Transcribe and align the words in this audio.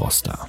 Froster. 0.00 0.48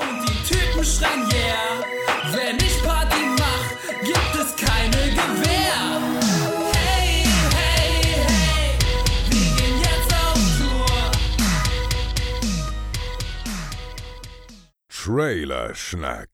Und 0.00 0.26
die 0.26 0.40
Typen 0.48 0.82
schreien 0.82 1.28
yeah. 1.30 1.84
Wenn 2.32 2.56
ich 2.56 2.82
Party 2.82 3.22
mach, 3.36 3.66
gibt 4.00 4.34
es 4.40 4.56
keine 4.56 5.10
Gewehr. 5.10 6.00
Hey, 6.72 7.24
hey, 7.52 7.92
hey, 8.38 8.78
wir 9.28 9.48
gehen 9.54 9.78
jetzt 9.82 10.12
auf 10.14 10.40
Tour. 10.56 11.10
Trailerschnack. 14.88 16.30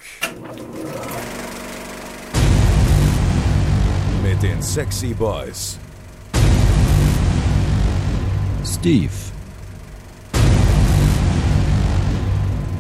Mit 4.23 4.41
den 4.41 4.63
Sexy 4.63 5.15
Boys. 5.15 5.79
Steve, 8.65 9.34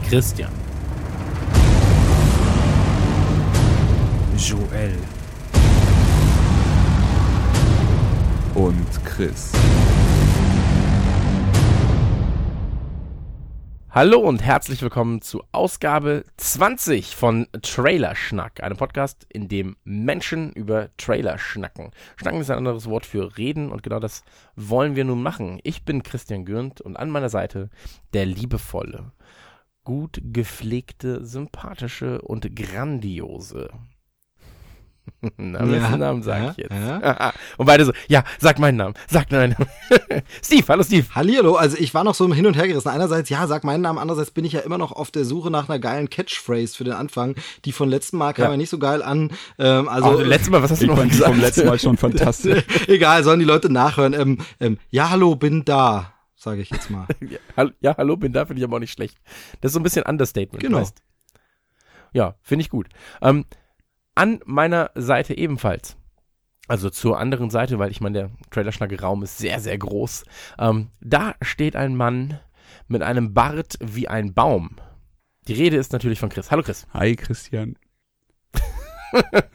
Christian. 0.08 0.52
Joel 4.36 4.94
und 8.55 9.05
Chris. 9.05 9.52
Hallo 13.94 14.19
und 14.19 14.42
herzlich 14.42 14.83
willkommen 14.83 15.22
zu 15.22 15.44
Ausgabe 15.52 16.24
20 16.36 17.14
von 17.14 17.46
Trailer 17.62 18.16
Schnack, 18.16 18.61
einem 18.61 18.77
Podcast, 18.77 19.24
in 19.28 19.46
dem 19.46 19.77
Menschen 19.84 20.52
über 20.52 20.89
Trailer 20.96 21.39
schnacken. 21.39 21.92
Schnacken 22.16 22.41
ist 22.41 22.50
ein 22.50 22.58
anderes 22.58 22.91
Wort 22.91 23.06
für 23.06 23.39
reden 23.39 23.70
und 23.70 23.84
genau 23.84 24.00
das 24.00 24.24
wollen 24.56 24.96
wir 24.96 25.05
nun 25.05 25.22
machen. 25.22 25.61
Ich 25.62 25.84
bin 25.84 26.02
Christian 26.02 26.44
Gürnt 26.44 26.80
und 26.80 26.96
an 26.96 27.08
meiner 27.08 27.28
Seite 27.28 27.70
der 28.14 28.27
liebevolle, 28.27 29.12
gut 29.84 30.20
gepflegte, 30.22 31.24
sympathische 31.24 32.20
und 32.22 32.54
grandiose. 32.56 33.68
Na, 35.36 35.60
Ja, 35.60 35.70
welchen 35.70 35.98
Namen 36.00 36.22
sage 36.22 36.44
ja, 36.44 36.50
ich 36.52 36.56
jetzt? 36.56 36.70
ja. 36.72 37.32
und 37.58 37.66
beide 37.66 37.84
so, 37.84 37.92
ja, 38.08 38.24
sag 38.40 38.58
meinen 38.58 38.78
Namen, 38.78 38.94
sag 39.06 39.30
meinen 39.30 39.52
Namen. 39.52 39.68
Steve, 40.42 40.64
hallo 40.67 40.83
Steve. 40.83 41.06
Hallihallo, 41.14 41.56
also 41.56 41.77
ich 41.78 41.92
war 41.92 42.05
noch 42.05 42.14
so 42.14 42.33
hin 42.33 42.46
und 42.46 42.56
her 42.56 42.67
gerissen. 42.67 42.89
Einerseits, 42.89 43.28
ja, 43.28 43.46
sag 43.46 43.64
meinen 43.64 43.83
Namen, 43.83 43.98
andererseits 43.98 44.30
bin 44.30 44.46
ich 44.46 44.55
ja 44.55 44.61
immer 44.61 44.78
noch 44.78 44.92
auf 44.92 45.11
der 45.11 45.27
Suche 45.27 45.50
nach 45.50 45.68
einer 45.68 45.78
geilen 45.78 46.08
Catchphrase 46.08 46.74
für 46.74 46.84
den 46.84 46.94
Anfang. 46.94 47.34
Die 47.67 47.73
von 47.73 47.90
letzten 47.90 48.17
Mal 48.17 48.33
kam 48.33 48.52
Ja. 48.52 48.56
nicht 48.56 48.70
so 48.70 48.78
geil 48.78 49.02
an. 49.02 49.30
Ähm, 49.58 49.89
also 49.90 50.08
Also, 50.08 50.23
letztes 50.23 50.48
Mal, 50.50 50.62
was 50.62 50.70
hast 50.70 50.80
du 50.83 50.86
noch 50.89 50.96
fand 50.96 51.12
die 51.12 51.17
gesagt? 51.18 51.33
vom 51.34 51.40
letzten 51.42 51.67
Mal 51.67 51.78
schon 51.78 51.96
fantastisch. 51.98 52.64
egal, 52.86 53.24
sollen 53.24 53.40
die 53.40 53.44
Leute 53.44 53.70
nachhören. 53.70 54.14
Ähm, 54.14 54.39
ähm, 54.58 54.78
ja, 54.90 55.11
hallo, 55.11 55.36
bin 55.36 55.67
da, 55.67 56.14
sage 56.44 56.62
ich 56.62 56.70
jetzt 56.70 56.90
mal. 56.90 57.06
Ja, 57.20 57.38
hall- 57.56 57.74
ja, 57.80 57.96
hallo, 57.96 58.16
bin 58.16 58.32
da, 58.32 58.46
finde 58.46 58.60
ich 58.60 58.64
aber 58.64 58.77
auch 58.77 58.80
nicht 58.80 58.92
schlecht. 58.92 59.18
Das 59.60 59.70
ist 59.70 59.74
so 59.74 59.80
ein 59.80 59.82
bisschen 59.82 60.05
Understatement. 60.05 60.62
Genau. 60.62 60.78
Weißt? 60.78 61.02
Ja, 62.12 62.36
finde 62.42 62.62
ich 62.62 62.70
gut. 62.70 62.88
Ähm, 63.20 63.44
an 64.14 64.40
meiner 64.44 64.90
Seite 64.94 65.36
ebenfalls. 65.36 65.96
Also 66.68 66.88
zur 66.88 67.18
anderen 67.18 67.50
Seite, 67.50 67.78
weil 67.78 67.90
ich 67.90 68.00
meine, 68.00 68.18
der 68.18 68.30
Trailerschnacke-Raum 68.50 69.22
ist 69.24 69.36
sehr, 69.38 69.60
sehr 69.60 69.77
groß. 69.77 70.24
Ähm, 70.58 70.90
da 71.00 71.34
steht 71.42 71.74
ein 71.77 71.96
Mann 71.96 72.38
mit 72.88 73.02
einem 73.02 73.34
Bart 73.34 73.76
wie 73.80 74.08
ein 74.08 74.32
Baum. 74.32 74.76
Die 75.48 75.52
Rede 75.52 75.76
ist 75.76 75.92
natürlich 75.92 76.20
von 76.20 76.30
Chris. 76.30 76.50
Hallo 76.50 76.62
Chris, 76.62 76.86
Hi 76.94 77.16
Christian. 77.16 77.76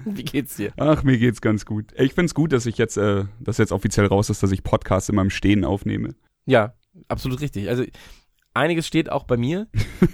wie 0.05 0.23
geht's 0.23 0.55
dir? 0.57 0.71
Ach, 0.77 1.03
mir 1.03 1.17
geht's 1.17 1.41
ganz 1.41 1.65
gut. 1.65 1.93
Ich 1.97 2.13
find's 2.13 2.33
gut, 2.35 2.53
dass 2.53 2.65
ich 2.65 2.77
jetzt, 2.77 2.97
äh, 2.97 3.25
dass 3.39 3.57
jetzt 3.57 3.71
offiziell 3.71 4.05
raus 4.05 4.29
ist, 4.29 4.43
dass 4.43 4.51
ich 4.51 4.63
Podcasts 4.63 5.09
in 5.09 5.15
meinem 5.15 5.29
Stehen 5.31 5.65
aufnehme. 5.65 6.15
Ja, 6.45 6.73
absolut 7.07 7.41
richtig. 7.41 7.69
Also 7.69 7.83
einiges 8.53 8.87
steht 8.87 9.11
auch 9.11 9.23
bei 9.23 9.37
mir, 9.37 9.67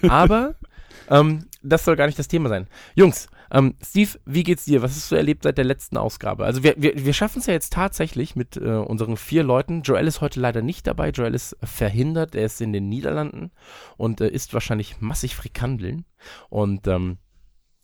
aber 0.08 0.56
ähm, 1.10 1.48
das 1.62 1.86
soll 1.86 1.96
gar 1.96 2.06
nicht 2.06 2.20
das 2.20 2.28
Thema 2.28 2.50
sein. 2.50 2.68
Jungs, 2.96 3.28
ähm, 3.52 3.76
Steve, 3.84 4.20
wie 4.26 4.44
geht's 4.44 4.66
dir? 4.66 4.82
Was 4.82 4.96
hast 4.96 5.12
du 5.12 5.16
erlebt 5.16 5.44
seit 5.44 5.58
der 5.58 5.66
letzten 5.66 5.98
Ausgabe? 5.98 6.46
Also 6.46 6.64
wir, 6.64 6.76
wir, 6.78 7.06
wir 7.06 7.14
schaffen 7.14 7.40
es 7.40 7.46
ja 7.46 7.54
jetzt 7.54 7.74
tatsächlich 7.74 8.36
mit 8.36 8.58
äh, 8.58 8.62
unseren 8.62 9.18
vier 9.18 9.44
Leuten. 9.44 9.82
Joel 9.82 10.08
ist 10.08 10.22
heute 10.22 10.40
leider 10.40 10.62
nicht 10.62 10.88
dabei. 10.88 11.10
Joel 11.10 11.34
ist 11.34 11.58
verhindert. 11.64 12.36
Er 12.36 12.46
ist 12.46 12.62
in 12.62 12.74
den 12.74 12.90
Niederlanden 12.90 13.52
und 13.98 14.22
äh, 14.22 14.28
isst 14.28 14.54
wahrscheinlich 14.54 15.00
massig 15.00 15.36
Frikandeln. 15.36 16.06
Und 16.50 16.88
ähm, 16.88 17.18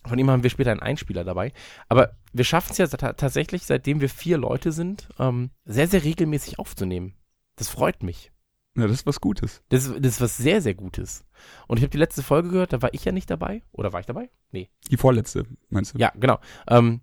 von 0.05 0.17
ihm 0.17 0.31
haben 0.31 0.43
wir 0.43 0.49
später 0.49 0.71
einen 0.71 0.79
Einspieler 0.79 1.23
dabei. 1.23 1.53
Aber 1.87 2.17
wir 2.33 2.43
schaffen 2.43 2.71
es 2.71 2.77
ja 2.77 2.87
ta 2.87 3.13
tatsächlich, 3.13 3.65
seitdem 3.65 4.01
wir 4.01 4.09
vier 4.09 4.37
Leute 4.37 4.71
sind, 4.71 5.09
ähm, 5.19 5.51
sehr, 5.65 5.87
sehr 5.87 6.03
regelmäßig 6.03 6.59
aufzunehmen. 6.59 7.13
Das 7.55 7.69
freut 7.69 8.01
mich. 8.01 8.30
Ja, 8.77 8.83
das 8.83 8.91
ist 8.99 9.05
was 9.05 9.19
Gutes. 9.19 9.61
Das, 9.69 9.85
ist- 9.85 9.95
das 9.99 10.13
ist 10.13 10.21
was 10.21 10.37
sehr, 10.37 10.61
sehr 10.61 10.73
Gutes. 10.75 11.25
Und 11.67 11.77
ich 11.77 11.83
habe 11.83 11.89
die 11.91 11.97
letzte 11.97 12.23
Folge 12.23 12.49
gehört, 12.49 12.71
da 12.73 12.81
war 12.81 12.93
ich 12.93 13.03
ja 13.03 13.11
nicht 13.11 13.29
dabei. 13.29 13.63
Oder 13.73 13.91
war 13.91 13.99
ich 13.99 14.05
dabei? 14.05 14.29
Nee. 14.51 14.69
Die 14.89 14.97
vorletzte, 14.97 15.45
meinst 15.69 15.93
du? 15.93 15.99
Ja, 15.99 16.11
genau. 16.15 16.39
Ähm, 16.67 17.01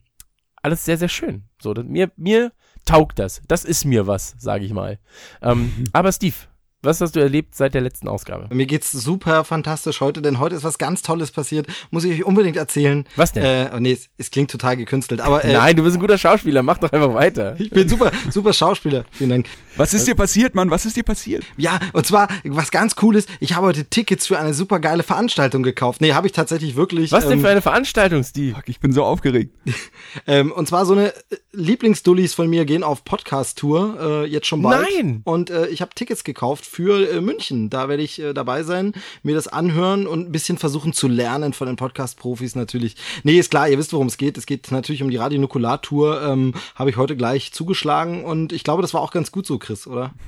alles 0.63 0.85
sehr, 0.85 0.97
sehr 0.97 1.09
schön. 1.09 1.45
So, 1.61 1.75
das, 1.75 1.85
mir, 1.85 2.11
mir 2.17 2.53
taugt 2.87 3.19
das. 3.19 3.43
Das 3.49 3.65
ist 3.65 3.85
mir 3.85 4.07
was, 4.07 4.35
sage 4.39 4.65
ich 4.65 4.73
mal. 4.73 4.99
Ähm, 5.43 5.85
aber 5.93 6.11
Steve, 6.13 6.37
was 6.81 7.01
hast 7.01 7.17
du 7.17 7.21
erlebt 7.21 7.57
seit 7.57 7.75
der 7.75 7.81
letzten 7.81 8.07
Ausgabe? 8.07 8.55
Mir 8.55 8.67
geht's 8.67 8.93
super 8.93 9.43
fantastisch 9.43 10.01
heute, 10.01 10.23
denn 10.23 10.39
heute 10.39 10.55
ist 10.55 10.63
was 10.63 10.79
ganz 10.79 11.03
Tolles 11.03 11.33
passiert. 11.33 11.67
Muss 11.91 12.05
ich 12.05 12.13
euch 12.13 12.25
unbedingt 12.25 12.57
erzählen. 12.57 13.05
Was 13.17 13.33
denn? 13.33 13.43
Äh, 13.43 13.71
oh 13.75 13.81
nee, 13.81 13.93
es, 13.93 14.09
es 14.17 14.31
klingt 14.31 14.49
total 14.49 14.77
gekünstelt, 14.77 15.21
aber 15.21 15.45
äh, 15.45 15.53
Nein, 15.53 15.75
du 15.75 15.83
bist 15.83 15.97
ein 15.97 16.01
guter 16.01 16.19
Schauspieler, 16.19 16.63
mach 16.63 16.79
doch 16.79 16.93
einfach 16.93 17.13
weiter. 17.15 17.57
ich 17.59 17.71
bin 17.71 17.89
super, 17.89 18.13
super 18.31 18.53
Schauspieler. 18.53 19.05
Vielen 19.11 19.31
Dank. 19.31 19.47
Was 19.77 19.93
ist 19.93 20.07
dir 20.07 20.15
passiert, 20.15 20.55
Mann? 20.55 20.71
Was 20.71 20.87
ist 20.87 20.97
dir 20.97 21.03
passiert? 21.03 21.45
Ja, 21.57 21.81
und 21.95 22.07
zwar, 22.07 22.29
was 22.45 22.71
ganz 22.71 22.95
cool 23.03 23.17
ist, 23.17 23.29
ich 23.41 23.55
habe 23.55 23.67
heute 23.67 23.85
Tickets 23.85 24.29
für 24.29 24.39
eine 24.39 24.55
super 24.55 24.79
geile 24.79 25.03
Veranstaltung 25.03 25.65
gekauft. 25.65 26.01
Nee, 26.01 26.13
habe 26.13 26.29
ich 26.29 26.33
tatsächlich 26.33 26.77
wirklich. 26.77 27.11
Was 27.11 27.25
denn 27.25 27.35
ähm, 27.35 27.41
für 27.41 27.49
eine 27.49 27.63
Veranstaltung, 27.63 28.23
Steve? 28.23 28.55
Fuck, 28.55 28.69
ich 28.69 28.79
bin 28.79 28.93
so 28.93 29.03
aufgeregt. 29.03 29.53
ähm, 30.29 30.53
und 30.53 30.69
zwar 30.69 30.87
so 30.87 30.93
eine 30.93 31.09
äh, 31.09 31.37
Lieblingsdullis 31.53 32.35
von 32.35 32.49
mir 32.49 32.65
gehen 32.65 32.85
auf 32.85 33.03
Podcast-Tour, 33.03 34.25
äh, 34.25 34.27
jetzt 34.27 34.47
schon 34.47 34.63
bald. 34.63 34.87
Nein! 34.93 35.23
Und 35.25 35.51
äh, 35.51 35.67
ich 35.67 35.81
habe 35.81 35.93
Tickets 35.97 36.23
gekauft 36.23 36.68
für 36.69 37.11
äh, 37.11 37.21
München. 37.21 37.71
Da 37.71 37.89
werde 37.89 38.03
ich 38.03 38.21
äh, 38.21 38.35
dabei 38.35 38.63
sein, 38.63 38.93
mir 39.23 39.35
das 39.35 39.49
anhören 39.49 40.07
und 40.07 40.29
ein 40.29 40.33
bisschen 40.33 40.59
versuchen 40.59 40.93
zu 40.93 41.09
lernen 41.09 41.53
von 41.53 41.67
den 41.67 41.77
Podcast-Profis 41.77 42.55
natürlich. 42.55 42.97
Nee, 43.25 43.39
ist 43.39 43.51
klar, 43.51 43.69
ihr 43.69 43.79
wisst, 43.79 43.93
worum 43.93 44.07
es 44.07 44.19
geht. 44.19 44.39
Es 44.39 44.47
geht 44.47 44.71
natürlich 44.71 45.03
um 45.03 45.11
die 45.11 45.17
Radio 45.17 45.41
Nukular-Tour. 45.41 46.23
Ähm, 46.23 46.55
habe 46.75 46.91
ich 46.91 46.97
heute 46.97 47.17
gleich 47.17 47.53
zugeschlagen 47.53 48.25
und 48.25 48.53
ich 48.53 48.65
glaube, 48.65 48.83
das 48.83 48.95
war 48.95 49.01
auch 49.01 49.13
ganz 49.13 49.33
gut 49.33 49.47
so, 49.47 49.59
Chris, 49.59 49.87
oder? 49.87 50.15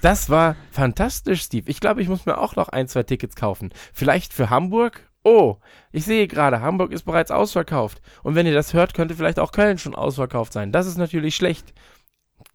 Das 0.00 0.30
war 0.30 0.56
fantastisch, 0.70 1.42
Steve. 1.42 1.70
Ich 1.70 1.80
glaube, 1.80 2.02
ich 2.02 2.08
muss 2.08 2.26
mir 2.26 2.38
auch 2.38 2.56
noch 2.56 2.68
ein, 2.68 2.88
zwei 2.88 3.02
Tickets 3.02 3.36
kaufen. 3.36 3.70
Vielleicht 3.92 4.32
für 4.32 4.50
Hamburg? 4.50 5.08
Oh, 5.24 5.58
ich 5.92 6.04
sehe 6.04 6.26
gerade, 6.26 6.60
Hamburg 6.60 6.90
ist 6.90 7.04
bereits 7.04 7.30
ausverkauft. 7.30 8.00
Und 8.24 8.34
wenn 8.34 8.46
ihr 8.46 8.54
das 8.54 8.74
hört, 8.74 8.94
könnte 8.94 9.14
vielleicht 9.14 9.38
auch 9.38 9.52
Köln 9.52 9.78
schon 9.78 9.94
ausverkauft 9.94 10.52
sein. 10.52 10.72
Das 10.72 10.86
ist 10.86 10.98
natürlich 10.98 11.36
schlecht. 11.36 11.72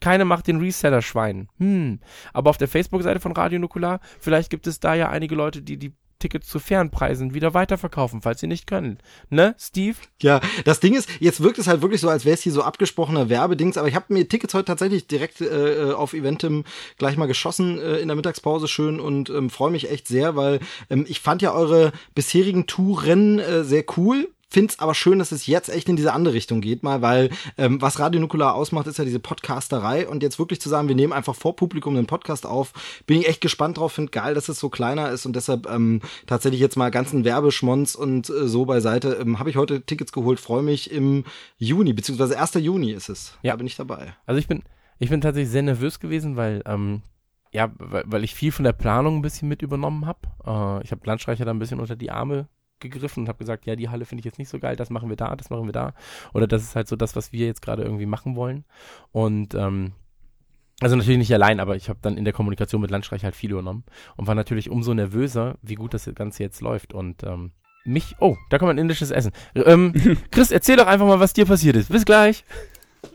Keine 0.08 0.24
macht 0.24 0.48
den 0.48 0.62
Reseller 0.62 1.02
Schwein. 1.02 1.50
Hm. 1.58 2.00
Aber 2.32 2.50
auf 2.50 2.56
der 2.56 2.70
Facebook-Seite 2.70 3.20
von 3.20 3.34
Radio 3.34 3.60
Nukular, 3.60 4.00
vielleicht 4.22 4.50
gibt 4.50 4.66
es 4.66 4.80
da 4.80 4.94
ja 4.94 5.10
einige 5.10 5.36
Leute, 5.36 5.62
die 5.62 5.76
die 5.76 5.92
Tickets 6.20 6.48
zu 6.48 6.60
fairen 6.60 6.92
Preisen 6.92 7.34
wieder 7.34 7.54
weiterverkaufen, 7.54 8.22
falls 8.22 8.40
sie 8.40 8.48
nicht 8.48 8.68
können. 8.68 9.00
Ne, 9.30 9.54
Steve? 9.60 9.98
Ja, 10.22 10.40
das 10.64 10.80
Ding 10.80 10.96
ist, 10.96 11.10
jetzt 11.20 11.44
wirkt 11.44 11.60
es 11.60 11.68
halt 11.68 11.82
wirklich 11.82 12.00
so, 12.00 12.08
als 12.08 12.24
wäre 12.24 12.36
es 12.36 12.42
hier 12.42 12.54
so 12.54 12.64
abgesprochener 12.64 13.28
Werbedings, 13.28 13.78
aber 13.78 13.90
ich 13.90 13.96
habe 13.96 14.14
mir 14.14 14.26
Tickets 14.30 14.54
heute 14.54 14.64
tatsächlich 14.64 15.08
direkt 15.08 15.42
äh, 15.42 15.92
auf 15.92 16.14
Eventim 16.14 16.64
gleich 16.98 17.18
mal 17.18 17.28
geschossen 17.28 17.78
äh, 17.78 17.98
in 17.98 18.08
der 18.08 18.16
Mittagspause 18.16 18.70
schön 18.70 19.02
und 19.02 19.30
ähm, 19.30 19.50
freue 19.50 19.72
mich 19.72 19.92
echt 19.92 20.08
sehr, 20.08 20.38
weil 20.38 20.62
ähm, 20.90 21.06
ich 21.10 21.20
fand 21.20 21.42
ja 21.42 21.52
eure 21.52 21.92
bisherigen 22.16 22.66
Touren 22.66 23.40
äh, 23.40 23.66
sehr 23.66 23.84
cool 23.98 24.30
find's 24.50 24.80
aber 24.80 24.96
schön, 24.96 25.20
dass 25.20 25.32
es 25.32 25.46
jetzt 25.48 25.70
echt 25.70 25.90
in 25.90 25.96
diese 25.96 26.14
andere 26.14 26.34
Richtung 26.34 26.62
geht, 26.62 26.84
mal, 26.84 27.02
weil 27.02 27.30
ähm, 27.58 27.82
was 27.82 28.00
Radio 28.00 28.22
Nukular 28.22 28.56
ausmacht, 28.56 28.88
ist 28.88 28.98
ja 28.98 29.06
diese 29.06 29.20
Podcasterei 29.20 30.08
und 30.08 30.24
jetzt 30.24 30.40
wirklich 30.40 30.62
zu 30.62 30.70
sagen, 30.70 30.88
wir 30.88 30.96
nehmen 30.96 31.14
einfach 31.14 31.36
vor 31.36 31.56
Publikum 31.56 31.96
den 31.96 32.08
Podcast 32.08 32.46
auf, 32.46 32.74
bin 33.06 33.20
ich 33.20 33.28
echt 33.28 33.42
gespannt 33.42 33.78
drauf, 33.78 33.94
find 33.94 34.12
geil, 34.12 34.34
dass 34.34 34.50
es 34.50 34.60
so 34.60 34.70
kleiner 34.70 35.10
ist 35.10 35.26
und 35.26 35.36
deshalb 35.36 35.70
ähm, 35.70 36.02
tatsächlich 36.28 36.62
jetzt 36.62 36.78
mal 36.78 36.92
ganzen 36.92 37.26
Werbeschmonz 37.26 37.96
und 37.96 38.30
äh, 38.30 38.48
so 38.48 38.66
beiseite. 38.66 39.18
Ähm, 39.22 39.40
Habe 39.40 39.50
ich 39.50 39.58
heute 39.58 39.82
Tickets 39.82 40.12
geholt, 40.12 40.40
freue 40.40 40.64
mich 40.64 40.92
im 40.92 41.26
Juni, 41.58 41.94
beziehungsweise 41.94 42.40
1. 42.40 42.54
Juni 42.56 42.92
ist 42.92 43.10
es. 43.10 43.38
Ja. 43.42 43.54
Da 43.54 43.58
bin 43.58 43.68
ich 43.68 43.76
dabei. 43.76 44.16
Also 44.26 44.40
ich 44.40 44.48
bin, 44.48 44.64
ich 45.00 45.10
bin 45.10 45.22
tatsächlich 45.22 45.52
sehr 45.52 45.64
nervös 45.64 46.00
gewesen, 46.00 46.38
weil, 46.38 46.64
ähm, 46.66 47.02
ja, 47.52 47.72
weil, 47.78 48.04
weil 48.08 48.24
ich 48.24 48.34
viel 48.34 48.52
von 48.52 48.64
der 48.64 48.74
Planung 48.74 49.18
ein 49.18 49.22
bisschen 49.22 49.50
mit 49.50 49.62
übernommen 49.62 50.06
habe. 50.06 50.20
Äh, 50.46 50.84
ich 50.84 50.92
habe 50.92 51.02
Landstreicher 51.04 51.44
da 51.44 51.52
ein 51.52 51.60
bisschen 51.60 51.80
unter 51.80 51.96
die 51.96 52.12
Arme 52.12 52.48
gegriffen 52.80 53.24
und 53.24 53.30
habe 53.30 53.40
gesagt, 53.40 53.66
ja, 53.66 53.76
die 53.76 53.90
Halle 53.90 54.06
finde 54.06 54.22
ich 54.22 54.26
jetzt 54.26 54.40
nicht 54.40 54.50
so 54.50 54.60
geil, 54.60 54.76
das 54.76 54.90
machen 54.90 55.10
wir 55.10 55.16
da, 55.16 55.36
das 55.36 55.50
machen 55.50 55.66
wir 55.66 55.74
da. 55.74 55.94
Oder 56.34 56.48
das 56.48 56.64
ist 56.64 56.76
halt 56.76 56.88
so 56.88 56.96
das, 56.96 57.16
was 57.16 57.32
wir 57.32 57.46
jetzt 57.46 57.62
gerade 57.62 57.84
irgendwie 57.84 58.06
machen 58.06 58.36
wollen. 58.36 58.66
Und 59.12 59.56
ähm, 59.56 59.94
also 60.80 60.96
natürlich 60.96 61.18
nicht 61.18 61.34
allein, 61.34 61.60
aber 61.60 61.76
ich 61.76 61.90
habe 61.90 62.00
dann 62.02 62.18
in 62.18 62.24
der 62.24 62.34
Kommunikation 62.34 62.82
mit 62.82 62.92
Landstreich 62.92 63.24
halt 63.24 63.36
viel 63.36 63.52
übernommen 63.52 63.84
und 64.16 64.28
war 64.28 64.36
natürlich 64.36 64.70
umso 64.70 64.94
nervöser, 64.94 65.58
wie 65.64 65.76
gut 65.76 65.94
das 65.94 66.10
Ganze 66.14 66.44
jetzt 66.44 66.62
läuft. 66.62 66.94
Und 66.94 67.24
ähm, 67.24 67.52
mich, 67.84 68.16
oh, 68.20 68.36
da 68.50 68.60
kommt 68.60 68.72
ein 68.72 68.78
indisches 68.78 69.10
Essen. 69.10 69.32
Ähm, 69.56 69.94
Chris, 70.32 70.52
erzähl 70.52 70.78
doch 70.78 70.88
einfach 70.88 71.08
mal, 71.08 71.20
was 71.20 71.34
dir 71.34 71.46
passiert 71.46 71.76
ist. 71.76 71.90
Bis 71.90 72.06
gleich. 72.06 72.44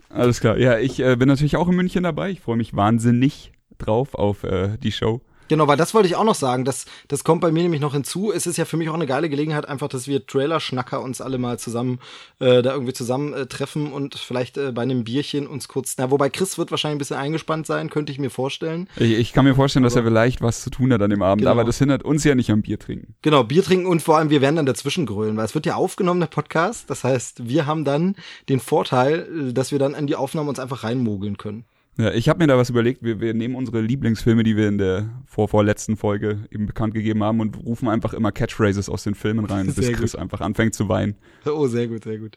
Alles 0.08 0.40
klar. 0.40 0.58
Ja, 0.58 0.78
ich 0.78 1.00
äh, 1.00 1.16
bin 1.16 1.28
natürlich 1.28 1.56
auch 1.56 1.68
in 1.68 1.76
München 1.76 2.02
dabei. 2.02 2.30
Ich 2.30 2.40
freue 2.40 2.56
mich 2.56 2.74
wahnsinnig 2.74 3.52
drauf 3.78 4.14
auf 4.14 4.42
äh, 4.44 4.76
die 4.78 4.92
Show. 4.92 5.22
Genau, 5.52 5.68
weil 5.68 5.76
das 5.76 5.92
wollte 5.92 6.08
ich 6.08 6.16
auch 6.16 6.24
noch 6.24 6.34
sagen. 6.34 6.64
Das, 6.64 6.86
das 7.08 7.24
kommt 7.24 7.42
bei 7.42 7.52
mir 7.52 7.62
nämlich 7.62 7.82
noch 7.82 7.92
hinzu. 7.92 8.32
Es 8.32 8.46
ist 8.46 8.56
ja 8.56 8.64
für 8.64 8.78
mich 8.78 8.88
auch 8.88 8.94
eine 8.94 9.04
geile 9.04 9.28
Gelegenheit, 9.28 9.68
einfach, 9.68 9.88
dass 9.88 10.08
wir 10.08 10.26
Trailer-Schnacker 10.26 11.02
uns 11.02 11.20
alle 11.20 11.36
mal 11.36 11.58
zusammen 11.58 11.98
äh, 12.38 12.62
da 12.62 12.72
irgendwie 12.72 12.94
zusammen 12.94 13.34
äh, 13.34 13.78
und 13.92 14.14
vielleicht 14.14 14.56
äh, 14.56 14.72
bei 14.72 14.80
einem 14.80 15.04
Bierchen 15.04 15.46
uns 15.46 15.68
kurz. 15.68 15.96
Na, 15.98 16.10
wobei 16.10 16.30
Chris 16.30 16.56
wird 16.56 16.70
wahrscheinlich 16.70 16.94
ein 16.94 16.98
bisschen 17.00 17.18
eingespannt 17.18 17.66
sein, 17.66 17.90
könnte 17.90 18.12
ich 18.12 18.18
mir 18.18 18.30
vorstellen. 18.30 18.88
Ich, 18.96 19.12
ich 19.12 19.32
kann 19.34 19.44
mir 19.44 19.54
vorstellen, 19.54 19.82
dass 19.82 19.94
er 19.94 20.04
vielleicht 20.04 20.40
was 20.40 20.62
zu 20.62 20.70
tun 20.70 20.90
hat 20.90 21.02
an 21.02 21.10
dem 21.10 21.20
Abend, 21.20 21.42
Genau. 21.42 21.50
aber 21.50 21.64
das 21.64 21.76
hindert 21.76 22.02
uns 22.02 22.24
ja 22.24 22.34
nicht 22.34 22.50
am 22.50 22.62
Bier 22.62 22.78
trinken. 22.78 23.14
Genau, 23.20 23.44
Bier 23.44 23.62
trinken 23.62 23.84
und 23.84 24.00
vor 24.00 24.16
allem 24.16 24.30
wir 24.30 24.40
werden 24.40 24.56
dann 24.56 24.64
dazwischen 24.64 25.04
grölen, 25.04 25.36
weil 25.36 25.44
es 25.44 25.54
wird 25.54 25.66
ja 25.66 25.74
aufgenommen, 25.74 26.20
der 26.20 26.28
Podcast. 26.28 26.88
Das 26.88 27.04
heißt, 27.04 27.46
wir 27.46 27.66
haben 27.66 27.84
dann 27.84 28.16
den 28.48 28.58
Vorteil, 28.58 29.50
äh, 29.50 29.52
dass 29.52 29.70
wir 29.70 29.78
dann 29.78 29.94
an 29.94 30.06
die 30.06 30.16
Aufnahme 30.16 30.48
uns 30.48 30.58
einfach 30.58 30.82
reinmogeln 30.82 31.36
können. 31.36 31.66
Ja, 31.98 32.10
ich 32.12 32.30
habe 32.30 32.38
mir 32.38 32.46
da 32.46 32.56
was 32.56 32.70
überlegt. 32.70 33.02
Wir, 33.02 33.20
wir 33.20 33.34
nehmen 33.34 33.54
unsere 33.54 33.82
Lieblingsfilme, 33.82 34.44
die 34.44 34.56
wir 34.56 34.66
in 34.66 34.78
der 34.78 35.10
vor 35.26 35.48
vorletzten 35.48 35.98
Folge 35.98 36.46
eben 36.50 36.64
bekannt 36.64 36.94
gegeben 36.94 37.22
haben 37.22 37.40
und 37.40 37.58
rufen 37.66 37.86
einfach 37.88 38.14
immer 38.14 38.32
Catchphrases 38.32 38.88
aus 38.88 39.04
den 39.04 39.14
Filmen 39.14 39.44
rein, 39.44 39.66
bis 39.74 39.76
Sehr 39.76 39.92
Chris 39.92 40.14
einfach 40.14 40.40
anfängt 40.40 40.74
zu 40.74 40.88
weinen. 40.88 41.16
Oh, 41.44 41.66
sehr 41.66 41.88
gut, 41.88 42.04
sehr 42.04 42.18
gut. 42.18 42.36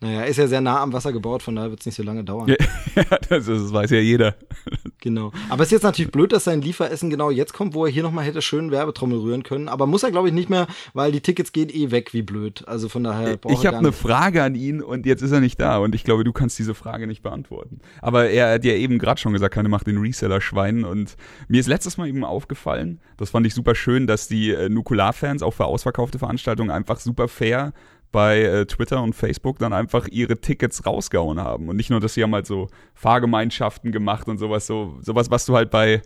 Naja, 0.00 0.22
ist 0.24 0.38
ja 0.38 0.48
sehr 0.48 0.60
nah 0.60 0.80
am 0.80 0.92
Wasser 0.92 1.12
gebaut, 1.12 1.42
von 1.42 1.54
daher 1.54 1.70
wird 1.70 1.80
es 1.80 1.86
nicht 1.86 1.94
so 1.94 2.02
lange 2.02 2.24
dauern. 2.24 2.48
Ja, 2.48 2.56
ja 2.96 3.18
das, 3.28 3.46
das 3.46 3.72
weiß 3.72 3.90
ja 3.90 3.98
jeder. 3.98 4.34
Genau. 5.00 5.30
Aber 5.50 5.62
es 5.62 5.68
ist 5.68 5.72
jetzt 5.72 5.82
natürlich 5.84 6.10
blöd, 6.10 6.32
dass 6.32 6.44
sein 6.44 6.62
Lieferessen 6.62 7.10
genau 7.10 7.30
jetzt 7.30 7.52
kommt, 7.52 7.74
wo 7.74 7.84
er 7.84 7.92
hier 7.92 8.02
nochmal 8.02 8.24
hätte 8.24 8.42
schön 8.42 8.72
Werbetrommel 8.72 9.18
rühren 9.20 9.44
können. 9.44 9.68
Aber 9.68 9.86
muss 9.86 10.02
er, 10.02 10.10
glaube 10.10 10.26
ich, 10.26 10.34
nicht 10.34 10.50
mehr, 10.50 10.66
weil 10.94 11.12
die 11.12 11.20
Tickets 11.20 11.52
gehen 11.52 11.68
eh 11.68 11.92
weg 11.92 12.12
wie 12.12 12.22
blöd. 12.22 12.66
Also 12.66 12.88
von 12.88 13.04
daher 13.04 13.36
braucht 13.36 13.54
Ich 13.54 13.66
habe 13.66 13.76
eine. 13.76 13.92
Frage 13.92 14.42
an 14.42 14.56
ihn 14.56 14.82
und 14.82 15.06
jetzt 15.06 15.22
ist 15.22 15.30
er 15.30 15.38
nicht 15.38 15.60
da 15.60 15.78
und 15.78 15.94
ich 15.94 16.02
glaube, 16.02 16.24
du 16.24 16.32
kannst 16.32 16.58
diese 16.58 16.74
Frage 16.74 17.06
nicht 17.06 17.22
beantworten. 17.22 17.78
Aber 18.00 18.30
er 18.30 18.54
hat 18.54 18.64
ja 18.64 18.72
eben 18.72 18.98
gerade 19.06 19.20
schon 19.20 19.32
gesagt, 19.32 19.54
keine 19.54 19.68
macht 19.68 19.86
den 19.86 19.98
Reseller 19.98 20.40
Schwein 20.40 20.84
und 20.84 21.16
mir 21.48 21.60
ist 21.60 21.68
letztes 21.68 21.96
Mal 21.96 22.08
eben 22.08 22.24
aufgefallen, 22.24 23.00
das 23.16 23.30
fand 23.30 23.46
ich 23.46 23.54
super 23.54 23.76
schön, 23.76 24.06
dass 24.06 24.26
die 24.26 24.50
äh, 24.50 24.68
Nukular-Fans 24.68 25.42
auch 25.42 25.52
für 25.52 25.64
ausverkaufte 25.64 26.18
Veranstaltungen 26.18 26.70
einfach 26.70 26.98
super 26.98 27.28
fair 27.28 27.72
bei 28.10 28.42
äh, 28.42 28.66
Twitter 28.66 29.02
und 29.02 29.14
Facebook 29.14 29.58
dann 29.58 29.72
einfach 29.72 30.08
ihre 30.08 30.40
Tickets 30.40 30.84
rausgehauen 30.84 31.40
haben 31.40 31.68
und 31.68 31.76
nicht 31.76 31.90
nur, 31.90 32.00
dass 32.00 32.14
sie 32.14 32.22
haben 32.24 32.34
halt 32.34 32.46
so 32.46 32.68
Fahrgemeinschaften 32.94 33.92
gemacht 33.92 34.26
und 34.26 34.38
sowas 34.38 34.66
so 34.66 34.98
sowas, 35.02 35.30
was 35.30 35.46
du 35.46 35.54
halt 35.54 35.70
bei 35.70 36.02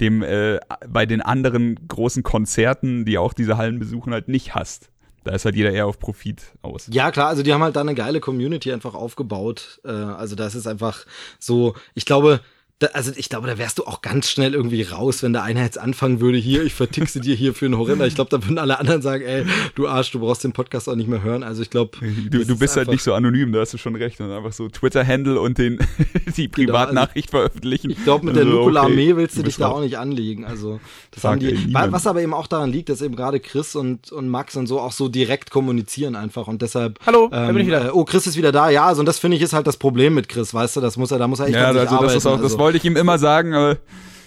dem 0.00 0.22
äh, 0.22 0.60
bei 0.88 1.06
den 1.06 1.22
anderen 1.22 1.88
großen 1.88 2.22
Konzerten, 2.22 3.04
die 3.04 3.18
auch 3.18 3.32
diese 3.32 3.56
Hallen 3.56 3.80
besuchen, 3.80 4.12
halt 4.12 4.28
nicht 4.28 4.54
hast. 4.54 4.90
Da 5.24 5.32
ist 5.32 5.44
halt 5.44 5.56
jeder 5.56 5.72
eher 5.72 5.86
auf 5.86 5.98
Profit 5.98 6.42
aus. 6.62 6.88
Ja, 6.90 7.10
klar, 7.10 7.28
also 7.28 7.42
die 7.42 7.52
haben 7.52 7.62
halt 7.62 7.76
da 7.76 7.80
eine 7.80 7.94
geile 7.94 8.20
Community 8.20 8.72
einfach 8.72 8.94
aufgebaut. 8.94 9.80
Äh, 9.84 9.88
also 9.88 10.36
das 10.36 10.54
ist 10.54 10.66
einfach 10.66 11.06
so, 11.38 11.74
ich 11.94 12.04
glaube, 12.04 12.40
da, 12.80 12.88
also 12.88 13.12
ich 13.14 13.28
glaube, 13.28 13.46
da 13.46 13.56
wärst 13.56 13.78
du 13.78 13.84
auch 13.84 14.02
ganz 14.02 14.28
schnell 14.28 14.52
irgendwie 14.52 14.82
raus, 14.82 15.22
wenn 15.22 15.32
der 15.32 15.44
einer 15.44 15.62
jetzt 15.62 15.78
anfangen 15.78 16.20
würde, 16.20 16.38
hier, 16.38 16.64
ich 16.64 16.74
vertickse 16.74 17.20
dir 17.20 17.36
hier 17.36 17.54
für 17.54 17.66
einen 17.66 17.78
Horrender. 17.78 18.04
Ich 18.06 18.16
glaube, 18.16 18.30
da 18.30 18.42
würden 18.44 18.58
alle 18.58 18.80
anderen 18.80 19.00
sagen, 19.00 19.22
ey, 19.24 19.44
du 19.76 19.86
Arsch, 19.86 20.10
du 20.10 20.18
brauchst 20.18 20.42
den 20.42 20.52
Podcast 20.52 20.88
auch 20.88 20.96
nicht 20.96 21.08
mehr 21.08 21.22
hören. 21.22 21.44
Also 21.44 21.62
ich 21.62 21.70
glaube, 21.70 21.96
Du, 22.30 22.44
du 22.44 22.58
bist 22.58 22.76
halt 22.76 22.88
nicht 22.88 23.04
so 23.04 23.14
anonym, 23.14 23.52
da 23.52 23.60
hast 23.60 23.74
du 23.74 23.78
schon 23.78 23.94
recht. 23.94 24.20
Und 24.20 24.30
einfach 24.32 24.52
so 24.52 24.68
Twitter-Handle 24.68 25.40
und 25.40 25.56
den 25.58 25.78
die 26.36 26.48
Privatnachricht 26.48 27.30
veröffentlichen. 27.30 27.90
Ich 27.90 28.02
glaube, 28.02 28.26
mit 28.26 28.34
der 28.36 28.42
Also, 28.44 28.56
Nukular 28.58 28.84
okay, 28.84 28.92
Armee 28.92 29.16
willst 29.16 29.38
du 29.38 29.44
dich 29.44 29.56
da 29.56 29.68
auch 29.68 29.80
nicht 29.80 29.96
anlegen. 29.96 30.44
Also, 30.44 30.80
das 31.12 31.22
Sagt 31.22 31.42
haben 31.44 31.48
die. 31.48 31.66
niemand. 31.66 31.92
Was 31.92 32.08
aber 32.08 32.22
eben 32.22 32.34
auch 32.34 32.48
daran 32.48 32.72
liegt, 32.72 32.88
dass 32.88 33.02
eben 33.02 33.14
gerade 33.14 33.38
Chris 33.38 33.76
und, 33.76 34.10
und 34.10 34.28
Max 34.28 34.56
und 34.56 34.66
so 34.66 34.80
auch 34.80 34.92
so 34.92 35.08
direkt 35.08 35.52
kommunizieren 35.52 36.16
einfach 36.16 36.48
und 36.48 36.60
deshalb. 36.60 36.98
Hallo, 37.06 37.28
da 37.30 37.46
bin 37.52 37.58
ich 37.58 37.66
wieder. 37.68 37.94
Oh, 37.94 38.04
Chris 38.04 38.26
ist 38.26 38.36
wieder 38.36 38.50
da. 38.50 38.68
Ja, 38.68 38.86
also 38.86 38.98
und 39.00 39.06
das 39.06 39.20
finde 39.20 39.36
ich 39.36 39.42
ist 39.44 39.52
halt 39.52 39.68
das 39.68 39.76
Problem 39.76 40.14
mit 40.14 40.28
Chris, 40.28 40.52
weißt 40.52 40.76
du? 40.76 40.80
Das 40.80 40.96
muss 40.96 41.12
er, 41.12 41.18
da 41.20 41.28
muss 41.28 41.38
er 41.38 41.46
echt 41.46 41.54
Ja, 41.54 41.68
an 41.68 41.74
sich 41.74 41.80
also 41.82 41.92
das 41.94 41.98
arbeiten. 42.02 42.18
ist 42.18 42.26
auch, 42.26 42.32
das 42.36 42.42
also. 42.44 42.58
Wollte 42.64 42.78
ich 42.78 42.84
ihm 42.84 42.96
immer 42.96 43.18
sagen, 43.18 43.52
aber 43.54 43.76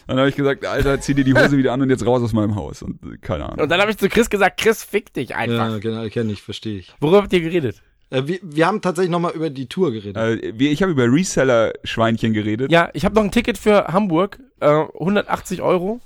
dann 0.06 0.19
habe 0.19 0.30
ich 0.30 0.36
gesagt, 0.36 0.63
Alter, 0.66 1.01
zieh 1.01 1.13
dir 1.16 1.24
die 1.24 1.34
Hose 1.34 1.57
wieder 1.57 1.74
an 1.74 1.81
und 1.81 1.89
jetzt 1.89 2.06
raus 2.06 2.22
aus 2.22 2.31
meinem 2.34 2.56
Haus. 2.56 2.81
Und 2.84 3.01
äh, 3.04 3.18
keine 3.18 3.45
Ahnung. 3.45 3.60
Und 3.63 3.69
dann 3.69 3.81
habe 3.81 3.89
ich 3.92 3.98
zu 3.98 4.07
Chris 4.10 4.30
gesagt, 4.30 4.60
Chris, 4.62 4.84
fick 4.84 5.12
dich 5.13 5.36
einfach. 5.36 5.72
Ja, 5.72 5.78
genau, 5.80 6.07
kenne 6.10 6.31
ich, 6.31 6.42
verstehe 6.42 6.78
ich. 6.80 6.94
Worüber 7.00 7.24
habt 7.24 7.34
ihr 7.34 7.42
geredet? 7.42 7.81
Äh, 8.10 8.24
wir, 8.25 8.39
wir 8.42 8.68
haben 8.68 8.81
tatsächlich 8.81 9.12
nochmal 9.12 9.34
über 9.34 9.50
die 9.50 9.68
Tour 9.68 9.92
geredet. 9.92 10.16
Äh, 10.16 10.36
ich 10.63 10.81
habe 10.81 10.92
über 10.94 11.12
Reseller-Schweinchen 11.12 12.34
geredet. 12.34 12.72
Ja, 12.72 12.89
ich 12.94 13.06
habe 13.06 13.16
noch 13.16 13.24
ein 13.24 13.31
Ticket 13.31 13.57
für 13.57 13.88
Hamburg, 13.88 14.40
äh, 14.60 14.68
180 14.68 15.62
Euro. 15.62 16.00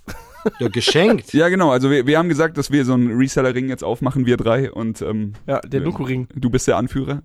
Ja, 0.59 0.69
geschenkt. 0.69 1.33
Ja, 1.33 1.49
genau. 1.49 1.69
Also 1.69 1.91
wir, 1.91 2.07
wir 2.07 2.17
haben 2.17 2.29
gesagt, 2.29 2.57
dass 2.57 2.71
wir 2.71 2.85
so 2.85 2.93
einen 2.93 3.15
Reseller-Ring 3.15 3.69
jetzt 3.69 3.83
aufmachen, 3.83 4.25
wir 4.25 4.37
drei. 4.37 4.71
Und 4.71 5.01
ähm, 5.03 5.33
Ja, 5.45 5.59
der 5.59 5.81
Nuku-Ring. 5.81 6.27
du 6.33 6.49
bist 6.49 6.67
der 6.67 6.77
Anführer. 6.77 7.21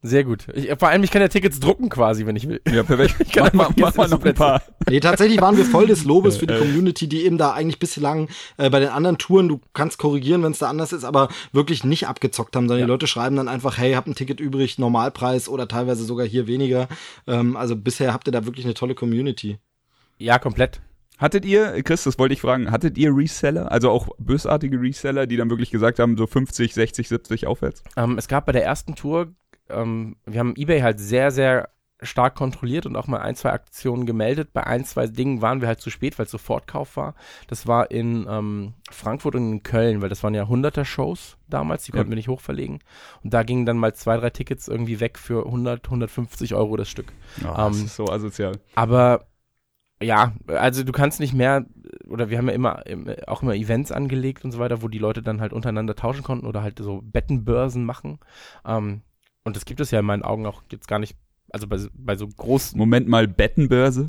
Sehr 0.00 0.22
gut. 0.22 0.46
Ich, 0.54 0.68
vor 0.78 0.88
allem, 0.88 1.02
ich 1.02 1.10
kann 1.10 1.22
ja 1.22 1.28
Tickets 1.28 1.58
drucken 1.58 1.88
quasi, 1.88 2.24
wenn 2.24 2.36
ich 2.36 2.48
will. 2.48 2.60
Ja, 2.70 2.84
perfekt. 2.84 3.16
Ich 3.28 3.32
kann 3.32 3.50
mach, 3.52 3.70
mach, 3.70 3.76
mach 3.76 3.96
mal 3.96 4.08
noch 4.08 4.24
ein 4.24 4.34
paar. 4.34 4.62
Nee, 4.88 5.00
tatsächlich 5.00 5.40
waren 5.40 5.56
wir 5.56 5.64
voll 5.64 5.88
des 5.88 6.04
Lobes 6.04 6.36
für 6.36 6.46
die 6.46 6.56
Community, 6.56 7.08
die 7.08 7.24
eben 7.24 7.36
da 7.36 7.52
eigentlich 7.52 7.80
bislang 7.80 8.28
äh, 8.58 8.70
bei 8.70 8.78
den 8.78 8.90
anderen 8.90 9.18
Touren, 9.18 9.48
du 9.48 9.60
kannst 9.74 9.98
korrigieren, 9.98 10.42
wenn 10.44 10.52
es 10.52 10.58
da 10.60 10.68
anders 10.68 10.92
ist, 10.92 11.04
aber 11.04 11.28
wirklich 11.52 11.82
nicht 11.82 12.06
abgezockt 12.06 12.54
haben, 12.54 12.68
sondern 12.68 12.86
die 12.86 12.90
Leute 12.90 13.08
schreiben 13.08 13.36
dann 13.36 13.48
einfach, 13.48 13.76
hey, 13.76 13.94
habt 13.94 14.06
ein 14.06 14.14
Ticket 14.14 14.38
übrig, 14.38 14.78
Normalpreis 14.78 15.48
oder 15.48 15.66
teilweise 15.66 16.04
sogar 16.04 16.26
hier 16.26 16.46
weniger. 16.46 16.86
Ähm, 17.26 17.56
also 17.56 17.74
bisher 17.74 18.12
habt 18.12 18.28
ihr 18.28 18.32
da 18.32 18.46
wirklich 18.46 18.64
eine 18.66 18.74
tolle 18.74 18.94
Community. 18.94 19.58
Ja, 20.18 20.38
komplett. 20.38 20.80
Hattet 21.18 21.44
ihr, 21.44 21.82
Chris, 21.82 22.04
das 22.04 22.16
wollte 22.20 22.34
ich 22.34 22.40
fragen, 22.40 22.70
hattet 22.70 22.96
ihr 22.96 23.10
Reseller, 23.14 23.72
also 23.72 23.90
auch 23.90 24.08
bösartige 24.18 24.80
Reseller, 24.80 25.26
die 25.26 25.36
dann 25.36 25.50
wirklich 25.50 25.72
gesagt 25.72 25.98
haben, 25.98 26.16
so 26.16 26.28
50, 26.28 26.72
60, 26.72 27.08
70 27.08 27.46
aufwärts? 27.48 27.82
Ähm, 27.96 28.16
es 28.16 28.28
gab 28.28 28.46
bei 28.46 28.52
der 28.52 28.64
ersten 28.64 28.94
Tour, 28.94 29.34
ähm, 29.70 30.16
wir 30.26 30.40
haben 30.40 30.54
eBay 30.56 30.80
halt 30.80 31.00
sehr, 31.00 31.30
sehr 31.30 31.68
stark 32.00 32.36
kontrolliert 32.36 32.86
und 32.86 32.94
auch 32.94 33.08
mal 33.08 33.18
ein, 33.18 33.34
zwei 33.34 33.50
Aktionen 33.50 34.06
gemeldet. 34.06 34.52
Bei 34.52 34.64
ein, 34.64 34.84
zwei 34.84 35.08
Dingen 35.08 35.42
waren 35.42 35.60
wir 35.60 35.66
halt 35.66 35.80
zu 35.80 35.90
spät, 35.90 36.16
weil 36.18 36.26
es 36.26 36.30
Sofortkauf 36.30 36.96
war. 36.96 37.14
Das 37.48 37.66
war 37.66 37.90
in 37.90 38.24
ähm, 38.30 38.74
Frankfurt 38.88 39.34
und 39.34 39.50
in 39.50 39.62
Köln, 39.64 40.00
weil 40.00 40.08
das 40.08 40.22
waren 40.22 40.34
ja 40.34 40.46
hunderter 40.46 40.84
Shows 40.84 41.38
damals, 41.48 41.82
die 41.84 41.90
Ja. 41.90 41.96
konnten 41.96 42.12
wir 42.12 42.16
nicht 42.16 42.28
hochverlegen. 42.28 42.78
Und 43.24 43.34
da 43.34 43.42
gingen 43.42 43.66
dann 43.66 43.78
mal 43.78 43.94
zwei, 43.94 44.16
drei 44.16 44.30
Tickets 44.30 44.68
irgendwie 44.68 45.00
weg 45.00 45.18
für 45.18 45.44
100, 45.44 45.90
150 45.90 46.54
Euro 46.54 46.76
das 46.76 46.88
Stück. 46.88 47.12
Oh, 47.44 47.52
das 47.56 47.78
Ähm, 47.78 47.84
ist 47.86 47.96
so 47.96 48.04
asozial. 48.06 48.52
Aber 48.76 49.26
ja, 50.00 50.32
also 50.46 50.84
du 50.84 50.92
kannst 50.92 51.18
nicht 51.18 51.34
mehr, 51.34 51.66
oder 52.06 52.30
wir 52.30 52.38
haben 52.38 52.46
ja 52.48 52.54
immer 52.54 52.86
im- 52.86 53.08
auch 53.26 53.42
immer 53.42 53.54
Events 53.56 53.90
angelegt 53.90 54.44
und 54.44 54.52
so 54.52 54.60
weiter, 54.60 54.82
wo 54.82 54.88
die 54.88 54.98
Leute 54.98 55.22
dann 55.22 55.40
halt 55.40 55.52
untereinander 55.52 55.96
tauschen 55.96 56.22
konnten 56.22 56.46
oder 56.46 56.62
halt 56.62 56.78
so 56.78 57.00
Bettenbörsen 57.02 57.84
machen. 57.84 58.20
Ähm, 58.64 59.02
und 59.48 59.56
das 59.56 59.64
gibt 59.64 59.80
es 59.80 59.90
ja 59.90 59.98
in 60.00 60.06
meinen 60.06 60.22
Augen 60.22 60.46
auch 60.46 60.62
jetzt 60.70 60.86
gar 60.86 60.98
nicht, 61.00 61.16
also 61.50 61.66
bei, 61.66 61.78
bei 61.94 62.14
so 62.16 62.28
großen, 62.28 62.78
Moment 62.78 63.08
mal, 63.08 63.26
Bettenbörse, 63.26 64.08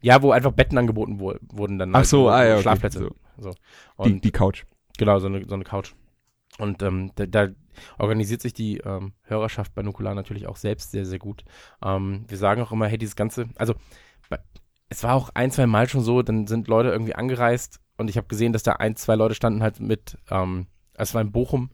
ja, 0.00 0.20
wo 0.22 0.32
einfach 0.32 0.52
Betten 0.52 0.76
angeboten 0.78 1.20
wo, 1.20 1.34
wurden 1.52 1.78
dann. 1.78 1.94
Ach 1.94 2.04
so, 2.04 2.24
wo- 2.24 2.28
ah 2.28 2.44
ja, 2.44 2.54
okay, 2.54 2.62
Schlafplätze. 2.62 2.98
so. 2.98 3.10
So. 3.40 3.50
die, 3.50 4.12
Und 4.12 4.24
die 4.24 4.32
Couch. 4.32 4.64
Genau, 4.98 5.20
so 5.20 5.28
eine, 5.28 5.46
so 5.46 5.54
eine 5.54 5.64
Couch. 5.64 5.92
Und 6.58 6.82
ähm, 6.82 7.12
da, 7.14 7.26
da 7.26 7.48
organisiert 7.98 8.42
sich 8.42 8.52
die 8.52 8.78
ähm, 8.78 9.12
Hörerschaft 9.22 9.74
bei 9.76 9.82
Nukular 9.82 10.16
natürlich 10.16 10.48
auch 10.48 10.56
selbst 10.56 10.90
sehr, 10.90 11.06
sehr 11.06 11.20
gut. 11.20 11.44
Ähm, 11.84 12.24
wir 12.26 12.36
sagen 12.36 12.62
auch 12.62 12.72
immer, 12.72 12.86
hey, 12.88 12.98
dieses 12.98 13.14
Ganze, 13.14 13.48
also 13.54 13.74
es 14.90 15.02
war 15.04 15.14
auch 15.14 15.30
ein, 15.34 15.50
zwei 15.50 15.66
Mal 15.66 15.88
schon 15.88 16.00
so, 16.00 16.22
dann 16.22 16.46
sind 16.46 16.66
Leute 16.66 16.88
irgendwie 16.88 17.14
angereist 17.14 17.78
und 17.98 18.08
ich 18.08 18.16
habe 18.16 18.26
gesehen, 18.26 18.52
dass 18.52 18.62
da 18.62 18.72
ein, 18.72 18.96
zwei 18.96 19.16
Leute 19.16 19.34
standen 19.34 19.62
halt 19.62 19.80
mit, 19.80 20.16
ähm, 20.30 20.66
es 20.94 21.14
war 21.14 21.20
in 21.20 21.30
Bochum, 21.30 21.70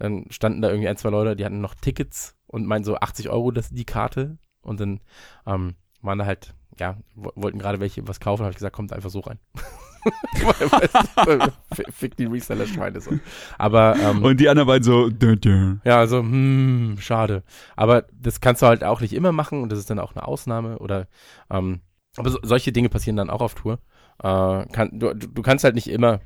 dann 0.00 0.24
standen 0.30 0.60
da 0.62 0.68
irgendwie 0.70 0.88
ein, 0.88 0.96
zwei 0.96 1.10
Leute, 1.10 1.36
die 1.36 1.44
hatten 1.44 1.60
noch 1.60 1.74
Tickets 1.76 2.36
und 2.48 2.66
meinten 2.66 2.84
so 2.86 2.96
80 2.96 3.30
Euro 3.30 3.52
das, 3.52 3.70
die 3.70 3.84
Karte. 3.84 4.38
Und 4.62 4.80
dann 4.80 5.00
ähm, 5.46 5.74
waren 6.02 6.18
da 6.18 6.26
halt, 6.26 6.54
ja, 6.78 6.96
wo- 7.14 7.32
wollten 7.36 7.58
gerade 7.60 7.80
welche 7.80 8.06
was 8.08 8.18
kaufen, 8.20 8.42
habe 8.42 8.50
ich 8.50 8.56
gesagt, 8.56 8.74
kommt 8.76 8.92
einfach 8.92 9.10
so 9.10 9.20
rein. 9.20 9.38
Fick 11.90 12.16
die 12.16 12.24
Reseller-Schweine 12.24 13.00
so. 13.00 13.12
Aber 13.58 13.96
ähm, 13.96 14.22
Und 14.24 14.40
die 14.40 14.48
anderen 14.48 14.66
beiden 14.66 14.82
so, 14.84 15.08
dö, 15.10 15.36
dö. 15.36 15.76
ja, 15.84 15.98
also, 15.98 16.18
hm, 16.20 16.96
schade. 17.00 17.42
Aber 17.76 18.06
das 18.12 18.40
kannst 18.40 18.62
du 18.62 18.66
halt 18.66 18.84
auch 18.84 19.00
nicht 19.00 19.12
immer 19.12 19.32
machen 19.32 19.62
und 19.62 19.70
das 19.70 19.78
ist 19.78 19.90
dann 19.90 19.98
auch 19.98 20.14
eine 20.14 20.26
Ausnahme 20.26 20.78
oder 20.78 21.06
ähm, 21.50 21.80
aber 22.16 22.30
so, 22.30 22.38
solche 22.42 22.72
Dinge 22.72 22.88
passieren 22.88 23.16
dann 23.16 23.30
auch 23.30 23.40
auf 23.42 23.54
Tour. 23.54 23.78
Äh, 24.22 24.66
kann, 24.72 24.98
du, 24.98 25.14
du 25.14 25.28
du 25.28 25.42
kannst 25.42 25.64
halt 25.64 25.74
nicht 25.74 25.88
immer 25.88 26.20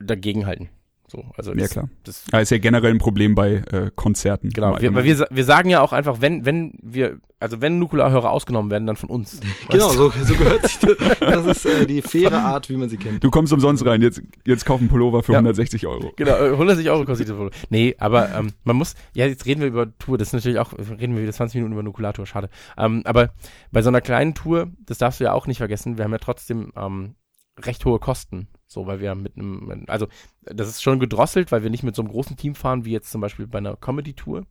dagegenhalten. 0.00 0.68
So, 1.10 1.24
also 1.38 1.52
Ja, 1.52 1.56
das, 1.62 1.70
klar. 1.70 1.88
Das, 2.04 2.24
Ja, 2.32 2.40
ist 2.40 2.50
ja 2.50 2.58
generell 2.58 2.90
ein 2.90 2.98
Problem 2.98 3.34
bei 3.34 3.54
äh, 3.72 3.90
Konzerten. 3.94 4.50
genau. 4.50 4.78
Wir, 4.78 4.94
wir, 4.94 5.26
wir 5.30 5.44
sagen 5.44 5.70
ja 5.70 5.80
auch 5.80 5.92
einfach, 5.94 6.20
wenn, 6.20 6.44
wenn 6.44 6.74
wir, 6.82 7.18
also 7.40 7.62
wenn 7.62 7.78
Nukularhörer 7.78 8.30
ausgenommen 8.30 8.70
werden, 8.70 8.86
dann 8.86 8.96
von 8.96 9.08
uns. 9.08 9.40
Genau, 9.70 9.88
so, 9.88 10.10
so 10.10 10.34
gehört 10.34 10.66
sich 10.68 10.78
das. 10.80 10.96
Das 11.20 11.46
ist 11.46 11.64
äh, 11.66 11.86
die 11.86 12.02
faire 12.02 12.38
Art, 12.38 12.68
wie 12.68 12.76
man 12.76 12.88
sie 12.90 12.98
kennt. 12.98 13.24
Du 13.24 13.30
kommst 13.30 13.52
umsonst 13.54 13.86
rein, 13.86 14.02
jetzt, 14.02 14.20
jetzt 14.46 14.66
kauf 14.66 14.80
einen 14.80 14.90
Pullover 14.90 15.22
für 15.22 15.32
Ja. 15.32 15.38
160 15.38 15.86
Euro. 15.86 16.12
Genau, 16.16 16.36
äh, 16.36 16.50
160 16.50 16.90
Euro 16.90 17.04
kostet 17.06 17.28
die 17.28 17.32
Foto. 17.32 17.50
Nee, 17.70 17.94
aber 17.98 18.34
ähm, 18.34 18.52
man 18.64 18.76
muss, 18.76 18.94
ja, 19.14 19.26
jetzt 19.26 19.46
reden 19.46 19.60
wir 19.62 19.68
über 19.68 19.96
Tour, 19.98 20.18
das 20.18 20.28
ist 20.28 20.34
natürlich 20.34 20.58
auch, 20.58 20.72
reden 20.74 21.14
wir 21.16 21.22
wieder 21.22 21.32
20 21.32 21.54
Minuten 21.56 21.72
über 21.72 21.82
Nukulator, 21.82 22.26
schade. 22.26 22.50
Ähm, 22.76 23.00
aber 23.06 23.30
bei 23.72 23.80
so 23.80 23.88
einer 23.88 24.02
kleinen 24.02 24.34
Tour, 24.34 24.68
das 24.84 24.98
darfst 24.98 25.20
du 25.20 25.24
ja 25.24 25.32
auch 25.32 25.46
nicht 25.46 25.58
vergessen, 25.58 25.96
wir 25.96 26.04
haben 26.04 26.12
ja 26.12 26.18
trotzdem 26.18 26.70
ähm, 26.76 27.14
recht 27.60 27.84
hohe 27.86 27.98
Kosten. 27.98 28.48
So, 28.70 28.86
weil 28.86 29.00
wir 29.00 29.14
mit 29.14 29.36
einem, 29.36 29.84
also 29.88 30.08
das 30.42 30.68
ist 30.68 30.82
schon 30.82 31.00
gedrosselt, 31.00 31.50
weil 31.50 31.62
wir 31.62 31.70
nicht 31.70 31.82
mit 31.82 31.96
so 31.96 32.02
einem 32.02 32.10
großen 32.10 32.36
Team 32.36 32.54
fahren, 32.54 32.84
wie 32.84 32.92
jetzt 32.92 33.10
zum 33.10 33.20
Beispiel 33.22 33.46
bei 33.46 33.58
einer 33.58 33.76
Comedy-Tour. 33.76 34.44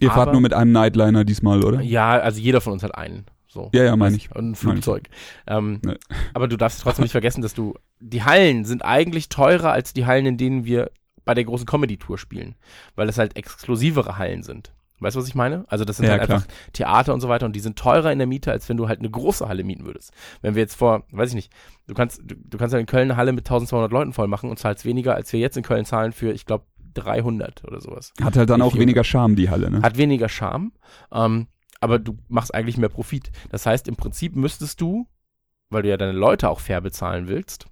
Ihr 0.00 0.08
fahrt 0.10 0.22
Aber- 0.28 0.32
nur 0.32 0.42
mit 0.42 0.52
einem 0.52 0.72
Nightliner 0.72 1.24
diesmal, 1.24 1.64
oder? 1.64 1.80
Ja, 1.80 2.10
also 2.12 2.40
jeder 2.40 2.60
von 2.60 2.74
uns 2.74 2.82
hat 2.82 2.94
einen. 2.94 3.24
So. 3.48 3.70
Ja, 3.72 3.84
ja, 3.84 3.96
meine 3.96 4.16
ich. 4.16 4.34
Und 4.34 4.50
ein. 4.50 4.54
Flugzeug. 4.54 5.08
Ähm, 5.46 5.80
Ne. 5.82 5.96
Aber 6.34 6.46
du 6.48 6.56
darfst 6.58 6.82
trotzdem 6.82 7.04
nicht 7.04 7.12
vergessen, 7.12 7.40
dass 7.40 7.54
du, 7.54 7.74
die 8.00 8.22
Hallen 8.24 8.64
sind 8.66 8.84
eigentlich 8.84 9.28
teurer 9.30 9.72
als 9.72 9.92
die 9.94 10.04
Hallen, 10.06 10.26
in 10.26 10.36
denen 10.36 10.64
wir 10.66 10.90
bei 11.24 11.32
der 11.34 11.44
großen 11.44 11.64
Comedy-Tour 11.66 12.18
spielen. 12.18 12.56
Weil 12.96 13.06
das 13.06 13.16
halt 13.16 13.36
exklusivere 13.36 14.18
Hallen 14.18 14.42
sind. 14.42 14.74
Weißt 15.04 15.14
du, 15.16 15.20
was 15.20 15.28
ich 15.28 15.34
meine? 15.34 15.64
Also 15.68 15.84
das 15.84 15.98
sind 15.98 16.06
Ja, 16.06 16.12
halt 16.12 16.24
klar. 16.24 16.38
einfach 16.38 16.48
Theater 16.72 17.14
und 17.14 17.20
so 17.20 17.28
weiter 17.28 17.46
und 17.46 17.54
die 17.54 17.60
sind 17.60 17.78
teurer 17.78 18.10
in 18.10 18.18
der 18.18 18.26
Miete, 18.26 18.50
als 18.50 18.68
wenn 18.68 18.76
du 18.76 18.88
halt 18.88 18.98
eine 18.98 19.10
große 19.10 19.46
Halle 19.46 19.62
mieten 19.62 19.84
würdest. 19.84 20.12
Wenn 20.42 20.54
wir 20.54 20.62
jetzt 20.62 20.74
vor, 20.74 21.04
weiß 21.12 21.28
ich 21.30 21.34
nicht, 21.36 21.52
du 21.86 21.94
kannst, 21.94 22.20
du, 22.24 22.34
du 22.34 22.58
kannst 22.58 22.72
ja 22.72 22.80
in 22.80 22.86
Köln 22.86 23.10
eine 23.10 23.16
Halle 23.16 23.32
mit 23.32 23.44
1200 23.46 23.92
Leuten 23.92 24.12
voll 24.12 24.26
machen 24.28 24.50
und 24.50 24.58
zahlst 24.58 24.84
weniger, 24.84 25.14
als 25.14 25.32
wir 25.32 25.40
jetzt 25.40 25.56
in 25.56 25.62
Köln 25.62 25.84
zahlen 25.84 26.12
für, 26.12 26.32
ich 26.32 26.46
glaube, 26.46 26.64
300 26.94 27.64
oder 27.64 27.80
sowas. 27.80 28.12
Hat 28.22 28.36
halt 28.36 28.50
dann 28.50 28.62
auch 28.62 28.76
weniger 28.76 29.04
Charme, 29.04 29.36
die 29.36 29.50
Halle, 29.50 29.70
ne? 29.70 29.82
Hat 29.82 29.96
weniger 29.96 30.28
Charme, 30.28 30.72
ähm, 31.12 31.48
aber 31.80 31.98
du 31.98 32.16
machst 32.28 32.54
eigentlich 32.54 32.76
mehr 32.78 32.88
Profit. 32.88 33.30
Das 33.50 33.66
heißt, 33.66 33.88
im 33.88 33.96
Prinzip 33.96 34.36
müsstest 34.36 34.80
du, 34.80 35.06
weil 35.70 35.82
du 35.82 35.88
ja 35.88 35.96
deine 35.96 36.12
Leute 36.12 36.48
auch 36.48 36.60
fair 36.60 36.80
bezahlen 36.80 37.28
willst, 37.28 37.66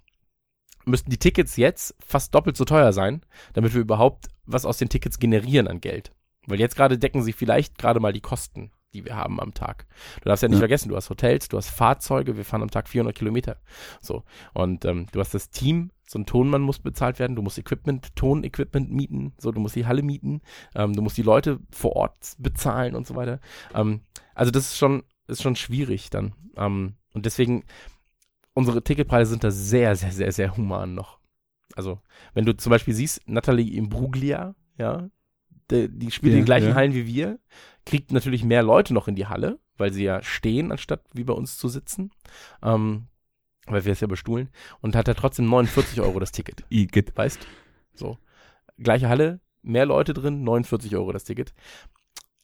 müssten 0.85 1.11
die 1.11 1.19
Tickets 1.19 1.57
jetzt 1.57 1.95
fast 2.05 2.35
doppelt 2.35 2.57
so 2.57 2.65
teuer 2.65 2.93
sein, 2.93 3.23
damit 3.53 3.75
wir 3.75 3.81
überhaupt 3.81 4.27
was 4.45 4.65
aus 4.67 4.79
den 4.79 4.89
Tickets 4.89 5.19
generieren 5.19 5.69
an 5.69 5.81
Geld. 5.81 6.13
Weil 6.47 6.61
jetzt 6.61 6.77
gerade 6.77 6.99
decken 6.99 7.23
sie 7.23 7.33
vielleicht 7.33 7.79
gerade 7.79 8.01
mal 8.01 8.13
die 8.13 8.21
Kosten, 8.21 8.73
die 8.95 9.05
wir 9.05 9.17
haben 9.17 9.41
am 9.41 9.55
Tag. 9.55 9.87
Du 10.21 10.29
darfst 10.29 10.43
ja 10.43 10.49
nicht 10.49 10.57
Ja. 10.57 10.63
vergessen, 10.63 10.89
du 10.89 10.97
hast 10.97 11.09
Hotels, 11.09 11.49
du 11.49 11.57
hast 11.57 11.71
Fahrzeuge, 11.71 12.37
wir 12.37 12.45
fahren 12.45 12.63
am 12.63 12.71
Tag 12.71 12.89
400 12.89 13.15
Kilometer. 13.17 13.57
So. 14.01 14.25
Und 14.53 14.85
ähm, 14.85 15.07
du 15.13 15.21
hast 15.21 15.35
das 15.35 15.51
Team, 15.51 15.91
so 16.05 16.19
ein 16.19 16.27
Tonmann 16.27 16.61
muss 16.63 16.79
bezahlt 16.79 17.19
werden, 17.19 17.37
du 17.37 17.43
musst 17.43 17.59
Equipment, 17.59 18.15
Tonequipment 18.17 18.91
mieten, 18.93 19.33
so, 19.39 19.51
du 19.51 19.61
musst 19.61 19.77
die 19.77 19.87
Halle 19.87 20.03
mieten, 20.03 20.43
ähm, 20.75 20.95
du 20.95 21.01
musst 21.01 21.17
die 21.17 21.23
Leute 21.23 21.61
vor 21.71 21.97
Ort 21.97 22.35
bezahlen 22.39 22.95
und 22.95 23.07
so 23.07 23.15
weiter. 23.17 23.41
Ähm, 23.75 24.01
also 24.35 24.51
das 24.51 24.65
ist 24.67 24.79
schon, 24.79 25.05
ist 25.27 25.43
schon 25.43 25.57
schwierig 25.57 26.11
dann. 26.11 26.35
Ähm, 26.57 26.97
und 27.15 27.25
deswegen, 27.25 27.65
unsere 28.53 28.83
Ticketpreise 28.83 29.31
sind 29.31 29.45
da 29.45 29.51
sehr, 29.51 29.97
sehr, 29.97 30.13
sehr, 30.13 30.33
sehr 30.33 30.57
human 30.57 30.95
noch. 30.95 31.19
Also, 31.77 32.01
wenn 32.35 32.45
du 32.45 32.55
zum 32.55 32.69
Beispiel 32.71 32.93
siehst, 32.93 33.27
Natalie 33.27 33.75
Imbruglia, 33.77 34.55
ja, 34.77 35.09
die, 35.73 35.89
die 35.89 36.11
spielt 36.11 36.33
Ja, 36.33 36.39
in 36.39 36.43
den 36.43 36.47
gleichen 36.47 36.69
ja. 36.69 36.75
Hallen 36.75 36.95
wie 36.95 37.07
wir, 37.07 37.39
kriegt 37.87 38.13
natürlich 38.13 38.45
mehr 38.45 38.63
Leute 38.63 38.95
noch 38.95 39.09
in 39.09 39.15
die 39.17 39.27
Halle, 39.27 39.59
weil 39.77 39.93
sie 39.93 40.05
ja 40.05 40.23
stehen, 40.23 40.71
anstatt 40.71 41.03
wie 41.13 41.25
bei 41.25 41.33
uns 41.33 41.57
zu 41.57 41.69
sitzen. 41.69 42.11
Ähm, 42.63 43.07
weil 43.67 43.85
wir 43.85 43.93
es 43.93 44.01
ja 44.01 44.07
bestuhlen. 44.09 44.49
Und 44.81 44.97
hat 44.97 45.09
ja 45.09 45.15
trotzdem 45.15 45.47
49 45.47 46.01
Euro 46.01 46.19
das 46.21 46.33
Ticket. 46.33 46.65
Igitt. 46.69 47.17
Weißt? 47.17 47.47
So. 47.95 48.19
Gleiche 48.79 49.09
Halle, 49.09 49.41
mehr 49.63 49.87
Leute 49.87 50.15
drin, 50.15 50.43
49 50.45 50.95
Euro 50.97 51.13
das 51.13 51.25
Ticket. 51.25 51.53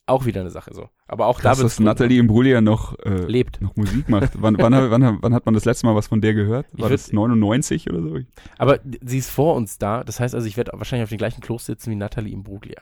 Auch 0.07 0.25
wieder 0.25 0.41
eine 0.41 0.49
Sache 0.51 0.73
so. 0.73 0.89
Aber 1.07 1.27
auch 1.27 1.39
da 1.41 1.51
Krass, 1.51 1.59
wird's 1.59 1.77
dass 1.77 1.81
Nathalie 1.85 2.19
Imbruglia 2.19 2.63
noch, 2.63 2.99
äh, 3.01 3.27
lebt. 3.27 3.61
noch 3.61 3.77
Musik 3.77 4.09
macht. 4.09 4.31
wann, 4.41 4.57
wann, 4.59 4.73
wann, 4.91 5.19
wann 5.21 5.35
hat 5.35 5.45
man 5.45 5.53
das 5.55 5.67
letzte 5.67 5.87
Mal 5.87 5.95
was 5.95 6.07
von 6.07 6.23
der 6.23 6.33
gehört? 6.33 6.67
War 6.73 6.89
würd- 6.89 6.93
das 6.93 7.13
99 7.13 7.91
oder 7.91 8.01
so? 8.03 8.19
Aber 8.57 8.79
sie 9.03 9.19
ist 9.19 9.29
vor 9.31 9.55
uns 9.55 9.77
da. 9.77 10.05
Das 10.05 10.19
heißt 10.19 10.35
also, 10.35 10.47
ich 10.47 10.57
werde 10.57 10.71
wahrscheinlich 10.75 11.03
auf 11.05 11.11
den 11.11 11.19
gleichen 11.19 11.43
Klos 11.43 11.67
sitzen 11.67 11.91
wie 11.91 11.97
Nathalie 11.97 12.33
Imbruglia. 12.33 12.81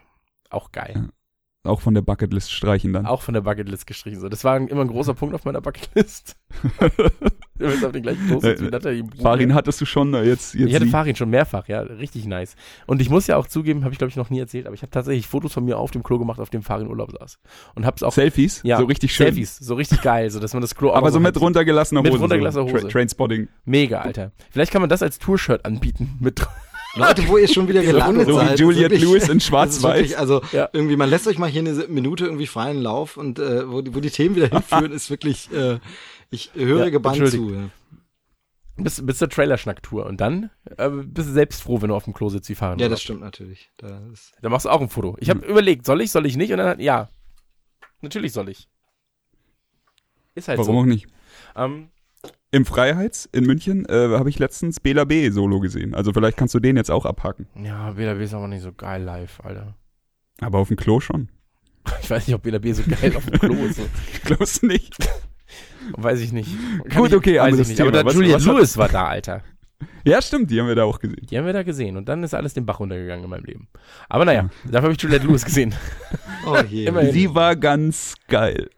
Auch 0.51 0.73
geil. 0.73 0.93
Ja. 0.95 1.09
Auch 1.67 1.81
von 1.81 1.95
der 1.95 2.03
Bucketlist 2.03 2.53
streichen 2.53 2.93
dann. 2.93 3.07
Auch 3.07 3.23
von 3.23 3.35
der 3.35 3.41
Bucketlist 3.41 3.87
gestrichen. 3.87 4.21
So, 4.21 4.29
das 4.29 4.45
war 4.45 4.57
immer 4.57 4.83
ein 4.83 4.89
großer 4.89 5.15
Punkt 5.15 5.35
auf 5.35 5.45
meiner 5.45 5.61
Bucketlist. 5.61 6.37
du 7.59 7.67
wirst 7.67 7.85
auf 7.85 7.93
den 7.93 8.03
gleichen 8.03 8.27
Klos 8.27 8.43
sitzen 8.43 8.67
wie 8.67 8.71
Nathalie. 8.71 9.05
Farin 9.21 9.55
hattest 9.55 9.81
du 9.81 9.85
schon, 9.85 10.15
äh, 10.15 10.23
jetzt, 10.23 10.55
jetzt 10.55 10.69
Ich 10.69 10.75
hatte. 10.75 10.87
Farin 10.87 11.17
schon 11.17 11.31
mehrfach, 11.31 11.69
ja, 11.69 11.81
richtig 11.81 12.27
nice. 12.27 12.57
Und 12.87 13.01
ich 13.01 13.11
muss 13.11 13.27
ja 13.27 13.37
auch 13.37 13.47
zugeben, 13.47 13.85
habe 13.85 13.93
ich 13.93 13.99
glaube 13.99 14.11
ich 14.11 14.17
noch 14.17 14.31
nie 14.31 14.39
erzählt, 14.39 14.67
aber 14.67 14.75
ich 14.75 14.83
habe 14.83 14.91
tatsächlich 14.91 15.27
Fotos 15.27 15.53
von 15.53 15.65
mir 15.65 15.79
auf 15.79 15.91
dem 15.91 16.03
Klo 16.03 16.19
gemacht, 16.19 16.41
auf 16.41 16.51
dem 16.51 16.63
Farin 16.63 16.87
Urlaub 16.87 17.13
saß. 17.19 17.39
Und 17.75 17.87
hab's 17.87 18.03
auch 18.03 18.13
Selfies? 18.13 18.61
Ja, 18.63 18.79
so 18.79 18.85
richtig 18.85 19.15
schön. 19.15 19.27
Selfies, 19.27 19.57
so 19.59 19.75
richtig 19.75 20.03
geil, 20.03 20.31
so 20.31 20.41
dass 20.41 20.53
man 20.53 20.61
das 20.63 20.75
Klo 20.75 20.91
auch 20.91 20.97
Aber 20.97 21.11
so 21.11 21.21
mit 21.21 21.39
runtergelassener 21.41 22.03
Mit 22.03 22.13
Hose. 22.13 22.21
runtergelassener 22.23 22.69
so. 22.69 22.73
Hose. 22.73 22.83
Tra 22.83 22.89
Trainspotting. 22.91 23.49
Mega, 23.65 24.01
Alter. 24.01 24.33
Vielleicht 24.51 24.73
kann 24.73 24.83
man 24.83 24.89
das 24.89 25.03
als 25.03 25.19
Tour-Shirt 25.19 25.65
anbieten 25.65 26.17
mit 26.21 26.47
Leute, 26.97 27.29
wo 27.29 27.37
ihr 27.39 27.49
schon 27.49 27.69
wieder 27.69 27.83
gelandet 27.83 28.27
So 28.29 28.35
wie 28.41 28.45
seid. 28.47 28.59
Juliette 28.61 28.95
ist 28.95 29.01
wirklich- 29.03 29.21
Lewis 29.21 29.29
in 29.29 29.41
Schwarz-Weiß. 29.41 30.15
Also 30.15 30.43
Ja. 30.53 30.69
irgendwie, 30.73 30.97
man 30.97 31.09
lässt 31.11 31.27
euch 31.27 31.39
mal 31.39 31.49
hier 31.51 31.61
eine 31.61 31.73
Minute 31.89 32.25
irgendwie 32.27 32.47
freien 32.47 32.81
Lauf 32.81 33.17
und 33.17 33.39
äh, 33.39 33.69
wo, 33.71 33.83
die, 33.83 33.95
wo 33.95 34.01
die 34.01 34.11
Themen 34.11 34.37
wieder 34.37 34.49
hinführen, 34.51 34.93
ist 34.93 35.11
wirklich, 35.11 35.51
äh, 35.53 35.79
ich 36.31 36.51
höre 36.55 36.85
Ja, 36.85 36.91
gebannt 36.91 37.29
zu. 37.29 37.51
Ja. 37.53 37.69
bis, 38.77 39.05
bis 39.05 39.19
zur 39.19 39.29
Trailerschnack-Tour. 39.29 40.07
Und 40.07 40.21
dann 40.21 40.51
äh, 40.77 40.89
bist 40.91 41.29
du 41.29 41.33
selbst 41.33 41.63
froh, 41.63 41.81
wenn 41.83 41.89
du 41.89 41.95
auf 41.95 42.05
dem 42.05 42.15
Klo 42.15 42.29
sitzt 42.29 42.49
wie 42.49 42.55
Farin. 42.55 42.79
ja, 42.79 42.89
das 42.89 43.03
stimmt 43.03 43.21
natürlich. 43.21 43.71
Da 43.79 44.01
Dann 44.43 44.51
machst 44.53 44.65
du 44.67 44.71
auch 44.71 44.81
ein 44.81 44.89
Foto. 44.89 45.17
Ich 45.21 45.31
habe 45.31 45.45
überlegt, 45.47 45.85
soll 45.87 46.01
ich, 46.01 46.11
soll 46.11 46.27
ich 46.27 46.37
nicht? 46.37 46.51
Und 46.53 46.59
dann 46.59 46.69
hat, 46.69 46.81
ja. 46.81 47.09
Natürlich 48.03 48.33
soll 48.33 48.49
ich. 48.49 48.69
Ist 50.35 50.49
halt 50.49 50.59
Warum 50.59 50.77
auch 50.77 50.85
nicht? 50.85 51.07
so. 51.55 51.63
Ähm, 51.63 51.89
Im 52.57 52.65
Freiheits 52.65 53.29
in 53.33 53.45
München 53.45 53.85
äh, 53.87 54.09
habe 54.17 54.31
ich 54.31 54.39
letztens 54.39 54.81
Bela 54.81 55.05
B. 55.05 55.29
Solo 55.29 55.61
gesehen. 55.61 55.95
Also 55.95 56.15
vielleicht 56.15 56.39
kannst 56.39 56.55
du 56.55 56.59
den 56.59 56.79
jetzt 56.79 56.91
auch 56.91 57.05
abhaken. 57.05 57.47
ja, 57.63 57.91
BLB 57.91 58.23
ist 58.23 58.33
aber 58.33 58.49
nicht 58.49 58.63
so 58.63 58.73
geil 58.73 59.03
live, 59.03 59.41
Alter. 59.45 59.75
Aber 60.41 60.59
auf 60.59 60.69
dem 60.69 60.79
Klo 60.79 61.01
schon. 61.01 61.29
Ich 62.03 62.09
weiß 62.11 62.27
nicht, 62.27 62.35
ob 62.35 62.43
BLB 62.43 62.73
so 62.75 62.83
geil 62.89 63.15
auf 63.15 63.27
dem 63.27 63.39
Klo 63.39 63.55
ist. 63.67 63.79
Glaubst 64.25 64.63
du 64.63 64.69
nicht? 64.69 64.97
Weiß 65.93 66.19
ich 66.21 66.33
nicht. 66.33 66.49
Gut, 66.95 67.13
okay, 67.13 67.39
weiß 67.41 67.59
ich 67.59 67.69
nicht. 67.69 67.81
Aber 67.83 67.91
Thema. 67.93 68.03
da 68.05 68.09
was 68.09 68.17
hat- 68.17 68.45
Lewis 68.57 68.77
war 68.79 68.89
da, 68.89 69.07
Alter. 69.07 69.43
Ja, 70.07 70.23
stimmt, 70.23 70.51
die 70.51 70.59
haben 70.59 70.69
wir 70.69 70.75
da 70.75 70.85
auch 70.85 70.99
gesehen. 70.99 71.27
Die 71.29 71.37
haben 71.37 71.45
wir 71.45 71.53
da 71.53 71.63
gesehen. 71.63 71.99
Und 71.99 72.09
dann 72.09 72.23
ist 72.23 72.33
alles 72.33 72.55
den 72.55 72.65
Bach 72.65 72.81
runtergegangen 72.81 73.25
in 73.25 73.29
meinem 73.31 73.45
Leben. 73.45 73.69
Aber 74.09 74.25
naja, 74.25 74.49
dafür 74.65 74.85
habe 74.85 74.93
ich 74.95 75.03
Juliette 75.03 75.27
Lewis 75.27 75.45
gesehen. 75.45 75.75
oh 76.47 76.57
je. 76.67 76.87
Immerhin. 76.87 77.13
Sie 77.13 77.35
war 77.35 77.55
ganz 77.57 78.15
geil. 78.29 78.71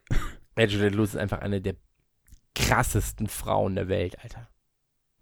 Ja, 0.58 0.64
Juliette 0.66 0.97
Lewis 0.97 1.11
ist 1.11 1.16
einfach 1.18 1.38
eine 1.40 1.61
der 1.61 1.75
krassesten 2.67 3.29
Frauen 3.29 3.75
der 3.75 3.88
Welt, 3.88 4.17
Alter. 4.23 4.49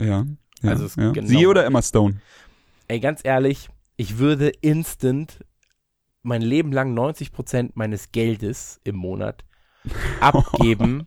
Ja. 0.00 0.26
ja, 0.62 0.70
Also 0.70 0.84
es 0.86 0.96
ja. 0.96 1.10
genau- 1.12 1.28
Sie 1.28 1.46
oder 1.46 1.64
Emma 1.64 1.82
Stone? 1.82 2.20
Ey, 2.88 3.00
ganz 3.00 3.20
ehrlich, 3.24 3.68
ich 3.96 4.18
würde 4.18 4.48
instant 4.48 5.44
mein 6.22 6.42
Leben 6.42 6.72
lang 6.72 6.94
90% 6.96 7.72
meines 7.74 8.12
Geldes 8.12 8.80
im 8.84 8.96
Monat 8.96 9.44
abgeben, 10.20 11.06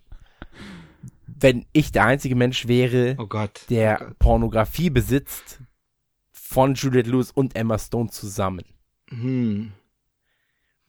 wenn 1.27 1.65
ich 1.73 1.91
der 1.91 2.05
einzige 2.05 2.35
Mensch 2.35 2.67
wäre, 2.67 3.15
Oh 3.17 3.27
Gott. 3.27 3.61
der 3.69 3.99
Oh 4.01 4.05
Gott. 4.05 4.19
Pornografie 4.19 4.89
besitzt 4.89 5.59
von 6.31 6.73
Juliette 6.75 7.09
Lewis 7.09 7.31
und 7.31 7.55
Emma 7.55 7.77
Stone 7.77 8.09
zusammen. 8.09 8.65
Hm. 9.09 9.71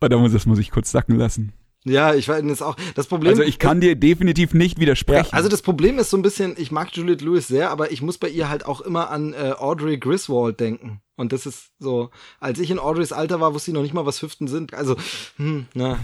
Muss, 0.00 0.32
das 0.32 0.46
muss 0.46 0.58
ich 0.58 0.70
kurz 0.70 0.90
sacken 0.90 1.16
lassen. 1.16 1.52
Ja, 1.84 2.14
ich 2.14 2.28
weiß 2.28 2.42
das 2.46 2.60
auch. 2.60 2.76
Das 2.94 3.06
Problem. 3.06 3.30
Also 3.30 3.42
ich 3.42 3.58
kann 3.58 3.80
dir 3.80 3.96
definitiv 3.96 4.52
nicht 4.52 4.78
widersprechen. 4.78 5.32
Also 5.32 5.48
das 5.48 5.62
Problem 5.62 5.98
ist 5.98 6.10
so 6.10 6.16
ein 6.18 6.22
bisschen, 6.22 6.54
ich 6.58 6.70
mag 6.70 6.94
Juliette 6.94 7.24
Lewis 7.24 7.48
sehr, 7.48 7.70
aber 7.70 7.90
ich 7.90 8.02
muss 8.02 8.18
bei 8.18 8.28
ihr 8.28 8.50
halt 8.50 8.66
auch 8.66 8.82
immer 8.82 9.10
an 9.10 9.32
äh, 9.32 9.52
Audrey 9.56 9.96
Griswold 9.98 10.60
denken. 10.60 11.00
Und 11.16 11.32
das 11.32 11.46
ist 11.46 11.70
so, 11.78 12.10
als 12.38 12.58
ich 12.58 12.70
in 12.70 12.78
Audreys 12.78 13.12
Alter 13.12 13.40
war, 13.40 13.54
wusste 13.54 13.70
ich 13.70 13.74
noch 13.74 13.82
nicht 13.82 13.94
mal, 13.94 14.04
was 14.06 14.20
Hüften 14.22 14.46
sind. 14.46 14.74
Also, 14.74 14.96
hm, 15.36 15.66
na, 15.74 15.98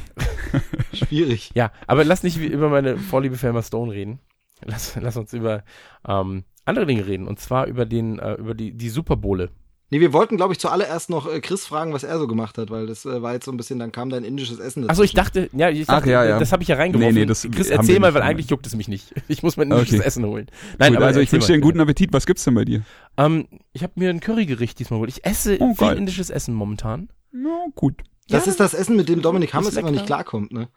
schwierig. 0.92 1.50
Ja, 1.54 1.72
aber 1.86 2.04
lass 2.04 2.22
nicht 2.22 2.40
wie- 2.40 2.46
über 2.46 2.68
meine 2.68 2.96
Vorliebe 2.98 3.36
für 3.36 3.48
Emma 3.48 3.62
Stone 3.62 3.92
reden. 3.92 4.18
Lass, 4.64 4.96
lass 5.00 5.16
uns 5.16 5.32
über 5.34 5.64
ähm, 6.08 6.44
andere 6.64 6.86
Dinge 6.86 7.06
reden. 7.06 7.26
Und 7.28 7.38
zwar 7.40 7.66
über 7.66 7.84
den, 7.84 8.18
äh, 8.18 8.34
über 8.34 8.54
die, 8.54 8.72
die 8.72 8.88
Superbowle. 8.88 9.50
Nee, 9.88 10.00
wir 10.00 10.12
wollten, 10.12 10.36
glaube 10.36 10.52
ich, 10.52 10.58
zuallererst 10.58 11.10
noch 11.10 11.32
äh, 11.32 11.40
Chris 11.40 11.64
fragen, 11.64 11.92
was 11.92 12.02
er 12.02 12.18
so 12.18 12.26
gemacht 12.26 12.58
hat, 12.58 12.70
weil 12.70 12.86
das 12.88 13.04
äh, 13.04 13.22
war 13.22 13.34
jetzt 13.34 13.44
so 13.44 13.52
ein 13.52 13.56
bisschen, 13.56 13.78
dann 13.78 13.92
kam 13.92 14.10
dein 14.10 14.24
indisches 14.24 14.58
Essen 14.58 14.82
dazu. 14.82 14.90
Achso, 14.90 15.02
ich 15.04 15.14
dachte, 15.14 15.48
ja, 15.52 15.70
ich 15.70 15.82
Ach, 15.88 15.98
dachte, 15.98 16.10
ja, 16.10 16.24
ja. 16.24 16.38
das 16.40 16.50
habe 16.50 16.62
ich 16.64 16.68
ja 16.68 16.74
reingeworfen. 16.76 17.14
Nee, 17.14 17.20
nee, 17.20 17.26
das 17.26 17.46
Chris, 17.52 17.68
erzähl 17.70 18.00
mal, 18.00 18.06
weil 18.06 18.14
gemacht. 18.14 18.30
eigentlich 18.30 18.50
juckt 18.50 18.66
es 18.66 18.74
mich 18.74 18.88
nicht. 18.88 19.14
Ich 19.28 19.44
muss 19.44 19.56
mein 19.56 19.70
indisches 19.70 20.00
Okay. 20.00 20.06
Essen 20.06 20.24
holen. 20.26 20.46
Nein, 20.78 20.88
Gut, 20.90 20.96
aber 20.96 21.06
also 21.06 21.20
ich 21.20 21.30
wünsche 21.32 21.46
dir 21.48 21.52
einen 21.54 21.62
guten 21.62 21.80
Appetit. 21.80 22.12
Was 22.12 22.26
gibt's 22.26 22.42
denn 22.44 22.54
bei 22.54 22.64
dir? 22.64 22.82
Ähm, 23.16 23.46
ich 23.72 23.82
habe 23.84 23.92
mir 23.96 24.10
ein 24.10 24.18
Currygericht 24.20 24.78
diesmal 24.78 24.98
geholt. 24.98 25.10
Ich 25.10 25.24
esse 25.24 25.56
Oh, 25.60 25.74
viel 25.74 25.86
geil. 25.88 25.98
indisches 25.98 26.30
Essen 26.30 26.54
momentan. 26.54 27.08
Na, 27.30 27.66
gut. 27.76 28.02
das 28.28 28.46
ja. 28.46 28.50
ist 28.50 28.58
das 28.60 28.74
Essen, 28.74 28.96
mit 28.96 29.08
dem 29.08 29.22
Dominik 29.22 29.54
Hammes 29.54 29.74
immer 29.74 29.82
lecker. 29.82 29.90
nicht 29.92 30.06
klarkommt, 30.06 30.52
ne? 30.52 30.68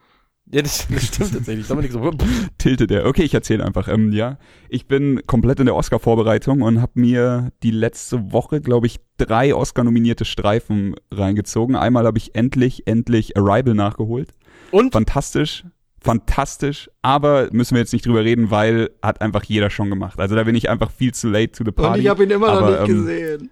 Ja, 0.51 0.61
das, 0.63 0.87
das 0.87 1.03
stimmt 1.07 1.33
tatsächlich. 1.33 1.67
Dominik 1.67 1.91
so, 1.91 2.11
Tiltet 2.57 2.89
er. 2.91 3.05
Okay, 3.05 3.23
ich 3.23 3.33
erzähle 3.33 3.63
einfach. 3.63 3.87
Ähm, 3.87 4.11
ja, 4.11 4.37
ich 4.67 4.87
bin 4.87 5.21
komplett 5.27 5.59
in 5.59 5.65
der 5.67 5.75
Oscar-Vorbereitung 5.75 6.61
und 6.61 6.81
habe 6.81 6.99
mir 6.99 7.51
die 7.61 7.71
letzte 7.71 8.31
Woche, 8.31 8.59
glaube 8.59 8.87
ich, 8.87 8.99
drei 9.17 9.53
Oscar-nominierte 9.53 10.25
Streifen 10.25 10.95
reingezogen. 11.11 11.75
Einmal 11.75 12.05
habe 12.05 12.17
ich 12.17 12.33
endlich, 12.35 12.87
endlich 12.87 13.37
Arrival 13.37 13.75
nachgeholt. 13.75 14.33
und? 14.71 14.91
Fantastisch, 14.93 15.65
fantastisch. 16.01 16.89
Aber 17.03 17.49
müssen 17.51 17.75
wir 17.75 17.81
jetzt 17.81 17.93
nicht 17.93 18.05
drüber 18.07 18.23
reden, 18.23 18.49
weil 18.49 18.89
hat 19.03 19.21
einfach 19.21 19.43
jeder 19.43 19.69
schon 19.69 19.89
gemacht. 19.89 20.19
Also 20.19 20.35
da 20.35 20.43
bin 20.43 20.55
ich 20.55 20.69
einfach 20.69 20.89
viel 20.89 21.13
zu 21.13 21.29
late 21.29 21.51
to 21.51 21.63
the 21.63 21.69
Und 21.69 21.75
party. 21.75 22.01
ich 22.01 22.07
habe 22.07 22.23
ihn 22.23 22.31
immer 22.31 22.47
noch 22.47 22.61
aber, 22.61 22.71
nicht 22.81 22.89
ähm, 22.89 23.05
gesehen. 23.05 23.49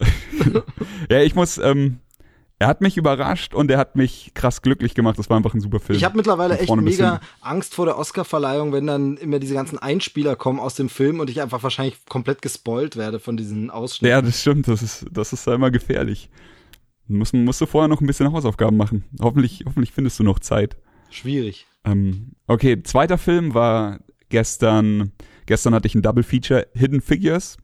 Ja, 1.10 1.20
ich 1.22 1.34
muss. 1.34 1.58
Ähm, 1.58 1.98
er 2.58 2.68
hat 2.68 2.80
mich 2.80 2.96
überrascht 2.96 3.52
und 3.52 3.70
er 3.70 3.78
hat 3.78 3.96
mich 3.96 4.32
krass 4.34 4.62
glücklich 4.62 4.94
gemacht. 4.94 5.18
Das 5.18 5.28
war 5.28 5.36
einfach 5.36 5.54
ein 5.54 5.60
super 5.60 5.80
Film. 5.80 5.96
Ich 5.96 6.04
habe 6.04 6.16
mittlerweile 6.16 6.58
echt 6.58 6.74
mega. 6.74 7.20
Angst 7.40 7.74
vor 7.74 7.86
der 7.86 7.98
Oscarverleihung, 7.98 8.72
wenn 8.72 8.86
dann 8.86 9.16
immer 9.16 9.38
diese 9.38 9.54
ganzen 9.54 9.78
Einspieler 9.78 10.36
kommen 10.36 10.60
aus 10.60 10.74
dem 10.74 10.88
Film 10.88 11.20
und 11.20 11.28
ich 11.30 11.42
einfach 11.42 11.62
wahrscheinlich 11.62 12.04
komplett 12.06 12.42
gespoilt 12.42 12.96
werde 12.96 13.18
von 13.18 13.36
diesen 13.36 13.70
Ausschnitten. 13.70 14.10
Ja, 14.12 14.22
das 14.22 14.40
stimmt. 14.40 14.68
Das 14.68 14.82
ist, 14.82 15.06
das 15.10 15.32
ist 15.32 15.46
da 15.46 15.54
immer 15.54 15.70
gefährlich. 15.70 16.30
Muss, 17.08 17.32
musst 17.32 17.60
du 17.60 17.66
vorher 17.66 17.88
noch 17.88 18.00
ein 18.00 18.06
bisschen 18.06 18.32
Hausaufgaben 18.32 18.76
machen. 18.76 19.04
Hoffentlich, 19.20 19.64
hoffentlich 19.66 19.92
findest 19.92 20.18
du 20.20 20.22
noch 20.22 20.38
Zeit. 20.38 20.76
Schwierig. 21.10 21.66
Ähm, 21.84 22.32
okay, 22.46 22.82
zweiter 22.82 23.18
Film 23.18 23.52
war 23.54 23.98
gestern. 24.28 25.12
Gestern 25.46 25.74
hatte 25.74 25.86
ich 25.86 25.94
ein 25.94 26.02
Double 26.02 26.22
Feature 26.22 26.66
Hidden 26.72 27.02
Figures 27.02 27.58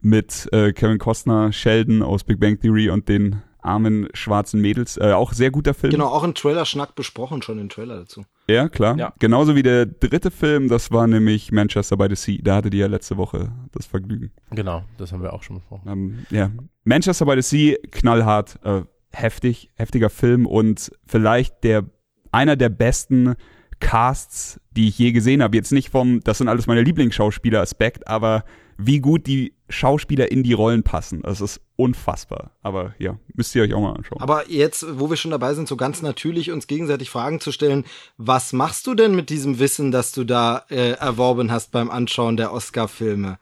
mit 0.00 0.48
äh, 0.52 0.72
Kevin 0.72 0.98
Costner, 0.98 1.52
Sheldon 1.52 2.02
aus 2.02 2.24
Big 2.24 2.38
Bang 2.38 2.60
Theory 2.60 2.90
und 2.90 3.08
den 3.08 3.42
armen 3.60 4.08
schwarzen 4.14 4.60
Mädels. 4.60 4.96
Äh, 4.96 5.12
auch 5.12 5.32
sehr 5.32 5.50
guter 5.50 5.74
Film. 5.74 5.92
Genau, 5.92 6.06
auch 6.06 6.24
ein 6.24 6.34
Trailer-Schnack 6.34 6.94
besprochen, 6.94 7.42
schon 7.42 7.58
den 7.58 7.68
Trailer 7.68 7.98
dazu. 7.98 8.24
Ja, 8.48 8.68
klar. 8.68 8.96
Ja. 8.96 9.12
Genauso 9.18 9.56
wie 9.56 9.62
der 9.62 9.86
dritte 9.86 10.30
Film, 10.30 10.68
das 10.68 10.90
war 10.90 11.06
nämlich 11.06 11.52
Manchester 11.52 11.96
by 11.96 12.06
the 12.08 12.14
Sea. 12.14 12.38
Da 12.42 12.56
hattet 12.56 12.74
ihr 12.74 12.80
ja 12.80 12.86
letzte 12.86 13.16
Woche 13.16 13.52
das 13.72 13.86
Vergnügen. 13.86 14.32
Genau, 14.50 14.84
das 14.96 15.12
haben 15.12 15.22
wir 15.22 15.32
auch 15.32 15.42
schon 15.42 15.56
besprochen. 15.56 15.88
Ähm, 15.88 16.26
ja, 16.30 16.50
Manchester 16.84 17.26
by 17.26 17.40
the 17.40 17.42
Sea, 17.42 17.76
knallhart, 17.90 18.58
äh, 18.64 18.82
heftig, 19.10 19.70
heftiger 19.74 20.10
Film 20.10 20.46
und 20.46 20.90
vielleicht 21.06 21.64
der 21.64 21.84
einer 22.30 22.56
der 22.56 22.68
besten 22.68 23.34
Casts, 23.80 24.60
die 24.70 24.88
ich 24.88 24.98
je 24.98 25.12
gesehen 25.12 25.42
habe. 25.42 25.56
Jetzt 25.56 25.72
nicht 25.72 25.90
vom, 25.90 26.20
das 26.20 26.38
sind 26.38 26.48
alles 26.48 26.66
meine 26.66 26.82
Lieblingsschauspieler 26.82 27.60
Aspekt, 27.60 28.08
aber 28.08 28.44
wie 28.76 29.00
gut 29.00 29.26
die 29.26 29.54
Schauspieler 29.68 30.30
in 30.30 30.42
die 30.42 30.52
Rollen 30.52 30.82
passen. 30.82 31.22
Das 31.22 31.40
ist 31.40 31.60
unfassbar. 31.76 32.52
Aber 32.62 32.94
ja, 32.98 33.18
müsst 33.34 33.54
ihr 33.54 33.62
euch 33.62 33.74
auch 33.74 33.80
mal 33.80 33.92
anschauen. 33.92 34.20
Aber 34.20 34.48
jetzt, 34.48 34.86
wo 34.98 35.10
wir 35.10 35.16
schon 35.16 35.32
dabei 35.32 35.54
sind, 35.54 35.68
so 35.68 35.76
ganz 35.76 36.00
natürlich 36.00 36.50
uns 36.50 36.66
gegenseitig 36.66 37.10
Fragen 37.10 37.40
zu 37.40 37.52
stellen, 37.52 37.84
was 38.16 38.52
machst 38.52 38.86
du 38.86 38.94
denn 38.94 39.14
mit 39.14 39.30
diesem 39.30 39.58
Wissen, 39.58 39.90
das 39.90 40.12
du 40.12 40.24
da 40.24 40.64
äh, 40.70 40.92
erworben 40.92 41.50
hast 41.50 41.72
beim 41.72 41.90
Anschauen 41.90 42.36
der 42.36 42.52
Oscar-Filme? 42.52 43.38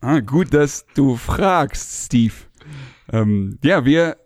Ah, 0.00 0.20
gut, 0.20 0.52
dass 0.52 0.84
du 0.94 1.16
fragst, 1.16 2.06
Steve. 2.06 2.34
Ähm, 3.12 3.58
ja, 3.62 3.84
wir, 3.84 4.16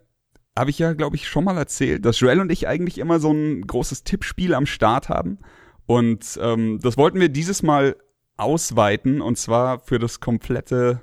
habe 0.61 0.71
ich 0.71 0.79
ja, 0.79 0.93
glaube 0.93 1.17
ich, 1.17 1.27
schon 1.27 1.45
mal 1.45 1.57
erzählt, 1.57 2.05
dass 2.05 2.21
Joel 2.21 2.41
und 2.41 2.53
ich 2.53 2.69
eigentlich 2.69 2.99
immer 2.99 3.19
so 3.19 3.33
ein 3.33 3.67
großes 3.67 4.05
Tippspiel 4.05 4.55
am 4.55 4.67
Start 4.67 5.09
haben. 5.09 5.39
Und 5.87 6.39
ähm, 6.41 6.79
das 6.83 6.99
wollten 6.99 7.19
wir 7.19 7.31
dieses 7.31 7.63
Mal 7.63 7.97
ausweiten, 8.37 9.23
und 9.23 9.39
zwar 9.39 9.81
für 9.81 9.99
das 9.99 10.21
komplette 10.21 11.01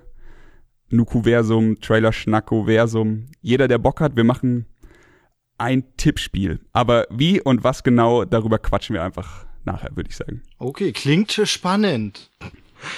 Nuku-Versum, 0.90 1.80
Trailer-Schnacko-Versum. 1.82 3.26
Jeder, 3.42 3.68
der 3.68 3.80
Bock 3.80 4.00
hat, 4.00 4.16
wir 4.16 4.24
machen 4.24 4.68
ein 5.58 5.84
Tippspiel. 5.98 6.62
Aber 6.72 7.08
wie 7.10 7.42
und 7.42 7.64
was 7.64 7.84
genau, 7.84 8.26
darüber 8.26 8.60
quatschen 8.60 8.94
wir 8.94 9.04
einfach 9.04 9.46
nachher, 9.66 9.96
würde 9.96 10.10
ich 10.10 10.16
sagen. 10.16 10.44
Okay, 10.60 10.92
klingt 10.92 11.32
spannend. 11.32 12.30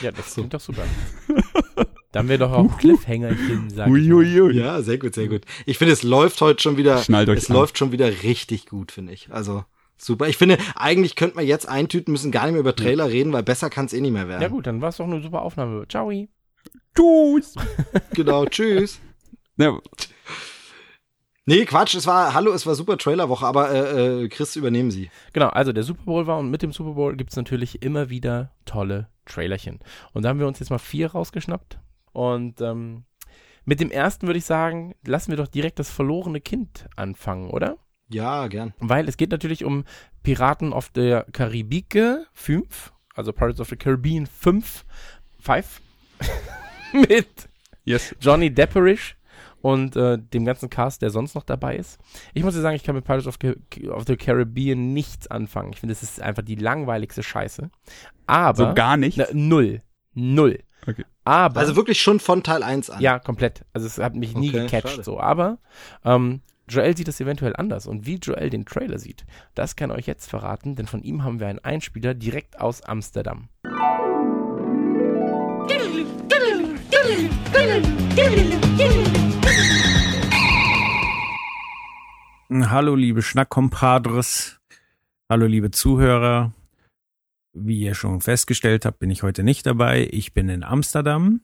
Ja, 0.01 0.11
das 0.11 0.33
klingt 0.33 0.53
doch 0.53 0.59
super. 0.59 0.83
Da 2.11 2.19
haben 2.19 2.29
wir 2.29 2.37
doch 2.39 2.51
auch 2.51 2.77
Cliffhangerchen, 2.79 3.69
sag 3.69 3.87
ich 3.87 3.91
mal. 4.07 4.13
Uiuiui. 4.15 4.55
Ja, 4.57 4.81
sehr 4.81 4.97
gut, 4.97 5.13
sehr 5.13 5.27
gut. 5.27 5.41
Ich 5.65 5.77
finde, 5.77 5.93
es 5.93 6.01
läuft 6.03 6.41
heute 6.41 6.61
schon 6.61 6.77
wieder, 6.77 6.97
Schnallt 6.99 7.29
euch 7.29 7.39
es 7.39 7.49
an. 7.49 7.55
läuft 7.55 7.77
schon 7.77 7.91
wieder 7.91 8.07
richtig 8.23 8.65
gut, 8.65 8.91
finde 8.91 9.13
ich. 9.13 9.31
Also, 9.31 9.63
super. 9.97 10.27
Ich 10.27 10.37
finde, 10.37 10.57
eigentlich 10.75 11.15
könnte 11.15 11.35
man 11.35 11.45
jetzt 11.45 11.67
eintüten, 11.69 12.11
müssen 12.11 12.31
gar 12.31 12.43
nicht 12.45 12.53
mehr 12.53 12.61
über 12.61 12.75
Trailer 12.75 13.09
reden, 13.09 13.31
weil 13.31 13.43
besser 13.43 13.69
kann 13.69 13.85
es 13.85 13.93
eh 13.93 14.01
nicht 14.01 14.11
mehr 14.13 14.27
werden. 14.27 14.41
Ja 14.41 14.47
gut, 14.47 14.65
dann 14.65 14.81
war 14.81 14.89
es 14.89 14.97
doch 14.97 15.05
eine 15.05 15.21
super 15.21 15.43
Aufnahme. 15.43 15.87
Ciao. 15.87 16.11
Tschüss. 16.95 17.55
Genau, 18.13 18.45
tschüss. 18.45 18.99
Ja, 19.57 19.77
Nee, 21.49 21.65
Quatsch, 21.65 21.95
es 21.95 22.05
war, 22.05 22.35
hallo, 22.35 22.51
es 22.51 22.67
war 22.67 22.75
super 22.75 22.95
Trailerwoche, 22.95 23.43
aber 23.43 23.71
äh, 23.71 24.25
äh, 24.25 24.29
Chris, 24.29 24.55
übernehmen 24.55 24.91
Sie. 24.91 25.09
Genau, 25.33 25.47
also 25.47 25.73
der 25.73 25.81
Super 25.81 26.03
Bowl 26.03 26.27
war 26.27 26.37
und 26.37 26.51
mit 26.51 26.61
dem 26.61 26.71
Super 26.71 26.91
Bowl 26.91 27.15
gibt 27.15 27.31
es 27.31 27.37
natürlich 27.37 27.81
immer 27.81 28.11
wieder 28.11 28.51
tolle 28.65 29.07
Trailerchen. 29.25 29.79
Und 30.13 30.21
da 30.21 30.29
haben 30.29 30.39
wir 30.39 30.45
uns 30.45 30.59
jetzt 30.59 30.69
mal 30.69 30.77
vier 30.77 31.09
rausgeschnappt. 31.09 31.79
Und 32.11 32.61
ähm, 32.61 33.05
mit 33.65 33.79
dem 33.79 33.91
ersten 33.91 34.27
würde 34.27 34.39
ich 34.39 34.45
sagen, 34.45 34.95
lassen 35.05 35.31
wir 35.31 35.37
doch 35.37 35.47
direkt 35.47 35.79
das 35.79 35.89
verlorene 35.89 36.41
Kind 36.41 36.87
anfangen, 36.95 37.49
oder? 37.49 37.77
Ja, 38.09 38.47
gern. 38.47 38.73
Weil 38.79 39.07
es 39.07 39.17
geht 39.17 39.31
natürlich 39.31 39.63
um 39.63 39.83
Piraten 40.23 40.73
auf 40.73 40.89
der 40.89 41.25
Karibike 41.31 42.25
5, 42.33 42.93
also 43.13 43.31
Pirates 43.31 43.59
of 43.59 43.69
the 43.69 43.75
Caribbean 43.75 44.25
5, 44.25 44.85
5, 45.39 45.81
mit 47.07 47.49
yes. 47.85 48.15
Johnny 48.19 48.51
Depperish 48.51 49.15
und 49.61 49.95
äh, 49.95 50.17
dem 50.17 50.45
ganzen 50.45 50.69
Cast, 50.69 51.01
der 51.01 51.11
sonst 51.11 51.35
noch 51.35 51.43
dabei 51.43 51.75
ist. 51.75 51.99
Ich 52.33 52.43
muss 52.43 52.55
dir 52.55 52.61
sagen, 52.61 52.75
ich 52.75 52.83
kann 52.83 52.95
mit 52.95 53.05
Pirates 53.05 53.27
of, 53.27 53.37
of 53.89 54.05
the 54.07 54.15
Caribbean 54.15 54.93
nichts 54.93 55.27
anfangen. 55.27 55.71
Ich 55.73 55.79
finde, 55.79 55.93
das 55.93 56.03
ist 56.03 56.21
einfach 56.21 56.43
die 56.43 56.55
langweiligste 56.55 57.23
Scheiße. 57.23 57.69
Aber 58.25 58.69
So 58.69 58.73
gar 58.73 58.97
nicht. 58.97 59.21
Null. 59.33 59.81
Null. 60.13 60.59
Okay. 60.87 61.05
Aber 61.29 61.59
Also 61.59 61.75
wirklich 61.75 62.01
schon 62.01 62.19
von 62.19 62.41
Teil 62.41 62.63
1 62.63 62.89
an. 62.89 63.01
ja, 63.01 63.19
komplett. 63.19 63.63
Also 63.71 63.85
es 63.85 63.99
hat 63.99 64.15
mich 64.15 64.35
nie 64.35 64.49
Okay, 64.49 64.61
gecatcht 64.65 64.89
schade. 64.89 65.03
so. 65.03 65.19
Aber 65.19 65.59
ähm, 66.03 66.41
Joel 66.67 66.97
sieht 66.97 67.07
das 67.07 67.19
eventuell 67.21 67.55
anders. 67.55 67.85
Und 67.85 68.07
wie 68.07 68.15
Joel 68.15 68.49
den 68.49 68.65
Trailer 68.65 68.97
sieht, 68.97 69.25
das 69.53 69.75
kann 69.75 69.91
er 69.91 69.97
euch 69.97 70.07
jetzt 70.07 70.27
verraten, 70.27 70.75
denn 70.75 70.87
von 70.87 71.03
ihm 71.03 71.23
haben 71.23 71.39
wir 71.39 71.45
einen 71.47 71.59
Einspieler 71.59 72.15
direkt 72.15 72.59
aus 72.59 72.81
Amsterdam. 72.81 73.47
Hallo, 82.51 82.95
liebe 82.95 83.21
Schnackkompadres. 83.21 84.59
Hallo, 85.29 85.45
liebe 85.45 85.69
Zuhörer. 85.71 86.51
Wie 87.53 87.79
ihr 87.81 87.95
schon 87.95 88.21
festgestellt 88.21 88.85
habt, 88.85 88.99
bin 88.99 89.09
ich 89.09 89.23
heute 89.23 89.43
nicht 89.43 89.65
dabei. 89.65 90.07
Ich 90.11 90.33
bin 90.33 90.49
in 90.49 90.63
Amsterdam 90.63 91.41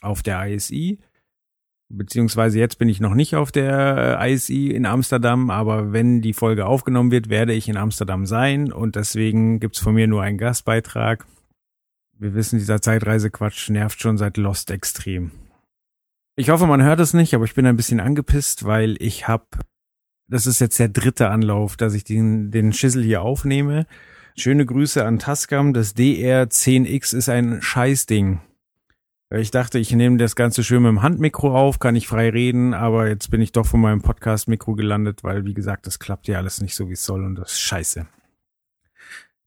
auf 0.00 0.22
der 0.22 0.46
ISI. 0.46 0.98
Beziehungsweise 1.88 2.58
jetzt 2.58 2.78
bin 2.78 2.88
ich 2.88 3.00
noch 3.00 3.14
nicht 3.14 3.36
auf 3.36 3.52
der 3.52 4.18
äh, 4.20 4.32
ISI 4.32 4.70
in 4.70 4.86
Amsterdam, 4.86 5.50
aber 5.50 5.92
wenn 5.92 6.22
die 6.22 6.32
Folge 6.32 6.66
aufgenommen 6.66 7.10
wird, 7.10 7.28
werde 7.28 7.52
ich 7.52 7.68
in 7.68 7.76
Amsterdam 7.76 8.26
sein 8.26 8.72
und 8.72 8.96
deswegen 8.96 9.60
gibt's 9.60 9.78
von 9.78 9.94
mir 9.94 10.08
nur 10.08 10.22
einen 10.22 10.38
Gastbeitrag. 10.38 11.26
Wir 12.18 12.34
wissen, 12.34 12.58
dieser 12.58 12.80
Zeitreisequatsch 12.80 13.70
nervt 13.70 14.00
schon 14.00 14.16
seit 14.18 14.38
Lost 14.38 14.70
extrem. 14.70 15.30
Ich 16.36 16.50
hoffe, 16.50 16.66
man 16.66 16.82
hört 16.82 17.00
es 17.00 17.14
nicht, 17.14 17.34
aber 17.34 17.44
ich 17.44 17.54
bin 17.54 17.66
ein 17.66 17.76
bisschen 17.76 18.00
angepisst, 18.00 18.64
weil 18.64 18.96
ich 18.98 19.28
habe 19.28 19.46
das 20.28 20.46
ist 20.46 20.60
jetzt 20.60 20.78
der 20.78 20.88
dritte 20.88 21.28
Anlauf, 21.28 21.76
dass 21.76 21.94
ich 21.94 22.04
den, 22.04 22.50
den 22.50 22.72
Schissel 22.72 23.02
hier 23.02 23.22
aufnehme. 23.22 23.86
Schöne 24.36 24.66
Grüße 24.66 25.04
an 25.04 25.20
Tascam. 25.20 25.72
Das 25.72 25.94
DR10X 25.94 27.14
ist 27.14 27.28
ein 27.28 27.62
Scheißding. 27.62 28.40
Ich 29.30 29.52
dachte, 29.52 29.78
ich 29.78 29.92
nehme 29.92 30.16
das 30.16 30.34
Ganze 30.34 30.64
schön 30.64 30.82
mit 30.82 30.90
dem 30.90 31.02
Handmikro 31.02 31.56
auf, 31.56 31.78
kann 31.78 31.94
ich 31.94 32.08
frei 32.08 32.30
reden, 32.30 32.74
aber 32.74 33.08
jetzt 33.08 33.30
bin 33.30 33.40
ich 33.40 33.52
doch 33.52 33.64
von 33.64 33.80
meinem 33.80 34.02
Podcast-Mikro 34.02 34.74
gelandet, 34.74 35.22
weil, 35.22 35.44
wie 35.44 35.54
gesagt, 35.54 35.86
das 35.86 36.00
klappt 36.00 36.26
ja 36.26 36.38
alles 36.38 36.60
nicht 36.60 36.74
so, 36.74 36.88
wie 36.88 36.94
es 36.94 37.04
soll 37.04 37.24
und 37.24 37.36
das 37.36 37.52
ist 37.52 37.60
scheiße. 37.60 38.06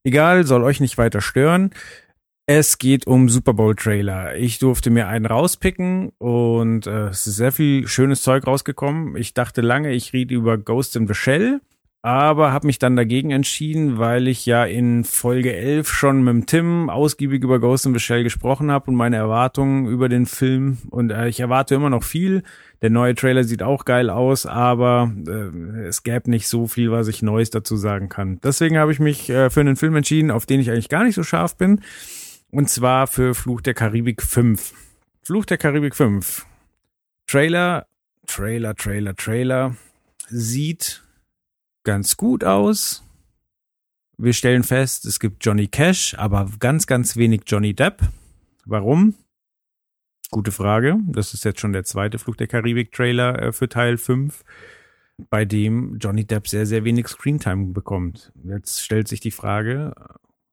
Egal, 0.04 0.46
soll 0.46 0.64
euch 0.64 0.80
nicht 0.80 0.98
weiter 0.98 1.20
stören. 1.20 1.72
Es 2.46 2.78
geht 2.78 3.08
um 3.08 3.28
Super 3.28 3.54
Bowl 3.54 3.76
Trailer. 3.76 4.38
Ich 4.38 4.58
durfte 4.60 4.90
mir 4.90 5.10
einen 5.10 5.26
rauspicken 5.26 6.14
und 6.18 6.88
äh, 6.88 7.08
es 7.10 7.28
ist 7.28 7.36
sehr 7.36 7.52
viel 7.52 7.88
schönes 7.90 8.22
Zeug 8.22 8.48
rausgekommen. 8.48 9.18
Ich 9.18 9.34
dachte 9.34 9.60
lange, 9.60 9.92
ich 9.92 10.14
rede 10.14 10.34
über 10.34 10.58
Ghost 10.58 10.96
in 10.96 11.08
the 11.08 11.14
Shell. 11.14 11.60
Aber 12.02 12.54
habe 12.54 12.68
mich 12.68 12.80
dann 12.80 12.96
dagegen 12.96 13.32
entschieden, 13.32 13.98
weil 13.98 14.28
ich 14.28 14.46
ja 14.46 14.64
in 14.64 15.04
Folge 15.04 15.54
11 15.54 15.90
schon 15.90 16.24
mit 16.24 16.34
dem 16.34 16.46
Tim 16.46 16.90
ausgiebig 16.90 17.44
über 17.44 17.60
Ghost 17.60 17.86
in 17.86 17.94
the 17.94 18.00
Shell 18.00 18.24
gesprochen 18.24 18.72
habe 18.72 18.92
und 18.92 18.96
meine 18.96 19.18
Erwartungen 19.18 19.88
über 19.88 20.08
den 20.08 20.26
Film 20.26 20.78
und 20.90 21.12
äh, 21.12 21.28
ich 21.28 21.40
erwarte 21.40 21.76
immer 21.76 21.90
noch 21.90 22.04
viel. 22.04 22.44
Der 22.82 22.92
neue 22.92 23.16
Trailer 23.16 23.44
sieht 23.44 23.64
auch 23.64 23.86
geil 23.86 24.10
aus, 24.10 24.46
aber 24.46 25.12
äh, 25.28 25.88
es 25.88 26.04
gäbe 26.04 26.30
nicht 26.30 26.48
so 26.48 26.68
viel, 26.68 26.92
was 26.92 27.08
ich 27.08 27.24
Neues 27.24 27.50
dazu 27.50 27.76
sagen 27.76 28.10
kann. 28.10 28.40
Deswegen 28.44 28.78
habe 28.78 28.92
ich 28.92 29.00
mich 29.00 29.30
äh, 29.30 29.50
für 29.50 29.62
einen 29.62 29.76
Film 29.76 29.96
entschieden, 29.96 30.32
auf 30.32 30.46
den 30.46 30.60
ich 30.60 30.70
eigentlich 30.70 30.90
gar 30.90 31.04
nicht 31.04 31.16
so 31.16 31.24
scharf 31.24 31.58
bin 31.58 31.82
und 32.52 32.70
zwar 32.70 33.08
für 33.08 33.34
Fluch 33.34 33.62
der 33.62 33.74
Karibik 33.74 34.22
5. 34.22 34.74
Fluch 35.24 35.46
der 35.46 35.58
Karibik 35.58 35.96
5. 35.96 36.46
Trailer, 37.26 37.88
Trailer, 38.28 38.76
Trailer, 38.76 39.16
Trailer 39.16 39.76
sieht 40.30 41.04
ganz 41.88 42.18
gut 42.18 42.44
aus. 42.44 43.02
Wir 44.18 44.34
stellen 44.34 44.64
fest, 44.64 45.06
es 45.06 45.22
gibt 45.22 45.46
Johnny 45.46 45.70
Cash, 45.70 46.16
aber 46.16 46.52
ganz, 46.60 46.86
ganz 46.86 47.16
wenig 47.16 47.44
Johnny 47.48 47.74
Depp. 47.74 48.02
Warum? 48.66 49.16
Gute 50.30 50.52
Frage. 50.52 50.98
Das 51.08 51.34
ist 51.34 51.46
jetzt 51.46 51.62
schon 51.62 51.72
der 51.72 51.86
zweite 51.86 52.20
Flug 52.20 52.36
der 52.36 52.48
Karibik-Trailer 52.48 53.42
äh, 53.42 53.52
für 53.54 53.70
Teil 53.70 53.98
5, 53.98 54.44
bei 55.30 55.46
dem 55.46 55.98
Johnny 55.98 56.26
Depp 56.26 56.50
sehr, 56.50 56.66
sehr 56.66 56.84
wenig 56.84 57.08
Screentime 57.08 57.68
bekommt. 57.68 58.34
Jetzt 58.44 58.84
stellt 58.84 59.08
sich 59.08 59.22
die 59.22 59.32
Frage, 59.32 59.94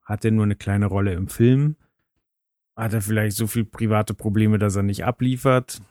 hat 0.05 0.25
er 0.25 0.31
nur 0.31 0.45
eine 0.45 0.55
kleine 0.55 0.87
Rolle 0.87 1.15
im 1.15 1.27
Film? 1.27 1.75
Hat 2.77 2.93
er 2.93 3.03
vielleicht 3.03 3.37
so 3.37 3.49
viel 3.49 3.65
private 3.65 4.15
Probleme, 4.15 4.61
dass 4.61 4.77
er 4.77 4.85
nicht 4.85 5.05
abliefert? 5.05 5.83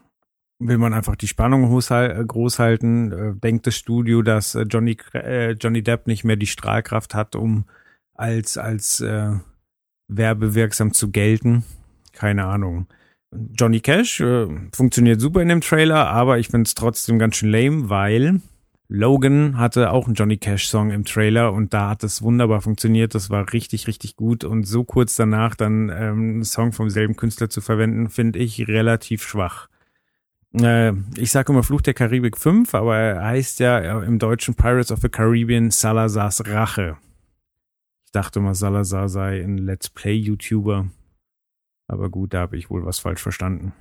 Will 0.60 0.78
man 0.78 0.94
einfach 0.94 1.16
die 1.16 1.28
Spannung 1.28 1.64
äh, 1.64 2.26
groß 2.26 2.60
halten. 2.60 3.12
Äh, 3.12 3.40
denkt 3.40 3.68
das 3.68 3.76
Studio, 3.76 4.22
dass 4.22 4.56
äh, 4.56 4.64
Johnny, 4.64 4.98
Johnny 5.60 5.84
Depp 5.84 6.08
nicht 6.08 6.24
mehr 6.24 6.36
die 6.36 6.48
Strahlkraft 6.48 7.16
hat, 7.16 7.36
um 7.36 7.66
als, 8.14 8.58
als 8.58 9.00
äh, 9.02 9.32
werbewirksam 10.08 10.94
zu 10.94 11.12
gelten? 11.12 11.64
Keine 12.12 12.46
Ahnung. 12.46 12.88
Johnny 13.58 13.80
Cash 13.80 14.22
äh, 14.22 14.48
funktioniert 14.74 15.20
super 15.20 15.42
in 15.42 15.50
dem 15.50 15.62
Trailer, 15.62 16.08
aber 16.08 16.38
ich 16.38 16.50
finde 16.50 16.68
es 16.68 16.76
trotzdem 16.76 17.18
ganz 17.18 17.36
schön 17.36 17.50
lame, 17.50 17.90
weil 17.90 18.42
Logan 18.90 19.58
hatte 19.58 19.92
auch 19.92 20.06
einen 20.06 20.14
Johnny 20.14 20.38
Cash 20.38 20.68
Song 20.68 20.92
im 20.92 21.04
Trailer 21.04 21.52
und 21.52 21.74
da 21.74 21.90
hat 21.90 22.04
es 22.04 22.22
wunderbar 22.22 22.62
funktioniert. 22.62 23.16
Das 23.16 23.30
war 23.30 23.52
richtig, 23.52 23.88
richtig 23.88 24.16
gut 24.16 24.44
und 24.44 24.66
so 24.66 24.84
kurz 24.84 25.16
danach 25.16 25.56
dann 25.56 25.90
ähm, 25.90 26.20
einen 26.20 26.44
Song 26.44 26.74
vom 26.74 26.90
selben 26.90 27.16
Künstler 27.16 27.50
zu 27.50 27.62
verwenden, 27.62 28.10
finde 28.10 28.40
ich 28.40 28.68
relativ 28.68 29.24
schwach. 29.24 29.68
Äh, 30.54 30.94
ich 31.18 31.32
sage 31.32 31.52
immer 31.52 31.64
Fluch 31.64 31.82
der 31.82 31.94
Karibik 31.94 32.38
5, 32.38 32.74
aber 32.76 32.98
er 32.98 33.26
heißt 33.26 33.60
ja 33.60 34.02
im 34.04 34.20
Deutschen 34.20 34.56
Pirates 34.56 34.92
of 34.92 35.00
the 35.02 35.10
Caribbean 35.10 35.72
Salazars 35.72 36.46
Rache. 36.48 36.98
Ich 38.06 38.12
dachte 38.12 38.40
mal, 38.40 38.54
Salazar 38.54 39.10
sei 39.10 39.44
ein 39.44 39.58
Let's 39.58 39.90
Play-YouTuber. 39.90 40.88
Aber 41.88 42.10
gut, 42.10 42.34
da 42.34 42.42
habe 42.42 42.58
ich 42.58 42.70
wohl 42.70 42.86
was 42.86 43.00
falsch 43.00 43.22
verstanden. 43.22 43.74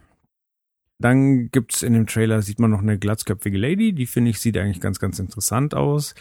Dann 0.99 1.51
gibt's 1.51 1.83
in 1.83 1.95
dem 1.95 2.07
Trailer, 2.07 2.43
sieht 2.43 2.61
man 2.61 2.71
noch 2.71 2.81
eine 2.81 2.99
glatzköpfige 2.99 3.59
Lady, 3.59 3.93
die 3.93 4.07
finde 4.07 4.31
ich 4.31 4.41
sieht 4.41 4.57
eigentlich 4.57 4.81
ganz, 4.81 4.99
ganz 5.01 5.19
interessant 5.19 5.75
aus. 5.75 6.15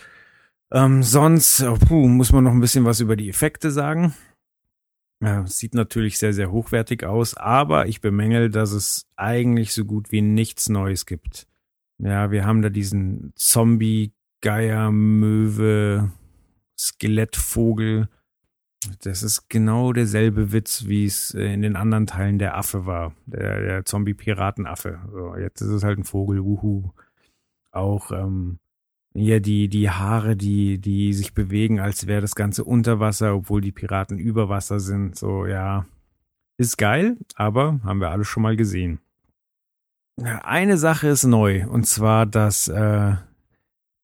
Ähm, 0.73 1.03
sonst, 1.03 1.61
oh, 1.61 1.75
puh, 1.77 2.07
muss 2.07 2.31
man 2.31 2.43
noch 2.43 2.51
ein 2.51 2.61
bisschen 2.61 2.85
was 2.85 2.99
über 2.99 3.15
die 3.15 3.29
Effekte 3.29 3.71
sagen. 3.71 4.13
Ja, 5.21 5.45
sieht 5.45 5.75
natürlich 5.75 6.17
sehr, 6.17 6.33
sehr 6.33 6.51
hochwertig 6.51 7.03
aus, 7.03 7.35
aber 7.37 7.85
ich 7.85 8.01
bemängel, 8.01 8.49
dass 8.49 8.71
es 8.71 9.05
eigentlich 9.15 9.71
so 9.73 9.85
gut 9.85 10.11
wie 10.11 10.21
nichts 10.21 10.67
Neues 10.67 11.05
gibt. 11.05 11.47
Ja, 11.99 12.31
wir 12.31 12.45
haben 12.45 12.63
da 12.63 12.69
diesen 12.69 13.31
Zombie, 13.35 14.13
Geier, 14.41 14.91
Möwe, 14.91 16.11
Skelettvogel. 16.75 18.09
Das 19.03 19.21
ist 19.21 19.47
genau 19.47 19.93
derselbe 19.93 20.51
Witz, 20.51 20.87
wie 20.87 21.05
es 21.05 21.35
in 21.35 21.61
den 21.61 21.75
anderen 21.75 22.07
Teilen 22.07 22.39
der 22.39 22.57
Affe 22.57 22.87
war. 22.87 23.13
Der, 23.27 23.61
der 23.61 23.85
Zombie-Piratenaffe. 23.85 24.99
So, 25.11 25.35
jetzt 25.35 25.61
ist 25.61 25.69
es 25.69 25.83
halt 25.83 25.99
ein 25.99 26.03
Vogel, 26.03 26.43
wuhu. 26.43 26.91
Auch 27.71 28.11
ähm, 28.11 28.57
ja, 29.13 29.39
die, 29.39 29.67
die 29.67 29.89
Haare, 29.89 30.35
die, 30.35 30.79
die 30.79 31.13
sich 31.13 31.33
bewegen, 31.33 31.79
als 31.79 32.07
wäre 32.07 32.21
das 32.21 32.35
Ganze 32.35 32.63
unter 32.63 32.99
Wasser, 32.99 33.35
obwohl 33.35 33.61
die 33.61 33.71
Piraten 33.71 34.17
über 34.17 34.47
Wasser 34.49 34.79
sind. 34.79 35.17
So, 35.17 35.45
ja. 35.45 35.85
Ist 36.57 36.77
geil, 36.77 37.17
aber 37.35 37.79
haben 37.83 37.99
wir 37.99 38.11
alle 38.11 38.23
schon 38.23 38.43
mal 38.43 38.55
gesehen. 38.55 38.99
Eine 40.17 40.77
Sache 40.77 41.07
ist 41.07 41.23
neu, 41.23 41.67
und 41.67 41.87
zwar, 41.87 42.25
dass 42.25 42.67
äh, 42.67 43.15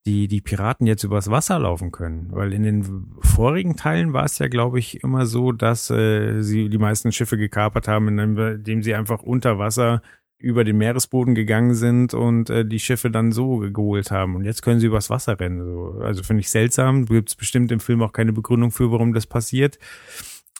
die, 0.07 0.27
die 0.27 0.41
Piraten 0.41 0.87
jetzt 0.87 1.03
übers 1.03 1.29
Wasser 1.29 1.59
laufen 1.59 1.91
können. 1.91 2.27
Weil 2.31 2.53
in 2.53 2.63
den 2.63 3.05
vorigen 3.19 3.75
Teilen 3.75 4.13
war 4.13 4.23
es 4.23 4.39
ja, 4.39 4.47
glaube 4.47 4.79
ich, 4.79 5.03
immer 5.03 5.25
so, 5.25 5.51
dass 5.51 5.89
äh, 5.89 6.41
sie 6.41 6.69
die 6.69 6.77
meisten 6.77 7.11
Schiffe 7.11 7.37
gekapert 7.37 7.87
haben, 7.87 8.17
indem 8.17 8.81
sie 8.81 8.95
einfach 8.95 9.21
unter 9.21 9.59
Wasser 9.59 10.01
über 10.39 10.63
den 10.63 10.77
Meeresboden 10.77 11.33
gegangen 11.33 11.73
sind 11.73 12.13
und 12.13 12.49
äh, 12.49 12.65
die 12.65 12.79
Schiffe 12.79 13.09
dann 13.09 13.31
so 13.31 13.57
geholt 13.57 14.11
haben. 14.11 14.35
Und 14.35 14.45
jetzt 14.45 14.61
können 14.61 14.79
sie 14.79 14.87
übers 14.87 15.09
Wasser 15.09 15.39
rennen. 15.39 15.63
So. 15.63 15.99
Also 16.01 16.23
finde 16.23 16.41
ich 16.41 16.49
seltsam. 16.49 17.05
Gibt 17.05 17.29
es 17.29 17.35
bestimmt 17.35 17.71
im 17.71 17.79
Film 17.79 18.03
auch 18.03 18.13
keine 18.13 18.33
Begründung 18.33 18.71
für, 18.71 18.91
warum 18.91 19.13
das 19.13 19.25
passiert. 19.25 19.79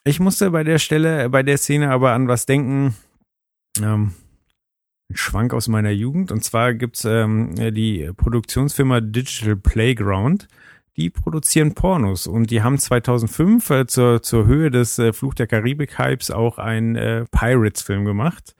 Ich 0.04 0.20
musste 0.20 0.52
bei 0.52 0.64
der 0.64 0.80
Stelle, 0.80 1.30
bei 1.30 1.44
der 1.44 1.58
Szene 1.58 1.92
aber 1.92 2.14
an 2.14 2.28
was 2.28 2.46
denken. 2.46 2.96
Ähm, 3.80 4.14
ein 5.10 5.16
Schwank 5.16 5.54
aus 5.54 5.68
meiner 5.68 5.92
Jugend. 5.92 6.32
Und 6.32 6.44
zwar 6.44 6.74
gibt's 6.74 7.06
ähm, 7.06 7.54
die 7.74 8.10
Produktionsfirma 8.16 9.02
Digital 9.02 9.56
Playground. 9.56 10.48
Die 10.98 11.12
produzieren 11.12 11.76
Pornos 11.76 12.26
und 12.26 12.50
die 12.50 12.64
haben 12.64 12.80
2005 12.80 13.70
äh, 13.70 13.86
zur, 13.86 14.24
zur 14.24 14.48
Höhe 14.48 14.72
des 14.72 14.98
äh, 14.98 15.14
Fluch 15.14 15.36
der 15.36 15.46
Karibik-Hypes 15.46 16.32
auch 16.32 16.58
einen 16.58 16.96
äh, 16.96 17.26
Pirates-Film 17.30 18.04
gemacht. 18.04 18.56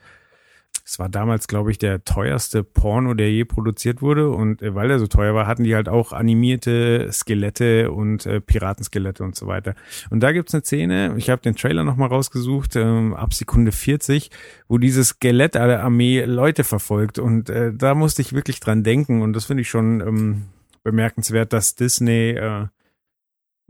Es 0.88 0.98
war 0.98 1.10
damals, 1.10 1.48
glaube 1.48 1.70
ich, 1.70 1.76
der 1.76 2.02
teuerste 2.04 2.64
Porno, 2.64 3.12
der 3.12 3.30
je 3.30 3.44
produziert 3.44 4.00
wurde. 4.00 4.30
Und 4.30 4.62
äh, 4.62 4.74
weil 4.74 4.90
er 4.90 4.98
so 4.98 5.06
teuer 5.06 5.34
war, 5.34 5.46
hatten 5.46 5.64
die 5.64 5.74
halt 5.74 5.86
auch 5.86 6.14
animierte 6.14 7.10
Skelette 7.12 7.92
und 7.92 8.24
äh, 8.24 8.40
Piratenskelette 8.40 9.22
und 9.22 9.36
so 9.36 9.46
weiter. 9.46 9.74
Und 10.08 10.20
da 10.20 10.32
gibt's 10.32 10.54
eine 10.54 10.64
Szene, 10.64 11.14
ich 11.18 11.28
habe 11.28 11.42
den 11.42 11.56
Trailer 11.56 11.84
nochmal 11.84 12.08
rausgesucht, 12.08 12.74
ähm, 12.76 13.12
ab 13.12 13.34
Sekunde 13.34 13.70
40, 13.70 14.30
wo 14.66 14.78
dieses 14.78 15.08
Skelett 15.08 15.56
der 15.56 15.84
Armee 15.84 16.24
Leute 16.24 16.64
verfolgt. 16.64 17.18
Und 17.18 17.50
äh, 17.50 17.74
da 17.74 17.94
musste 17.94 18.22
ich 18.22 18.32
wirklich 18.32 18.58
dran 18.58 18.82
denken. 18.82 19.20
Und 19.20 19.34
das 19.34 19.44
finde 19.44 19.60
ich 19.60 19.68
schon 19.68 20.00
ähm, 20.00 20.44
bemerkenswert, 20.84 21.52
dass 21.52 21.74
Disney 21.74 22.30
äh, 22.30 22.66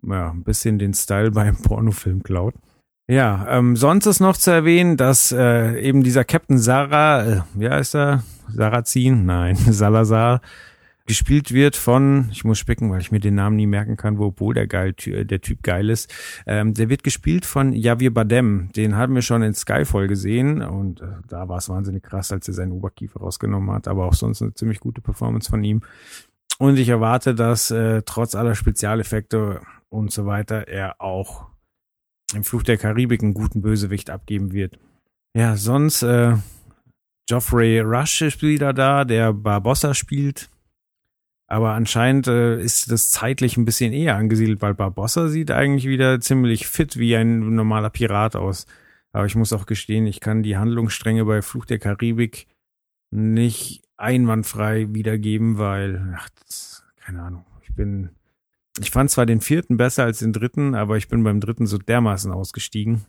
ja, 0.04 0.30
ein 0.30 0.44
bisschen 0.44 0.78
den 0.78 0.94
Style 0.94 1.32
beim 1.32 1.56
Pornofilm 1.56 2.22
klaut. 2.22 2.54
Ja, 3.10 3.46
ähm, 3.48 3.74
sonst 3.74 4.04
ist 4.04 4.20
noch 4.20 4.36
zu 4.36 4.50
erwähnen, 4.50 4.98
dass 4.98 5.32
äh, 5.32 5.80
eben 5.80 6.02
dieser 6.02 6.24
Captain 6.24 6.58
Sarah, 6.58 7.24
äh, 7.24 7.40
wie 7.54 7.70
heißt 7.70 7.94
er? 7.94 8.22
Sarazin? 8.48 9.24
Nein, 9.24 9.56
Salazar, 9.70 10.42
gespielt 11.06 11.52
wird 11.52 11.74
von, 11.74 12.28
ich 12.30 12.44
muss 12.44 12.58
spicken, 12.58 12.90
weil 12.90 13.00
ich 13.00 13.10
mir 13.10 13.18
den 13.18 13.34
Namen 13.34 13.56
nie 13.56 13.66
merken 13.66 13.96
kann, 13.96 14.18
obwohl 14.18 14.52
der, 14.52 14.66
geil, 14.66 14.92
der 14.92 15.40
Typ 15.40 15.62
geil 15.62 15.88
ist. 15.88 16.12
Ähm, 16.46 16.74
der 16.74 16.90
wird 16.90 17.02
gespielt 17.02 17.46
von 17.46 17.72
Javier 17.72 18.12
Badem. 18.12 18.70
Den 18.76 18.94
haben 18.94 19.14
wir 19.14 19.22
schon 19.22 19.42
in 19.42 19.54
Skyfall 19.54 20.06
gesehen 20.06 20.60
und 20.60 21.00
äh, 21.00 21.06
da 21.26 21.48
war 21.48 21.56
es 21.56 21.70
wahnsinnig 21.70 22.02
krass, 22.02 22.30
als 22.30 22.46
er 22.46 22.52
seinen 22.52 22.72
Oberkiefer 22.72 23.20
rausgenommen 23.20 23.74
hat, 23.74 23.88
aber 23.88 24.04
auch 24.04 24.12
sonst 24.12 24.42
eine 24.42 24.52
ziemlich 24.52 24.80
gute 24.80 25.00
Performance 25.00 25.48
von 25.48 25.64
ihm. 25.64 25.80
Und 26.58 26.78
ich 26.78 26.90
erwarte, 26.90 27.34
dass 27.34 27.70
äh, 27.70 28.02
trotz 28.04 28.34
aller 28.34 28.54
Spezialeffekte 28.54 29.62
und 29.88 30.12
so 30.12 30.26
weiter 30.26 30.68
er 30.68 31.00
auch 31.00 31.47
im 32.34 32.44
Fluch 32.44 32.62
der 32.62 32.78
Karibik 32.78 33.22
einen 33.22 33.34
guten 33.34 33.62
Bösewicht 33.62 34.10
abgeben 34.10 34.52
wird. 34.52 34.78
Ja, 35.34 35.56
sonst 35.56 36.02
äh, 36.02 36.36
Geoffrey 37.26 37.80
Rush 37.80 38.22
ist 38.22 38.42
wieder 38.42 38.72
da, 38.72 39.04
der 39.04 39.32
Barbossa 39.32 39.94
spielt. 39.94 40.50
Aber 41.46 41.72
anscheinend 41.72 42.26
äh, 42.26 42.60
ist 42.60 42.90
das 42.90 43.10
zeitlich 43.10 43.56
ein 43.56 43.64
bisschen 43.64 43.92
eher 43.92 44.16
angesiedelt, 44.16 44.60
weil 44.60 44.74
Barbossa 44.74 45.28
sieht 45.28 45.50
eigentlich 45.50 45.86
wieder 45.86 46.20
ziemlich 46.20 46.66
fit 46.66 46.98
wie 46.98 47.16
ein 47.16 47.54
normaler 47.54 47.90
Pirat 47.90 48.36
aus. 48.36 48.66
Aber 49.12 49.24
ich 49.24 49.34
muss 49.34 49.54
auch 49.54 49.64
gestehen, 49.64 50.06
ich 50.06 50.20
kann 50.20 50.42
die 50.42 50.58
Handlungsstränge 50.58 51.24
bei 51.24 51.40
Fluch 51.40 51.64
der 51.64 51.78
Karibik 51.78 52.46
nicht 53.10 53.82
einwandfrei 53.96 54.92
wiedergeben, 54.92 55.56
weil, 55.56 56.14
ach, 56.16 56.28
das, 56.40 56.84
keine 56.96 57.22
Ahnung, 57.22 57.46
ich 57.62 57.74
bin 57.74 58.10
ich 58.80 58.90
fand 58.90 59.10
zwar 59.10 59.26
den 59.26 59.40
vierten 59.40 59.76
besser 59.76 60.04
als 60.04 60.18
den 60.20 60.32
dritten, 60.32 60.74
aber 60.74 60.96
ich 60.96 61.08
bin 61.08 61.24
beim 61.24 61.40
dritten 61.40 61.66
so 61.66 61.78
dermaßen 61.78 62.32
ausgestiegen. 62.32 63.06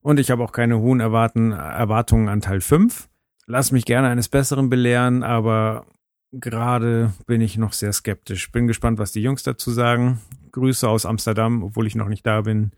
Und 0.00 0.18
ich 0.18 0.30
habe 0.30 0.42
auch 0.42 0.52
keine 0.52 0.78
hohen 0.78 1.00
Erwarten, 1.00 1.52
Erwartungen 1.52 2.28
an 2.28 2.40
Teil 2.40 2.60
5. 2.60 3.08
Lass 3.46 3.72
mich 3.72 3.84
gerne 3.84 4.08
eines 4.08 4.28
Besseren 4.28 4.68
belehren, 4.68 5.22
aber 5.22 5.86
gerade 6.32 7.12
bin 7.26 7.40
ich 7.40 7.56
noch 7.56 7.72
sehr 7.72 7.92
skeptisch. 7.92 8.50
Bin 8.50 8.66
gespannt, 8.66 8.98
was 8.98 9.12
die 9.12 9.22
Jungs 9.22 9.42
dazu 9.42 9.70
sagen. 9.70 10.20
Grüße 10.52 10.88
aus 10.88 11.06
Amsterdam, 11.06 11.62
obwohl 11.62 11.86
ich 11.86 11.94
noch 11.94 12.08
nicht 12.08 12.26
da 12.26 12.42
bin. 12.42 12.72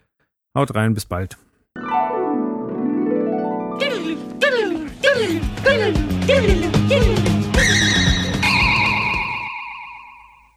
Haut 0.57 0.75
rein, 0.75 0.95
bis 0.95 1.07
bald. 1.07 1.39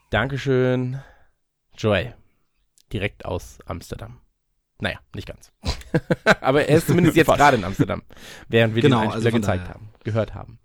Dankeschön. 0.10 1.00
Joel, 1.78 2.16
direkt 2.92 3.26
aus 3.26 3.60
Amsterdam. 3.66 4.20
Naja, 4.80 5.00
nicht 5.16 5.28
ganz. 5.28 5.52
Aber 6.42 6.68
er 6.68 6.78
ist 6.78 6.88
zumindest 6.88 7.16
jetzt 7.18 7.28
gerade 7.28 7.58
in 7.58 7.64
Amsterdam, 7.64 8.04
während 8.48 8.76
wir 8.76 8.82
Genau, 8.82 9.02
den 9.02 9.12
also 9.12 9.16
Einspieler 9.16 9.32
von 9.32 9.42
gezeigt 9.42 9.64
daher. 9.64 9.74
haben, 9.74 9.90
gehört 10.04 10.34
haben. 10.36 10.60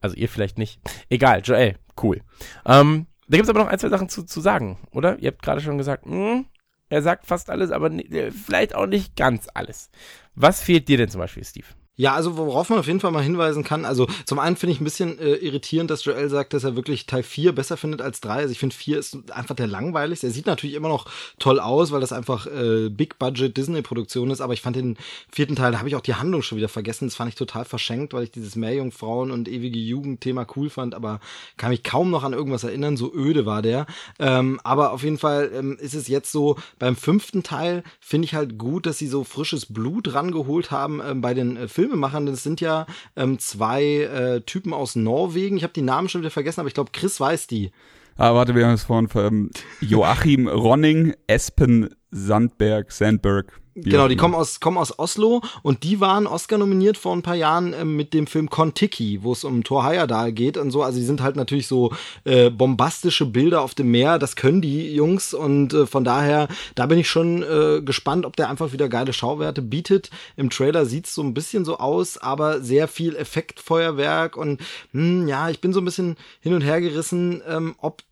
Also 0.00 0.16
ihr 0.16 0.28
vielleicht 0.28 0.58
nicht. 0.58 0.80
Egal, 1.10 1.42
Joel, 1.44 1.76
cool. 2.02 2.22
Ähm, 2.66 3.06
da 3.28 3.36
gibt's 3.36 3.50
aber 3.50 3.60
noch 3.60 3.68
ein, 3.68 3.78
zwei 3.78 3.88
Sachen 3.88 4.08
zu, 4.08 4.24
zu 4.24 4.40
sagen, 4.40 4.78
oder? 4.90 5.18
Ihr 5.18 5.28
habt 5.30 5.42
gerade 5.42 5.60
schon 5.60 5.78
gesagt, 5.78 6.06
mh, 6.06 6.44
er 6.88 7.02
sagt 7.02 7.26
fast 7.26 7.50
alles, 7.50 7.70
aber 7.70 7.90
äh, 7.90 8.30
vielleicht 8.30 8.74
auch 8.74 8.86
nicht 8.86 9.16
ganz 9.16 9.48
alles. 9.52 9.90
Was 10.34 10.62
fehlt 10.62 10.88
dir 10.88 10.96
denn 10.96 11.08
zum 11.08 11.20
Beispiel, 11.20 11.44
Steve? 11.44 11.66
Ja, 11.96 12.14
also 12.14 12.38
worauf 12.38 12.70
man 12.70 12.78
auf 12.78 12.86
jeden 12.86 13.00
Fall 13.00 13.10
mal 13.10 13.22
hinweisen 13.22 13.64
kann, 13.64 13.84
also 13.84 14.06
zum 14.24 14.38
einen 14.38 14.56
finde 14.56 14.72
ich 14.72 14.80
ein 14.80 14.84
bisschen 14.84 15.18
äh, 15.18 15.34
irritierend, 15.34 15.90
dass 15.90 16.06
Joel 16.06 16.30
sagt, 16.30 16.54
dass 16.54 16.64
er 16.64 16.74
wirklich 16.74 17.04
Teil 17.04 17.22
4 17.22 17.54
besser 17.54 17.76
findet 17.76 18.00
als 18.00 18.22
3. 18.22 18.36
Also 18.36 18.52
ich 18.52 18.58
finde 18.58 18.74
4 18.74 18.98
ist 18.98 19.30
einfach 19.30 19.54
der 19.54 19.66
langweiligste. 19.66 20.26
Er 20.26 20.32
sieht 20.32 20.46
natürlich 20.46 20.74
immer 20.74 20.88
noch 20.88 21.06
toll 21.38 21.60
aus, 21.60 21.92
weil 21.92 22.00
das 22.00 22.12
einfach 22.14 22.46
äh, 22.46 22.88
Big-Budget 22.88 23.54
Disney-Produktion 23.54 24.30
ist, 24.30 24.40
aber 24.40 24.54
ich 24.54 24.62
fand 24.62 24.76
den 24.76 24.96
vierten 25.30 25.54
Teil, 25.54 25.72
da 25.72 25.78
habe 25.80 25.88
ich 25.88 25.94
auch 25.94 26.00
die 26.00 26.14
Handlung 26.14 26.40
schon 26.40 26.56
wieder 26.56 26.70
vergessen. 26.70 27.08
Das 27.08 27.16
fand 27.16 27.28
ich 27.28 27.34
total 27.34 27.66
verschenkt, 27.66 28.14
weil 28.14 28.24
ich 28.24 28.30
dieses 28.30 28.56
Meerjungfrauen 28.56 29.30
und 29.30 29.46
ewige 29.46 29.78
Jugend-Thema 29.78 30.46
cool 30.56 30.70
fand, 30.70 30.94
aber 30.94 31.20
kann 31.58 31.70
mich 31.70 31.82
kaum 31.82 32.10
noch 32.10 32.24
an 32.24 32.32
irgendwas 32.32 32.64
erinnern, 32.64 32.96
so 32.96 33.12
öde 33.12 33.44
war 33.44 33.60
der. 33.60 33.84
Ähm, 34.18 34.60
aber 34.64 34.92
auf 34.92 35.02
jeden 35.02 35.18
Fall 35.18 35.50
ähm, 35.54 35.76
ist 35.78 35.94
es 35.94 36.08
jetzt 36.08 36.32
so, 36.32 36.56
beim 36.78 36.96
fünften 36.96 37.42
Teil 37.42 37.82
finde 38.00 38.24
ich 38.24 38.34
halt 38.34 38.56
gut, 38.56 38.86
dass 38.86 38.96
sie 38.96 39.08
so 39.08 39.24
frisches 39.24 39.66
Blut 39.66 40.14
rangeholt 40.14 40.70
haben 40.70 41.02
ähm, 41.04 41.20
bei 41.20 41.34
den 41.34 41.58
äh, 41.58 41.68
Filmemachern. 41.82 42.26
Das 42.26 42.44
sind 42.44 42.60
ja 42.60 42.86
ähm, 43.16 43.40
zwei 43.40 43.82
äh, 43.82 44.40
Typen 44.42 44.72
aus 44.72 44.94
Norwegen. 44.94 45.56
Ich 45.56 45.64
habe 45.64 45.72
die 45.72 45.82
Namen 45.82 46.08
schon 46.08 46.20
wieder 46.20 46.30
vergessen, 46.30 46.60
aber 46.60 46.68
ich 46.68 46.74
glaube, 46.74 46.92
Chris 46.92 47.18
weiß 47.18 47.48
die. 47.48 47.72
Ah, 48.16 48.34
warte, 48.34 48.54
wir 48.54 48.66
haben 48.66 48.74
es 48.74 48.84
vorhin 48.84 49.08
ähm, 49.16 49.50
Joachim 49.80 50.46
Ronning, 50.46 51.14
Espen 51.26 51.88
Sandberg, 52.12 52.92
Sandberg. 52.92 53.61
Genau, 53.74 54.06
die 54.06 54.16
kommen 54.16 54.34
aus, 54.34 54.60
kommen 54.60 54.76
aus 54.76 54.98
Oslo 54.98 55.40
und 55.62 55.82
die 55.82 55.98
waren 55.98 56.26
Oscar 56.26 56.58
nominiert 56.58 56.98
vor 56.98 57.14
ein 57.16 57.22
paar 57.22 57.36
Jahren 57.36 57.72
ähm, 57.72 57.96
mit 57.96 58.12
dem 58.12 58.26
Film 58.26 58.50
Kon-Tiki, 58.50 59.20
wo 59.22 59.32
es 59.32 59.44
um 59.44 59.64
Thor 59.64 59.84
Heyerdahl 59.84 60.32
geht 60.32 60.58
und 60.58 60.70
so. 60.70 60.82
Also 60.82 60.98
die 60.98 61.04
sind 61.04 61.22
halt 61.22 61.36
natürlich 61.36 61.66
so 61.66 61.92
äh, 62.24 62.50
bombastische 62.50 63.24
Bilder 63.24 63.62
auf 63.62 63.74
dem 63.74 63.90
Meer, 63.90 64.18
das 64.18 64.36
können 64.36 64.60
die 64.60 64.94
Jungs 64.94 65.32
und 65.32 65.72
äh, 65.72 65.86
von 65.86 66.04
daher, 66.04 66.48
da 66.74 66.84
bin 66.86 66.98
ich 66.98 67.08
schon 67.08 67.42
äh, 67.42 67.80
gespannt, 67.82 68.26
ob 68.26 68.36
der 68.36 68.50
einfach 68.50 68.72
wieder 68.72 68.90
geile 68.90 69.14
Schauwerte 69.14 69.62
bietet. 69.62 70.10
Im 70.36 70.50
Trailer 70.50 70.84
sieht's 70.84 71.14
so 71.14 71.22
ein 71.22 71.32
bisschen 71.32 71.64
so 71.64 71.78
aus, 71.78 72.18
aber 72.18 72.60
sehr 72.60 72.88
viel 72.88 73.16
Effektfeuerwerk 73.16 74.36
und 74.36 74.60
hm, 74.92 75.26
ja, 75.28 75.48
ich 75.48 75.62
bin 75.62 75.72
so 75.72 75.80
ein 75.80 75.86
bisschen 75.86 76.16
hin 76.40 76.52
und 76.52 76.60
her 76.60 76.80
gerissen, 76.82 77.42
ähm, 77.48 77.74
ob 77.78 78.02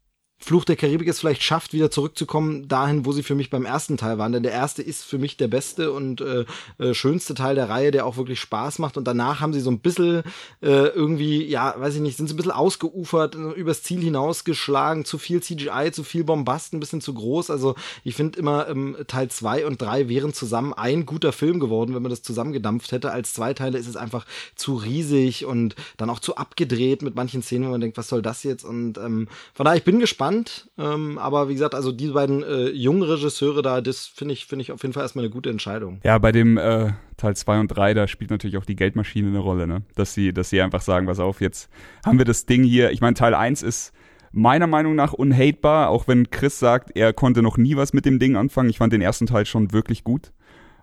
Fluch 0.43 0.65
der 0.65 0.77
Karibik 0.77 1.07
es 1.07 1.21
vielleicht 1.21 1.43
schafft, 1.43 1.75
wieder 1.75 1.91
zurückzukommen 1.91 2.67
dahin, 2.67 3.05
wo 3.05 3.13
sie 3.13 3.23
für 3.23 3.35
mich 3.35 3.51
beim 3.51 3.67
ersten 3.67 3.99
Teil 3.99 4.17
waren. 4.17 4.33
Denn 4.33 4.43
der 4.43 4.53
erste 4.53 4.83
ist 4.83 5.05
für 5.05 5.19
mich 5.19 5.37
der 5.37 5.49
beste 5.49 5.93
und 5.93 6.23
äh, 6.23 6.47
äh, 6.79 6.95
schönste 6.95 7.35
Teil 7.35 7.57
der 7.57 7.69
Reihe, 7.69 7.91
der 7.91 8.07
auch 8.07 8.17
wirklich 8.17 8.41
Spaß 8.41 8.79
macht. 8.79 8.97
Und 8.97 9.05
danach 9.05 9.41
haben 9.41 9.53
sie 9.53 9.61
so 9.61 9.71
ein 9.71 9.81
bisschen 9.81 10.23
äh, 10.63 10.87
irgendwie, 10.89 11.45
ja, 11.45 11.75
weiß 11.77 11.97
ich 11.97 12.01
nicht, 12.01 12.17
sind 12.17 12.27
sie 12.27 12.35
ein 12.35 12.39
bisschen 12.39 12.53
ausgeufert, 12.53 13.35
übers 13.35 13.83
Ziel 13.83 14.01
hinausgeschlagen, 14.01 15.05
zu 15.05 15.19
viel 15.19 15.43
CGI, 15.43 15.91
zu 15.93 16.05
viel 16.05 16.25
Bombast, 16.25 16.73
ein 16.73 16.81
bisschen 16.81 17.03
zu 17.03 17.13
groß. 17.13 17.51
Also 17.51 17.75
ich 18.03 18.15
finde 18.15 18.39
immer, 18.39 18.67
ähm, 18.69 18.97
Teil 19.09 19.29
zwei 19.29 19.67
und 19.67 19.83
drei 19.83 20.09
wären 20.09 20.33
zusammen 20.33 20.73
ein 20.73 21.05
guter 21.05 21.33
Film 21.33 21.61
geworden, 21.61 21.95
wenn 21.95 22.03
man 22.03 22.11
das 22.11 22.23
zusammengedampft 22.23 22.93
hätte. 22.93 23.13
Als 23.13 23.35
zwei 23.35 23.53
Teile 23.53 23.77
ist 23.77 23.89
es 23.89 23.97
einfach 23.97 24.25
zu 24.57 24.77
riesig 24.77 25.45
und 25.45 25.77
dann 25.99 26.09
auch 26.09 26.19
zu 26.19 26.37
abgedreht 26.37 27.03
mit 27.03 27.15
manchen 27.15 27.43
Szenen, 27.43 27.67
wo 27.67 27.73
man 27.73 27.83
denkt, 27.83 27.99
was 27.99 28.09
soll 28.09 28.23
das 28.23 28.43
jetzt? 28.43 28.65
Und 28.65 28.97
ähm, 28.97 29.29
von 29.53 29.65
daher, 29.65 29.77
ich 29.77 29.85
bin 29.85 30.01
gespannt. 30.01 30.30
Ähm, 30.79 31.19
aber 31.19 31.49
wie 31.49 31.55
gesagt, 31.55 31.75
also 31.75 31.93
diese 31.93 32.13
beiden 32.13 32.43
äh, 32.43 32.69
jungen 32.69 33.03
Regisseure 33.03 33.63
da, 33.63 33.81
das 33.81 34.07
finde 34.07 34.35
ich, 34.35 34.47
finde 34.47 34.63
ich 34.63 34.73
auf 34.73 34.83
jeden 34.83 34.93
Fall 34.93 35.03
erstmal 35.03 35.25
eine 35.25 35.33
gute 35.33 35.51
Entscheidung. 35.51 36.01
Ja, 36.05 36.19
bei 36.19 36.33
dem 36.33 36.57
äh, 36.57 36.93
Teil 37.17 37.37
2 37.37 37.61
und 37.61 37.69
3, 37.69 37.95
da 37.95 38.09
spielt 38.09 38.31
natürlich 38.31 38.57
auch 38.57 38.65
die 38.65 38.77
Geldmaschine 38.77 39.29
eine 39.29 39.39
Rolle, 39.39 39.67
ne? 39.67 39.83
Dass 39.95 40.15
sie, 40.15 40.33
dass 40.33 40.51
sie 40.51 40.61
einfach 40.61 40.83
sagen, 40.83 41.07
pass 41.07 41.21
auf, 41.21 41.41
jetzt 41.41 41.69
haben 42.05 42.19
wir 42.19 42.25
das 42.25 42.47
Ding 42.47 42.63
hier. 42.63 42.91
Ich 42.91 43.01
meine, 43.01 43.15
Teil 43.15 43.35
1 43.35 43.63
ist 43.63 43.93
meiner 44.33 44.67
Meinung 44.67 44.95
nach 44.95 45.13
unhatebar, 45.13 45.89
auch 45.89 46.09
wenn 46.09 46.31
Chris 46.31 46.59
sagt, 46.59 46.97
er 46.97 47.13
konnte 47.13 47.43
noch 47.43 47.57
nie 47.57 47.77
was 47.77 47.93
mit 47.93 48.05
dem 48.05 48.19
Ding 48.19 48.37
anfangen. 48.37 48.71
Ich 48.71 48.79
fand 48.79 48.93
den 48.93 49.03
ersten 49.03 49.27
Teil 49.27 49.47
schon 49.47 49.73
wirklich 49.73 50.05
gut. 50.05 50.33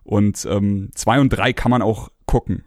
Und 0.03 0.47
ähm, 0.49 0.89
2 0.95 1.19
und 1.19 1.29
3 1.29 1.53
kann 1.53 1.71
man 1.71 1.81
auch 1.81 2.09
gucken. 2.25 2.63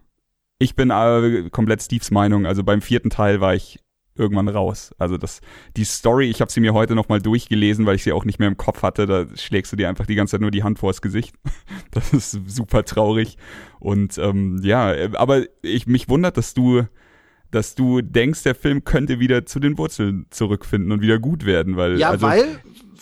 Ich 0.59 0.75
bin 0.75 0.91
äh, 0.91 1.49
komplett 1.49 1.81
Steves 1.81 2.11
Meinung. 2.11 2.45
Also 2.45 2.63
beim 2.63 2.81
vierten 2.81 3.09
Teil 3.09 3.41
war 3.41 3.55
ich 3.55 3.79
irgendwann 4.15 4.47
raus. 4.47 4.93
Also 4.97 5.17
das, 5.17 5.41
die 5.77 5.83
Story, 5.83 6.29
ich 6.29 6.41
habe 6.41 6.51
sie 6.51 6.59
mir 6.59 6.73
heute 6.73 6.95
nochmal 6.95 7.21
durchgelesen, 7.21 7.85
weil 7.85 7.95
ich 7.95 8.03
sie 8.03 8.11
auch 8.11 8.25
nicht 8.25 8.39
mehr 8.39 8.47
im 8.47 8.57
Kopf 8.57 8.83
hatte. 8.83 9.05
Da 9.05 9.25
schlägst 9.35 9.71
du 9.71 9.75
dir 9.77 9.89
einfach 9.89 10.05
die 10.05 10.15
ganze 10.15 10.31
Zeit 10.31 10.41
nur 10.41 10.51
die 10.51 10.63
Hand 10.63 10.79
vors 10.79 11.01
Gesicht. 11.01 11.35
Das 11.91 12.13
ist 12.13 12.39
super 12.47 12.85
traurig. 12.85 13.37
Und 13.79 14.17
ähm, 14.17 14.61
ja, 14.63 14.93
aber 15.15 15.43
ich 15.61 15.87
mich 15.87 16.07
wundert, 16.07 16.37
dass 16.37 16.53
du, 16.53 16.83
dass 17.51 17.75
du 17.75 18.01
denkst, 18.01 18.43
der 18.43 18.55
Film 18.55 18.85
könnte 18.85 19.19
wieder 19.19 19.45
zu 19.45 19.59
den 19.59 19.77
Wurzeln 19.77 20.25
zurückfinden 20.29 20.93
und 20.93 21.01
wieder 21.01 21.19
gut 21.19 21.45
werden, 21.45 21.75
weil 21.75 21.99
Ja, 21.99 22.11
also, 22.11 22.25
weil 22.25 22.61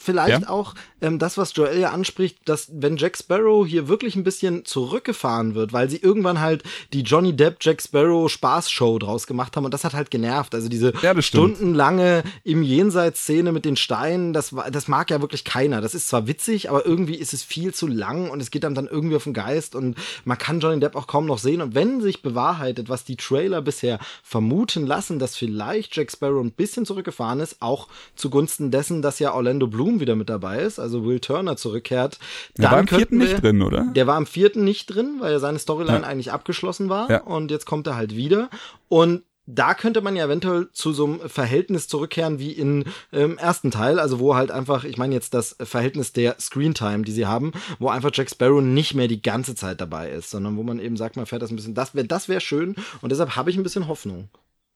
vielleicht 0.09 0.41
Ja? 0.43 0.49
auch 0.49 0.75
ähm, 1.01 1.19
das, 1.19 1.37
was 1.37 1.55
Joel 1.55 1.79
ja 1.79 1.91
anspricht, 1.91 2.37
dass 2.45 2.69
wenn 2.73 2.97
Jack 2.97 3.17
Sparrow 3.17 3.65
hier 3.65 3.87
wirklich 3.87 4.15
ein 4.15 4.23
bisschen 4.23 4.65
zurückgefahren 4.65 5.55
wird, 5.55 5.71
weil 5.73 5.89
sie 5.89 5.97
irgendwann 5.97 6.39
halt 6.39 6.63
die 6.93 7.01
Johnny 7.01 7.35
Depp 7.35 7.57
Jack 7.61 7.81
Sparrow 7.81 8.29
Spaßshow 8.29 8.99
draus 8.99 9.27
gemacht 9.27 9.55
haben 9.55 9.65
und 9.65 9.73
das 9.73 9.83
hat 9.83 9.93
halt 9.93 10.11
genervt. 10.11 10.53
Also 10.55 10.67
diese 10.69 10.93
Ja, 11.01 11.13
stundenlange 11.21 12.23
im 12.43 12.63
Jenseits-Szene 12.63 13.51
mit 13.51 13.65
den 13.65 13.75
Steinen, 13.75 14.33
das, 14.33 14.55
war- 14.55 14.69
das 14.71 14.87
mag 14.87 15.09
ja 15.09 15.21
wirklich 15.21 15.43
keiner. 15.43 15.81
Das 15.81 15.95
ist 15.95 16.07
zwar 16.09 16.27
witzig, 16.27 16.69
aber 16.69 16.85
irgendwie 16.85 17.15
ist 17.15 17.33
es 17.33 17.43
viel 17.43 17.73
zu 17.73 17.87
lang 17.87 18.29
und 18.29 18.41
es 18.41 18.51
geht 18.51 18.65
einem 18.65 18.75
dann 18.75 18.87
irgendwie 18.87 19.15
auf 19.15 19.23
den 19.23 19.33
Geist 19.33 19.75
und 19.75 19.97
man 20.25 20.37
kann 20.37 20.59
Johnny 20.59 20.79
Depp 20.79 20.95
auch 20.95 21.07
kaum 21.07 21.25
noch 21.25 21.39
sehen. 21.39 21.61
Und 21.61 21.75
wenn 21.75 22.01
sich 22.01 22.21
bewahrheitet, 22.21 22.89
was 22.89 23.03
die 23.03 23.15
Trailer 23.15 23.61
bisher 23.61 23.99
vermuten 24.23 24.85
lassen, 24.85 25.19
dass 25.19 25.35
vielleicht 25.35 25.95
Jack 25.95 26.11
Sparrow 26.11 26.43
ein 26.43 26.51
bisschen 26.51 26.85
zurückgefahren 26.85 27.39
ist, 27.39 27.61
auch 27.61 27.87
zugunsten 28.15 28.71
dessen, 28.71 29.01
dass 29.01 29.19
ja 29.19 29.33
Orlando 29.33 29.67
Bloom 29.67 29.98
wieder 29.99 30.15
mit 30.15 30.29
dabei 30.29 30.59
ist, 30.61 30.79
also 30.79 31.05
Will 31.05 31.19
Turner 31.19 31.57
zurückkehrt, 31.57 32.19
der 32.57 32.71
war 32.71 32.79
im 32.79 32.85
könnten 32.85 32.97
vierten 32.97 33.19
wir- 33.19 33.27
nicht 33.27 33.43
drin, 33.43 33.61
oder? 33.61 33.85
der 33.95 34.07
war 34.07 34.15
am 34.15 34.25
vierten 34.25 34.63
nicht 34.63 34.87
drin, 34.87 35.17
weil 35.19 35.31
ja 35.33 35.39
seine 35.39 35.59
Storyline 35.59 36.01
Ja. 36.01 36.03
eigentlich 36.07 36.31
abgeschlossen 36.31 36.89
war. 36.89 37.09
Ja. 37.09 37.21
Und 37.23 37.51
jetzt 37.51 37.65
kommt 37.65 37.87
er 37.87 37.95
halt 37.95 38.15
wieder. 38.15 38.49
Und 38.87 39.23
da 39.51 39.73
könnte 39.73 40.01
man 40.01 40.15
ja 40.15 40.25
eventuell 40.25 40.69
zu 40.73 40.93
so 40.93 41.05
einem 41.05 41.19
Verhältnis 41.27 41.87
zurückkehren 41.87 42.37
wie 42.37 42.51
im 42.51 42.83
ähm, 43.11 43.39
ersten 43.39 43.71
Teil, 43.71 43.97
also 43.99 44.19
wo 44.19 44.35
halt 44.35 44.51
einfach, 44.51 44.83
ich 44.83 44.97
meine 44.97 45.15
jetzt 45.15 45.33
das 45.33 45.55
Verhältnis 45.59 46.13
der 46.13 46.35
Screentime, 46.39 47.01
die 47.01 47.11
sie 47.11 47.25
haben, 47.25 47.53
wo 47.79 47.89
einfach 47.89 48.11
Jack 48.13 48.29
Sparrow 48.29 48.61
nicht 48.61 48.93
mehr 48.93 49.07
die 49.07 49.23
ganze 49.23 49.55
Zeit 49.55 49.81
dabei 49.81 50.11
ist, 50.11 50.29
sondern 50.29 50.55
wo 50.55 50.61
man 50.61 50.77
eben 50.79 50.97
sagt, 50.97 51.15
man 51.15 51.25
fährt 51.25 51.41
das 51.41 51.49
ein 51.49 51.55
bisschen, 51.55 51.73
das 51.73 51.95
wäre 51.95 52.05
das 52.05 52.29
wäre 52.29 52.41
schön 52.41 52.75
und 53.01 53.11
deshalb 53.11 53.35
habe 53.35 53.49
ich 53.49 53.57
ein 53.57 53.63
bisschen 53.63 53.87
Hoffnung. 53.87 54.29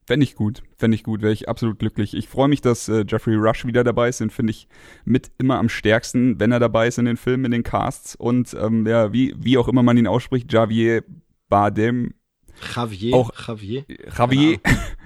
Fände 0.05 0.23
ich 0.25 0.35
gut, 0.35 0.63
fände 0.77 0.95
ich 0.95 1.03
gut, 1.03 1.21
wäre 1.21 1.31
ich 1.31 1.47
absolut 1.47 1.79
glücklich. 1.79 2.13
Ich 2.13 2.27
freue 2.27 2.47
mich, 2.49 2.59
dass 2.61 2.89
äh, 2.89 3.05
Jeffrey 3.07 3.35
Rush 3.35 3.65
wieder 3.65 3.83
dabei 3.85 4.09
ist, 4.09 4.19
den 4.19 4.29
finde 4.29 4.51
ich 4.51 4.67
mit 5.05 5.31
immer 5.37 5.57
am 5.59 5.69
stärksten, 5.69 6.39
wenn 6.39 6.51
er 6.51 6.59
dabei 6.59 6.87
ist 6.87 6.97
in 6.99 7.05
den 7.05 7.15
Filmen, 7.17 7.45
in 7.45 7.51
den 7.51 7.63
Casts 7.63 8.15
und 8.15 8.53
ähm, 8.59 8.85
ja, 8.85 9.13
wie, 9.13 9.33
wie 9.37 9.57
auch 9.57 9.67
immer 9.69 9.81
man 9.83 9.97
ihn 9.97 10.07
ausspricht, 10.07 10.51
Javier 10.51 11.03
Bardem, 11.49 12.13
Javier, 12.75 13.15
Auch- 13.15 13.31
Javier, 13.47 13.85
Javier, 14.17 14.59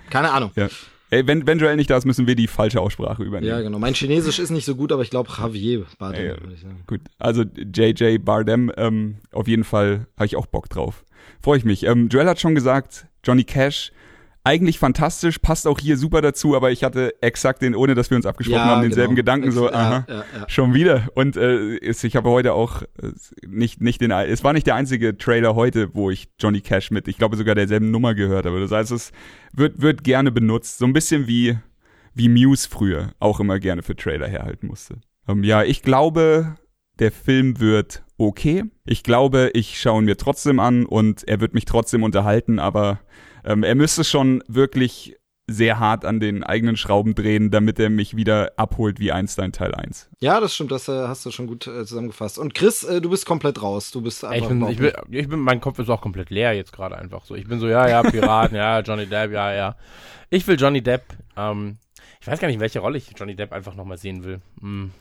keine 0.09 0.31
Ahnung. 0.31 0.51
ja. 0.55 0.67
Ey, 1.09 1.25
wenn, 1.25 1.47
wenn 1.47 1.57
Joel 1.57 1.77
nicht 1.77 1.89
da 1.89 1.95
ist, 1.95 2.03
müssen 2.03 2.27
wir 2.27 2.35
die 2.35 2.47
falsche 2.47 2.81
Aussprache 2.81 3.21
Ja, 3.23 3.27
übernehmen. 3.29 3.63
genau. 3.63 3.79
Mein 3.79 3.93
Chinesisch 3.93 4.39
ist 4.39 4.49
nicht 4.49 4.65
so 4.65 4.75
gut, 4.75 4.91
aber 4.91 5.03
ich 5.03 5.09
glaube 5.09 5.29
Javier 5.37 5.85
Bardem, 5.97 6.25
Ja, 6.25 6.41
würde 6.41 6.53
ich 6.53 6.59
sagen. 6.59 6.83
Gut, 6.85 6.99
also 7.17 7.43
JJ 7.43 8.17
Bardem, 8.17 8.71
ähm, 8.75 9.15
auf 9.31 9.47
jeden 9.47 9.63
Fall 9.63 10.07
habe 10.17 10.25
ich 10.25 10.35
auch 10.35 10.47
Bock 10.47 10.67
drauf. 10.69 11.05
Freue 11.41 11.59
ich 11.59 11.63
mich. 11.63 11.83
Ähm, 11.85 12.09
Joel 12.09 12.27
hat 12.27 12.41
schon 12.41 12.55
gesagt, 12.55 13.07
Johnny 13.23 13.45
Cash, 13.45 13.93
eigentlich 14.47 14.79
fantastisch, 14.79 15.39
passt 15.39 15.67
auch 15.67 15.77
hier 15.77 15.97
super 15.97 16.21
dazu, 16.21 16.55
aber 16.55 16.71
ich 16.71 16.85
hatte 16.85 17.13
exakt 17.21 17.61
den, 17.61 17.75
ohne 17.75 17.95
dass 17.95 18.09
wir 18.09 18.15
uns 18.15 18.25
abgesprochen 18.25 18.61
haben, 18.63 18.81
denselben 18.81 19.15
genau. 19.15 19.41
Gedanken, 19.41 19.51
so, 19.51 19.65
Ja, 19.65 19.73
aha, 19.73 20.05
ja, 20.07 20.15
ja. 20.15 20.23
schon 20.47 20.73
wieder. 20.73 21.09
Und 21.15 21.35
äh, 21.35 21.75
ist, 21.75 22.05
ich 22.05 22.15
habe 22.15 22.29
heute 22.29 22.53
auch 22.53 22.83
äh, 22.83 23.11
nicht, 23.45 23.81
nicht 23.81 23.99
den, 23.99 24.11
es 24.11 24.45
war 24.45 24.53
nicht 24.53 24.65
der 24.65 24.75
einzige 24.75 25.17
Trailer 25.17 25.55
heute, 25.55 25.93
wo 25.93 26.09
ich 26.09 26.29
Johnny 26.39 26.61
Cash 26.61 26.91
mit, 26.91 27.09
ich 27.09 27.17
glaube 27.17 27.35
sogar 27.35 27.55
derselben 27.55 27.91
Nummer 27.91 28.15
gehört 28.15 28.45
habe. 28.45 28.61
Das 28.61 28.71
heißt, 28.71 28.91
es 28.91 29.11
wird, 29.51 29.81
wird 29.81 30.05
gerne 30.05 30.31
benutzt, 30.31 30.77
so 30.77 30.85
ein 30.85 30.93
bisschen 30.93 31.27
wie, 31.27 31.57
wie 32.13 32.29
Muse 32.29 32.69
früher 32.69 33.11
auch 33.19 33.41
immer 33.41 33.59
gerne 33.59 33.83
für 33.83 33.97
Trailer 33.97 34.29
herhalten 34.29 34.67
musste. 34.67 35.01
Ähm, 35.27 35.43
ja, 35.43 35.63
ich 35.63 35.81
glaube, 35.81 36.55
der 36.99 37.11
Film 37.11 37.59
wird 37.59 38.03
okay. 38.17 38.63
Ich 38.85 39.03
glaube, 39.03 39.51
ich 39.53 39.79
schaue 39.79 40.01
ihn 40.01 40.05
mir 40.05 40.17
trotzdem 40.17 40.59
an 40.59 40.85
und 40.85 41.27
er 41.27 41.39
wird 41.39 41.53
mich 41.53 41.65
trotzdem 41.65 42.03
unterhalten, 42.03 42.59
aber 42.59 42.99
ähm, 43.45 43.63
er 43.63 43.75
müsste 43.75 44.03
schon 44.03 44.43
wirklich 44.47 45.15
sehr 45.49 45.79
hart 45.79 46.03
an 46.03 46.19
den 46.19 46.43
eigenen 46.43 46.75
Schrauben 46.75 47.15
drehen, 47.15 47.51
damit 47.51 47.79
er 47.79 47.89
mich 47.89 48.17
wieder 48.17 48.51
abholt 48.57 48.99
wie 48.99 49.13
Einstein 49.13 49.53
Teil 49.53 49.73
1. 49.73 50.09
Ja, 50.19 50.41
das 50.41 50.53
stimmt, 50.53 50.71
das 50.71 50.89
äh, 50.89 51.07
hast 51.07 51.25
du 51.25 51.31
schon 51.31 51.47
gut 51.47 51.67
äh, 51.67 51.85
zusammengefasst. 51.85 52.37
Und 52.37 52.53
Chris, 52.53 52.83
äh, 52.83 52.99
du 52.99 53.09
bist 53.09 53.25
komplett 53.25 53.61
raus. 53.61 53.91
Du 53.91 54.01
bist 54.01 54.25
einfach 54.25 54.51
ich, 54.51 54.59
bin, 54.59 54.67
ich, 54.67 54.77
bin, 54.77 54.91
ich 55.09 55.29
bin, 55.29 55.39
mein 55.39 55.61
Kopf 55.61 55.79
ist 55.79 55.89
auch 55.89 56.01
komplett 56.01 56.31
leer 56.31 56.51
jetzt 56.51 56.73
gerade 56.73 56.97
einfach 56.97 57.23
so. 57.23 57.35
Ich 57.35 57.47
bin 57.47 57.61
so, 57.61 57.69
ja, 57.69 57.87
ja, 57.87 58.03
Piraten, 58.03 58.57
ja, 58.57 58.81
Johnny 58.81 59.05
Depp, 59.05 59.31
ja, 59.31 59.53
ja. 59.53 59.75
Ich 60.29 60.45
will 60.47 60.59
Johnny 60.59 60.81
Depp. 60.81 61.03
Ähm, 61.37 61.77
ich 62.19 62.27
weiß 62.27 62.41
gar 62.41 62.49
nicht, 62.49 62.59
welche 62.59 62.79
Rolle 62.79 62.97
ich 62.97 63.13
Johnny 63.15 63.35
Depp 63.35 63.53
einfach 63.53 63.75
nochmal 63.75 63.97
sehen 63.97 64.25
will. 64.25 64.41
Hm. 64.59 64.91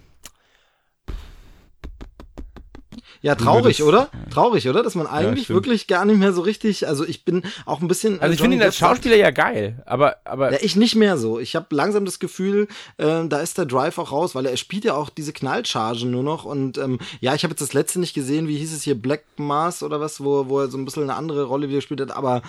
Ja, 3.22 3.34
traurig, 3.34 3.82
oder? 3.82 4.08
Traurig, 4.30 4.68
oder? 4.68 4.82
Dass 4.82 4.94
man 4.94 5.06
eigentlich 5.06 5.44
stimmt. 5.44 5.56
wirklich 5.56 5.86
gar 5.86 6.04
nicht 6.04 6.18
mehr 6.18 6.32
so 6.32 6.42
richtig, 6.42 6.86
also 6.86 7.04
ich 7.06 7.24
bin 7.24 7.42
auch 7.64 7.80
ein 7.80 7.88
bisschen. 7.88 8.20
Also 8.20 8.32
ich 8.34 8.40
Johnny 8.40 8.52
finde 8.52 8.64
ihn 8.64 8.66
als 8.66 8.76
Schauspieler 8.76 9.16
ja 9.16 9.30
geil, 9.30 9.82
aber, 9.86 10.16
aber 10.24 10.52
Ja, 10.52 10.58
ich 10.60 10.76
nicht 10.76 10.94
mehr 10.96 11.16
so. 11.18 11.38
Ich 11.38 11.56
habe 11.56 11.66
langsam 11.74 12.04
das 12.04 12.18
Gefühl, 12.18 12.68
ähm, 12.98 13.28
da 13.28 13.38
ist 13.40 13.58
der 13.58 13.66
Drive 13.66 13.98
auch 13.98 14.12
raus, 14.12 14.34
weil 14.34 14.46
er 14.46 14.56
spielt 14.56 14.84
ja 14.84 14.94
auch 14.94 15.08
diese 15.10 15.32
Knallchargen 15.32 16.10
nur 16.10 16.22
noch. 16.22 16.44
Und 16.44 16.78
ähm, 16.78 16.98
ja, 17.20 17.34
ich 17.34 17.42
habe 17.44 17.52
jetzt 17.52 17.60
das 17.62 17.72
letzte 17.72 18.00
nicht 18.00 18.14
gesehen, 18.14 18.48
wie 18.48 18.56
hieß 18.58 18.72
es 18.74 18.82
hier, 18.82 18.94
Black 19.00 19.24
Mars 19.36 19.82
oder 19.82 20.00
was, 20.00 20.22
wo, 20.22 20.48
wo 20.48 20.60
er 20.60 20.68
so 20.68 20.78
ein 20.78 20.84
bisschen 20.84 21.02
eine 21.04 21.14
andere 21.14 21.44
Rolle 21.44 21.68
wieder 21.68 21.78
gespielt 21.78 22.00
hat, 22.00 22.10
aber 22.10 22.42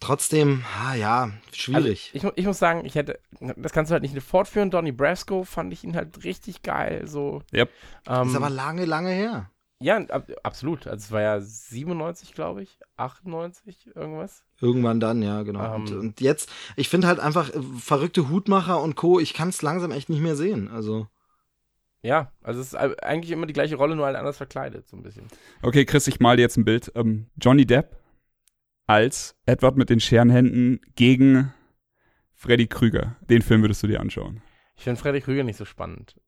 trotzdem, 0.00 0.64
ah, 0.82 0.94
ja, 0.94 1.22
also 1.24 1.34
schwierig. 1.52 2.10
ich, 2.14 2.22
mu- 2.22 2.30
ich 2.34 2.46
muss 2.46 2.58
sagen, 2.58 2.84
ich 2.86 2.94
hätte, 2.94 3.18
das 3.56 3.72
kannst 3.72 3.90
du 3.90 3.92
halt 3.92 4.02
nicht 4.02 4.18
fortführen. 4.22 4.70
Donny 4.70 4.92
Brasco 4.92 5.44
fand 5.44 5.72
ich 5.72 5.84
ihn 5.84 5.94
halt 5.94 6.24
richtig 6.24 6.62
geil, 6.62 7.02
so. 7.06 7.42
Yep. 7.52 7.70
Ähm, 8.08 8.28
ist 8.28 8.34
aber 8.36 8.50
lange, 8.50 8.84
lange 8.86 9.10
her. 9.10 9.50
Ja, 9.82 9.96
ab, 9.96 10.30
absolut. 10.42 10.86
Also 10.86 11.04
es 11.04 11.10
war 11.12 11.22
ja 11.22 11.40
97, 11.40 12.34
glaube 12.34 12.62
ich, 12.62 12.78
98, 12.96 13.90
irgendwas. 13.94 14.44
Irgendwann 14.60 15.00
dann, 15.00 15.22
ja, 15.22 15.42
genau. 15.42 15.74
und, 15.74 15.90
Ähm. 15.90 16.00
und 16.00 16.20
jetzt, 16.20 16.50
ich 16.76 16.88
finde 16.88 17.06
halt 17.08 17.18
einfach 17.20 17.48
äh, 17.54 17.62
verrückte 17.78 18.28
Hutmacher 18.28 18.80
und 18.82 18.94
Co., 18.96 19.18
ich 19.20 19.32
kann 19.34 19.48
es 19.48 19.62
langsam 19.62 19.90
echt 19.90 20.08
nicht 20.08 20.20
mehr 20.20 20.36
sehen. 20.36 20.68
Also. 20.68 21.08
Ja, 22.02 22.32
also 22.42 22.60
es 22.60 22.68
ist 22.68 22.74
ei- 22.76 22.98
eigentlich 23.02 23.30
immer 23.30 23.44
die 23.46 23.52
gleiche 23.52 23.76
Rolle, 23.76 23.94
nur 23.94 24.06
halt 24.06 24.16
anders 24.16 24.38
verkleidet, 24.38 24.88
so 24.88 24.96
ein 24.96 25.02
bisschen. 25.02 25.26
Okay, 25.62 25.84
Chris, 25.84 26.06
ich 26.06 26.18
mal 26.20 26.36
dir 26.36 26.42
jetzt 26.42 26.56
ein 26.56 26.64
Bild. 26.64 26.90
Ähm, 26.94 27.26
Johnny 27.36 27.66
Depp 27.66 27.96
als 28.86 29.36
Edward 29.46 29.76
mit 29.76 29.90
den 29.90 30.00
Scherenhänden 30.00 30.80
gegen 30.96 31.52
Freddy 32.34 32.66
Krüger. 32.68 33.16
Den 33.28 33.42
Film 33.42 33.60
würdest 33.62 33.82
du 33.82 33.86
dir 33.86 34.00
anschauen. 34.00 34.42
Ich 34.76 34.84
finde 34.84 34.98
Freddy 35.00 35.20
Krüger 35.20 35.44
nicht 35.44 35.58
so 35.58 35.66
spannend. 35.66 36.18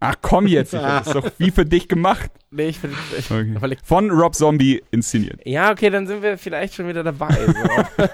Ach 0.00 0.14
komm 0.22 0.46
jetzt, 0.46 0.72
das 0.74 1.06
ist 1.06 1.14
doch 1.14 1.30
wie 1.38 1.50
für 1.50 1.64
dich 1.64 1.88
gemacht. 1.88 2.30
Nee, 2.50 2.68
ich 2.68 2.78
finde. 2.78 2.96
Ich, 3.18 3.30
Okay. 3.30 3.56
ich, 3.72 3.78
Von 3.84 4.10
Rob 4.10 4.34
Zombie 4.34 4.82
inszeniert. 4.90 5.40
ja, 5.46 5.70
okay, 5.72 5.90
dann 5.90 6.06
sind 6.06 6.22
wir 6.22 6.36
vielleicht 6.38 6.74
schon 6.74 6.86
wieder 6.88 7.02
dabei. 7.02 7.34
So. 7.34 8.04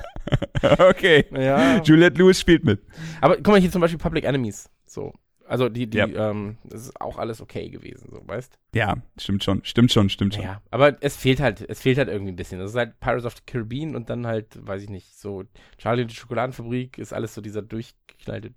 Okay. 0.63 1.25
ja. 1.33 1.81
Juliette 1.83 2.19
Lewis 2.19 2.39
spielt 2.39 2.65
mit. 2.65 2.81
Aber 3.21 3.37
guck 3.37 3.49
mal 3.49 3.61
hier 3.61 3.71
zum 3.71 3.81
Beispiel 3.81 3.99
Public 3.99 4.25
Enemies. 4.25 4.69
So. 4.87 5.13
Also 5.49 5.69
die, 5.69 5.89
die, 5.89 5.99
Ja. 5.99 6.31
ähm, 6.31 6.59
das 6.65 6.83
ist 6.83 7.01
auch 7.01 7.19
alles 7.19 7.41
okay 7.41 7.71
gewesen, 7.71 8.09
so, 8.13 8.23
weißt? 8.25 8.57
Ja, 8.73 8.95
stimmt 9.19 9.43
schon, 9.43 9.65
stimmt 9.65 9.91
schon, 9.91 10.09
stimmt 10.09 10.35
schon. 10.35 10.45
Ja, 10.45 10.63
aber 10.71 10.97
es 11.01 11.17
fehlt 11.17 11.41
halt, 11.41 11.65
es 11.69 11.81
fehlt 11.81 11.99
halt 11.99 12.09
irgendwie 12.09 12.31
ein 12.31 12.37
bisschen. 12.37 12.61
Das 12.61 12.71
ist 12.71 12.77
halt 12.77 13.01
Pirates 13.01 13.25
of 13.25 13.35
the 13.35 13.43
Caribbean 13.47 13.97
und 13.97 14.09
dann 14.11 14.29
halt, 14.29 14.47
weiß 14.65 14.83
ich 14.85 14.91
nicht, 14.91 15.19
so 15.19 15.43
Charlie 15.79 16.03
und 16.03 16.11
die 16.13 16.15
Schokoladenfabrik 16.15 16.99
ist 16.99 17.13
alles 17.13 17.35
so 17.35 17.41
dieser 17.41 17.63
durchgeknallte 17.63 18.53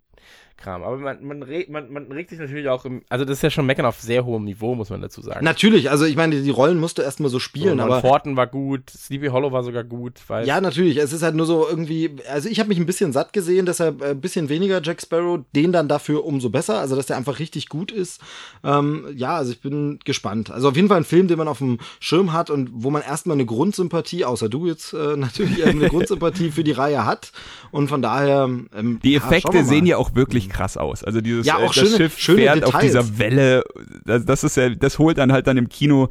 Kram. 0.57 0.83
Aber 0.83 0.97
man, 0.97 1.23
man, 1.25 1.43
regt, 1.43 1.69
man, 1.69 1.91
man 1.91 2.09
regt 2.11 2.29
sich 2.29 2.39
natürlich 2.39 2.69
auch 2.69 2.85
im, 2.85 3.01
also 3.09 3.25
das 3.25 3.37
ist 3.37 3.41
ja 3.41 3.49
schon 3.49 3.65
Meckern 3.65 3.85
auf 3.85 3.99
sehr 3.99 4.23
hohem 4.23 4.45
Niveau, 4.45 4.75
muss 4.75 4.89
man 4.89 5.01
dazu 5.01 5.21
sagen. 5.21 5.43
Natürlich, 5.43 5.91
also 5.91 6.05
ich 6.05 6.15
meine, 6.15 6.41
die 6.41 6.49
Rollen 6.49 6.79
musst 6.79 6.97
du 6.97 7.01
erstmal 7.01 7.29
so 7.29 7.33
so, 7.33 7.39
spielen, 7.39 7.77
Norman 7.77 7.97
aber. 7.97 8.07
Fortin 8.07 8.37
war 8.37 8.47
gut, 8.47 8.89
Sleepy 8.89 9.27
Hollow 9.27 9.51
war 9.51 9.63
sogar 9.63 9.83
gut, 9.83 10.13
weil 10.27 10.47
Ja, 10.47 10.61
natürlich. 10.61 10.97
Es 10.97 11.11
ist 11.11 11.23
halt 11.23 11.35
nur 11.35 11.45
so 11.45 11.67
irgendwie, 11.67 12.15
also 12.31 12.47
ich 12.47 12.59
habe 12.59 12.69
mich 12.69 12.77
ein 12.77 12.85
bisschen 12.85 13.11
satt 13.11 13.33
gesehen, 13.33 13.65
deshalb 13.65 14.01
äh, 14.01 14.11
ein 14.11 14.21
bisschen 14.21 14.49
weniger 14.49 14.81
Jack 14.81 15.01
Sparrow, 15.01 15.39
den 15.55 15.71
dann 15.71 15.87
dafür 15.87 16.25
umso 16.25 16.49
besser, 16.49 16.79
also 16.79 16.95
dass 16.95 17.07
der 17.07 17.17
einfach 17.17 17.39
richtig 17.39 17.67
gut 17.67 17.91
ist. 17.91 18.21
Ähm, 18.63 19.07
ja, 19.15 19.35
also 19.35 19.51
ich 19.51 19.61
bin 19.61 19.99
gespannt. 20.05 20.51
Also 20.51 20.69
auf 20.69 20.75
jeden 20.75 20.87
Fall 20.87 20.97
ein 20.97 21.03
Film, 21.03 21.27
den 21.27 21.37
man 21.37 21.47
auf 21.47 21.57
dem 21.57 21.79
Schirm 21.99 22.31
hat 22.31 22.49
und 22.49 22.69
wo 22.71 22.89
man 22.89 23.01
erstmal 23.01 23.35
eine 23.35 23.45
Grundsympathie, 23.45 24.23
außer 24.23 24.47
du 24.47 24.67
jetzt 24.67 24.93
äh, 24.93 25.17
natürlich, 25.17 25.65
eine 25.65 25.89
Grundsympathie 25.89 26.51
für 26.51 26.63
die 26.63 26.71
Reihe 26.71 27.05
hat. 27.05 27.31
Und 27.71 27.87
von 27.87 28.01
daher. 28.01 28.43
Ähm, 28.43 28.99
Die 29.03 29.13
ja, 29.13 29.17
Effekte 29.19 29.57
mal. 29.57 29.65
sehen 29.65 29.85
ja 29.85 29.97
auch 29.97 30.11
wirklich 30.15 30.49
krass 30.49 30.77
aus. 30.77 31.03
Also 31.03 31.21
dieses 31.21 31.45
Ja, 31.45 31.59
äh, 31.59 31.63
auch 31.63 31.73
das 31.73 31.75
schöne- 31.87 31.97
Schiff 31.97 32.17
schöne 32.17 32.37
fährt 32.41 32.63
auf 32.65 32.71
Details. 32.79 32.83
dieser 32.91 33.17
Welle. 33.19 33.63
Das, 34.05 34.25
das 34.25 34.43
ist 34.43 34.57
ja, 34.57 34.69
das 34.69 34.99
holt 34.99 35.17
dann 35.17 35.31
halt 35.31 35.47
dann 35.47 35.57
im 35.57 35.69
Kino 35.69 36.05
äh, 36.05 36.07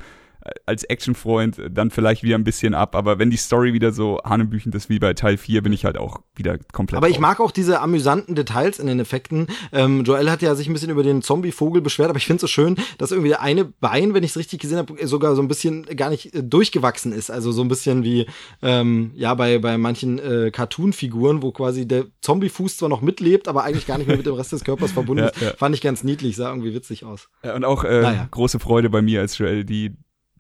als 0.67 0.85
Actionfreund 0.85 1.61
dann 1.71 1.91
vielleicht 1.91 2.23
wieder 2.23 2.37
ein 2.37 2.45
bisschen 2.45 2.75
ab. 2.75 2.97
Aber 2.97 3.19
wenn 3.19 3.31
die 3.31 3.37
Story 3.37 3.73
wieder 3.73 3.93
so 3.93 4.19
hanebüchend 4.25 4.75
ist 4.75 4.89
wie 4.89 4.99
bei 4.99 5.15
Teil 5.15 5.37
4, 5.37 5.63
bin 5.63 5.73
ich 5.73 5.85
halt 5.85 5.97
auch 5.99 6.21
wieder 6.35 6.59
komplett. 6.73 6.97
Aber 6.99 7.09
ich 7.09 7.19
mag 7.21 7.41
auch 7.41 7.51
diese 7.51 7.81
amüsanten 7.81 8.35
Details 8.35 8.79
in 8.79 8.87
den 8.87 8.99
Effekten. 9.01 9.47
Ähm, 9.73 10.05
Joel 10.05 10.31
hat 10.31 10.43
ja 10.43 10.55
sich 10.55 10.69
ein 10.69 10.73
bisschen 10.73 10.91
über 10.91 11.03
den 11.03 11.23
Zombie-Vogel 11.23 11.83
beschwert, 11.83 12.09
aber 12.11 12.19
ich 12.19 12.27
finde 12.27 12.37
es 12.37 12.41
so 12.43 12.47
schön, 12.49 12.77
dass 12.99 13.11
irgendwie 13.13 13.29
der 13.31 13.43
eine 13.43 13.65
Bein, 13.65 14.15
wenn 14.15 14.25
ich 14.25 14.31
es 14.31 14.37
richtig 14.37 14.61
gesehen 14.61 14.79
habe, 14.79 15.07
sogar 15.07 15.35
so 15.37 15.43
ein 15.43 15.49
bisschen 15.49 15.85
gar 15.97 16.11
nicht 16.11 16.35
äh, 16.35 16.43
durchgewachsen 16.43 17.13
ist. 17.13 17.31
Also 17.31 17.53
so 17.53 17.63
ein 17.63 17.69
bisschen 17.69 18.03
wie 18.05 18.27
ähm, 18.63 19.13
ja 19.15 19.35
bei, 19.35 19.59
bei 19.59 19.79
manchen 19.79 20.19
äh, 20.19 20.51
Cartoon-Figuren, 20.51 21.43
wo 21.43 21.53
quasi 21.53 21.87
der 21.87 22.07
Zombie-Fuß 22.21 22.79
zwar 22.79 22.89
noch 22.89 23.01
mitlebt, 23.03 23.49
aber 23.49 23.65
eigentlich 23.65 23.87
gar 23.87 23.99
nicht 23.99 24.07
mehr 24.09 24.17
mit 24.17 24.27
dem 24.27 24.35
Rest 24.35 24.53
des 24.53 24.65
Körpers 24.65 24.93
verbunden 24.93 25.13
Ja, 25.23 25.29
ist. 25.29 25.41
ja. 25.41 25.53
Fand 25.57 25.75
ich 25.75 25.81
ganz 25.81 26.03
niedlich, 26.03 26.37
sah 26.37 26.49
irgendwie 26.49 26.75
witzig 26.75 27.05
aus. 27.05 27.29
Ja, 27.45 27.55
Und 27.55 27.65
auch 27.65 27.85
äh, 27.85 28.01
Naja. 28.03 28.29
große 28.31 28.59
Freude 28.59 28.91
bei 28.91 29.03
mir, 29.03 29.21
als 29.21 29.39
Joel 29.39 29.65
die 29.65 29.93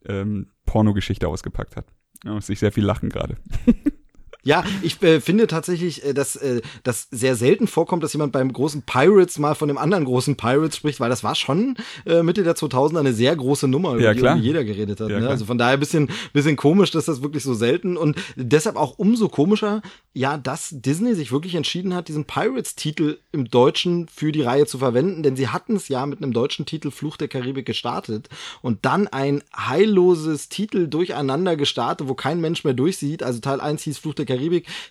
ähm, 0.08 0.50
Pornogeschichte 0.66 1.28
ausgepackt 1.28 1.76
hat. 1.76 1.86
Da 2.22 2.32
muss 2.32 2.48
ich 2.48 2.58
sehr 2.58 2.72
viel 2.72 2.84
lachen 2.84 3.08
gerade. 3.08 3.36
Ja, 4.44 4.64
ich 4.82 5.00
äh, 5.02 5.20
finde 5.20 5.46
tatsächlich, 5.46 6.04
äh, 6.04 6.14
dass 6.14 6.34
äh, 6.36 6.62
das 6.82 7.06
sehr 7.10 7.36
selten 7.36 7.68
vorkommt, 7.68 8.02
dass 8.02 8.12
jemand 8.12 8.32
beim 8.32 8.52
großen 8.52 8.82
Pirates 8.82 9.38
mal 9.38 9.54
von 9.54 9.68
dem 9.68 9.78
anderen 9.78 10.04
großen 10.04 10.36
Pirates 10.36 10.76
spricht, 10.76 10.98
weil 10.98 11.10
das 11.10 11.22
war 11.22 11.34
schon 11.34 11.76
äh, 12.06 12.22
Mitte 12.22 12.42
der 12.42 12.56
2000er 12.56 12.98
eine 12.98 13.12
sehr 13.12 13.36
große 13.36 13.68
Nummer, 13.68 13.94
über 13.94 14.12
Ja, 14.12 14.34
die 14.34 14.40
jeder 14.40 14.64
geredet 14.64 15.00
hat. 15.00 15.10
Ja, 15.10 15.20
ne? 15.20 15.28
Also 15.28 15.44
von 15.44 15.58
daher 15.58 15.76
bisschen, 15.76 16.10
bisschen 16.32 16.56
komisch, 16.56 16.90
dass 16.90 17.04
das 17.04 17.22
wirklich 17.22 17.44
so 17.44 17.54
selten 17.54 17.96
und 17.96 18.16
deshalb 18.34 18.76
auch 18.76 18.98
umso 18.98 19.28
komischer, 19.28 19.80
ja, 20.12 20.36
dass 20.36 20.70
Disney 20.72 21.14
sich 21.14 21.30
wirklich 21.30 21.54
entschieden 21.54 21.94
hat, 21.94 22.08
diesen 22.08 22.24
Pirates-Titel 22.24 23.18
im 23.30 23.48
Deutschen 23.48 24.08
für 24.08 24.32
die 24.32 24.42
Reihe 24.42 24.66
zu 24.66 24.78
verwenden, 24.78 25.22
denn 25.22 25.36
sie 25.36 25.48
hatten 25.48 25.76
es 25.76 25.88
ja 25.88 26.04
mit 26.04 26.20
einem 26.20 26.32
deutschen 26.32 26.66
Titel 26.66 26.90
Fluch 26.90 27.16
der 27.16 27.28
Karibik 27.28 27.66
gestartet 27.66 28.28
und 28.60 28.84
dann 28.84 29.06
ein 29.06 29.42
heilloses 29.56 30.48
Titel 30.48 30.88
durcheinander 30.88 31.56
gestartet, 31.56 32.08
wo 32.08 32.14
kein 32.14 32.40
Mensch 32.40 32.64
mehr 32.64 32.74
durchsieht. 32.74 33.22
Also 33.22 33.38
Teil 33.38 33.60
1 33.60 33.82
hieß 33.82 33.98
Fluch 33.98 34.14
der 34.14 34.26
Karibik, 34.26 34.31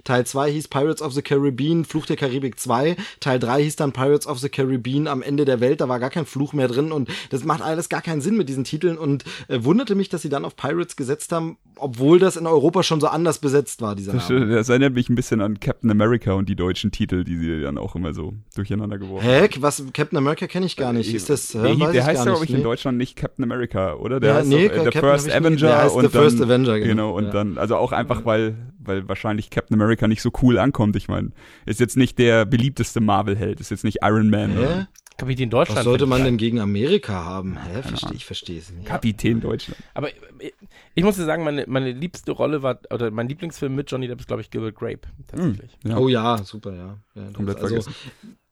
Teil 0.04 0.26
2 0.26 0.52
hieß 0.52 0.68
Pirates 0.68 1.02
of 1.02 1.14
the 1.14 1.22
Caribbean, 1.22 1.86
Fluch 1.86 2.06
der 2.06 2.16
Karibik 2.18 2.60
2, 2.60 2.96
Teil 3.20 3.40
3 3.40 3.64
hieß 3.64 3.76
dann 3.76 3.92
Pirates 3.92 4.28
of 4.28 4.40
the 4.40 4.50
Caribbean 4.50 5.08
am 5.08 5.22
Ende 5.22 5.46
der 5.46 5.60
Welt, 5.60 5.82
da 5.82 5.90
war 5.90 6.00
gar 6.00 6.10
kein 6.10 6.26
Fluch 6.26 6.54
mehr 6.54 6.68
drin 6.68 6.92
und 6.92 7.10
das 7.30 7.44
macht 7.44 7.62
alles 7.62 7.90
gar 7.90 8.02
keinen 8.02 8.22
Sinn 8.22 8.38
mit 8.38 8.50
diesen 8.50 8.64
Titeln 8.64 8.98
und 8.98 9.24
äh, 9.48 9.64
wunderte 9.64 9.96
mich, 9.96 10.10
dass 10.10 10.22
sie 10.22 10.30
dann 10.30 10.46
auf 10.46 10.56
Pirates 10.56 10.96
gesetzt 10.96 11.32
haben, 11.32 11.58
obwohl 11.76 12.20
das 12.20 12.36
in 12.38 12.48
Europa 12.48 12.84
schon 12.84 13.00
so 13.02 13.08
anders 13.08 13.40
besetzt 13.40 13.82
war, 13.82 13.96
dieser 13.96 14.14
Das, 14.14 14.30
Name. 14.30 14.48
das 14.56 14.70
erinnert 14.70 14.94
mich 14.94 15.10
ein 15.10 15.16
bisschen 15.16 15.42
an 15.42 15.60
Captain 15.60 15.90
America 15.92 16.34
und 16.34 16.48
die 16.50 16.56
deutschen 16.56 16.92
Titel, 16.92 17.24
die 17.24 17.38
sie 17.38 17.62
dann 17.62 17.78
auch 17.78 17.96
immer 17.96 18.14
so 18.14 18.34
durcheinander 18.56 18.98
geworfen 18.98 19.26
haben. 19.28 19.48
Hä? 19.50 19.50
Was? 19.60 19.84
Captain 19.94 20.18
America 20.18 20.48
kenne 20.48 20.66
ich 20.66 20.76
gar 20.78 20.94
nicht. 20.94 21.14
Ist 21.14 21.30
das? 21.30 21.50
Der, 21.50 21.64
hä, 21.64 21.80
weiß 21.80 21.92
der 21.92 22.06
heißt 22.06 22.24
glaube 22.24 22.44
ich, 22.46 22.52
in 22.52 22.58
nee. 22.58 22.64
Deutschland 22.64 22.98
nicht 22.98 23.16
Captain 23.16 23.44
America, 23.44 23.94
oder? 23.96 24.20
Der 24.20 24.30
Ja, 24.32 24.36
heißt 24.38 24.48
nee, 24.50 24.68
doch, 24.68 24.76
äh, 24.76 24.78
The 24.80 24.84
Captain 24.86 25.02
First 25.02 25.32
Avenger 25.32 25.58
der 25.68 25.78
heißt 25.84 25.96
und 25.96 26.06
The 26.06 26.12
dann, 26.12 26.22
First 26.22 26.42
Avenger, 26.42 26.80
genau. 26.80 26.90
genau. 26.90 27.18
und 27.18 27.24
Ja. 27.26 27.32
dann, 27.32 27.58
also 27.58 27.76
auch 27.78 27.92
einfach, 27.92 28.26
weil, 28.26 28.56
weil 28.80 29.08
wahrscheinlich 29.08 29.31
Captain 29.52 29.80
America 29.80 30.08
nicht 30.08 30.22
so 30.22 30.32
cool 30.42 30.58
ankommt. 30.58 30.96
Ich 30.96 31.08
meine, 31.08 31.32
ist 31.66 31.80
jetzt 31.80 31.98
nicht 31.98 32.20
der 32.20 32.46
beliebteste 32.46 33.00
Marvel-Held, 33.00 33.60
ist 33.60 33.72
jetzt 33.72 33.84
nicht 33.84 34.00
Iron 34.02 34.30
Man. 34.30 34.52
Hä? 34.58 34.88
Kapitän 35.18 35.50
Deutschland. 35.50 35.78
Was 35.78 35.86
sollte 35.86 36.08
man 36.08 36.24
denn 36.24 36.38
gegen 36.38 36.60
Amerika 36.60 37.26
haben? 37.26 37.58
Hä? 37.58 37.84
Verstehe 37.84 38.16
ich, 38.16 38.26
verstehe 38.26 38.60
es 38.60 38.72
nicht. 38.72 38.88
Kapitän 38.88 39.40
Deutschland. 39.40 39.80
Aber 39.94 40.10
äh, 40.10 40.52
ich 40.96 41.04
muss 41.04 41.16
dir 41.16 41.26
sagen, 41.26 41.44
meine, 41.44 41.66
meine 41.68 41.92
liebste 41.92 42.32
Rolle 42.32 42.64
war, 42.64 42.80
oder 42.92 43.12
mein 43.12 43.28
Lieblingsfilm 43.28 43.76
mit 43.76 43.92
Johnny 43.92 44.08
Depp 44.08 44.20
ist, 44.20 44.28
glaube 44.28 44.42
ich, 44.42 44.50
Gilbert 44.50 44.76
Grape. 44.76 45.02
Tatsächlich. 45.28 45.78
Ja. 45.84 45.98
Oh 45.98 46.08
ja, 46.08 46.38
super, 46.44 46.74
ja. 46.74 46.98
ja 47.16 47.32
Komplett 47.34 47.58
also, 47.58 47.68
vergessen. 47.68 47.94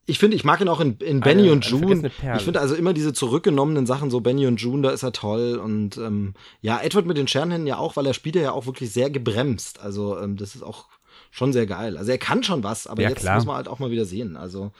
Ich 0.10 0.20
finde, 0.20 0.36
ich 0.36 0.44
mag 0.44 0.60
ihn 0.62 0.68
auch 0.68 0.80
in, 0.80 0.98
in 0.98 1.20
Benny 1.22 1.44
Eine- 1.44 1.52
und 1.54 1.66
June. 1.66 2.12
Ich 2.36 2.44
finde 2.44 2.60
also 2.60 2.76
immer 2.76 2.94
diese 2.94 3.14
zurückgenommenen 3.14 3.86
Sachen, 3.86 4.10
so 4.10 4.20
Benny 4.20 4.48
und 4.48 4.60
June, 4.60 4.82
da 4.82 4.90
ist 4.92 5.04
er 5.04 5.12
toll. 5.12 5.58
Und 5.64 5.98
ähm, 5.98 6.34
ja, 6.62 6.80
Edward 6.82 7.06
mit 7.06 7.18
den 7.18 7.28
Scherenhänden 7.28 7.68
ja 7.68 7.78
auch, 7.78 7.96
weil 7.96 8.06
er 8.06 8.14
spielt 8.14 8.36
ja 8.36 8.52
auch 8.52 8.66
wirklich 8.66 8.92
sehr 8.92 9.10
gebremst. 9.10 9.80
Also 9.80 10.18
ähm, 10.20 10.36
das 10.38 10.56
ist 10.56 10.64
auch 10.64 10.88
schon 11.32 11.54
sehr 11.54 11.66
geil. 11.68 11.98
Also 11.98 12.12
er 12.12 12.18
kann 12.18 12.44
schon 12.44 12.64
was, 12.64 12.88
aber 12.88 13.02
Ja, 13.04 13.10
jetzt 13.10 13.22
klar. 13.22 13.36
muss 13.36 13.46
man 13.46 13.56
halt 13.56 13.68
auch 13.68 13.80
mal 13.80 13.92
wieder 13.92 14.06
sehen. 14.06 14.36
Also 14.36 14.72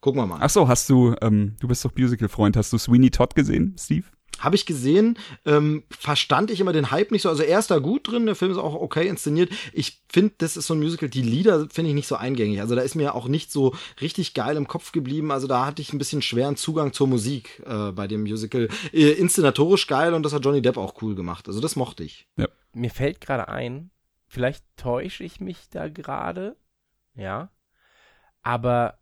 gucken 0.00 0.20
wir 0.22 0.26
mal. 0.26 0.38
Ach 0.40 0.50
so, 0.50 0.68
hast 0.68 0.88
du, 0.88 1.14
ähm, 1.22 1.56
du 1.60 1.68
bist 1.68 1.84
doch 1.84 1.90
Musical-Freund, 1.96 2.56
hast 2.56 2.72
du 2.72 2.78
Sweeney 2.78 3.10
Todd 3.10 3.34
gesehen, 3.34 3.74
Steve? 3.78 4.04
Habe 4.38 4.54
ich 4.54 4.66
gesehen, 4.66 5.18
ähm, 5.44 5.82
verstand 5.90 6.52
ich 6.52 6.60
immer 6.60 6.72
den 6.72 6.92
Hype 6.92 7.10
nicht 7.10 7.22
so. 7.22 7.28
Also 7.28 7.42
er 7.42 7.58
ist 7.58 7.72
da 7.72 7.78
gut 7.78 8.06
drin, 8.06 8.26
der 8.26 8.36
Film 8.36 8.52
ist 8.52 8.58
auch 8.58 8.74
okay 8.74 9.08
inszeniert. 9.08 9.50
Ich 9.72 10.02
finde, 10.08 10.34
das 10.38 10.56
ist 10.56 10.68
so 10.68 10.74
ein 10.74 10.78
Musical, 10.78 11.08
die 11.08 11.22
Lieder 11.22 11.68
finde 11.70 11.88
ich 11.88 11.94
nicht 11.94 12.06
so 12.06 12.14
eingängig. 12.14 12.60
Also 12.60 12.76
da 12.76 12.82
ist 12.82 12.94
mir 12.94 13.16
auch 13.16 13.26
nicht 13.26 13.50
so 13.50 13.74
richtig 14.00 14.34
geil 14.34 14.56
im 14.56 14.68
Kopf 14.68 14.92
geblieben. 14.92 15.32
Also 15.32 15.48
da 15.48 15.66
hatte 15.66 15.82
ich 15.82 15.92
ein 15.92 15.98
bisschen 15.98 16.22
schweren 16.22 16.56
Zugang 16.56 16.92
zur 16.92 17.08
Musik 17.08 17.62
äh, 17.66 17.90
bei 17.90 18.06
dem 18.06 18.22
Musical. 18.22 18.68
Äh, 18.92 19.10
inszenatorisch 19.10 19.88
geil 19.88 20.14
und 20.14 20.22
das 20.22 20.32
hat 20.32 20.44
Johnny 20.44 20.62
Depp 20.62 20.76
auch 20.76 21.02
cool 21.02 21.16
gemacht. 21.16 21.48
Also 21.48 21.60
das 21.60 21.74
mochte 21.74 22.04
ich. 22.04 22.28
Mir 22.72 22.90
fällt 22.90 23.20
gerade 23.20 23.48
ein, 23.48 23.90
vielleicht 24.28 24.64
täusche 24.76 25.24
ich 25.24 25.40
mich 25.40 25.68
da 25.70 25.88
gerade, 25.88 26.56
ja, 27.16 27.50
aber 28.42 28.98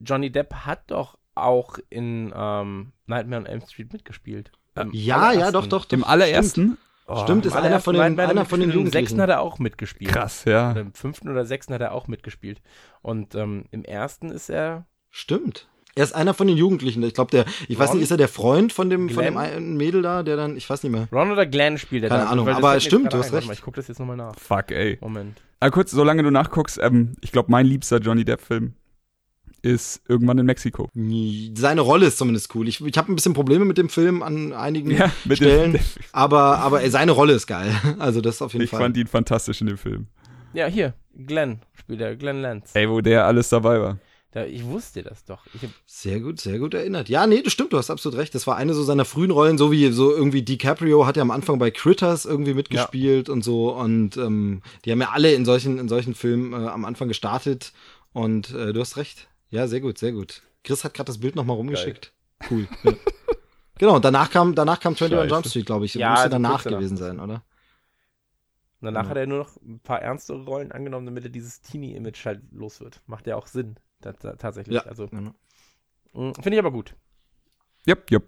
Johnny 0.00 0.30
Depp 0.30 0.54
hat 0.54 0.90
doch 0.90 1.18
auch 1.34 1.78
in 1.90 2.32
ähm, 2.34 2.92
Nightmare 3.06 3.42
on 3.42 3.46
Elm 3.46 3.60
Street 3.60 3.92
mitgespielt. 3.92 4.52
Im 4.82 4.90
Ja, 4.92 5.32
ja, 5.32 5.50
doch, 5.50 5.66
doch, 5.66 5.84
doch. 5.84 5.92
Im 5.92 6.04
allerersten? 6.04 6.78
Oh, 7.06 7.22
Stimmt, 7.22 7.46
im 7.46 7.50
ist 7.50 7.56
einer 7.56 7.80
von 7.80 7.94
den- 7.94 8.18
einer 8.20 8.40
er 8.42 8.44
von 8.44 8.60
den 8.60 8.70
und 8.70 8.76
Im 8.76 8.82
sechsten 8.86 9.16
Jugendlichen. 9.16 9.20
hat 9.22 9.30
er 9.30 9.40
auch 9.40 9.58
mitgespielt. 9.58 10.10
Krass, 10.10 10.44
ja. 10.44 10.72
Oder 10.72 10.80
Im 10.82 10.92
fünften 10.92 11.28
oder 11.30 11.44
sechsten 11.46 11.72
hat 11.72 11.80
er 11.80 11.92
auch 11.92 12.06
mitgespielt. 12.06 12.60
Und 13.02 13.34
ähm, 13.34 13.64
im 13.70 13.84
ersten 13.84 14.30
ist 14.30 14.50
er 14.50 14.86
Stimmt. 15.10 15.68
Er 15.94 16.04
ist 16.04 16.14
einer 16.14 16.34
von 16.34 16.46
den 16.46 16.56
Jugendlichen. 16.56 17.02
Ich 17.02 17.14
glaube, 17.14 17.30
der, 17.30 17.44
ich 17.66 17.76
weiß 17.78 17.88
Ron? 17.88 17.96
nicht, 17.96 18.04
ist 18.04 18.10
er 18.10 18.18
der 18.18 18.28
Freund 18.28 18.72
von 18.72 18.88
dem, 18.90 19.08
von 19.08 19.24
dem 19.24 19.36
einen 19.38 19.76
Mädel 19.78 20.02
da, 20.02 20.22
der 20.22 20.36
dann, 20.36 20.56
ich 20.56 20.68
weiß 20.68 20.82
nicht 20.84 20.92
mehr. 20.92 21.08
Ron 21.10 21.32
oder 21.32 21.44
Glenn 21.46 21.76
spielt 21.78 22.02
der 22.04 22.10
Keine 22.10 22.24
da? 22.24 22.28
Ahnung, 22.30 22.46
aber 22.48 22.78
stimmt, 22.78 23.12
du 23.12 23.18
hast 23.18 23.32
recht. 23.32 23.46
mal, 23.48 23.52
Ich 23.54 23.62
gucke 23.62 23.76
das 23.76 23.88
jetzt 23.88 23.98
nochmal 23.98 24.16
nach. 24.16 24.36
Fuck, 24.38 24.70
ey. 24.70 24.98
Moment. 25.00 25.40
Aber 25.60 25.70
kurz, 25.72 25.90
solange 25.90 26.22
du 26.22 26.30
nachguckst, 26.30 26.78
ähm, 26.80 27.14
ich 27.22 27.32
glaube, 27.32 27.50
mein 27.50 27.66
liebster 27.66 27.98
Johnny 27.98 28.24
Depp-Film 28.24 28.74
ist 29.62 30.02
irgendwann 30.08 30.38
in 30.38 30.46
Mexiko. 30.46 30.88
Seine 31.56 31.80
Rolle 31.80 32.06
ist 32.06 32.18
zumindest 32.18 32.54
cool. 32.54 32.68
Ich, 32.68 32.80
ich 32.84 32.96
habe 32.98 33.12
ein 33.12 33.14
bisschen 33.16 33.34
Probleme 33.34 33.64
mit 33.64 33.78
dem 33.78 33.88
Film 33.88 34.22
an 34.22 34.52
einigen 34.52 34.90
Ja, 34.90 35.06
mit 35.24 35.40
dem- 35.40 35.46
Stellen, 35.46 35.78
aber, 36.12 36.58
aber 36.58 36.82
ey, 36.82 36.90
seine 36.90 37.12
Rolle 37.12 37.32
ist 37.34 37.46
geil. 37.46 37.72
Also 37.98 38.20
das 38.20 38.40
auf 38.42 38.52
jeden 38.52 38.64
Ich 38.64 38.70
Fall. 38.70 38.80
fand 38.80 38.96
ihn 38.96 39.06
fantastisch 39.06 39.60
in 39.60 39.66
dem 39.66 39.78
Film. 39.78 40.06
Ja, 40.54 40.66
hier. 40.66 40.94
Glenn 41.26 41.60
spielt 41.74 42.00
er. 42.00 42.14
Glenn 42.16 42.40
Lance. 42.42 42.78
Ey, 42.78 42.88
wo 42.88 43.00
der 43.00 43.26
alles 43.26 43.48
dabei 43.48 43.80
war. 43.80 43.98
Da, 44.30 44.44
ich 44.44 44.62
wusste 44.64 45.02
das 45.02 45.24
doch. 45.24 45.40
Ich 45.54 45.66
Sehr 45.86 46.20
gut, 46.20 46.38
sehr 46.38 46.58
gut 46.58 46.74
erinnert. 46.74 47.08
Ja, 47.08 47.26
nee, 47.26 47.40
das 47.42 47.52
stimmt, 47.54 47.72
du 47.72 47.78
hast 47.78 47.90
absolut 47.90 48.18
recht. 48.18 48.34
Das 48.34 48.46
war 48.46 48.56
eine 48.56 48.74
so 48.74 48.82
seiner 48.84 49.06
frühen 49.06 49.30
Rollen, 49.30 49.56
so 49.58 49.72
wie 49.72 49.90
so 49.90 50.12
irgendwie 50.14 50.42
DiCaprio 50.42 51.06
hat 51.06 51.16
ja 51.16 51.22
am 51.22 51.30
Anfang 51.30 51.58
bei 51.58 51.70
Critters 51.70 52.26
irgendwie 52.26 52.52
mitgespielt 52.54 53.30
und 53.30 53.42
so. 53.42 53.74
Und 53.74 54.16
ähm, 54.18 54.60
die 54.84 54.92
haben 54.92 55.00
ja 55.00 55.10
alle 55.12 55.32
in 55.32 55.44
solchen, 55.46 55.78
in 55.78 55.88
solchen 55.88 56.14
Filmen 56.14 56.52
äh, 56.52 56.66
am 56.68 56.84
Anfang 56.84 57.08
gestartet. 57.08 57.72
Und 58.12 58.52
äh, 58.54 58.72
du 58.74 58.80
hast 58.80 58.96
recht. 58.98 59.28
Ja, 59.50 59.66
sehr 59.66 59.80
gut, 59.80 59.98
sehr 59.98 60.12
gut. 60.12 60.42
Chris 60.64 60.84
hat 60.84 60.94
gerade 60.94 61.06
das 61.06 61.18
Bild 61.18 61.36
nochmal 61.36 61.56
rumgeschickt. 61.56 62.12
Cool. 62.50 62.68
Ja. 62.84 62.92
genau, 63.78 63.96
und 63.96 64.04
danach 64.04 64.30
kam, 64.30 64.54
danach 64.54 64.80
kam 64.80 64.92
21 64.92 65.18
Scheiße. 65.18 65.28
Jump 65.34 65.46
Street, 65.46 65.66
glaube 65.66 65.84
ich. 65.86 65.94
Ja, 65.94 66.12
Müsste 66.12 66.28
danach 66.30 66.50
kurz 66.52 66.64
danach. 66.64 66.78
gewesen 66.78 66.96
sein, 66.96 67.20
oder? 67.20 67.42
danach 68.80 69.04
Ja. 69.04 69.08
hat 69.10 69.16
er 69.16 69.26
nur 69.26 69.38
noch 69.38 69.56
ein 69.62 69.80
paar 69.80 70.00
ernste 70.02 70.34
Rollen 70.34 70.70
angenommen, 70.72 71.06
damit 71.06 71.24
er 71.24 71.30
dieses 71.30 71.60
Teenie-Image 71.62 72.24
halt 72.26 72.42
los 72.52 72.80
wird. 72.80 73.00
Macht 73.06 73.26
ja 73.26 73.36
auch 73.36 73.46
Sinn. 73.46 73.76
ta- 74.00 74.12
ta- 74.12 74.36
tatsächlich. 74.36 74.76
Ja. 74.76 74.82
Also, 74.82 75.08
Genau. 75.08 75.32
finde 76.12 76.50
ich 76.52 76.58
aber 76.58 76.70
gut. 76.70 76.94
Jupp, 77.86 78.10
jupp. 78.10 78.24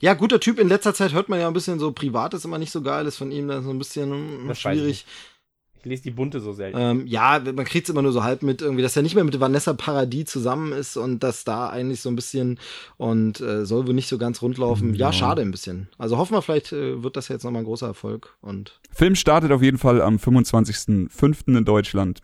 Ja, 0.00 0.14
guter 0.14 0.38
Typ. 0.38 0.58
In 0.60 0.68
letzter 0.68 0.94
Zeit 0.94 1.12
hört 1.12 1.28
man 1.28 1.40
ja 1.40 1.48
ein 1.48 1.52
bisschen 1.54 1.80
so 1.80 1.90
privat 1.90 2.34
ist 2.34 2.44
immer 2.44 2.58
nicht 2.58 2.70
so 2.70 2.82
geil, 2.82 3.06
ist 3.06 3.16
von 3.16 3.32
ihm 3.32 3.48
dann 3.48 3.64
so 3.64 3.70
ein 3.70 3.78
bisschen 3.78 4.12
hm, 4.12 4.48
Das 4.48 4.64
weiß 4.64 4.76
ich 4.76 4.80
schwierig. 4.82 5.06
Ich 5.80 5.86
lese 5.86 6.02
die 6.02 6.10
bunte 6.10 6.40
so 6.40 6.52
selten. 6.52 6.78
Ähm, 6.78 7.06
ja, 7.06 7.40
man 7.54 7.64
kriegt's 7.64 7.88
immer 7.88 8.02
nur 8.02 8.12
so 8.12 8.22
halb 8.24 8.42
mit 8.42 8.62
irgendwie, 8.62 8.82
dass 8.82 8.96
er 8.96 9.02
nicht 9.02 9.14
mehr 9.14 9.24
mit 9.24 9.38
Vanessa 9.40 9.72
Paradis 9.72 10.26
zusammen 10.26 10.72
ist 10.72 10.96
und 10.96 11.22
dass 11.22 11.44
da 11.44 11.68
eigentlich 11.68 12.00
so 12.00 12.08
ein 12.08 12.16
bisschen 12.16 12.58
und 12.96 13.40
äh, 13.40 13.64
soll 13.64 13.86
wohl 13.86 13.94
nicht 13.94 14.08
so 14.08 14.18
ganz 14.18 14.42
rund 14.42 14.58
laufen. 14.58 14.94
Ja, 14.94 15.06
Ja. 15.06 15.12
schade 15.12 15.42
ein 15.42 15.50
bisschen. 15.50 15.88
Also 15.98 16.16
hoffen 16.18 16.34
wir, 16.34 16.42
vielleicht 16.42 16.72
äh, 16.72 17.02
wird 17.02 17.16
das 17.16 17.28
jetzt 17.28 17.44
nochmal 17.44 17.62
ein 17.62 17.66
großer 17.66 17.86
Erfolg 17.86 18.36
und 18.40 18.80
Film 18.90 19.14
startet 19.14 19.52
auf 19.52 19.62
jeden 19.62 19.78
Fall 19.78 20.02
am 20.02 20.16
25.05. 20.16 21.56
in 21.56 21.64
Deutschland. 21.64 22.20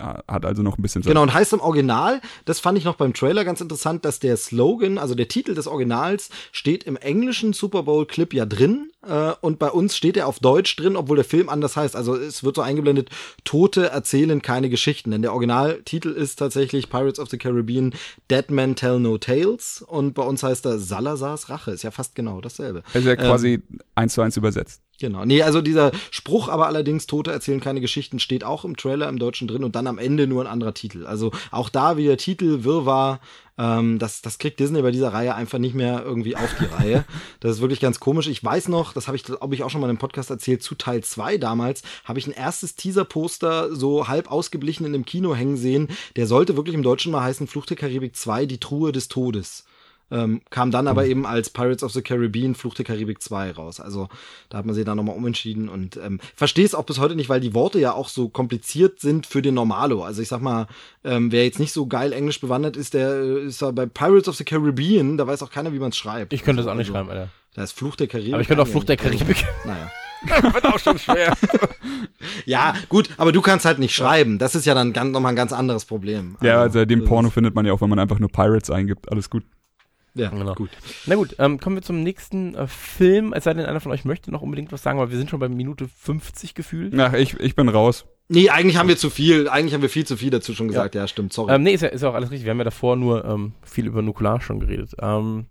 Hat 0.00 0.44
also 0.44 0.64
noch 0.64 0.76
ein 0.76 0.82
bisschen 0.82 1.04
Zeit. 1.04 1.10
Genau, 1.10 1.22
und 1.22 1.32
heißt 1.32 1.52
im 1.52 1.60
Original, 1.60 2.20
das 2.44 2.58
fand 2.58 2.76
ich 2.78 2.84
noch 2.84 2.96
beim 2.96 3.14
Trailer 3.14 3.44
ganz 3.44 3.60
interessant, 3.60 4.04
dass 4.04 4.18
der 4.18 4.36
Slogan, 4.36 4.98
also 4.98 5.14
der 5.14 5.28
Titel 5.28 5.54
des 5.54 5.68
Originals, 5.68 6.30
steht 6.50 6.82
im 6.82 6.96
englischen 6.96 7.52
Super 7.52 7.84
Bowl-Clip 7.84 8.34
ja 8.34 8.44
drin. 8.44 8.90
Äh, 9.06 9.32
und 9.40 9.58
bei 9.58 9.70
uns 9.70 9.96
steht 9.96 10.16
er 10.16 10.26
auf 10.26 10.40
Deutsch 10.40 10.74
drin, 10.76 10.96
obwohl 10.96 11.16
der 11.16 11.24
Film 11.24 11.48
anders 11.48 11.76
heißt. 11.76 11.94
Also 11.94 12.16
es 12.16 12.42
wird 12.42 12.56
so 12.56 12.62
eingeblendet, 12.62 13.10
Tote 13.44 13.86
erzählen 13.88 14.42
keine 14.42 14.68
Geschichten. 14.68 15.10
Denn 15.10 15.22
der 15.22 15.32
Originaltitel 15.32 16.10
ist 16.10 16.36
tatsächlich 16.36 16.90
Pirates 16.90 17.20
of 17.20 17.30
the 17.30 17.38
Caribbean, 17.38 17.94
Dead 18.30 18.50
Men 18.50 18.76
Tell 18.76 18.98
No 18.98 19.18
Tales. 19.18 19.84
Und 19.86 20.14
bei 20.14 20.22
uns 20.22 20.42
heißt 20.42 20.66
er 20.66 20.78
Salazars 20.78 21.48
Rache. 21.48 21.70
Ist 21.70 21.82
ja 21.82 21.90
fast 21.90 22.14
genau 22.14 22.40
dasselbe. 22.40 22.82
Also 22.94 23.08
ja 23.08 23.14
Ähm, 23.14 23.20
quasi 23.20 23.62
eins 23.94 24.14
zu 24.14 24.22
eins 24.22 24.36
übersetzt. 24.36 24.82
Genau. 25.00 25.24
Nee, 25.24 25.42
also 25.42 25.60
dieser 25.60 25.92
Spruch 26.10 26.48
aber 26.48 26.66
allerdings, 26.66 27.06
Tote 27.06 27.30
erzählen 27.30 27.60
keine 27.60 27.80
Geschichten, 27.80 28.18
steht 28.18 28.42
auch 28.42 28.64
im 28.64 28.76
Trailer 28.76 29.08
im 29.08 29.20
Deutschen 29.20 29.46
drin 29.46 29.62
und 29.62 29.76
dann 29.76 29.86
am 29.86 29.98
Ende 29.98 30.26
nur 30.26 30.42
ein 30.42 30.48
anderer 30.48 30.74
Titel. 30.74 31.06
Also 31.06 31.30
auch 31.52 31.68
da 31.68 31.96
wieder 31.96 32.16
Titel, 32.16 32.64
Wirrwarr, 32.64 33.20
ähm, 33.58 33.98
das, 33.98 34.22
das 34.22 34.38
kriegt 34.38 34.60
Disney 34.60 34.82
bei 34.82 34.90
dieser 34.90 35.12
Reihe 35.12 35.34
einfach 35.34 35.58
nicht 35.58 35.74
mehr 35.74 36.02
irgendwie 36.04 36.36
auf 36.36 36.54
die 36.58 36.64
Reihe. 36.64 37.04
Das 37.40 37.56
ist 37.56 37.60
wirklich 37.60 37.80
ganz 37.80 38.00
komisch. 38.00 38.28
Ich 38.28 38.42
weiß 38.42 38.68
noch, 38.68 38.92
das 38.92 39.06
habe 39.06 39.16
ich, 39.16 39.24
glaube 39.24 39.54
ich, 39.54 39.62
auch 39.62 39.70
schon 39.70 39.80
mal 39.80 39.90
im 39.90 39.98
Podcast 39.98 40.30
erzählt, 40.30 40.62
zu 40.62 40.74
Teil 40.74 41.02
2 41.02 41.38
damals, 41.38 41.82
habe 42.04 42.18
ich 42.18 42.26
ein 42.26 42.32
erstes 42.32 42.76
Teaser-Poster 42.76 43.74
so 43.74 44.08
halb 44.08 44.30
ausgeblichen 44.30 44.86
in 44.86 44.92
dem 44.92 45.04
Kino 45.04 45.34
hängen 45.34 45.56
sehen. 45.56 45.88
Der 46.16 46.26
sollte 46.26 46.56
wirklich 46.56 46.74
im 46.74 46.82
Deutschen 46.82 47.12
mal 47.12 47.22
heißen 47.22 47.46
Fluch 47.46 47.66
der 47.66 47.76
Karibik 47.76 48.16
2, 48.16 48.46
die 48.46 48.60
Truhe 48.60 48.92
des 48.92 49.08
Todes. 49.08 49.64
Ähm, 50.10 50.40
kam 50.50 50.70
dann 50.70 50.88
aber 50.88 51.04
eben 51.06 51.26
als 51.26 51.50
Pirates 51.50 51.82
of 51.82 51.92
the 51.92 52.00
Caribbean 52.02 52.54
Fluch 52.54 52.74
der 52.74 52.84
Karibik 52.84 53.22
2 53.22 53.52
raus. 53.52 53.78
Also 53.78 54.08
da 54.48 54.58
hat 54.58 54.66
man 54.66 54.74
sich 54.74 54.84
dann 54.84 54.96
nochmal 54.96 55.16
umentschieden 55.16 55.68
und 55.68 55.98
ähm, 55.98 56.18
verstehe 56.34 56.64
es 56.64 56.74
auch 56.74 56.84
bis 56.84 56.98
heute 56.98 57.14
nicht, 57.14 57.28
weil 57.28 57.40
die 57.40 57.54
Worte 57.54 57.78
ja 57.78 57.92
auch 57.92 58.08
so 58.08 58.28
kompliziert 58.28 59.00
sind 59.00 59.26
für 59.26 59.42
den 59.42 59.54
Normalo. 59.54 60.02
Also 60.02 60.22
ich 60.22 60.28
sag 60.28 60.40
mal, 60.40 60.66
ähm, 61.04 61.30
wer 61.30 61.44
jetzt 61.44 61.58
nicht 61.58 61.72
so 61.72 61.86
geil 61.86 62.12
Englisch 62.12 62.40
bewandert 62.40 62.76
ist, 62.76 62.94
der 62.94 63.10
äh, 63.10 63.44
ist 63.44 63.60
ja 63.60 63.70
bei 63.70 63.86
Pirates 63.86 64.28
of 64.28 64.36
the 64.36 64.44
Caribbean, 64.44 65.18
da 65.18 65.26
weiß 65.26 65.42
auch 65.42 65.50
keiner, 65.50 65.72
wie 65.72 65.78
man 65.78 65.90
es 65.90 65.98
schreibt. 65.98 66.32
Ich 66.32 66.42
könnte 66.42 66.62
das 66.62 66.70
auch 66.70 66.74
nicht 66.74 66.88
Also, 66.88 66.94
schreiben, 66.94 67.10
Alter. 67.10 67.28
Da 67.54 67.64
ist 67.64 67.72
Fluch 67.72 67.96
der 67.96 68.06
Karibik. 68.06 68.34
Aber 68.34 68.40
ich 68.40 68.48
könnte 68.48 68.62
auch 68.62 68.68
Flucht 68.68 68.88
der 68.88 68.96
Karibik. 68.96 69.44
Naja. 69.64 69.90
Wird 70.52 70.64
auch 70.64 70.78
schon 70.78 70.98
schwer. 70.98 71.36
Ja, 72.44 72.74
gut, 72.88 73.10
aber 73.16 73.32
du 73.32 73.40
kannst 73.40 73.64
halt 73.64 73.78
nicht 73.78 73.94
schreiben. 73.94 74.38
Das 74.38 74.54
ist 74.54 74.64
ja 74.66 74.74
dann 74.74 74.92
ganz, 74.92 75.12
nochmal 75.12 75.32
ein 75.32 75.36
ganz 75.36 75.52
anderes 75.52 75.84
Problem. 75.84 76.36
Ja, 76.42 76.60
also 76.60 76.84
den 76.84 77.00
das 77.00 77.08
Porno 77.08 77.30
findet 77.30 77.54
man 77.54 77.64
ja 77.66 77.72
auch, 77.72 77.80
wenn 77.80 77.90
man 77.90 77.98
einfach 77.98 78.18
nur 78.18 78.30
Pirates 78.30 78.70
eingibt. 78.70 79.10
Alles 79.10 79.30
gut. 79.30 79.44
Ja, 80.18 80.30
Genau. 80.30 80.54
gut. 80.54 80.70
Na 81.06 81.14
gut, 81.14 81.36
ähm, 81.38 81.58
kommen 81.60 81.76
wir 81.76 81.82
zum 81.82 82.02
nächsten 82.02 82.54
äh, 82.54 82.66
Film. 82.66 83.32
Es 83.32 83.44
sei 83.44 83.54
denn, 83.54 83.66
einer 83.66 83.80
von 83.80 83.92
euch 83.92 84.04
möchte 84.04 84.30
noch 84.30 84.42
unbedingt 84.42 84.72
was 84.72 84.82
sagen, 84.82 84.98
weil 84.98 85.10
wir 85.10 85.16
sind 85.16 85.30
schon 85.30 85.40
bei 85.40 85.48
Minute 85.48 85.88
50 85.88 86.54
gefühlt. 86.54 86.98
Ach, 86.98 87.12
ich, 87.12 87.38
ich 87.40 87.54
bin 87.54 87.68
raus. 87.68 88.06
Nee, 88.28 88.50
eigentlich 88.50 88.76
haben 88.76 88.88
wir 88.88 88.98
zu 88.98 89.08
viel, 89.08 89.48
eigentlich 89.48 89.72
haben 89.72 89.82
wir 89.82 89.88
viel 89.88 90.06
zu 90.06 90.16
viel 90.16 90.30
dazu 90.30 90.54
schon 90.54 90.68
gesagt. 90.68 90.94
Ja, 90.94 91.08
stimmt, 91.08 91.32
sorry. 91.32 91.54
Ähm, 91.54 91.62
nee, 91.62 91.72
ist 91.72 91.80
ja, 91.80 91.88
ist 91.88 92.02
ja 92.02 92.10
auch 92.10 92.14
alles 92.14 92.30
richtig. 92.30 92.44
Wir 92.44 92.50
haben 92.50 92.58
ja 92.58 92.64
davor 92.64 92.96
nur 92.96 93.24
ähm, 93.24 93.52
viel 93.62 93.86
über 93.86 94.02
Nukular 94.02 94.40
schon 94.42 94.60
geredet. 94.60 94.92
Ähm, 95.00 95.46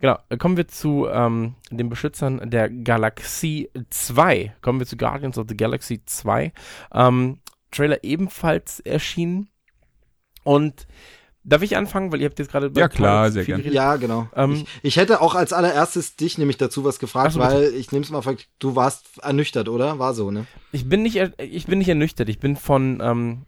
genau, 0.00 0.18
äh, 0.30 0.38
kommen 0.38 0.56
wir 0.56 0.66
zu 0.66 1.06
ähm, 1.10 1.54
den 1.70 1.90
Beschützern 1.90 2.48
der 2.48 2.70
Galaxie 2.70 3.68
2. 3.90 4.54
Kommen 4.62 4.78
wir 4.78 4.86
zu 4.86 4.96
Guardians 4.96 5.36
of 5.36 5.46
the 5.48 5.56
Galaxy 5.56 6.02
2. 6.04 6.52
Ähm, 6.94 7.40
Trailer 7.70 8.02
ebenfalls 8.04 8.80
erschienen. 8.80 9.48
Und 10.44 10.86
darf 11.44 11.62
ich 11.62 11.76
anfangen, 11.76 12.10
weil 12.10 12.20
ihr 12.20 12.26
habt 12.28 12.38
jetzt 12.38 12.50
gerade 12.50 12.72
Ja, 12.74 12.88
klar, 12.88 13.30
sehr 13.30 13.44
viel 13.44 13.52
gern. 13.54 13.58
geredet. 13.60 13.74
Ja, 13.74 13.96
genau. 13.96 14.28
Ähm, 14.34 14.52
ich, 14.52 14.66
ich 14.82 14.96
hätte 14.96 15.20
auch 15.20 15.34
als 15.34 15.52
allererstes 15.52 16.16
dich 16.16 16.38
nämlich 16.38 16.56
dazu 16.56 16.84
was 16.84 16.98
gefragt, 16.98 17.32
so, 17.32 17.40
bitte. 17.40 17.52
weil 17.52 17.74
ich 17.74 17.92
nehme 17.92 18.04
es 18.04 18.10
mal, 18.10 18.22
vor, 18.22 18.34
du 18.58 18.74
warst 18.76 19.18
ernüchtert, 19.22 19.68
oder? 19.68 19.98
War 19.98 20.14
so, 20.14 20.30
ne? 20.30 20.46
Ich 20.72 20.88
bin 20.88 21.02
nicht, 21.02 21.20
ich 21.38 21.66
bin 21.66 21.78
nicht 21.78 21.88
ernüchtert. 21.88 22.28
Ich 22.28 22.38
bin 22.40 22.56
von, 22.56 23.00
ähm, 23.02 23.42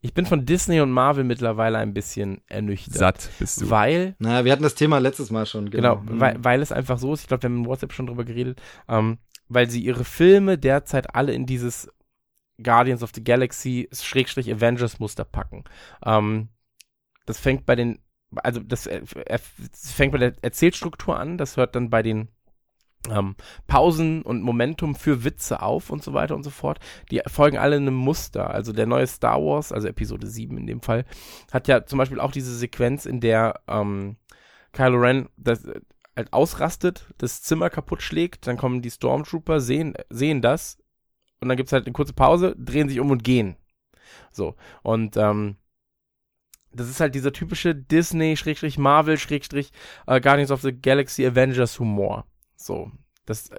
ich 0.00 0.14
bin 0.14 0.26
von 0.26 0.44
Disney 0.46 0.80
und 0.80 0.90
Marvel 0.90 1.22
mittlerweile 1.24 1.78
ein 1.78 1.94
bisschen 1.94 2.40
ernüchtert. 2.48 2.94
Satt 2.96 3.30
bist 3.38 3.60
du. 3.60 3.70
Weil, 3.70 4.16
Naja, 4.18 4.44
wir 4.44 4.52
hatten 4.52 4.62
das 4.64 4.74
Thema 4.74 4.98
letztes 4.98 5.30
Mal 5.30 5.46
schon. 5.46 5.70
genau, 5.70 5.98
Genau, 5.98 6.20
weil, 6.20 6.36
weil 6.42 6.62
es 6.62 6.72
einfach 6.72 6.98
so 6.98 7.14
ist, 7.14 7.20
ich 7.22 7.28
glaube, 7.28 7.44
wir 7.44 7.50
haben 7.50 7.58
in 7.58 7.66
WhatsApp 7.66 7.92
schon 7.92 8.06
drüber 8.08 8.24
geredet, 8.24 8.60
ähm, 8.88 9.18
weil 9.48 9.70
sie 9.70 9.80
ihre 9.80 10.04
Filme 10.04 10.58
derzeit 10.58 11.14
alle 11.14 11.32
in 11.32 11.46
dieses 11.46 11.88
Guardians 12.62 13.02
of 13.02 13.10
the 13.14 13.24
Galaxy 13.24 13.88
Schrägstrich 13.92 14.52
Avengers 14.52 14.98
Muster 14.98 15.24
packen. 15.24 15.64
Ähm, 16.04 16.48
das 17.26 17.38
fängt 17.38 17.66
bei 17.66 17.76
den, 17.76 17.98
also 18.34 18.60
das, 18.60 18.86
äh, 18.86 19.02
fängt 19.72 20.12
bei 20.12 20.18
der 20.18 20.34
Erzählstruktur 20.42 21.18
an, 21.18 21.38
das 21.38 21.56
hört 21.56 21.76
dann 21.76 21.90
bei 21.90 22.02
den 22.02 22.28
ähm, 23.10 23.34
Pausen 23.66 24.22
und 24.22 24.42
Momentum 24.42 24.94
für 24.94 25.24
Witze 25.24 25.62
auf 25.62 25.90
und 25.90 26.02
so 26.02 26.12
weiter 26.12 26.34
und 26.34 26.44
so 26.44 26.50
fort. 26.50 26.78
Die 27.10 27.20
folgen 27.26 27.58
alle 27.58 27.76
einem 27.76 27.94
Muster. 27.94 28.50
Also 28.50 28.72
der 28.72 28.86
neue 28.86 29.06
Star 29.06 29.42
Wars, 29.42 29.72
also 29.72 29.88
Episode 29.88 30.26
7 30.26 30.56
in 30.56 30.66
dem 30.66 30.82
Fall, 30.82 31.04
hat 31.50 31.68
ja 31.68 31.84
zum 31.84 31.98
Beispiel 31.98 32.20
auch 32.20 32.32
diese 32.32 32.54
Sequenz, 32.54 33.06
in 33.06 33.20
der 33.20 33.60
ähm, 33.66 34.16
Kylo 34.72 34.98
Ren 34.98 35.28
das, 35.36 35.64
äh, 35.64 35.80
halt 36.16 36.32
ausrastet, 36.32 37.06
das 37.18 37.42
Zimmer 37.42 37.70
kaputt 37.70 38.02
schlägt, 38.02 38.46
dann 38.46 38.56
kommen 38.56 38.82
die 38.82 38.90
Stormtrooper, 38.90 39.60
sehen, 39.60 39.94
sehen 40.10 40.42
das 40.42 40.78
und 41.42 41.48
dann 41.48 41.56
gibt's 41.56 41.72
halt 41.72 41.86
eine 41.86 41.92
kurze 41.92 42.12
Pause, 42.12 42.54
drehen 42.56 42.88
sich 42.88 43.00
um 43.00 43.10
und 43.10 43.24
gehen. 43.24 43.56
So. 44.30 44.54
Und 44.82 45.16
ähm, 45.16 45.56
das 46.72 46.88
ist 46.88 47.00
halt 47.00 47.14
dieser 47.14 47.32
typische 47.32 47.74
Disney, 47.74 48.36
Schrägstrich 48.36 48.78
Marvel, 48.78 49.18
Schrägstrich 49.18 49.72
äh, 50.06 50.20
Guardians 50.20 50.52
of 50.52 50.62
the 50.62 50.72
Galaxy 50.72 51.26
Avengers 51.26 51.78
Humor. 51.78 52.24
So. 52.56 52.90
Das 53.26 53.50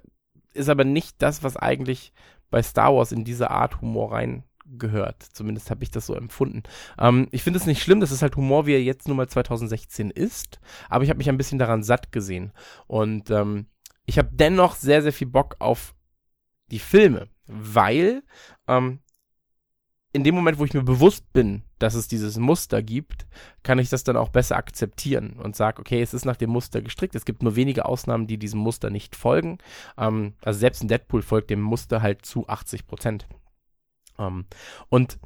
ist 0.54 0.70
aber 0.70 0.86
nicht 0.86 1.22
das, 1.22 1.44
was 1.44 1.58
eigentlich 1.58 2.14
bei 2.50 2.64
Star 2.64 2.96
Wars 2.96 3.12
in 3.12 3.24
diese 3.24 3.52
Art 3.52 3.82
Humor 3.82 4.14
rein 4.14 4.44
gehört. 4.66 5.22
Zumindest 5.24 5.70
habe 5.70 5.84
ich 5.84 5.92
das 5.92 6.06
so 6.06 6.16
empfunden. 6.16 6.64
Ähm, 6.98 7.28
ich 7.32 7.44
finde 7.44 7.60
es 7.60 7.66
nicht 7.66 7.82
schlimm, 7.82 8.00
das 8.00 8.12
ist 8.12 8.22
halt 8.22 8.36
Humor, 8.36 8.66
wie 8.66 8.74
er 8.74 8.82
jetzt 8.82 9.08
nun 9.08 9.18
mal 9.18 9.28
2016 9.28 10.10
ist, 10.10 10.60
aber 10.90 11.04
ich 11.04 11.10
habe 11.10 11.18
mich 11.18 11.30
ein 11.30 11.38
bisschen 11.38 11.60
daran 11.60 11.84
satt 11.84 12.12
gesehen. 12.12 12.54
Und 12.88 13.30
ähm, 13.30 13.68
ich 14.06 14.18
habe 14.18 14.30
dennoch 14.32 14.76
sehr, 14.76 15.02
sehr 15.02 15.14
viel 15.14 15.28
Bock 15.28 15.58
auf 15.60 15.96
die 16.72 16.80
Filme, 16.80 17.28
weil 17.48 18.24
ähm, 18.68 19.00
in 20.14 20.24
dem 20.24 20.36
Moment, 20.36 20.60
wo 20.60 20.66
ich 20.66 20.74
mir 20.74 20.84
bewusst 20.84 21.34
bin, 21.34 21.64
dass 21.80 21.96
es 21.96 22.08
dieses 22.08 22.38
Muster 22.38 22.84
gibt, 22.84 23.26
kann 23.64 23.80
ich 23.80 23.90
das 23.90 24.04
dann 24.04 24.16
auch 24.16 24.30
besser 24.30 24.56
akzeptieren 24.56 25.34
und 25.34 25.56
sage, 25.56 25.82
okay, 25.82 26.02
es 26.02 26.14
ist 26.14 26.24
nach 26.24 26.38
dem 26.38 26.52
Muster 26.52 26.84
gestrickt. 26.84 27.16
Es 27.16 27.26
gibt 27.26 27.42
nur 27.42 27.56
wenige 27.56 27.86
Ausnahmen, 27.86 28.28
die 28.28 28.38
diesem 28.38 28.60
Muster 28.60 28.92
nicht 28.92 29.16
folgen. 29.16 29.58
Ähm, 29.98 30.36
also 30.42 30.60
selbst 30.60 30.84
ein 30.84 30.88
Deadpool 30.88 31.24
folgt 31.24 31.50
dem 31.50 31.62
Muster 31.62 32.04
halt 32.04 32.26
zu 32.26 32.48
80 32.48 32.86
Prozent. 32.86 33.28
Ähm, 34.20 34.46
und 34.90 35.18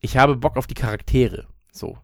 ich 0.00 0.16
habe 0.16 0.36
Bock 0.36 0.56
auf 0.56 0.66
die 0.66 0.74
Charaktere. 0.74 1.46
So. 1.70 1.98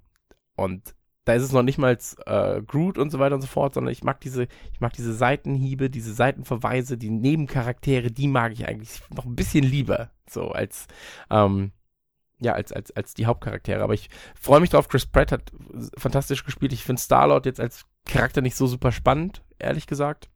Und 0.54 0.94
da 1.28 1.34
ist 1.34 1.42
es 1.42 1.52
noch 1.52 1.62
nicht 1.62 1.76
mal 1.76 1.98
äh, 2.24 2.62
Groot 2.62 2.96
und 2.96 3.10
so 3.10 3.18
weiter 3.18 3.34
und 3.34 3.42
so 3.42 3.46
fort, 3.46 3.74
sondern 3.74 3.92
ich 3.92 4.02
mag 4.02 4.18
diese, 4.22 4.48
ich 4.72 4.80
mag 4.80 4.94
diese 4.94 5.12
Seitenhiebe, 5.12 5.90
diese 5.90 6.14
Seitenverweise, 6.14 6.96
die 6.96 7.10
Nebencharaktere, 7.10 8.10
die 8.10 8.28
mag 8.28 8.52
ich 8.52 8.66
eigentlich 8.66 9.02
noch 9.14 9.26
ein 9.26 9.36
bisschen 9.36 9.62
lieber, 9.62 10.10
so 10.26 10.52
als, 10.52 10.86
ähm, 11.28 11.72
ja, 12.40 12.54
als, 12.54 12.72
als, 12.72 12.92
als 12.92 13.12
die 13.12 13.26
Hauptcharaktere. 13.26 13.82
Aber 13.82 13.92
ich 13.92 14.08
freue 14.40 14.60
mich 14.60 14.70
drauf. 14.70 14.88
Chris 14.88 15.04
Pratt 15.04 15.30
hat 15.30 15.52
fantastisch 15.98 16.46
gespielt. 16.46 16.72
Ich 16.72 16.82
finde 16.82 17.02
Star-Lord 17.02 17.44
jetzt 17.44 17.60
als 17.60 17.84
Charakter 18.06 18.40
nicht 18.40 18.56
so 18.56 18.66
super 18.66 18.90
spannend, 18.90 19.42
ehrlich 19.58 19.86
gesagt. 19.86 20.30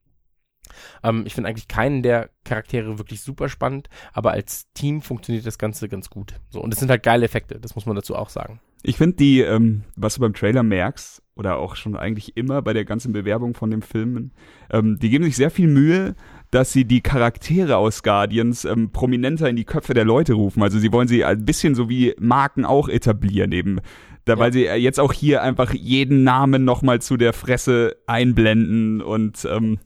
Ähm, 1.03 1.25
ich 1.27 1.35
finde 1.35 1.49
eigentlich 1.49 1.69
keinen 1.69 2.03
der 2.03 2.29
Charaktere 2.45 2.99
wirklich 2.99 3.23
super 3.23 3.49
spannend, 3.49 3.89
aber 4.13 4.33
als 4.33 4.71
Team 4.75 5.01
funktioniert 5.01 5.47
das 5.47 5.57
Ganze 5.57 5.89
ganz 5.89 6.11
gut. 6.11 6.35
So, 6.51 6.61
und 6.61 6.71
es 6.75 6.81
sind 6.81 6.91
halt 6.91 7.03
geile 7.03 7.25
Effekte, 7.25 7.59
das 7.59 7.77
muss 7.77 7.87
man 7.87 7.97
dazu 7.97 8.15
auch 8.15 8.29
sagen. 8.29 8.61
Ich 8.83 8.97
finde 8.97 9.17
die, 9.17 9.41
ähm, 9.41 9.83
was 9.97 10.15
du 10.15 10.21
beim 10.21 10.35
Trailer 10.35 10.63
merkst, 10.63 11.23
oder 11.35 11.57
auch 11.57 11.77
schon 11.77 11.97
eigentlich 11.97 12.37
immer 12.37 12.61
bei 12.61 12.73
der 12.73 12.85
ganzen 12.85 13.13
Bewerbung 13.13 13.55
von 13.55 13.71
dem 13.71 13.81
Filmen, 13.83 14.33
ähm, 14.71 14.99
die 14.99 15.09
geben 15.09 15.25
sich 15.25 15.37
sehr 15.37 15.51
viel 15.51 15.67
Mühe, 15.67 16.15
dass 16.51 16.73
sie 16.73 16.85
die 16.85 17.01
Charaktere 17.01 17.79
aus 17.79 18.03
Guardians 18.03 18.65
ähm, 18.67 18.91
prominenter 18.91 19.49
in 19.49 19.57
die 19.57 19.65
Köpfe 19.65 19.95
der 19.95 20.05
Leute 20.05 20.35
rufen. 20.35 20.63
Also 20.63 20.79
sie 20.79 20.93
wollen 20.93 21.09
sie 21.09 21.25
ein 21.25 21.45
bisschen 21.45 21.75
so 21.75 21.89
wie 21.89 22.15
Marken 22.19 22.65
auch 22.67 22.89
etablieren 22.89 23.53
eben. 23.53 23.81
Da, 24.27 24.35
Ja. 24.35 24.39
weil 24.39 24.53
sie 24.53 24.67
äh, 24.67 24.77
jetzt 24.77 25.01
auch 25.01 25.13
hier 25.13 25.43
einfach 25.43 25.73
jeden 25.73 26.23
Namen 26.23 26.65
nochmal 26.65 27.01
zu 27.01 27.17
der 27.17 27.33
Fresse 27.33 27.97
einblenden 28.07 29.01
und 29.01 29.47
ähm, 29.51 29.79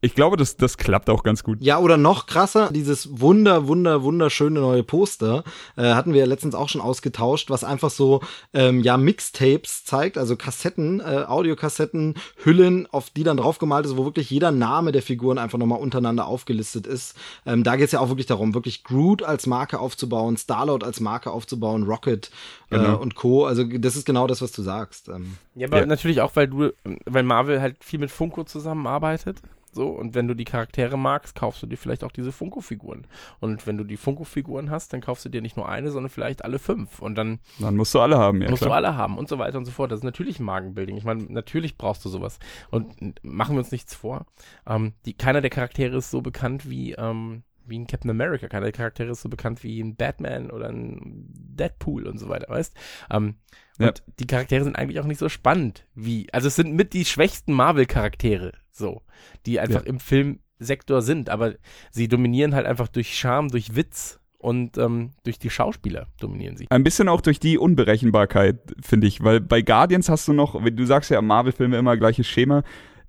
ich 0.00 0.14
glaube, 0.14 0.36
das, 0.36 0.56
das 0.56 0.76
klappt 0.78 1.10
auch 1.10 1.22
ganz 1.24 1.42
gut. 1.42 1.58
Ja, 1.60 1.78
oder 1.78 1.96
noch 1.96 2.26
krasser, 2.26 2.70
dieses 2.72 3.20
wunder, 3.20 3.66
wunder, 3.66 4.02
wunderschöne 4.04 4.60
neue 4.60 4.82
Poster 4.84 5.42
äh, 5.76 5.94
hatten 5.94 6.12
wir 6.12 6.20
ja 6.20 6.26
letztens 6.26 6.54
auch 6.54 6.68
schon 6.68 6.80
ausgetauscht, 6.80 7.50
was 7.50 7.64
einfach 7.64 7.90
so 7.90 8.20
ähm, 8.54 8.80
ja 8.80 8.96
Mixtapes 8.96 9.84
zeigt, 9.84 10.16
also 10.16 10.36
Kassetten, 10.36 11.00
äh, 11.00 11.24
Audiokassetten, 11.26 12.14
Hüllen, 12.44 12.86
auf 12.92 13.10
die 13.10 13.24
dann 13.24 13.36
draufgemalt 13.38 13.86
ist, 13.86 13.96
wo 13.96 14.04
wirklich 14.04 14.30
jeder 14.30 14.52
Name 14.52 14.92
der 14.92 15.02
Figuren 15.02 15.38
einfach 15.38 15.58
nochmal 15.58 15.80
untereinander 15.80 16.26
aufgelistet 16.26 16.86
ist. 16.86 17.16
Ähm, 17.44 17.64
da 17.64 17.76
geht 17.76 17.86
es 17.86 17.92
ja 17.92 18.00
auch 18.00 18.08
wirklich 18.08 18.26
darum, 18.26 18.54
wirklich 18.54 18.84
Groot 18.84 19.22
als 19.22 19.46
Marke 19.46 19.80
aufzubauen, 19.80 20.36
Starlord 20.36 20.84
als 20.84 21.00
Marke 21.00 21.30
aufzubauen, 21.32 21.82
Rocket 21.84 22.30
äh, 22.70 22.76
Genau. 22.78 22.98
und 22.98 23.14
Co. 23.16 23.46
Also 23.46 23.64
das 23.64 23.96
ist 23.96 24.04
genau 24.06 24.26
das, 24.26 24.42
was 24.42 24.52
du 24.52 24.62
sagst. 24.62 25.08
Ähm, 25.08 25.38
Ja, 25.56 25.66
aber 25.66 25.80
Ja. 25.80 25.86
natürlich 25.86 26.20
auch, 26.20 26.36
weil 26.36 26.46
du, 26.48 26.70
weil 27.06 27.24
Marvel 27.24 27.60
halt 27.60 27.76
viel 27.82 27.98
mit 27.98 28.10
Funko 28.10 28.44
zusammenarbeitet. 28.44 29.38
So, 29.78 29.90
und 29.90 30.16
wenn 30.16 30.26
du 30.26 30.34
die 30.34 30.44
Charaktere 30.44 30.98
magst, 30.98 31.36
kaufst 31.36 31.62
du 31.62 31.68
dir 31.68 31.76
vielleicht 31.78 32.02
auch 32.02 32.10
diese 32.10 32.32
Funko-Figuren. 32.32 33.06
Und 33.38 33.64
wenn 33.68 33.78
du 33.78 33.84
die 33.84 33.96
Funko-Figuren 33.96 34.72
hast, 34.72 34.92
dann 34.92 35.00
kaufst 35.00 35.24
du 35.24 35.28
dir 35.28 35.40
nicht 35.40 35.56
nur 35.56 35.68
eine, 35.68 35.92
sondern 35.92 36.10
vielleicht 36.10 36.44
alle 36.44 36.58
fünf. 36.58 36.98
Und 36.98 37.14
dann 37.14 37.38
Dann 37.60 37.76
musst 37.76 37.94
du 37.94 38.00
alle 38.00 38.18
haben, 38.18 38.42
ja 38.42 38.50
musst 38.50 38.62
klar. 38.62 38.70
du 38.70 38.74
alle 38.86 38.96
haben 38.96 39.16
und 39.18 39.28
so 39.28 39.38
weiter 39.38 39.56
und 39.56 39.66
so 39.66 39.70
fort. 39.70 39.92
Das 39.92 40.00
ist 40.00 40.04
natürlich 40.04 40.40
ein 40.40 40.44
Magenbuilding. 40.44 40.96
Ich 40.96 41.04
meine, 41.04 41.22
natürlich 41.28 41.78
brauchst 41.78 42.04
du 42.04 42.08
sowas. 42.08 42.40
Und 42.72 42.96
machen 43.22 43.54
wir 43.54 43.60
uns 43.60 43.70
nichts 43.70 43.94
vor. 43.94 44.26
Ähm, 44.66 44.94
die, 45.06 45.14
keiner 45.14 45.40
der 45.40 45.50
Charaktere 45.50 45.96
ist 45.98 46.10
so 46.10 46.22
bekannt 46.22 46.68
wie, 46.68 46.94
ähm, 46.94 47.44
wie 47.68 47.78
ein 47.78 47.86
Captain 47.86 48.10
America. 48.10 48.48
Keiner 48.48 48.64
der 48.66 48.72
Charaktere 48.72 49.10
ist 49.10 49.22
so 49.22 49.28
bekannt 49.28 49.62
wie 49.62 49.80
ein 49.80 49.96
Batman 49.96 50.50
oder 50.50 50.68
ein 50.68 51.26
Deadpool 51.28 52.06
und 52.06 52.18
so 52.18 52.28
weiter, 52.28 52.48
weißt? 52.48 52.74
Ähm, 53.10 53.34
Ja. 53.78 53.88
und 53.88 54.02
die 54.18 54.26
Charaktere 54.26 54.64
sind 54.64 54.76
eigentlich 54.76 55.00
auch 55.00 55.06
nicht 55.06 55.18
so 55.18 55.28
spannend 55.28 55.86
wie, 55.94 56.26
also 56.32 56.48
es 56.48 56.56
sind 56.56 56.72
mit 56.74 56.92
die 56.92 57.04
schwächsten 57.04 57.52
Marvel-Charaktere, 57.52 58.52
so, 58.72 59.02
die 59.46 59.60
einfach 59.60 59.82
im 59.84 60.00
Filmsektor 60.00 61.02
sind, 61.02 61.30
aber 61.30 61.54
sie 61.90 62.08
dominieren 62.08 62.54
halt 62.54 62.66
einfach 62.66 62.88
durch 62.88 63.16
Charme, 63.16 63.48
durch 63.48 63.74
Witz 63.76 64.20
und 64.38 64.78
ähm, 64.78 65.10
durch 65.24 65.38
die 65.38 65.50
Schauspieler 65.50 66.06
dominieren 66.20 66.56
sie. 66.56 66.66
Ein 66.70 66.84
bisschen 66.84 67.08
auch 67.08 67.20
durch 67.20 67.40
die 67.40 67.58
Unberechenbarkeit, 67.58 68.58
finde 68.80 69.06
ich, 69.08 69.22
weil 69.22 69.40
bei 69.40 69.62
Guardians 69.62 70.08
hast 70.08 70.28
du 70.28 70.32
noch, 70.32 70.60
du 70.62 70.84
sagst 70.86 71.10
ja 71.10 71.20
Marvel-Filme 71.20 71.76
immer 71.76 71.96
gleiches 71.96 72.26
Schema, 72.26 72.62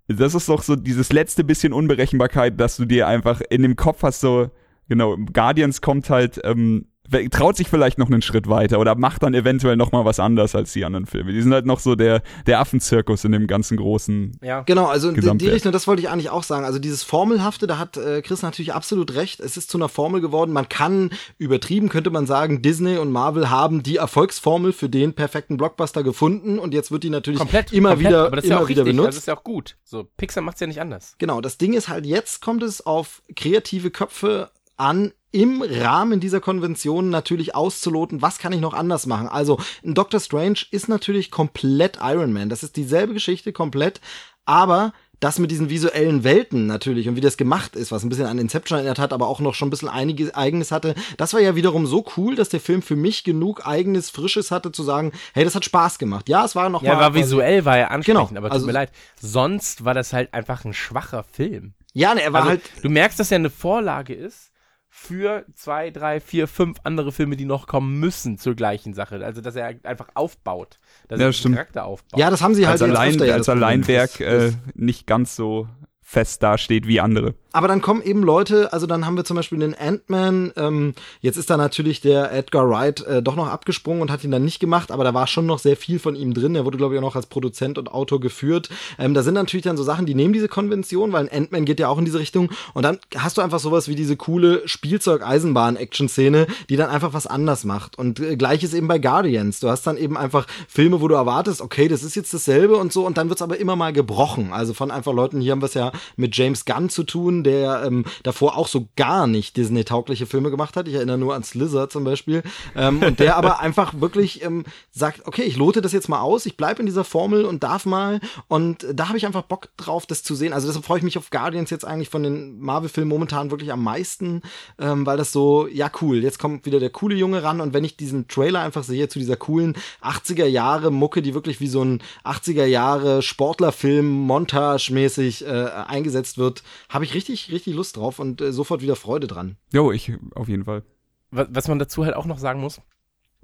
das 0.09 0.33
ist 0.33 0.49
doch 0.49 0.63
so 0.63 0.75
dieses 0.75 1.11
letzte 1.13 1.43
bisschen 1.43 1.71
Unberechenbarkeit, 1.71 2.59
dass 2.59 2.77
du 2.77 2.85
dir 2.85 3.07
einfach 3.07 3.41
in 3.49 3.61
dem 3.61 3.75
Kopf 3.75 4.01
hast, 4.01 4.21
so, 4.21 4.49
genau, 4.87 5.15
Guardians 5.31 5.81
kommt 5.81 6.09
halt, 6.09 6.41
ähm, 6.43 6.87
traut 7.31 7.57
sich 7.57 7.67
vielleicht 7.67 7.97
noch 7.97 8.07
einen 8.07 8.21
Schritt 8.21 8.47
weiter 8.47 8.79
oder 8.79 8.95
macht 8.95 9.23
dann 9.23 9.33
eventuell 9.33 9.75
noch 9.75 9.91
mal 9.91 10.05
was 10.05 10.19
anders 10.19 10.55
als 10.55 10.73
die 10.73 10.85
anderen 10.85 11.05
Filme. 11.05 11.31
Die 11.31 11.41
sind 11.41 11.53
halt 11.53 11.65
noch 11.65 11.79
so 11.79 11.95
der, 11.95 12.21
der 12.45 12.59
Affenzirkus 12.59 13.23
in 13.25 13.31
dem 13.31 13.47
ganzen 13.47 13.77
großen 13.77 14.37
Ja. 14.41 14.61
Genau, 14.61 14.85
also 14.85 15.09
in 15.09 15.37
die. 15.37 15.49
Richtung, 15.49 15.71
das 15.71 15.87
wollte 15.87 16.01
ich 16.01 16.09
eigentlich 16.09 16.29
auch 16.29 16.43
sagen. 16.43 16.65
Also 16.65 16.79
dieses 16.79 17.03
Formelhafte, 17.03 17.67
da 17.67 17.77
hat 17.77 17.97
äh, 17.97 18.21
Chris 18.21 18.41
natürlich 18.41 18.73
absolut 18.73 19.15
recht. 19.15 19.39
Es 19.39 19.57
ist 19.57 19.69
zu 19.69 19.77
einer 19.77 19.89
Formel 19.89 20.21
geworden. 20.21 20.51
Man 20.51 20.69
kann, 20.69 21.11
übertrieben 21.37 21.89
könnte 21.89 22.09
man 22.11 22.27
sagen, 22.27 22.61
Disney 22.61 22.97
und 22.97 23.11
Marvel 23.11 23.49
haben 23.49 23.83
die 23.83 23.97
Erfolgsformel 23.97 24.73
für 24.73 24.89
den 24.89 25.13
perfekten 25.13 25.57
Blockbuster 25.57 26.03
gefunden 26.03 26.59
und 26.59 26.73
jetzt 26.73 26.91
wird 26.91 27.03
die 27.03 27.09
natürlich 27.09 27.39
Komplett, 27.39 27.73
immer 27.73 27.89
komplett, 27.89 28.09
wieder, 28.09 28.25
aber 28.25 28.35
das 28.35 28.45
ist 28.45 28.51
immer 28.51 28.59
ja 28.59 28.63
auch 28.63 28.69
wieder 28.69 28.85
richtig, 28.85 28.97
benutzt. 28.97 29.07
das 29.09 29.17
ist 29.17 29.27
ja 29.27 29.37
auch 29.37 29.43
gut. 29.43 29.77
So, 29.83 30.07
Pixar 30.17 30.43
macht's 30.43 30.59
ja 30.59 30.67
nicht 30.67 30.81
anders. 30.81 31.15
Genau, 31.17 31.41
das 31.41 31.57
Ding 31.57 31.73
ist 31.73 31.89
halt, 31.89 32.05
jetzt 32.05 32.41
kommt 32.41 32.63
es 32.63 32.85
auf 32.85 33.21
kreative 33.35 33.91
Köpfe 33.91 34.51
an, 34.79 35.11
im 35.31 35.61
Rahmen 35.61 36.19
dieser 36.19 36.39
Konvention 36.39 37.09
natürlich 37.11 37.53
auszuloten, 37.53 38.21
was 38.21 38.39
kann 38.39 38.51
ich 38.53 38.61
noch 38.61 38.73
anders 38.73 39.05
machen. 39.05 39.27
Also, 39.27 39.59
ein 39.85 39.93
Doctor 39.93 40.19
Strange 40.19 40.59
ist 40.71 40.89
natürlich 40.89 41.29
komplett 41.29 41.99
Iron 42.01 42.33
Man. 42.33 42.49
Das 42.49 42.63
ist 42.63 42.75
dieselbe 42.77 43.13
Geschichte 43.13 43.53
komplett, 43.53 44.01
aber 44.45 44.91
das 45.19 45.37
mit 45.37 45.51
diesen 45.51 45.69
visuellen 45.69 46.23
Welten 46.23 46.65
natürlich 46.65 47.09
und 47.09 47.17
wie 47.17 47.21
das 47.21 47.35
gemacht 47.35 47.75
ist, 47.75 47.91
was 47.91 48.03
ein 48.03 48.09
bisschen 48.09 48.25
an 48.25 48.39
Inception 48.39 48.77
erinnert 48.77 48.99
hat, 48.99 49.11
aber 49.11 49.27
auch 49.27 49.41
noch 49.41 49.53
schon 49.53 49.67
ein 49.67 49.69
bisschen 49.69 49.89
einiges 49.89 50.33
eigenes 50.33 50.71
hatte, 50.71 50.95
das 51.17 51.33
war 51.33 51.41
ja 51.41 51.55
wiederum 51.57 51.85
so 51.85 52.05
cool, 52.15 52.35
dass 52.35 52.47
der 52.47 52.61
Film 52.61 52.81
für 52.81 52.95
mich 52.95 53.25
genug 53.25 53.67
eigenes, 53.67 54.09
frisches 54.09 54.49
hatte, 54.49 54.71
zu 54.71 54.81
sagen, 54.81 55.11
hey, 55.33 55.43
das 55.43 55.55
hat 55.55 55.65
Spaß 55.65 55.99
gemacht. 55.99 56.29
Ja, 56.29 56.45
es 56.45 56.55
war 56.55 56.69
noch 56.69 56.81
Ja, 56.83 56.93
mal 56.95 57.01
war 57.01 57.13
visuell, 57.15 57.65
war 57.65 57.77
er 57.77 57.91
ansprechend, 57.91 58.29
Genau, 58.29 58.37
aber 58.39 58.47
tut 58.47 58.53
also- 58.53 58.65
mir 58.65 58.71
leid. 58.71 58.91
Sonst 59.21 59.83
war 59.83 59.93
das 59.93 60.13
halt 60.13 60.33
einfach 60.33 60.63
ein 60.63 60.73
schwacher 60.73 61.23
Film. 61.23 61.73
Ja, 61.93 62.15
ne, 62.15 62.21
er 62.21 62.31
war 62.31 62.41
Also, 62.41 62.51
halt 62.51 62.61
du 62.81 62.89
merkst, 62.89 63.19
dass 63.19 63.29
er 63.31 63.35
eine 63.39 63.49
Vorlage 63.49 64.13
ist 64.13 64.51
für 64.91 65.45
zwei, 65.53 65.91
drei, 65.91 66.19
vier, 66.19 66.47
fünf 66.47 66.79
andere 66.83 67.11
Filme, 67.11 67.37
die 67.37 67.45
noch 67.45 67.67
kommen 67.67 67.99
müssen 67.99 68.37
zur 68.37 68.55
gleichen 68.55 68.93
Sache. 68.93 69.23
Also, 69.23 69.39
dass 69.39 69.55
er 69.55 69.75
einfach 69.83 70.09
aufbaut. 70.15 70.79
Dass 71.07 71.19
Ja, 71.19 71.27
er 71.27 71.29
den 71.29 71.33
stimmt. 71.33 71.55
Charakter 71.55 71.85
aufbaut. 71.85 72.19
Ja, 72.19 72.29
das 72.31 72.41
haben 72.41 72.55
sie 72.55 72.67
halt 72.67 72.81
als, 72.81 72.89
allein, 72.89 73.21
als. 73.31 73.49
Alleinwerk 73.49 74.19
äh, 74.19 74.51
nicht 74.73 75.05
ganz 75.05 75.35
so 75.35 75.67
fest 76.09 76.41
dasteht 76.41 76.87
wie 76.87 76.99
andere. 76.99 77.35
Aber 77.51 77.67
dann 77.67 77.81
kommen 77.81 78.03
eben 78.03 78.21
Leute, 78.21 78.73
also 78.73 78.85
dann 78.85 79.05
haben 79.05 79.17
wir 79.17 79.25
zum 79.25 79.35
Beispiel 79.35 79.57
den 79.57 79.73
Ant-Man, 79.73 80.53
ähm, 80.55 80.93
jetzt 81.21 81.37
ist 81.37 81.49
da 81.49 81.57
natürlich 81.57 81.99
der 81.99 82.31
Edgar 82.31 82.69
Wright 82.69 83.01
äh, 83.01 83.23
doch 83.23 83.35
noch 83.35 83.47
abgesprungen 83.47 84.03
und 84.03 84.11
hat 84.11 84.23
ihn 84.23 84.29
dann 84.29 84.45
nicht 84.45 84.59
gemacht, 84.59 84.91
aber 84.91 85.03
da 85.03 85.15
war 85.15 85.25
schon 85.25 85.47
noch 85.47 85.57
sehr 85.57 85.75
viel 85.75 85.97
von 85.97 86.15
ihm 86.15 86.35
drin. 86.35 86.55
Er 86.55 86.65
wurde, 86.65 86.77
glaube 86.77 86.93
ich, 86.93 86.99
auch 86.99 87.03
noch 87.03 87.15
als 87.15 87.25
Produzent 87.25 87.79
und 87.79 87.91
Autor 87.91 88.19
geführt. 88.19 88.69
Ähm, 88.99 89.15
da 89.15 89.23
sind 89.23 89.33
natürlich 89.33 89.63
dann 89.63 89.77
so 89.77 89.83
Sachen, 89.83 90.05
die 90.05 90.13
nehmen 90.13 90.33
diese 90.33 90.47
Konvention, 90.47 91.11
weil 91.11 91.27
ein 91.27 91.43
Ant-Man 91.43 91.65
geht 91.65 91.79
ja 91.79 91.89
auch 91.89 91.97
in 91.97 92.05
diese 92.05 92.19
Richtung. 92.19 92.49
Und 92.75 92.83
dann 92.83 92.99
hast 93.17 93.37
du 93.37 93.41
einfach 93.41 93.59
sowas 93.59 93.87
wie 93.87 93.95
diese 93.95 94.15
coole 94.15 94.67
Spielzeug-Eisenbahn-Action-Szene, 94.67 96.45
die 96.69 96.75
dann 96.75 96.89
einfach 96.89 97.13
was 97.13 97.25
anders 97.25 97.65
macht. 97.65 97.97
Und 97.97 98.19
äh, 98.19 98.35
gleiches 98.35 98.75
eben 98.75 98.87
bei 98.87 98.99
Guardians. 98.99 99.59
Du 99.59 99.69
hast 99.69 99.87
dann 99.87 99.97
eben 99.97 100.17
einfach 100.17 100.45
Filme, 100.67 101.01
wo 101.01 101.07
du 101.07 101.15
erwartest, 101.15 101.61
okay, 101.61 101.87
das 101.87 102.03
ist 102.03 102.15
jetzt 102.15 102.33
dasselbe 102.33 102.77
und 102.77 102.93
so, 102.93 103.07
und 103.07 103.17
dann 103.17 103.29
wird's 103.29 103.41
aber 103.41 103.57
immer 103.57 103.75
mal 103.75 103.91
gebrochen. 103.91 104.53
Also 104.53 104.75
von 104.75 104.91
einfach 104.91 105.13
Leuten, 105.13 105.41
hier 105.41 105.51
haben 105.51 105.61
wir 105.61 105.67
es 105.67 105.73
ja 105.73 105.91
mit 106.15 106.35
James 106.35 106.65
Gunn 106.65 106.89
zu 106.89 107.03
tun, 107.03 107.43
der 107.43 107.83
ähm, 107.85 108.05
davor 108.23 108.57
auch 108.57 108.67
so 108.67 108.87
gar 108.95 109.27
nicht 109.27 109.57
Disney-taugliche 109.57 110.25
Filme 110.25 110.51
gemacht 110.51 110.75
hat. 110.75 110.87
Ich 110.87 110.93
erinnere 110.93 111.17
nur 111.17 111.35
an 111.35 111.43
Slither 111.43 111.89
zum 111.89 112.03
Beispiel. 112.03 112.43
Ähm, 112.75 113.01
und 113.01 113.19
der 113.19 113.35
aber 113.35 113.59
einfach 113.69 113.93
wirklich 113.99 114.43
ähm, 114.43 114.63
sagt, 114.91 115.27
okay, 115.27 115.43
ich 115.43 115.57
lote 115.57 115.81
das 115.81 115.91
jetzt 115.91 116.09
mal 116.09 116.21
aus, 116.21 116.45
ich 116.45 116.57
bleib 116.57 116.79
in 116.79 116.85
dieser 116.85 117.03
Formel 117.03 117.45
und 117.45 117.63
darf 117.63 117.85
mal. 117.85 118.19
Und 118.47 118.85
da 118.93 119.07
habe 119.07 119.17
ich 119.17 119.25
einfach 119.25 119.43
Bock 119.43 119.69
drauf, 119.77 120.05
das 120.05 120.23
zu 120.23 120.35
sehen. 120.35 120.53
Also 120.53 120.67
deshalb 120.67 120.85
freue 120.85 120.99
ich 120.99 121.03
mich 121.03 121.17
auf 121.17 121.29
Guardians 121.29 121.69
jetzt 121.69 121.85
eigentlich 121.85 122.09
von 122.09 122.23
den 122.23 122.59
Marvel-Filmen 122.59 123.09
momentan 123.09 123.51
wirklich 123.51 123.71
am 123.71 123.83
meisten, 123.83 124.41
ähm, 124.79 125.05
weil 125.05 125.17
das 125.17 125.31
so, 125.31 125.67
ja 125.67 125.91
cool, 126.01 126.23
jetzt 126.23 126.39
kommt 126.39 126.65
wieder 126.65 126.79
der 126.79 126.89
coole 126.89 127.15
Junge 127.15 127.43
ran 127.43 127.61
und 127.61 127.73
wenn 127.73 127.83
ich 127.83 127.97
diesen 127.97 128.27
Trailer 128.27 128.61
einfach 128.61 128.83
sehe 128.83 129.09
zu 129.09 129.19
dieser 129.19 129.35
coolen 129.35 129.75
80er 130.01 130.45
Jahre 130.45 130.91
Mucke, 130.91 131.21
die 131.21 131.33
wirklich 131.33 131.59
wie 131.59 131.67
so 131.67 131.83
ein 131.83 132.01
80er 132.23 132.65
Jahre 132.65 133.21
Sportlerfilm 133.21 134.07
montagemäßig 134.07 135.45
äh, 135.45 135.49
eingesetzt 135.89 136.37
wird, 136.37 136.63
habe 136.89 137.05
ich 137.05 137.13
richtig, 137.13 137.51
richtig 137.51 137.75
Lust 137.75 137.97
drauf 137.97 138.19
und 138.19 138.41
äh, 138.41 138.53
sofort 138.53 138.81
wieder 138.81 138.95
Freude 138.95 139.27
dran. 139.27 139.57
Jo, 139.73 139.91
ich 139.91 140.11
auf 140.35 140.47
jeden 140.47 140.65
Fall. 140.65 140.83
was, 141.31 141.47
was 141.51 141.67
man 141.67 141.79
dazu 141.79 142.05
halt 142.05 142.15
auch 142.15 142.25
noch 142.25 142.39
sagen 142.39 142.61
muss, 142.61 142.81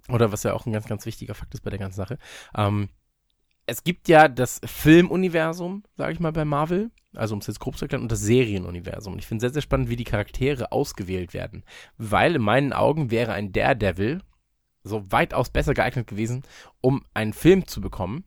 oder 0.09 0.31
was 0.31 0.43
ja 0.43 0.53
auch 0.53 0.65
ein 0.65 0.73
ganz, 0.73 0.87
ganz 0.87 1.05
wichtiger 1.05 1.33
Fakt 1.33 1.53
ist 1.53 1.61
bei 1.61 1.69
der 1.69 1.79
ganzen 1.79 1.97
Sache, 1.97 2.17
ähm, 2.55 2.89
es 3.67 3.83
gibt 3.83 4.07
ja 4.07 4.27
das 4.27 4.61
Filmuniversum, 4.63 5.83
sage 5.97 6.13
ich 6.13 6.19
mal, 6.19 6.31
bei 6.31 6.45
Marvel, 6.45 6.91
also 7.15 7.33
um 7.33 7.39
es 7.39 7.47
jetzt 7.47 7.59
grob 7.59 7.77
zu 7.77 7.85
erklären, 7.85 8.03
und 8.03 8.11
das 8.11 8.21
Serienuniversum. 8.21 9.13
Und 9.13 9.19
ich 9.19 9.25
finde 9.25 9.41
sehr, 9.41 9.53
sehr 9.53 9.61
spannend, 9.61 9.89
wie 9.89 9.95
die 9.95 10.03
Charaktere 10.03 10.71
ausgewählt 10.71 11.33
werden. 11.33 11.63
Weil 11.97 12.35
in 12.35 12.41
meinen 12.41 12.73
Augen 12.73 13.09
wäre 13.09 13.33
ein 13.33 13.51
Daredevil 13.51 14.21
so 14.83 15.11
weitaus 15.11 15.49
besser 15.49 15.73
geeignet 15.73 16.05
gewesen, 16.07 16.43
um 16.81 17.03
einen 17.15 17.33
Film 17.33 17.67
zu 17.67 17.81
bekommen, 17.81 18.23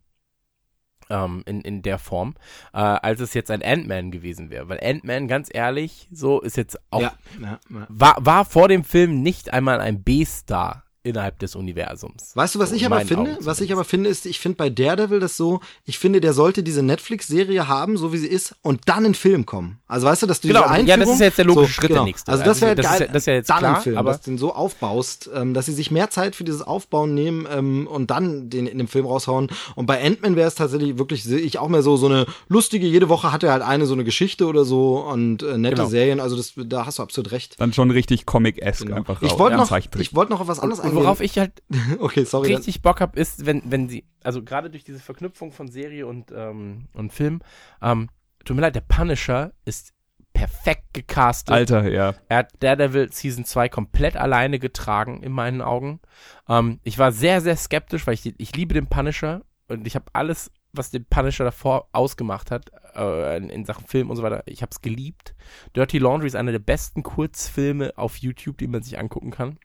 ähm, 1.11 1.43
in, 1.47 1.61
in 1.61 1.83
der 1.83 1.99
Form, 1.99 2.35
äh, 2.73 2.79
als 2.79 3.21
es 3.21 3.35
jetzt 3.35 3.51
ein 3.51 3.63
Ant-Man 3.63 4.11
gewesen 4.11 4.51
wäre. 4.51 4.69
Weil 4.69 4.81
Ant-Man, 4.83 5.29
ganz 5.29 5.49
ehrlich, 5.53 6.09
so 6.11 6.41
ist 6.41 6.57
jetzt 6.57 6.79
auch 6.91 7.01
ja, 7.01 7.13
ja, 7.41 7.59
ja. 7.71 7.87
war, 7.89 8.17
war 8.21 8.45
vor 8.45 8.69
dem 8.69 8.85
Film 8.85 9.23
nicht 9.23 9.53
einmal 9.53 9.81
ein 9.81 10.03
B-Star 10.03 10.85
innerhalb 11.09 11.39
des 11.39 11.55
Universums. 11.57 12.33
Weißt 12.35 12.55
du, 12.55 12.59
was 12.59 12.71
So, 12.71 12.77
ich 12.77 12.87
aber 12.87 13.01
finde? 13.01 13.33
Augen 13.33 13.47
was 13.47 13.61
ich 13.61 13.73
aber 13.73 13.85
finde, 13.85 14.11
ist, 14.11 14.27
ich 14.27 14.39
finde 14.39 14.57
bei 14.57 14.71
Daredevil 14.71 15.21
das 15.21 15.37
so, 15.37 15.61
ich 15.85 15.99
finde, 15.99 16.21
der 16.21 16.33
sollte 16.33 16.63
diese 16.63 16.83
Netflix-Serie 16.83 17.69
haben, 17.69 17.97
so 17.97 18.13
wie 18.13 18.19
sie 18.19 18.27
ist, 18.29 18.55
und 18.63 18.81
dann 18.87 19.05
in 19.05 19.15
Film 19.15 19.47
kommen. 19.47 19.79
Also 19.89 20.07
weißt 20.07 20.23
du, 20.23 20.27
dass 20.27 20.41
du 20.41 20.49
Genau, 20.49 20.61
diese 20.61 20.69
ja, 20.71 20.75
Einführung... 20.95 21.01
das 21.01 21.11
ist 21.15 21.21
jetzt 21.21 21.39
der 21.39 21.45
logische 21.47 21.67
so, 21.67 21.73
Schritt, 21.73 21.83
der 21.91 21.97
genau. 21.97 22.05
nächste. 22.05 22.31
Also 22.33 22.45
das 22.45 22.61
wäre 22.61 22.71
Also 22.73 22.83
das 22.83 22.91
geil, 22.91 22.95
ist 22.95 23.07
ja- 23.07 23.13
das 23.13 23.23
ist 23.23 23.27
ja 23.27 23.33
jetzt 23.35 23.51
dann 23.51 23.59
klar, 23.59 23.77
im 23.77 23.83
Film, 23.83 23.99
aber- 23.99 24.11
dass 24.13 24.21
du 24.23 24.31
den 24.31 24.39
so 24.39 24.55
aufbaust, 24.55 25.31
ähm, 25.35 25.55
dass 25.55 25.67
sie 25.67 25.73
sich 25.73 25.91
mehr 25.91 26.11
Zeit 26.11 26.37
für 26.37 26.45
dieses 26.45 26.63
Aufbauen 26.63 27.15
nehmen 27.15 27.47
ähm, 27.51 27.87
und 27.87 28.11
dann 28.11 28.51
den 28.51 28.67
in 28.67 28.79
dem 28.79 28.89
Film 28.89 29.07
raushauen. 29.07 29.49
Und 29.75 29.87
bei 29.87 30.03
Ant-Man 30.05 30.37
wäre 30.37 30.49
es 30.49 30.55
tatsächlich 30.55 30.99
wirklich, 30.99 31.25
sehe 31.25 31.39
ich 31.39 31.59
auch 31.59 31.69
mehr 31.69 31.83
so, 31.83 31.97
so 31.97 32.07
eine 32.07 32.27
lustige, 32.49 32.87
jede 32.87 33.09
Woche 33.09 33.33
hat 33.33 33.43
er 33.43 33.53
halt 33.53 33.63
eine 33.63 33.87
so 33.87 33.95
eine 33.95 34.05
Geschichte 34.05 34.47
oder 34.47 34.65
so 34.65 34.99
und 34.99 35.43
äh, 35.43 35.57
nette 35.59 35.77
Genau. 35.77 35.89
Serien, 35.89 36.21
also 36.21 36.37
das, 36.37 36.53
da 36.57 36.87
hast 36.87 36.99
du 36.99 37.03
absolut 37.03 37.33
recht. 37.33 37.55
Dann 37.59 37.73
schon 37.73 37.91
richtig 37.91 38.27
Comic-esque 38.27 38.93
einfach 38.95 39.23
Ich 39.23 39.33
raus. 39.33 39.39
wollte 39.39 39.57
Ja, 39.57 39.63
noch, 39.65 39.79
ich 40.01 40.15
wollte 40.15 40.33
noch 40.33 40.41
auf 40.41 40.49
was 40.49 40.61
anderes 40.61 40.81
Und 40.81 40.91
worauf 41.05 41.21
ich 41.21 41.39
halt 41.39 41.63
Okay, 41.99 42.25
sorry. 42.25 42.49
dann- 42.49 42.57
richtig 42.57 42.83
Bock 42.83 43.01
habe, 43.01 43.19
ist, 43.19 43.47
wenn, 43.47 43.63
wenn 43.67 43.89
sie, 43.89 44.05
also 44.23 44.43
gerade 44.43 44.71
durch 44.71 44.85
diese 44.85 44.99
Verknüpfung 45.01 45.53
von 45.53 45.69
Serie 45.69 46.07
und, 46.07 46.31
ähm, 46.35 46.89
und 46.95 47.13
Film, 47.13 47.41
ähm, 47.83 48.09
tut 48.45 48.57
mir 48.57 48.63
leid, 48.63 48.75
der 48.75 48.81
Punisher 48.83 49.53
ist 49.65 49.93
perfekt 50.33 50.95
gecastet. 50.95 51.53
Alter, 51.53 51.89
ja. 51.91 52.15
Er 52.29 52.39
hat 52.39 52.53
Daredevil 52.61 53.11
Season 53.13 53.45
2 53.45 53.69
komplett 53.69 54.17
alleine 54.17 54.59
getragen, 54.61 55.23
in 55.23 55.33
meinen 55.33 55.61
Augen. 55.63 56.01
Ähm, 56.49 56.79
ich 56.85 56.99
war 56.99 57.11
sehr, 57.13 57.41
sehr 57.41 57.57
skeptisch, 57.57 58.07
weil 58.07 58.15
ich, 58.15 58.35
ich 58.39 58.55
liebe 58.55 58.73
den 58.75 58.87
Punisher 58.87 59.43
und 59.67 59.87
ich 59.87 59.97
habe 59.97 60.05
alles, 60.13 60.53
was 60.73 60.91
den 60.93 61.05
Punisher 61.07 61.45
davor 61.45 61.89
ausgemacht 61.93 62.51
hat, 62.53 62.71
äh, 62.95 63.37
in, 63.37 63.51
in 63.51 63.65
Sachen 63.65 63.87
Film 63.87 64.11
und 64.11 64.17
so 64.17 64.23
weiter, 64.23 64.45
ich 64.47 64.63
habe 64.63 64.71
es 64.71 64.81
geliebt. 64.81 65.35
Dirty 65.75 65.99
Laundry 65.99 66.29
ist 66.29 66.37
einer 66.37 66.53
der 66.53 66.59
besten 66.61 67.03
Kurzfilme 67.03 67.93
auf 67.97 68.17
YouTube, 68.19 68.59
die 68.59 68.69
man 68.69 68.83
sich 68.83 68.97
angucken 68.99 69.31
kann. 69.33 69.59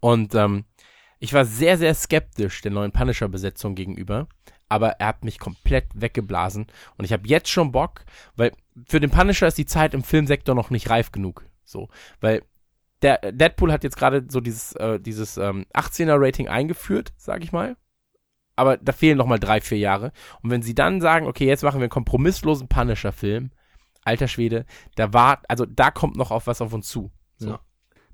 Und 0.00 0.34
ähm, 0.34 0.64
ich 1.18 1.32
war 1.32 1.44
sehr, 1.44 1.78
sehr 1.78 1.94
skeptisch 1.94 2.60
der 2.62 2.72
neuen 2.72 2.92
Punisher-Besetzung 2.92 3.74
gegenüber, 3.74 4.28
aber 4.68 4.92
er 4.92 5.08
hat 5.08 5.24
mich 5.24 5.38
komplett 5.38 5.86
weggeblasen 5.94 6.66
und 6.98 7.04
ich 7.04 7.12
habe 7.12 7.28
jetzt 7.28 7.48
schon 7.48 7.72
Bock, 7.72 8.04
weil 8.34 8.52
für 8.86 9.00
den 9.00 9.10
Punisher 9.10 9.46
ist 9.46 9.58
die 9.58 9.66
Zeit 9.66 9.94
im 9.94 10.02
Filmsektor 10.02 10.54
noch 10.54 10.70
nicht 10.70 10.90
reif 10.90 11.12
genug. 11.12 11.46
So, 11.64 11.88
weil 12.20 12.42
der 13.02 13.32
Deadpool 13.32 13.72
hat 13.72 13.84
jetzt 13.84 13.96
gerade 13.96 14.24
so 14.28 14.40
dieses, 14.40 14.72
äh, 14.74 14.98
dieses 15.00 15.36
ähm, 15.36 15.66
18er-Rating 15.74 16.48
eingeführt, 16.48 17.12
sag 17.16 17.42
ich 17.44 17.52
mal. 17.52 17.76
Aber 18.56 18.78
da 18.78 18.92
fehlen 18.92 19.18
noch 19.18 19.26
mal 19.26 19.38
drei, 19.38 19.60
vier 19.60 19.78
Jahre. 19.78 20.12
Und 20.42 20.50
wenn 20.50 20.62
sie 20.62 20.74
dann 20.74 21.02
sagen, 21.02 21.26
okay, 21.26 21.46
jetzt 21.46 21.62
machen 21.62 21.78
wir 21.78 21.84
einen 21.84 21.90
kompromisslosen 21.90 22.68
Punisher-Film, 22.68 23.50
alter 24.02 24.28
Schwede, 24.28 24.64
da 24.94 25.12
war, 25.12 25.42
also 25.48 25.66
da 25.66 25.90
kommt 25.90 26.16
noch 26.16 26.30
auf 26.30 26.46
was 26.46 26.62
auf 26.62 26.72
uns 26.72 26.88
zu. 26.88 27.12
So. 27.36 27.50
Ja. 27.50 27.60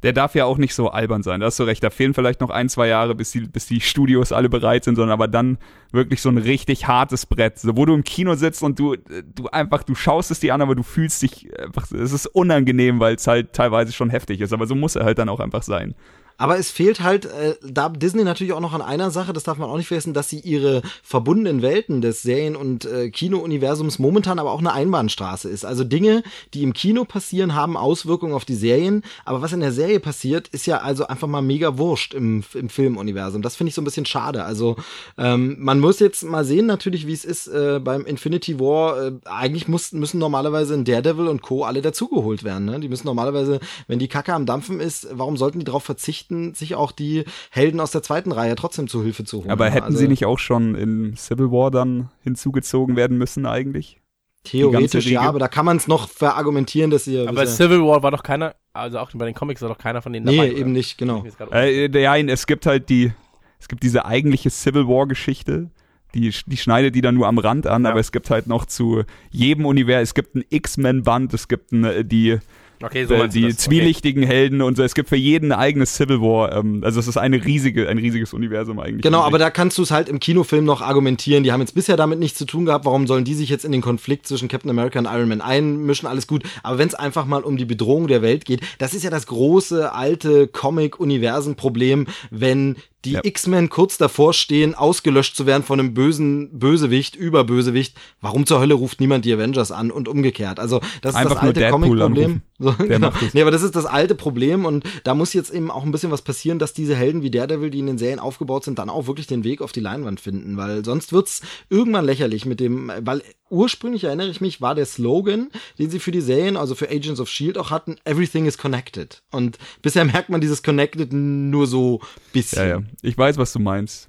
Der 0.02 0.12
darf 0.12 0.34
ja 0.34 0.44
auch 0.44 0.58
nicht 0.58 0.74
so 0.74 0.90
albern 0.90 1.22
sein. 1.22 1.40
Da 1.40 1.46
hast 1.46 1.58
du 1.58 1.62
recht. 1.64 1.82
Da 1.82 1.90
fehlen 1.90 2.14
vielleicht 2.14 2.40
noch 2.40 2.50
ein, 2.50 2.68
zwei 2.68 2.88
Jahre, 2.88 3.14
bis 3.14 3.30
die, 3.30 3.40
bis 3.40 3.66
die 3.66 3.80
Studios 3.80 4.32
alle 4.32 4.48
bereit 4.48 4.84
sind, 4.84 4.96
sondern 4.96 5.12
aber 5.12 5.28
dann 5.28 5.58
wirklich 5.92 6.20
so 6.20 6.28
ein 6.28 6.38
richtig 6.38 6.88
hartes 6.88 7.26
Brett, 7.26 7.58
so, 7.58 7.76
wo 7.76 7.84
du 7.86 7.94
im 7.94 8.02
Kino 8.02 8.34
sitzt 8.34 8.62
und 8.62 8.78
du, 8.78 8.96
du 8.96 9.48
einfach, 9.48 9.82
du 9.82 9.94
schaust 9.94 10.30
es 10.30 10.40
dir 10.40 10.54
an, 10.54 10.62
aber 10.62 10.74
du 10.74 10.82
fühlst 10.82 11.22
dich 11.22 11.48
einfach, 11.60 11.90
es 11.92 12.12
ist 12.12 12.26
unangenehm, 12.26 12.98
weil 13.00 13.14
es 13.14 13.26
halt 13.26 13.52
teilweise 13.52 13.92
schon 13.92 14.10
heftig 14.10 14.40
ist. 14.40 14.52
Aber 14.52 14.66
so 14.66 14.74
muss 14.74 14.96
er 14.96 15.04
halt 15.04 15.18
dann 15.18 15.28
auch 15.28 15.40
einfach 15.40 15.62
sein. 15.62 15.94
Aber 16.38 16.58
es 16.58 16.70
fehlt 16.70 17.00
halt, 17.00 17.26
äh, 17.26 17.54
da 17.62 17.88
Disney 17.88 18.24
natürlich 18.24 18.52
auch 18.52 18.60
noch 18.60 18.72
an 18.72 18.82
einer 18.82 19.10
Sache, 19.10 19.32
das 19.32 19.44
darf 19.44 19.58
man 19.58 19.68
auch 19.70 19.76
nicht 19.76 19.88
vergessen, 19.88 20.14
dass 20.14 20.28
sie 20.28 20.40
ihre 20.40 20.82
verbundenen 21.02 21.62
Welten 21.62 22.00
des 22.00 22.22
Serien- 22.22 22.56
und 22.56 22.84
äh, 22.84 23.10
Kino-Universums 23.10 23.98
momentan 23.98 24.38
aber 24.38 24.50
auch 24.50 24.58
eine 24.58 24.72
Einbahnstraße 24.72 25.48
ist. 25.48 25.64
Also 25.64 25.84
Dinge, 25.84 26.22
die 26.54 26.62
im 26.62 26.72
Kino 26.72 27.04
passieren, 27.04 27.54
haben 27.54 27.76
Auswirkungen 27.76 28.34
auf 28.34 28.44
die 28.44 28.54
Serien, 28.54 29.02
aber 29.24 29.42
was 29.42 29.52
in 29.52 29.60
der 29.60 29.72
Serie 29.72 30.00
passiert, 30.00 30.48
ist 30.48 30.66
ja 30.66 30.78
also 30.78 31.06
einfach 31.06 31.28
mal 31.28 31.42
mega 31.42 31.78
wurscht 31.78 32.14
im, 32.14 32.42
im 32.54 32.68
Filmuniversum. 32.68 33.42
Das 33.42 33.56
finde 33.56 33.68
ich 33.68 33.74
so 33.74 33.82
ein 33.82 33.84
bisschen 33.84 34.06
schade. 34.06 34.44
Also 34.44 34.76
ähm, 35.18 35.56
man 35.58 35.80
muss 35.80 36.00
jetzt 36.00 36.22
mal 36.24 36.44
sehen 36.44 36.66
natürlich, 36.66 37.06
wie 37.06 37.12
es 37.12 37.24
ist 37.24 37.46
äh, 37.48 37.80
beim 37.82 38.04
Infinity 38.04 38.58
War. 38.58 39.06
Äh, 39.06 39.12
eigentlich 39.24 39.68
muss, 39.68 39.92
müssen 39.92 40.18
normalerweise 40.18 40.74
in 40.74 40.84
Daredevil 40.84 41.28
und 41.28 41.42
Co. 41.42 41.64
alle 41.64 41.82
dazugeholt 41.82 42.44
werden. 42.44 42.64
Ne? 42.66 42.80
Die 42.80 42.88
müssen 42.88 43.06
normalerweise, 43.06 43.60
wenn 43.86 43.98
die 43.98 44.08
Kacke 44.08 44.34
am 44.34 44.46
Dampfen 44.46 44.80
ist, 44.80 45.08
warum 45.12 45.36
sollten 45.36 45.58
die 45.58 45.64
darauf 45.64 45.84
verzichten, 45.84 46.21
sich 46.54 46.74
auch 46.74 46.92
die 46.92 47.24
Helden 47.50 47.80
aus 47.80 47.90
der 47.90 48.02
zweiten 48.02 48.32
Reihe 48.32 48.54
trotzdem 48.54 48.88
zu 48.88 49.02
Hilfe 49.02 49.24
zu 49.24 49.38
holen? 49.40 49.50
Aber 49.50 49.68
hätten 49.70 49.86
Also 49.86 49.98
sie 49.98 50.08
nicht 50.08 50.24
auch 50.26 50.38
schon 50.38 50.74
in 50.74 51.16
Civil 51.16 51.50
War 51.50 51.70
dann 51.70 52.10
hinzugezogen 52.22 52.96
werden 52.96 53.18
müssen 53.18 53.46
eigentlich? 53.46 53.98
Theoretisch 54.44 55.06
ja, 55.06 55.20
aber 55.20 55.38
da 55.38 55.46
kann 55.46 55.64
man 55.64 55.76
es 55.76 55.86
noch 55.86 56.08
verargumentieren, 56.08 56.90
dass 56.90 57.04
sie. 57.04 57.20
Aber 57.26 57.46
Civil 57.46 57.80
War 57.82 58.02
war 58.02 58.10
doch 58.10 58.24
keiner, 58.24 58.56
also 58.72 58.98
auch 58.98 59.10
bei 59.14 59.24
den 59.26 59.34
Comics 59.34 59.62
war 59.62 59.68
doch 59.68 59.78
keiner 59.78 60.02
von 60.02 60.12
denen 60.12 60.26
nee, 60.26 60.36
dabei. 60.36 60.50
oder? 60.50 60.58
eben 60.58 60.72
nicht, 60.72 60.98
genau. 60.98 61.24
Grad- 61.38 61.52
Äh, 61.52 61.86
ja, 62.00 62.16
es 62.16 62.46
gibt 62.48 62.66
halt 62.66 62.88
die, 62.88 63.12
es 63.60 63.68
gibt 63.68 63.84
diese 63.84 64.04
eigentliche 64.04 64.50
Civil 64.50 64.88
War 64.88 65.06
Geschichte. 65.06 65.70
Die, 66.14 66.30
die 66.44 66.56
schneidet 66.58 66.94
die 66.94 67.00
dann 67.00 67.14
nur 67.14 67.26
am 67.26 67.38
Rand 67.38 67.66
an, 67.66 67.84
Ja. 67.84 67.90
aber 67.90 68.00
es 68.00 68.12
gibt 68.12 68.28
halt 68.30 68.46
noch 68.46 68.66
zu 68.66 69.04
jedem 69.30 69.64
Universum, 69.64 70.02
es 70.02 70.12
gibt 70.12 70.34
ein 70.34 70.44
X-Men-Band, 70.50 71.32
es 71.32 71.48
gibt 71.48 71.72
ein, 71.72 71.84
äh, 71.84 72.04
die, 72.04 72.38
Okay, 72.82 73.04
so 73.04 73.26
die 73.26 73.48
das. 73.48 73.58
zwielichtigen 73.58 74.22
Helden 74.22 74.62
und 74.62 74.76
so. 74.76 74.82
Es 74.82 74.94
gibt 74.94 75.08
für 75.08 75.16
jeden 75.16 75.52
ein 75.52 75.58
eigenes 75.58 75.94
Civil 75.94 76.20
War. 76.20 76.52
Ähm, 76.56 76.82
also 76.84 77.00
es 77.00 77.06
ist 77.06 77.16
eine 77.16 77.44
riesige, 77.44 77.88
ein 77.88 77.98
riesiges 77.98 78.32
Universum 78.32 78.78
eigentlich. 78.78 79.02
Genau, 79.02 79.20
aber 79.20 79.38
da 79.38 79.50
kannst 79.50 79.78
du 79.78 79.82
es 79.82 79.90
halt 79.90 80.08
im 80.08 80.20
Kinofilm 80.20 80.64
noch 80.64 80.82
argumentieren. 80.82 81.44
Die 81.44 81.52
haben 81.52 81.60
jetzt 81.60 81.74
bisher 81.74 81.96
damit 81.96 82.18
nichts 82.18 82.38
zu 82.38 82.44
tun 82.44 82.64
gehabt. 82.64 82.84
Warum 82.84 83.06
sollen 83.06 83.24
die 83.24 83.34
sich 83.34 83.48
jetzt 83.48 83.64
in 83.64 83.72
den 83.72 83.80
Konflikt 83.80 84.26
zwischen 84.26 84.48
Captain 84.48 84.70
America 84.70 84.98
und 84.98 85.06
Iron 85.06 85.28
Man 85.28 85.40
einmischen? 85.40 86.08
Alles 86.08 86.26
gut. 86.26 86.42
Aber 86.62 86.78
wenn 86.78 86.88
es 86.88 86.94
einfach 86.94 87.26
mal 87.26 87.42
um 87.42 87.56
die 87.56 87.64
Bedrohung 87.64 88.08
der 88.08 88.22
Welt 88.22 88.44
geht, 88.44 88.60
das 88.78 88.94
ist 88.94 89.04
ja 89.04 89.10
das 89.10 89.26
große 89.26 89.92
alte 89.92 90.48
Comic-Universen-Problem, 90.48 92.06
wenn 92.30 92.76
die 93.04 93.12
Ja. 93.12 93.20
X-Men 93.22 93.68
kurz 93.68 93.98
davor 93.98 94.32
stehen, 94.32 94.74
ausgelöscht 94.74 95.36
zu 95.36 95.46
werden 95.46 95.62
von 95.62 95.80
einem 95.80 95.94
bösen 95.94 96.58
Bösewicht, 96.58 97.16
Überbösewicht. 97.16 97.96
Warum 98.20 98.46
zur 98.46 98.60
Hölle 98.60 98.74
ruft 98.74 99.00
niemand 99.00 99.24
die 99.24 99.32
Avengers 99.32 99.72
an 99.72 99.90
und 99.90 100.08
umgekehrt? 100.08 100.60
Also 100.60 100.80
das 101.00 101.14
ist 101.14 101.20
Einfach 101.20 101.34
das 101.34 101.42
nur 101.42 101.48
alte 101.48 101.68
Comic-Problem. 101.68 102.42
So, 102.58 102.72
genau. 102.78 103.10
das. 103.10 103.34
Nee, 103.34 103.42
aber 103.42 103.50
das 103.50 103.62
ist 103.62 103.74
das 103.74 103.86
alte 103.86 104.14
Problem 104.14 104.64
und 104.64 104.84
da 105.02 105.14
muss 105.14 105.32
jetzt 105.32 105.52
eben 105.52 105.70
auch 105.70 105.82
ein 105.82 105.90
bisschen 105.90 106.12
was 106.12 106.22
passieren, 106.22 106.58
dass 106.60 106.72
diese 106.72 106.94
Helden 106.94 107.22
wie 107.22 107.30
Daredevil, 107.30 107.70
die 107.70 107.80
in 107.80 107.86
den 107.86 107.98
Serien 107.98 108.20
aufgebaut 108.20 108.64
sind, 108.64 108.78
dann 108.78 108.88
auch 108.88 109.06
wirklich 109.08 109.26
den 109.26 109.42
Weg 109.42 109.60
auf 109.62 109.72
die 109.72 109.80
Leinwand 109.80 110.20
finden, 110.20 110.56
weil 110.56 110.84
sonst 110.84 111.12
wird's 111.12 111.42
irgendwann 111.70 112.04
lächerlich 112.04 112.46
mit 112.46 112.60
dem, 112.60 112.92
weil 113.00 113.22
ursprünglich 113.50 114.04
erinnere 114.04 114.28
ich 114.28 114.40
mich, 114.40 114.60
war 114.60 114.74
der 114.74 114.86
Slogan, 114.86 115.50
den 115.78 115.90
sie 115.90 115.98
für 115.98 116.12
die 116.12 116.20
Serien, 116.20 116.56
also 116.56 116.74
für 116.74 116.88
Agents 116.88 117.20
of 117.20 117.28
Shield 117.28 117.58
auch 117.58 117.70
hatten, 117.70 117.96
Everything 118.04 118.46
is 118.46 118.56
connected. 118.56 119.22
Und 119.30 119.58
bisher 119.82 120.04
merkt 120.04 120.30
man 120.30 120.40
dieses 120.40 120.62
Connected 120.62 121.12
nur 121.12 121.66
so 121.66 122.00
bisschen. 122.32 122.62
ja, 122.62 122.68
ja. 122.78 122.82
Ich 123.00 123.16
weiß, 123.16 123.38
was 123.38 123.52
du 123.52 123.58
meinst. 123.58 124.08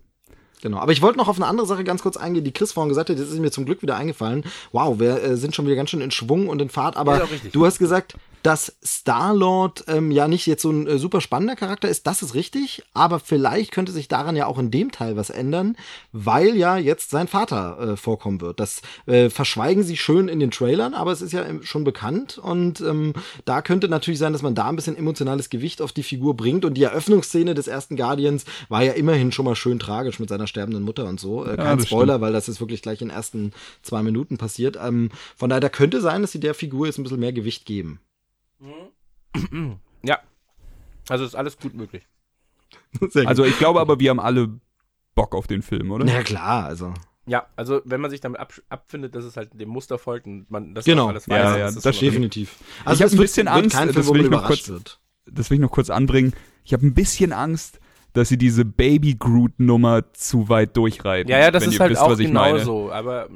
Genau. 0.61 0.77
Aber 0.77 0.91
ich 0.93 1.01
wollte 1.01 1.17
noch 1.17 1.27
auf 1.27 1.35
eine 1.35 1.45
andere 1.45 1.67
Sache 1.67 1.83
ganz 1.83 2.01
kurz 2.01 2.15
eingehen, 2.15 2.43
die 2.45 2.53
Chris 2.53 2.71
vorhin 2.71 2.89
gesagt 2.89 3.09
hat, 3.09 3.19
das 3.19 3.29
ist 3.29 3.39
mir 3.39 3.51
zum 3.51 3.65
Glück 3.65 3.81
wieder 3.81 3.97
eingefallen. 3.97 4.43
Wow, 4.71 4.99
wir 4.99 5.21
äh, 5.21 5.35
sind 5.35 5.53
schon 5.53 5.65
wieder 5.65 5.75
ganz 5.75 5.89
schön 5.89 5.99
in 6.01 6.09
Schwung 6.11 6.47
und 6.47 6.61
in 6.61 6.69
Fahrt, 6.69 6.95
aber 6.95 7.17
Ja, 7.17 7.23
richtig. 7.25 7.51
du 7.51 7.65
hast 7.65 7.79
gesagt, 7.79 8.15
dass 8.43 8.77
Star-Lord 8.85 9.85
ähm, 9.87 10.11
ja 10.11 10.27
nicht 10.27 10.45
jetzt 10.45 10.61
so 10.61 10.69
ein 10.69 10.85
äh, 10.85 10.97
super 10.97 11.21
spannender 11.21 11.55
Charakter 11.55 11.89
ist, 11.89 12.05
das 12.05 12.21
ist 12.21 12.35
richtig, 12.35 12.83
aber 12.93 13.19
vielleicht 13.19 13.71
könnte 13.71 13.91
sich 13.91 14.07
daran 14.07 14.35
ja 14.35 14.45
auch 14.45 14.59
in 14.59 14.69
dem 14.69 14.91
Teil 14.91 15.15
was 15.15 15.29
ändern, 15.29 15.77
weil 16.11 16.55
ja 16.55 16.77
jetzt 16.77 17.09
sein 17.09 17.27
Vater 17.27 17.79
äh, 17.79 17.97
vorkommen 17.97 18.41
wird. 18.41 18.59
Das 18.59 18.81
äh, 19.05 19.29
verschweigen 19.29 19.83
sie 19.83 19.97
schön 19.97 20.27
in 20.27 20.39
den 20.39 20.51
Trailern, 20.51 20.93
aber 20.93 21.11
es 21.11 21.21
ist 21.21 21.31
ja 21.31 21.43
ähm, 21.45 21.63
schon 21.63 21.83
bekannt 21.83 22.37
und 22.37 22.81
ähm, 22.81 23.13
da 23.45 23.61
könnte 23.61 23.87
natürlich 23.87 24.19
sein, 24.19 24.33
dass 24.33 24.41
man 24.41 24.55
da 24.55 24.67
ein 24.67 24.75
bisschen 24.75 24.97
emotionales 24.97 25.49
Gewicht 25.49 25.81
auf 25.81 25.93
die 25.93 26.03
Figur 26.03 26.35
bringt 26.35 26.65
und 26.65 26.73
die 26.75 26.83
Eröffnungsszene 26.83 27.53
des 27.53 27.67
ersten 27.67 27.95
Guardians 27.95 28.45
war 28.67 28.83
ja 28.83 28.91
immerhin 28.91 29.31
schon 29.31 29.45
mal 29.45 29.55
schön 29.55 29.79
tragisch 29.79 30.19
mit 30.19 30.29
seiner 30.29 30.47
sterbenden 30.47 30.83
Mutter 30.83 31.05
und 31.05 31.19
so. 31.19 31.45
Äh, 31.45 31.55
kein 31.55 31.77
das 31.77 31.87
Spoiler, 31.87 32.21
weil 32.21 32.33
das 32.33 32.49
ist 32.49 32.59
wirklich 32.59 32.81
gleich 32.81 33.01
in 33.01 33.07
den 33.07 33.15
ersten 33.15 33.53
zwei 33.81 34.03
Minuten 34.03 34.37
passiert. 34.37 34.77
Ähm, 34.81 35.09
von 35.35 35.49
daher, 35.49 35.61
da 35.61 35.69
könnte 35.69 36.01
sein, 36.01 36.21
dass 36.21 36.31
sie 36.31 36.39
der 36.39 36.53
Figur 36.53 36.85
jetzt 36.85 36.97
ein 36.97 37.03
bisschen 37.03 37.19
mehr 37.19 37.33
Gewicht 37.33 37.65
geben. 37.65 37.99
Ja. 40.05 40.19
Also 41.09 41.23
ist 41.25 41.35
alles 41.35 41.57
gut 41.57 41.73
möglich. 41.73 42.03
Sehr 43.09 43.27
Also 43.27 43.43
ich 43.45 43.57
glaube 43.57 43.79
aber, 43.79 43.99
wir 43.99 44.09
haben 44.09 44.19
alle 44.19 44.59
Bock 45.15 45.33
auf 45.35 45.47
den 45.47 45.61
Film, 45.61 45.91
oder? 45.91 46.05
Na 46.05 46.23
klar, 46.23 46.65
also. 46.65 46.93
Ja, 47.25 47.45
also 47.55 47.81
wenn 47.85 48.01
man 48.01 48.11
sich 48.11 48.19
damit 48.19 48.39
ab, 48.41 48.53
abfindet, 48.69 49.15
dass 49.15 49.23
es 49.23 49.37
halt 49.37 49.51
dem 49.59 49.69
Muster 49.69 49.97
folgt 49.97 50.25
und 50.27 50.49
man 50.51 50.75
das 50.75 50.83
Genau. 50.85 51.07
alles 51.07 51.25
Ja, 51.27 51.35
weiß, 51.51 51.57
ja, 51.59 51.67
ist 51.69 51.85
das 51.85 51.95
okay. 51.95 52.05
Definitiv. 52.09 52.57
hab 52.85 52.93
es 52.93 53.01
ein 53.01 53.11
wird- 53.11 53.21
bisschen 53.21 53.45
wird 53.45 53.55
Angst, 53.55 53.75
kein 53.77 53.87
das 53.93 54.13
will 54.13 54.21
ich 54.25 54.29
noch 54.29 54.45
kurz- 54.45 54.67
wird. 54.67 54.99
Das 55.25 55.49
will 55.49 55.55
ich 55.55 55.61
noch 55.61 55.71
kurz 55.71 55.89
anbringen. 55.89 56.33
Ich 56.65 56.73
habe 56.73 56.85
ein 56.85 56.93
bisschen 56.93 57.31
Angst, 57.31 57.79
dass 58.11 58.27
sie 58.27 58.37
diese 58.37 58.65
Baby 58.65 59.15
Groot 59.17 59.57
Nummer 59.59 60.11
zu 60.13 60.49
weit 60.49 60.75
durchreiten. 60.75 61.31
Ja, 61.31 61.39
ja, 61.39 61.49
das 61.51 61.65
ist 61.65 61.79
halt 61.79 61.91
wisst, 61.91 62.01
auch 62.01 62.11
was 62.11 62.19
ich 62.19 62.29
meine. 62.31 62.59
genauso. 62.59 62.91
Aber 62.91 63.29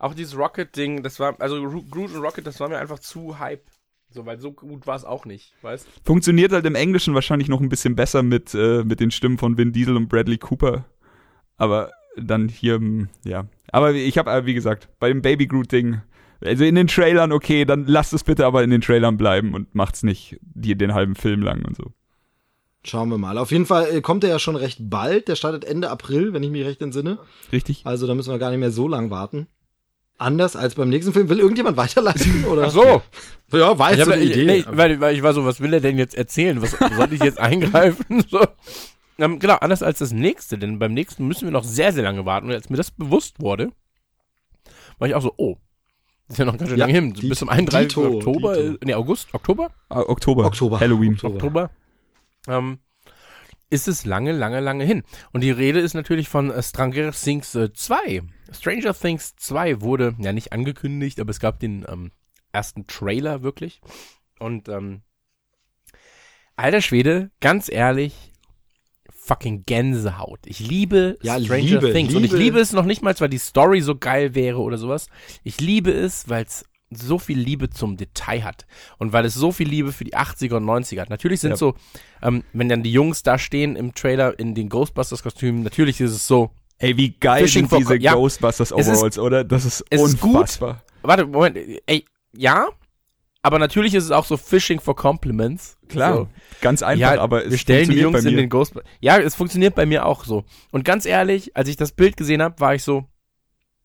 auch 0.00 0.14
dieses 0.14 0.36
Rocket-Ding, 0.36 1.04
das 1.04 1.20
war, 1.20 1.40
also 1.40 1.62
Groot 1.88 2.12
und 2.12 2.20
Rocket, 2.20 2.44
das 2.46 2.58
war 2.58 2.68
mir 2.68 2.78
einfach 2.78 2.98
zu 2.98 3.38
hype. 3.38 3.62
So, 4.12 4.26
weil 4.26 4.38
so 4.38 4.52
gut 4.52 4.86
war 4.86 4.96
es 4.96 5.04
auch 5.04 5.24
nicht, 5.24 5.54
weißt 5.62 5.86
Funktioniert 6.04 6.52
halt 6.52 6.66
im 6.66 6.74
Englischen 6.74 7.14
wahrscheinlich 7.14 7.48
noch 7.48 7.60
ein 7.60 7.68
bisschen 7.68 7.96
besser 7.96 8.22
mit, 8.22 8.54
äh, 8.54 8.84
mit 8.84 9.00
den 9.00 9.10
Stimmen 9.10 9.38
von 9.38 9.56
Vin 9.56 9.72
Diesel 9.72 9.96
und 9.96 10.08
Bradley 10.08 10.38
Cooper. 10.38 10.84
Aber 11.56 11.90
dann 12.16 12.48
hier, 12.48 12.78
mm, 12.78 13.08
ja. 13.24 13.46
Aber 13.70 13.92
ich 13.94 14.18
habe, 14.18 14.30
äh, 14.30 14.44
wie 14.44 14.54
gesagt, 14.54 14.88
bei 14.98 15.08
dem 15.08 15.22
Baby 15.22 15.46
Groot-Ding, 15.46 16.02
also 16.44 16.64
in 16.64 16.74
den 16.74 16.88
Trailern, 16.88 17.32
okay, 17.32 17.64
dann 17.64 17.86
lasst 17.86 18.12
es 18.12 18.24
bitte 18.24 18.44
aber 18.44 18.62
in 18.62 18.70
den 18.70 18.80
Trailern 18.80 19.16
bleiben 19.16 19.54
und 19.54 19.74
macht's 19.74 20.02
nicht 20.02 20.38
die, 20.42 20.76
den 20.76 20.92
halben 20.92 21.14
Film 21.14 21.42
lang 21.42 21.64
und 21.64 21.76
so. 21.76 21.92
Schauen 22.84 23.10
wir 23.10 23.18
mal. 23.18 23.38
Auf 23.38 23.52
jeden 23.52 23.66
Fall 23.66 23.96
äh, 23.96 24.00
kommt 24.00 24.24
er 24.24 24.30
ja 24.30 24.38
schon 24.38 24.56
recht 24.56 24.78
bald. 24.80 25.28
Der 25.28 25.36
startet 25.36 25.64
Ende 25.64 25.88
April, 25.88 26.32
wenn 26.32 26.42
ich 26.42 26.50
mich 26.50 26.64
recht 26.64 26.82
entsinne. 26.82 27.18
Richtig? 27.52 27.82
Also 27.84 28.06
da 28.06 28.14
müssen 28.14 28.32
wir 28.32 28.38
gar 28.38 28.50
nicht 28.50 28.58
mehr 28.58 28.72
so 28.72 28.88
lang 28.88 29.10
warten. 29.10 29.46
Anders 30.18 30.54
als 30.56 30.74
beim 30.76 30.88
nächsten 30.88 31.12
Film. 31.12 31.28
Will 31.28 31.40
irgendjemand 31.40 31.76
weiterleiten? 31.78 32.44
Oder? 32.44 32.66
Ach 32.66 32.70
so. 32.70 33.02
Ja, 33.52 33.78
war 33.78 33.90
Ich, 33.92 33.98
jetzt 33.98 34.06
so 34.06 34.12
hab, 34.12 34.18
eine 34.18 34.24
ich, 34.24 34.30
Idee. 34.32 34.44
nee, 34.44 34.64
weil, 34.68 35.00
weil 35.00 35.14
ich 35.16 35.22
war 35.22 35.34
so, 35.34 35.44
was 35.44 35.60
will 35.60 35.74
er 35.74 35.80
denn 35.80 35.98
jetzt 35.98 36.14
erzählen? 36.14 36.62
Was 36.62 36.70
soll 36.96 37.12
ich 37.12 37.22
jetzt 37.22 37.38
eingreifen? 37.40 38.24
So. 38.30 38.46
Ähm, 39.18 39.38
genau, 39.38 39.56
anders 39.56 39.82
als 39.82 39.98
das 39.98 40.12
nächste, 40.12 40.58
denn 40.58 40.78
beim 40.78 40.94
nächsten 40.94 41.26
müssen 41.26 41.44
wir 41.44 41.50
noch 41.52 41.64
sehr, 41.64 41.92
sehr 41.92 42.02
lange 42.02 42.24
warten. 42.24 42.46
Und 42.48 42.54
als 42.54 42.70
mir 42.70 42.76
das 42.76 42.90
bewusst 42.90 43.40
wurde, 43.40 43.70
war 44.98 45.08
ich 45.08 45.14
auch 45.14 45.22
so, 45.22 45.34
oh, 45.36 45.56
das 46.28 46.34
ist 46.34 46.38
ja 46.38 46.44
noch 46.46 46.56
ganz 46.56 46.70
schön 46.70 46.78
Ja, 46.78 46.86
lange 46.86 46.98
hin. 46.98 47.12
die- 47.12 47.28
Bis 47.28 47.38
zum 47.40 47.48
31. 47.50 47.88
Dito, 47.88 48.06
Oktober, 48.16 48.54
Dito. 48.56 48.74
äh, 48.74 48.78
nee, 48.84 48.94
August, 48.94 49.34
Oktober? 49.34 49.70
Ah, 49.90 50.00
Oktober. 50.00 50.46
Oktober. 50.46 50.80
Halloween. 50.80 51.14
Oktober. 51.14 51.34
Oktober. 51.34 51.70
Ähm, 52.48 52.78
ist 53.70 53.86
es 53.88 54.04
lange, 54.04 54.32
lange, 54.32 54.60
lange 54.60 54.84
hin. 54.84 55.02
Und 55.32 55.42
die 55.42 55.50
Rede 55.50 55.80
ist 55.80 55.94
natürlich 55.94 56.28
von 56.28 56.50
äh, 56.50 56.62
Stranger 56.62 57.12
Things 57.12 57.54
äh, 57.54 57.72
2. 57.72 58.22
Stranger 58.52 58.94
Things 58.94 59.34
2 59.36 59.80
wurde 59.80 60.14
ja 60.18 60.32
nicht 60.32 60.52
angekündigt, 60.52 61.20
aber 61.20 61.30
es 61.30 61.40
gab 61.40 61.58
den 61.60 61.84
ähm, 61.88 62.12
ersten 62.52 62.86
Trailer 62.86 63.42
wirklich. 63.42 63.80
Und 64.38 64.68
ähm, 64.68 65.02
alter 66.56 66.80
Schwede, 66.82 67.30
ganz 67.40 67.70
ehrlich, 67.70 68.14
fucking 69.10 69.64
Gänsehaut. 69.66 70.40
Ich 70.46 70.58
liebe 70.60 71.18
Ja, 71.22 71.38
Stranger 71.40 71.62
Liebe, 71.80 71.92
Things. 71.92 72.14
Und 72.14 72.24
ich 72.24 72.32
Liebe. 72.32 72.42
liebe 72.42 72.60
es 72.60 72.72
noch 72.72 72.84
nicht 72.84 73.02
mal, 73.02 73.14
weil 73.18 73.28
die 73.28 73.38
Story 73.38 73.80
so 73.80 73.96
geil 73.96 74.34
wäre 74.34 74.58
oder 74.60 74.78
sowas. 74.78 75.08
Ich 75.44 75.60
liebe 75.60 75.92
es, 75.92 76.28
weil 76.28 76.44
es 76.44 76.64
so 76.90 77.18
viel 77.18 77.38
Liebe 77.38 77.70
zum 77.70 77.96
Detail 77.96 78.42
hat. 78.44 78.66
Und 78.98 79.12
weil 79.12 79.24
es 79.24 79.32
so 79.34 79.50
viel 79.52 79.68
Liebe 79.68 79.92
für 79.92 80.04
die 80.04 80.14
80er 80.16 80.56
und 80.56 80.64
90er 80.64 81.00
hat. 81.00 81.08
Natürlich 81.10 81.40
sind 81.40 81.52
Ja. 81.52 81.56
so, 81.56 81.74
ähm, 82.20 82.42
wenn 82.52 82.68
dann 82.68 82.82
die 82.82 82.92
Jungs 82.92 83.22
da 83.22 83.38
stehen 83.38 83.76
im 83.76 83.94
Trailer 83.94 84.38
in 84.38 84.54
den 84.54 84.68
Ghostbusters-Kostümen, 84.68 85.62
natürlich 85.62 86.00
ist 86.00 86.10
es 86.10 86.26
so, 86.26 86.50
Ey, 86.82 86.96
wie 86.96 87.10
geil 87.18 87.42
Fishing 87.44 87.68
sind 87.68 87.78
diese 87.80 87.96
ja. 87.96 88.12
Ghostbusters 88.14 88.70
ist- 88.70 88.88
Overalls, 88.88 89.18
oder? 89.18 89.44
Das 89.44 89.64
ist 89.64 89.84
es 89.88 90.00
ist 90.02 90.20
gut. 90.20 90.34
unfassbar. 90.34 90.82
warte, 91.02 91.26
Moment, 91.26 91.56
ey, 91.86 92.04
ja, 92.36 92.68
aber 93.42 93.58
natürlich 93.58 93.94
ist 93.94 94.04
es 94.04 94.10
auch 94.10 94.24
so 94.24 94.36
Fishing 94.36 94.80
for 94.80 94.94
Compliments. 94.96 95.76
Klar, 95.88 96.14
So. 96.14 96.28
ganz 96.60 96.82
einfach, 96.82 97.14
ja, 97.14 97.20
aber 97.20 97.44
es 97.44 97.50
wir 97.52 97.58
stellen 97.58 97.88
die 97.88 97.98
Jungs 98.00 98.24
in 98.24 98.36
den 98.36 98.48
Ghostbusters. 98.48 98.90
Ja, 99.00 99.18
es 99.18 99.34
funktioniert 99.34 99.74
bei 99.74 99.86
mir 99.86 100.06
auch 100.06 100.24
so. 100.24 100.44
Und 100.70 100.84
ganz 100.84 101.06
ehrlich, 101.06 101.56
als 101.56 101.68
ich 101.68 101.76
das 101.76 101.92
Bild 101.92 102.16
gesehen 102.16 102.42
habe, 102.42 102.58
war 102.60 102.74
ich 102.74 102.82
so, 102.84 103.04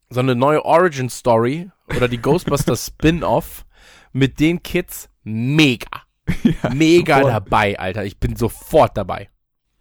so 0.10 0.20
eine 0.20 0.36
neue 0.36 0.64
Origin 0.66 1.10
Story 1.10 1.70
oder 1.96 2.08
die 2.08 2.20
Ghostbusters 2.20 2.86
Spin-off 2.98 3.66
mit 4.14 4.40
den 4.40 4.62
Kids 4.64 5.10
mega. 5.24 5.88
mega 6.74 7.18
sofort. 7.18 7.34
dabei, 7.34 7.80
Alter. 7.80 8.06
Ich 8.06 8.20
bin 8.20 8.36
sofort 8.36 8.96
dabei. 8.98 9.30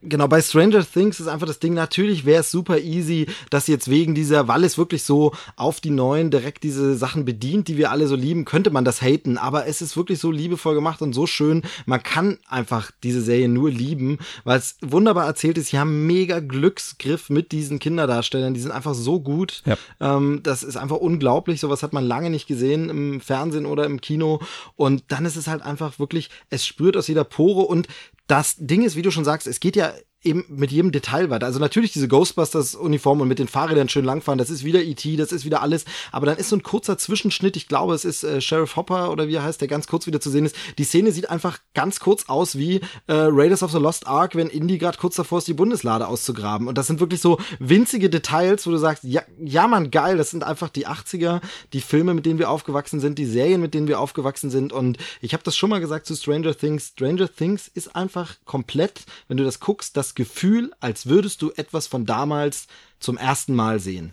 Genau, 0.09 0.29
bei 0.29 0.41
Stranger 0.41 0.85
Things 0.85 1.19
ist 1.19 1.27
einfach 1.27 1.47
das 1.47 1.59
Ding, 1.59 1.75
natürlich 1.75 2.25
wäre 2.25 2.41
es 2.41 2.51
super 2.51 2.79
easy, 2.79 3.27
dass 3.51 3.67
jetzt 3.67 3.91
wegen 3.91 4.15
dieser, 4.15 4.47
weil 4.47 4.63
es 4.63 4.79
wirklich 4.79 5.03
so 5.03 5.33
auf 5.57 5.81
die 5.81 5.91
Neuen 5.91 6.31
direkt 6.31 6.63
diese 6.63 6.97
Sachen 6.97 7.25
bedient, 7.25 7.67
die 7.69 7.77
wir 7.77 7.91
alle 7.91 8.07
so 8.07 8.15
lieben, 8.15 8.45
könnte 8.45 8.71
man 8.71 8.85
das 8.85 9.03
haten, 9.03 9.37
aber 9.37 9.67
es 9.67 9.83
ist 9.83 9.97
wirklich 9.97 10.19
so 10.21 10.31
liebevoll 10.31 10.75
gemacht 10.75 11.03
und 11.03 11.13
so 11.13 11.27
schön, 11.27 11.63
man 11.87 12.03
kann 12.03 12.39
einfach 12.49 12.91
diese 13.03 13.21
Serie 13.21 13.49
nur 13.49 13.71
lieben, 13.71 14.19
weil 14.45 14.59
es 14.59 14.77
wunderbar 14.81 15.27
erzählt 15.27 15.59
ist, 15.59 15.69
sie 15.71 15.79
haben 15.79 16.07
mega 16.07 16.39
Glücksgriff 16.41 17.29
mit 17.29 17.51
diesen 17.51 17.79
Kinderdarstellern, 17.79 18.55
die 18.55 18.61
sind 18.61 18.71
einfach 18.71 18.95
so 18.95 19.19
gut, 19.21 19.63
Ja. 19.67 19.77
ähm, 20.01 20.41
das 20.43 20.63
ist 20.63 20.77
einfach 20.77 20.99
unglaublich, 20.99 21.61
sowas 21.61 21.83
hat 21.83 21.93
man 21.93 22.05
lange 22.05 22.31
nicht 22.31 22.47
gesehen 22.47 22.89
im 22.91 23.21
Fernsehen 23.21 23.67
oder 23.67 23.85
im 23.87 24.01
Kino. 24.01 24.41
Und 24.77 25.05
dann 25.09 25.25
ist 25.25 25.37
es 25.37 25.47
halt 25.49 25.63
einfach 25.63 25.99
wirklich, 25.99 26.31
es 26.51 26.65
spürt 26.67 26.97
aus 26.97 27.09
jeder 27.09 27.25
Pore 27.25 27.63
und 27.67 27.89
das 28.27 28.57
Ding 28.59 28.83
ist, 28.83 28.97
wie 28.97 29.03
du 29.03 29.11
schon 29.11 29.25
sagst, 29.25 29.47
es 29.47 29.61
geht 29.61 29.77
ja 29.77 29.93
eben 30.27 30.45
mit 30.49 30.73
jedem 30.73 30.93
Detail 30.93 31.31
weiter. 31.31 31.47
Also 31.47 31.59
natürlich 31.61 31.93
diese 31.93 32.09
Ghostbusters-Uniform 32.09 33.21
und 33.21 33.29
mit 33.29 33.39
den 33.39 33.49
Fahrrädern 33.49 33.89
schön 33.89 34.05
langfahren, 34.05 34.39
das 34.39 34.51
ist 34.51 34.65
wieder 34.65 34.83
E.T., 34.83 35.17
das 35.17 35.33
ist 35.33 35.45
wieder 35.45 35.63
alles. 35.63 35.85
Aber 36.13 36.27
dann 36.27 36.37
ist 36.37 36.49
so 36.49 36.57
ein 36.57 36.63
kurzer 36.63 36.99
Zwischenschnitt, 36.99 37.57
ich 37.57 37.69
glaube, 37.69 37.95
es 37.95 38.05
ist 38.05 38.25
äh, 38.25 38.41
Sheriff 38.41 38.77
Hopper 38.77 39.11
oder 39.11 39.29
wie 39.29 39.35
er 39.35 39.45
heißt, 39.45 39.61
der 39.61 39.69
ganz 39.69 39.87
kurz 39.87 40.07
wieder 40.07 40.21
zu 40.21 40.31
sehen 40.31 40.45
ist. 40.45 40.57
Die 40.79 40.85
Szene 40.85 41.13
sieht 41.13 41.31
einfach 41.31 41.61
ganz 41.75 42.01
kurz 42.01 42.29
aus 42.29 42.59
wie 42.59 42.81
äh, 43.07 43.13
Raiders 43.13 43.63
of 43.63 43.71
the 43.71 43.79
Lost 43.79 44.07
Ark, 44.07 44.35
wenn 44.35 44.49
Indy 44.49 44.79
gerade 44.79 44.99
kurz 44.99 45.17
davor 45.17 45.39
ist, 45.39 45.49
die 45.49 45.55
Bundeslade 45.55 46.09
auszugraben. 46.09 46.69
Und 46.69 46.77
das 46.77 46.89
sind 46.89 47.01
wirklich 47.01 47.21
so 47.21 47.39
winzige 47.59 48.11
Details, 48.11 48.67
wo 48.67 48.73
du 48.73 48.79
sagst, 48.79 49.05
ja, 49.05 49.23
ja 49.39 49.69
man, 49.69 49.91
geil, 49.91 50.17
das 50.17 50.31
sind 50.31 50.43
einfach 50.43 50.69
die 50.69 50.87
80er, 50.87 51.41
die 51.73 51.81
Filme, 51.81 52.15
mit 52.15 52.27
denen 52.27 52.39
wir 52.39 52.51
aufgewachsen 52.51 53.01
sind, 53.01 53.19
die 53.19 53.27
Serien, 53.27 53.61
mit 53.61 53.75
denen 53.75 53.89
wir 53.89 54.01
aufgewachsen 54.01 54.51
sind. 54.51 54.73
Und 54.73 54.99
ich 55.21 55.33
habe 55.33 55.45
das 55.45 55.57
schon 55.57 55.71
mal 55.71 55.81
gesagt 55.81 56.07
zu 56.07 56.17
Stranger 56.17 56.57
Things. 56.57 56.89
Stranger 56.89 57.33
Things 57.33 57.71
ist 57.73 57.95
einfach 57.95 58.37
komplett, 58.45 59.05
wenn 59.29 59.37
du 59.37 59.45
das 59.45 59.61
guckst, 59.61 59.97
das 59.97 60.16
Gefühl, 60.17 60.73
als 60.81 61.07
würdest 61.07 61.41
du 61.43 61.53
etwas 61.55 61.87
von 61.87 62.05
damals 62.07 62.67
zum 62.99 63.19
ersten 63.19 63.55
Mal 63.55 63.79
sehen. 63.79 64.13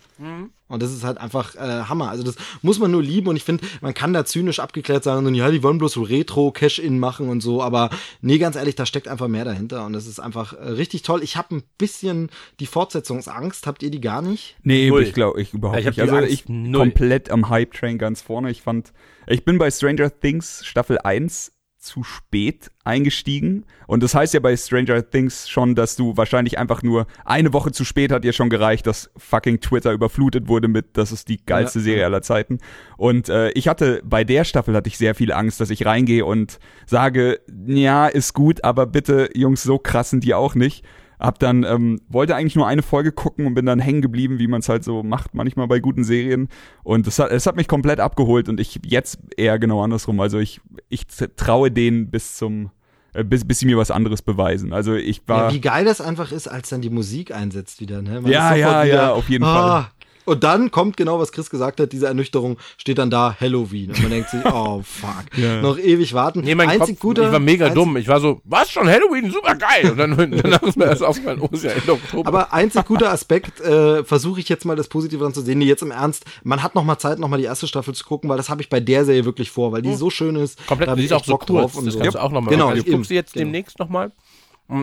Und 0.67 0.83
das 0.83 0.91
ist 0.91 1.03
halt 1.05 1.17
einfach 1.17 1.55
äh, 1.55 1.83
Hammer. 1.85 2.09
Also 2.09 2.23
das 2.23 2.35
muss 2.61 2.79
man 2.79 2.91
nur 2.91 3.01
lieben 3.01 3.27
und 3.29 3.37
ich 3.37 3.43
finde, 3.43 3.65
man 3.81 3.93
kann 3.93 4.11
da 4.13 4.25
zynisch 4.25 4.59
abgeklärt 4.59 5.03
sagen, 5.05 5.25
und 5.25 5.35
ja, 5.35 5.49
die 5.49 5.63
wollen 5.63 5.77
bloß 5.77 5.93
so 5.93 6.01
Retro-Cash-In 6.03 6.99
machen 6.99 7.29
und 7.29 7.39
so, 7.41 7.61
aber 7.63 7.89
nee, 8.21 8.37
ganz 8.39 8.55
ehrlich, 8.57 8.75
da 8.75 8.85
steckt 8.85 9.07
einfach 9.07 9.29
mehr 9.29 9.45
dahinter 9.45 9.85
und 9.85 9.93
das 9.93 10.05
ist 10.05 10.19
einfach 10.19 10.53
äh, 10.53 10.69
richtig 10.71 11.03
toll. 11.03 11.23
Ich 11.23 11.37
habe 11.37 11.55
ein 11.55 11.63
bisschen 11.77 12.29
die 12.59 12.65
Fortsetzungsangst, 12.65 13.65
habt 13.67 13.83
ihr 13.83 13.89
die 13.91 14.01
gar 14.01 14.21
nicht? 14.21 14.57
Nee, 14.63 14.89
Null. 14.89 15.03
ich 15.03 15.13
glaube, 15.13 15.41
ich 15.41 15.53
überhaupt 15.53 15.79
Ich 15.79 15.85
nicht. 15.85 16.01
Also 16.01 16.17
Angst 16.17 16.31
ich 16.31 16.49
null. 16.49 16.81
komplett 16.81 17.29
am 17.29 17.47
Hype-Train 17.49 17.97
ganz 17.97 18.21
vorne. 18.21 18.51
Ich 18.51 18.61
fand, 18.61 18.91
ich 19.27 19.45
bin 19.45 19.57
bei 19.57 19.71
Stranger 19.71 20.11
Things 20.19 20.65
Staffel 20.65 20.97
1 20.97 21.53
zu 21.83 22.03
spät 22.03 22.71
eingestiegen. 22.85 23.65
Und 23.87 24.03
das 24.03 24.15
heißt 24.15 24.33
ja 24.33 24.39
bei 24.39 24.55
Stranger 24.55 25.09
Things 25.09 25.49
schon, 25.49 25.75
dass 25.75 25.95
du 25.95 26.15
wahrscheinlich 26.15 26.57
einfach 26.57 26.81
nur 26.81 27.07
eine 27.25 27.51
Woche 27.53 27.71
zu 27.71 27.83
spät 27.83 28.11
hat 28.11 28.23
dir 28.23 28.33
schon 28.33 28.49
gereicht, 28.49 28.87
dass 28.87 29.11
fucking 29.17 29.59
Twitter 29.59 29.91
überflutet 29.91 30.47
wurde 30.47 30.69
mit, 30.69 30.97
das 30.97 31.11
ist 31.11 31.27
die 31.27 31.45
geilste 31.45 31.79
Ja. 31.79 31.83
Serie 31.83 32.05
aller 32.05 32.21
Zeiten. 32.21 32.59
Und 32.97 33.29
äh, 33.29 33.51
ich 33.51 33.67
hatte, 33.67 34.01
bei 34.05 34.23
der 34.23 34.45
Staffel 34.45 34.75
hatte 34.75 34.87
ich 34.87 34.97
sehr 34.97 35.13
viel 35.13 35.33
Angst, 35.33 35.59
dass 35.59 35.69
ich 35.69 35.85
reingehe 35.85 36.25
und 36.25 36.59
sage, 36.85 37.41
ja, 37.67 38.07
ist 38.07 38.33
gut, 38.33 38.63
aber 38.63 38.85
bitte, 38.85 39.29
Jungs, 39.35 39.63
so 39.63 39.77
krass 39.77 40.09
sind 40.09 40.23
die 40.23 40.33
auch 40.33 40.55
nicht. 40.55 40.85
Hab 41.19 41.39
dann, 41.39 41.63
ähm, 41.63 42.01
wollte 42.07 42.35
eigentlich 42.35 42.55
nur 42.55 42.67
eine 42.67 42.81
Folge 42.81 43.11
gucken 43.11 43.45
und 43.45 43.53
bin 43.53 43.65
dann 43.65 43.79
hängen 43.79 44.01
geblieben, 44.01 44.39
wie 44.39 44.47
man 44.47 44.59
es 44.59 44.69
halt 44.69 44.83
so 44.83 45.03
macht, 45.03 45.33
manchmal 45.33 45.67
bei 45.67 45.79
guten 45.79 46.03
Serien. 46.03 46.49
Und 46.83 47.07
es 47.07 47.19
hat, 47.19 47.31
es 47.31 47.45
hat 47.45 47.55
mich 47.55 47.67
komplett 47.67 47.99
abgeholt 47.99 48.49
und 48.49 48.59
ich 48.59 48.79
jetzt 48.85 49.19
eher 49.37 49.59
genau 49.59 49.83
andersrum. 49.83 50.19
Also 50.19 50.39
ich, 50.39 50.61
ich 50.89 51.05
traue 51.35 51.71
denen 51.71 52.09
bis 52.09 52.35
zum, 52.35 52.71
äh, 53.13 53.23
bis, 53.23 53.45
bis 53.45 53.59
sie 53.59 53.65
mir 53.65 53.77
was 53.77 53.91
anderes 53.91 54.21
beweisen. 54.21 54.73
Also 54.73 54.95
ich 54.95 55.21
war. 55.27 55.49
Ja, 55.49 55.53
wie 55.53 55.61
geil 55.61 55.85
das 55.85 56.01
einfach 56.01 56.31
ist, 56.31 56.47
als 56.47 56.69
dann 56.69 56.81
die 56.81 56.89
Musik 56.89 57.33
einsetzt 57.33 57.79
wieder. 57.79 58.01
Ne? 58.01 58.21
Man 58.21 58.31
Ja, 58.31 58.55
ja, 58.55 58.83
ja, 58.83 59.11
auf 59.13 59.29
jeden 59.29 59.45
Fall. 59.45 59.87
Und 60.25 60.43
dann 60.43 60.71
kommt 60.71 60.97
genau, 60.97 61.19
was 61.19 61.31
Chris 61.31 61.49
gesagt 61.49 61.79
hat, 61.79 61.91
diese 61.91 62.07
Ernüchterung, 62.07 62.57
steht 62.77 62.97
dann 62.97 63.09
da 63.09 63.35
Halloween. 63.39 63.89
Und 63.91 64.01
man 64.01 64.11
denkt 64.11 64.29
sich, 64.29 64.39
oh 64.45 64.81
fuck, 64.83 65.25
Ja. 65.37 65.61
noch 65.61 65.77
ewig 65.77 66.13
warten. 66.13 66.41
Nee, 66.41 66.55
mein 66.55 66.69
Einzig 66.69 66.95
Kopf, 66.95 67.01
guter, 67.01 67.25
ich 67.27 67.31
war 67.31 67.39
mega 67.39 67.65
einzig- 67.67 67.75
dumm. 67.75 67.97
Ich 67.97 68.07
war 68.07 68.19
so, 68.19 68.41
was 68.43 68.71
schon 68.71 68.87
Halloween, 68.87 69.31
super 69.31 69.55
geil. 69.55 69.91
Und 69.91 69.97
dann 69.97 70.31
danach 70.43 70.61
ist 70.63 70.77
mir 70.77 70.85
erst 70.85 71.03
aufgefallen, 71.03 71.39
oh, 71.41 71.49
ist 71.51 71.63
ja 71.63 71.71
Ende 71.71 71.93
Oktober. 71.93 72.27
Aber 72.27 72.53
einzig 72.53 72.85
guter 72.85 73.11
Aspekt, 73.11 73.59
äh, 73.61 74.03
versuche 74.03 74.39
ich 74.39 74.49
jetzt 74.49 74.65
mal 74.65 74.75
das 74.75 74.87
Positive 74.87 75.21
dran 75.23 75.33
zu 75.33 75.41
sehen. 75.41 75.57
Nee, 75.59 75.65
jetzt 75.65 75.83
im 75.83 75.91
Ernst, 75.91 76.25
man 76.43 76.63
hat 76.63 76.75
noch 76.75 76.83
mal 76.83 76.97
Zeit, 76.97 77.19
noch 77.19 77.27
mal 77.27 77.37
die 77.37 77.43
erste 77.45 77.67
Staffel 77.67 77.93
zu 77.93 78.05
gucken, 78.05 78.29
weil 78.29 78.37
das 78.37 78.49
habe 78.49 78.61
ich 78.61 78.69
bei 78.69 78.79
der 78.79 79.05
Serie 79.05 79.25
wirklich 79.25 79.51
vor, 79.51 79.71
weil 79.71 79.81
die 79.81 79.93
so 79.93 80.09
schön 80.09 80.35
ist. 80.35 80.59
Hm. 80.59 80.65
Komplett, 80.67 80.89
da 80.89 80.95
die 80.95 81.01
ich 81.01 81.05
ist 81.07 81.13
auch 81.13 81.23
so 81.25 81.33
Bock 81.33 81.47
kurz. 81.47 81.49
drauf 81.61 81.75
und 81.75 81.85
das 81.85 81.93
so. 81.95 81.99
kannst 81.99 82.15
du 82.15 82.19
auch 82.21 82.31
nochmal 82.31 82.51
Genau, 82.53 82.65
machen. 82.67 82.75
Also, 82.77 82.87
eben, 82.87 82.95
guckst 82.97 83.11
du 83.11 83.15
jetzt 83.15 83.33
genau. 83.33 83.45
demnächst 83.45 83.79
nochmal. 83.79 84.11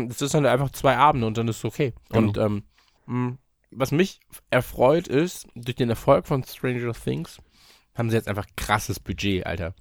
Das 0.08 0.20
ist 0.22 0.34
dann 0.34 0.44
einfach 0.46 0.70
zwei 0.72 0.96
Abende 0.96 1.26
und 1.26 1.36
dann 1.38 1.48
ist 1.48 1.56
es 1.58 1.64
okay. 1.64 1.94
Und 2.10 2.36
ähm, 2.36 2.62
mh, 3.06 3.32
was 3.70 3.92
mich 3.92 4.20
erfreut 4.50 5.08
ist, 5.08 5.46
durch 5.54 5.76
den 5.76 5.90
Erfolg 5.90 6.26
von 6.26 6.44
Stranger 6.44 6.92
Things 6.92 7.38
haben 7.94 8.10
sie 8.10 8.16
jetzt 8.16 8.28
einfach 8.28 8.46
krasses 8.56 9.00
Budget, 9.00 9.46
Alter. 9.46 9.74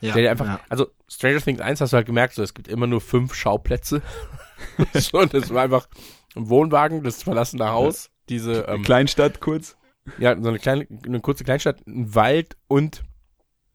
Ja, 0.00 0.14
einfach, 0.14 0.46
ja. 0.46 0.60
also 0.68 0.88
Stranger 1.08 1.40
Things 1.40 1.60
1 1.60 1.80
hast 1.80 1.92
du 1.92 1.96
halt 1.96 2.06
gemerkt, 2.06 2.34
so, 2.34 2.42
es 2.42 2.54
gibt 2.54 2.68
immer 2.68 2.86
nur 2.86 3.00
fünf 3.00 3.34
Schauplätze. 3.34 4.02
so, 4.94 5.18
und 5.18 5.34
das 5.34 5.52
war 5.52 5.64
einfach 5.64 5.88
ein 6.36 6.48
Wohnwagen, 6.48 7.02
das 7.02 7.22
verlassene 7.22 7.70
Haus, 7.70 8.10
diese, 8.28 8.62
ähm, 8.68 8.82
Kleinstadt 8.82 9.40
kurz. 9.40 9.76
ja, 10.18 10.40
so 10.40 10.48
eine 10.48 10.58
kleine, 10.58 10.86
eine 11.04 11.20
kurze 11.20 11.44
Kleinstadt, 11.44 11.86
ein 11.86 12.14
Wald 12.14 12.56
und 12.68 13.02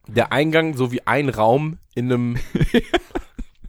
der 0.08 0.32
Eingang 0.32 0.76
sowie 0.76 1.02
ein 1.06 1.30
Raum 1.30 1.80
in 1.96 2.12
einem, 2.12 2.38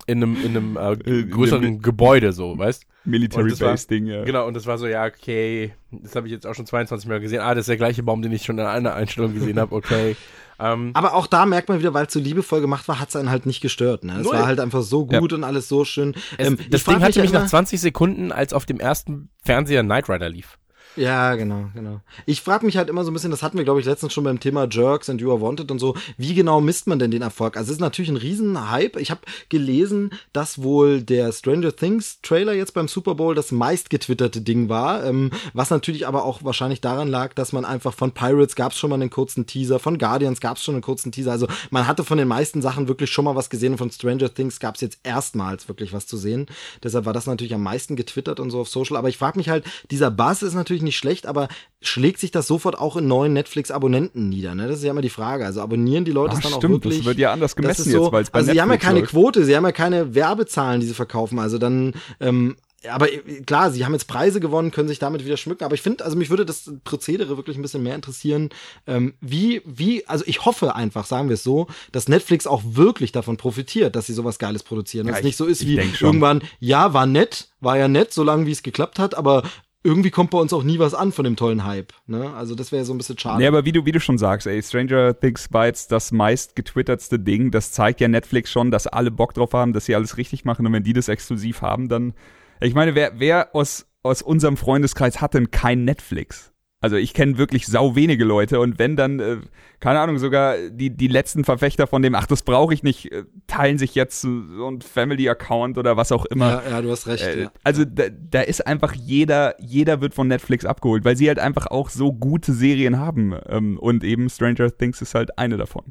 in 0.07 0.23
einem, 0.23 0.37
in 0.45 0.57
einem 0.57 0.77
äh, 0.77 0.93
in 1.23 1.31
größeren 1.31 1.63
dem- 1.63 1.83
Gebäude, 1.83 2.33
so, 2.33 2.57
weißt? 2.59 2.85
Military 3.05 3.45
Und 3.45 3.53
das 3.53 3.61
war- 3.61 3.71
Base 3.71 3.87
Ding, 3.89 4.07
ja. 4.07 4.25
Genau, 4.25 4.47
und 4.47 4.55
das 4.55 4.67
war 4.67 4.79
so, 4.79 4.87
ja, 4.87 5.05
okay, 5.07 5.73
das 5.91 6.17
habe 6.17 6.27
ich 6.27 6.33
jetzt 6.33 6.47
auch 6.47 6.55
schon 6.55 6.67
22 6.67 7.09
Mal 7.09 7.21
gesehen. 7.21 7.41
Ah, 7.41 7.55
das 7.55 7.63
ist 7.63 7.69
der 7.69 7.77
gleiche 7.77 8.03
Baum, 8.03 8.23
den 8.23 8.33
ich 8.33 8.45
schon 8.45 8.59
in 8.59 8.65
einer 8.65 8.95
Einstellung 8.95 9.35
gesehen 9.35 9.59
habe, 9.59 9.75
okay. 9.75 10.17
Ähm, 10.61 10.93
Aber 10.95 11.15
auch 11.15 11.27
da 11.27 11.47
merkt 11.47 11.69
man 11.69 11.81
wieder, 11.81 11.95
weil 11.95 12.07
es 12.07 12.13
so 12.13 12.21
liebevoll 12.21 12.61
gemacht 12.61 12.87
war, 12.87 13.01
hat 13.01 13.09
es 13.09 13.17
einen 13.17 13.29
halt 13.29 13.45
nicht 13.45 13.61
gestört. 13.61 14.05
Ne? 14.05 14.21
Es 14.21 14.27
war 14.31 14.47
halt 14.47 14.61
einfach 14.61 14.83
so 14.83 15.05
gut 15.05 15.33
und 15.33 15.43
alles 15.43 15.69
so 15.69 15.85
schön. 15.85 16.15
es, 16.39 16.47
Ähm, 16.47 16.59
das 16.71 16.85
Ding 16.85 17.01
hatte 17.01 17.17
ja 17.19 17.23
mich 17.23 17.33
immer- 17.33 17.41
nach 17.41 17.49
20 17.49 17.81
Sekunden, 17.81 18.31
als 18.31 18.53
auf 18.53 18.65
dem 18.65 18.79
ersten 18.79 19.31
Fernseher 19.43 19.83
Knight 19.83 20.09
Rider 20.09 20.29
lief. 20.29 20.57
Ja, 20.97 21.35
genau, 21.35 21.67
genau. 21.75 22.01
Ich 22.25 22.41
frage 22.41 22.65
mich 22.65 22.77
halt 22.77 22.89
immer 22.89 23.05
so 23.05 23.11
ein 23.11 23.15
bisschen, 23.15 23.31
das 23.31 23.43
hatten 23.43 23.59
wir, 23.59 23.65
glaube 23.65 23.81
ich, 23.81 23.87
letztens 23.87 24.13
schon 24.13 24.25
beim 24.25 24.39
Thema 24.39 24.69
Jerks 24.71 25.11
and 25.11 25.21
You 25.21 25.31
Are 25.31 25.41
Wanted 25.41 25.71
und 25.71 25.79
so, 25.79 25.97
wie 26.17 26.35
genau 26.35 26.61
misst 26.61 26.87
man 26.87 26.99
denn 26.99 27.11
den 27.11 27.23
Erfolg? 27.23 27.57
Also 27.57 27.71
es 27.71 27.77
ist 27.77 27.81
natürlich 27.81 28.11
ein 28.11 28.17
Riesenhype. 28.17 29.01
Ich 29.01 29.11
habe 29.11 29.23
gelesen, 29.49 30.11
dass 30.33 30.63
wohl 30.63 31.03
der 31.03 31.33
Stranger 31.33 31.75
Things 31.75 32.21
Trailer 32.23 32.53
jetzt 32.53 32.75
beim 32.75 32.87
Super 32.87 33.17
Bowl 33.17 33.35
das 33.35 33.51
meist 33.51 33.91
getwitterte 33.91 34.41
Ding 34.41 34.69
war, 34.69 35.05
ähm, 35.05 35.31
was 35.53 35.71
natürlich 35.71 36.07
aber 36.07 36.25
auch 36.25 36.45
wahrscheinlich 36.45 36.81
daran 36.81 37.09
lag, 37.09 37.35
dass 37.35 37.53
man 37.53 37.65
einfach 37.65 37.95
von 37.95 38.13
Pirates 38.13 38.55
gab 38.55 38.73
es 38.73 38.79
schon 38.79 38.91
mal 38.91 38.97
einen 38.97 39.11
kurzen 39.11 39.47
Teaser, 39.47 39.81
von 39.81 39.99
Guardians 39.99 40.41
gab 40.41 40.59
es 40.59 40.65
schon 40.65 40.77
einen 40.77 40.83
kurzen 40.83 41.11
Teaser. 41.11 41.33
Also 41.33 41.49
man 41.71 41.89
hatte 41.89 42.05
von 42.05 42.19
den 42.19 42.29
meisten 42.29 42.63
Sachen 42.63 42.87
wirklich 42.87 43.11
schon 43.11 43.25
mal 43.25 43.35
was 43.35 43.51
gesehen 43.51 43.73
und 43.73 43.79
von 43.79 43.91
Stranger 43.91 44.33
Things 44.33 44.61
gab 44.61 44.77
es 44.77 44.81
jetzt 44.81 44.99
erstmals 45.03 45.67
wirklich 45.67 45.93
was 45.93 46.07
zu 46.07 46.17
sehen. 46.17 46.47
Deshalb 46.85 47.05
war 47.05 47.13
das 47.13 47.27
natürlich 47.27 47.55
am 47.55 47.63
meisten 47.63 47.97
getwittert 47.97 48.39
und 48.39 48.51
so 48.51 48.61
auf 48.61 48.69
Social. 48.69 48.97
Aber 48.97 49.09
ich 49.09 49.19
frage 49.19 49.39
mich 49.39 49.49
halt, 49.49 49.65
dieser 49.91 50.13
Buzz 50.13 50.43
ist 50.43 50.55
natürlich 50.55 50.84
nicht 50.85 50.97
schlecht, 50.97 51.27
aber 51.27 51.49
schlägt 51.83 52.21
sich 52.21 52.31
das 52.31 52.47
sofort 52.47 52.79
auch 52.79 52.97
in 52.97 53.09
neuen 53.09 53.33
Netflix-Abonnenten 53.33 54.29
nieder? 54.29 54.55
Ne? 54.55 54.69
Das 54.69 54.79
ist 54.79 54.85
ja 54.85 54.91
immer 54.91 55.03
die 55.03 55.11
Frage. 55.11 55.45
Also 55.45 55.61
abonnieren 55.61 56.05
die 56.05 56.13
Leute 56.13 56.35
es 56.37 56.41
dann 56.41 56.53
stimmt, 56.53 56.65
auch 56.65 56.71
wirklich? 56.71 56.99
das 56.99 57.07
wird 57.07 57.19
ja 57.19 57.33
anders 57.33 57.57
gemessen 57.57 57.91
so, 57.91 58.05
jetzt, 58.05 58.13
weil 58.13 58.23
es 58.23 58.31
bei 58.31 58.39
Also 58.39 58.53
sie 58.53 58.61
haben 58.61 58.69
ja 58.69 58.75
Netflix 58.75 58.85
keine 58.87 59.01
läuft. 59.01 59.11
Quote, 59.11 59.45
sie 59.45 59.57
haben 59.57 59.65
ja 59.65 59.73
keine 59.73 60.15
Werbezahlen, 60.15 60.81
die 60.81 60.87
sie 60.87 60.95
verkaufen. 60.95 61.39
Also 61.39 61.59
dann, 61.59 61.95
ähm, 62.21 62.57
aber 62.91 63.11
äh, 63.11 63.19
klar, 63.47 63.71
sie 63.71 63.85
haben 63.87 63.95
jetzt 63.95 64.09
Preise 64.09 64.41
gewonnen, 64.41 64.71
können 64.71 64.89
sich 64.89 64.99
damit 64.99 65.25
wieder 65.25 65.39
schmücken. 65.39 65.65
Aber 65.65 65.75
ich 65.75 65.81
finde, 65.81 66.05
also 66.05 66.19
mich 66.19 66.29
würde 66.29 66.45
das 66.45 66.71
Prozedere 66.85 67.39
wirklich 67.39 67.57
ein 67.57 67.63
bisschen 67.63 67.83
mehr 67.83 67.95
interessieren. 67.95 68.51
Ähm, 68.87 69.15
wie, 69.23 69.63
wie, 69.65 70.07
also 70.07 70.23
ich 70.27 70.45
hoffe 70.45 70.75
einfach, 70.75 71.07
sagen 71.07 71.29
wir 71.31 71.35
es 71.35 71.43
so, 71.43 71.67
dass 71.93 72.09
Netflix 72.11 72.47
auch 72.47 72.61
wirklich 72.65 73.11
davon 73.11 73.39
profitiert, 73.39 73.97
dass 73.97 74.05
sie 74.07 74.13
sowas 74.13 74.39
Geiles 74.39 74.63
produzieren. 74.63 75.07
Dass 75.07 75.15
Ja, 75.15 75.19
es 75.21 75.25
nicht 75.25 75.33
ich- 75.33 75.37
so 75.39 75.47
ist 75.47 75.67
wie 75.67 75.81
irgendwann, 76.01 76.43
ja, 76.61 76.93
war 76.93 77.07
nett, 77.07 77.49
war 77.61 77.79
ja 77.79 77.89
nett, 77.89 78.13
solange 78.13 78.45
wie 78.45 78.53
es 78.53 78.63
geklappt 78.63 78.99
hat, 78.99 79.15
aber 79.15 79.45
irgendwie 79.85 80.11
kommt 80.11 80.31
bei 80.31 80.39
uns 80.39 80.53
auch 80.55 80.63
nie 80.63 80.79
was 80.79 80.95
an 80.95 81.13
von 81.13 81.25
dem 81.25 81.37
tollen 81.37 81.65
Hype. 81.65 81.93
Ne? 82.07 82.33
Also 82.35 82.55
das 82.55 82.73
wäre 82.73 82.87
so 82.87 82.95
ein 82.95 82.99
bisschen 82.99 83.19
schade. 83.19 83.39
Nee, 83.39 83.47
aber 83.47 83.67
wie 83.67 83.73
du, 83.73 83.85
wie 83.85 83.93
du 83.93 84.01
schon 84.01 84.17
sagst, 84.17 84.47
ey, 84.47 84.61
Stranger 84.63 85.19
Things 85.19 85.53
war 85.53 85.67
jetzt 85.67 85.93
das 85.93 86.11
meist 86.11 86.57
getwittertste 86.57 87.19
Ding. 87.19 87.51
Das 87.51 87.71
zeigt 87.71 88.01
ja 88.01 88.09
Netflix 88.09 88.51
schon, 88.51 88.71
dass 88.71 88.87
alle 88.87 89.11
Bock 89.11 89.35
drauf 89.35 89.53
haben, 89.53 89.75
dass 89.75 89.85
sie 89.85 89.95
alles 89.95 90.17
richtig 90.17 90.47
machen. 90.47 90.67
Und 90.67 90.73
wenn 90.73 90.83
die 90.83 90.95
das 90.95 91.09
exklusiv 91.09 91.61
haben, 91.61 91.89
dann. 91.89 92.15
Ich 92.61 92.75
meine, 92.75 92.95
wer, 92.95 93.21
wer 93.21 93.55
aus, 93.55 93.87
aus 94.03 94.23
unserem 94.23 94.57
Freundeskreis 94.57 95.21
hat 95.21 95.35
denn 95.35 95.51
kein 95.51 95.85
Netflix? 95.85 96.54
Also 96.85 96.97
ich 96.97 97.15
kenne 97.15 97.39
wirklich 97.39 97.67
sau 97.67 97.97
wenige 97.97 98.27
Leute 98.27 98.61
und 98.61 98.79
wenn 98.79 98.95
dann, 98.95 99.19
äh, 99.19 99.39
keine 99.81 100.01
Ahnung, 100.01 100.19
sogar 100.19 100.59
die, 100.69 100.91
die 100.91 101.09
letzten 101.09 101.43
Verfechter 101.43 101.87
von 101.87 102.03
dem, 102.03 102.15
ach, 102.15 102.27
das 102.27 102.43
brauche 102.43 102.75
ich 102.75 102.83
nicht, 102.83 103.11
äh, 103.11 103.25
teilen 103.47 103.79
sich 103.79 103.95
jetzt 103.95 104.21
so 104.21 104.29
ein 104.29 104.83
Family-Account 104.83 105.79
oder 105.79 105.97
was 105.97 106.13
auch 106.13 106.27
immer. 106.27 106.63
ja, 106.63 106.71
ja, 106.73 106.83
du 106.83 106.91
hast 106.91 107.07
recht. 107.07 107.25
Äh, 107.25 107.45
ja. 107.45 107.53
Also 107.63 107.87
da, 107.87 108.03
da 108.11 108.43
ist 108.43 108.67
einfach 108.67 108.93
jeder, 108.93 109.55
jeder 109.63 110.03
wird 110.03 110.13
von 110.13 110.29
Netflix 110.29 110.67
abgeholt, 110.67 111.07
weil 111.07 111.17
sie 111.17 111.27
halt 111.27 111.39
einfach 111.39 111.69
auch 111.69 111.89
so 111.89 112.13
gute 112.13 112.53
Serien 112.53 112.99
haben. 112.99 113.35
Ähm, 113.49 113.79
und 113.79 114.05
eben 114.05 114.29
Stranger 114.29 114.71
Things 114.77 115.01
ist 115.01 115.15
halt 115.15 115.39
eine 115.39 115.57
davon. 115.57 115.85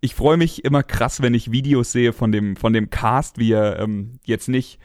Ich 0.00 0.14
freue 0.14 0.38
mich 0.38 0.64
immer 0.64 0.82
krass, 0.82 1.20
wenn 1.20 1.34
ich 1.34 1.52
Videos 1.52 1.92
sehe 1.92 2.14
von 2.14 2.32
dem, 2.32 2.56
von 2.56 2.72
dem 2.72 2.88
Cast, 2.88 3.36
wie 3.36 3.52
er 3.52 3.78
ähm, 3.78 4.20
jetzt 4.24 4.48
nicht, 4.48 4.78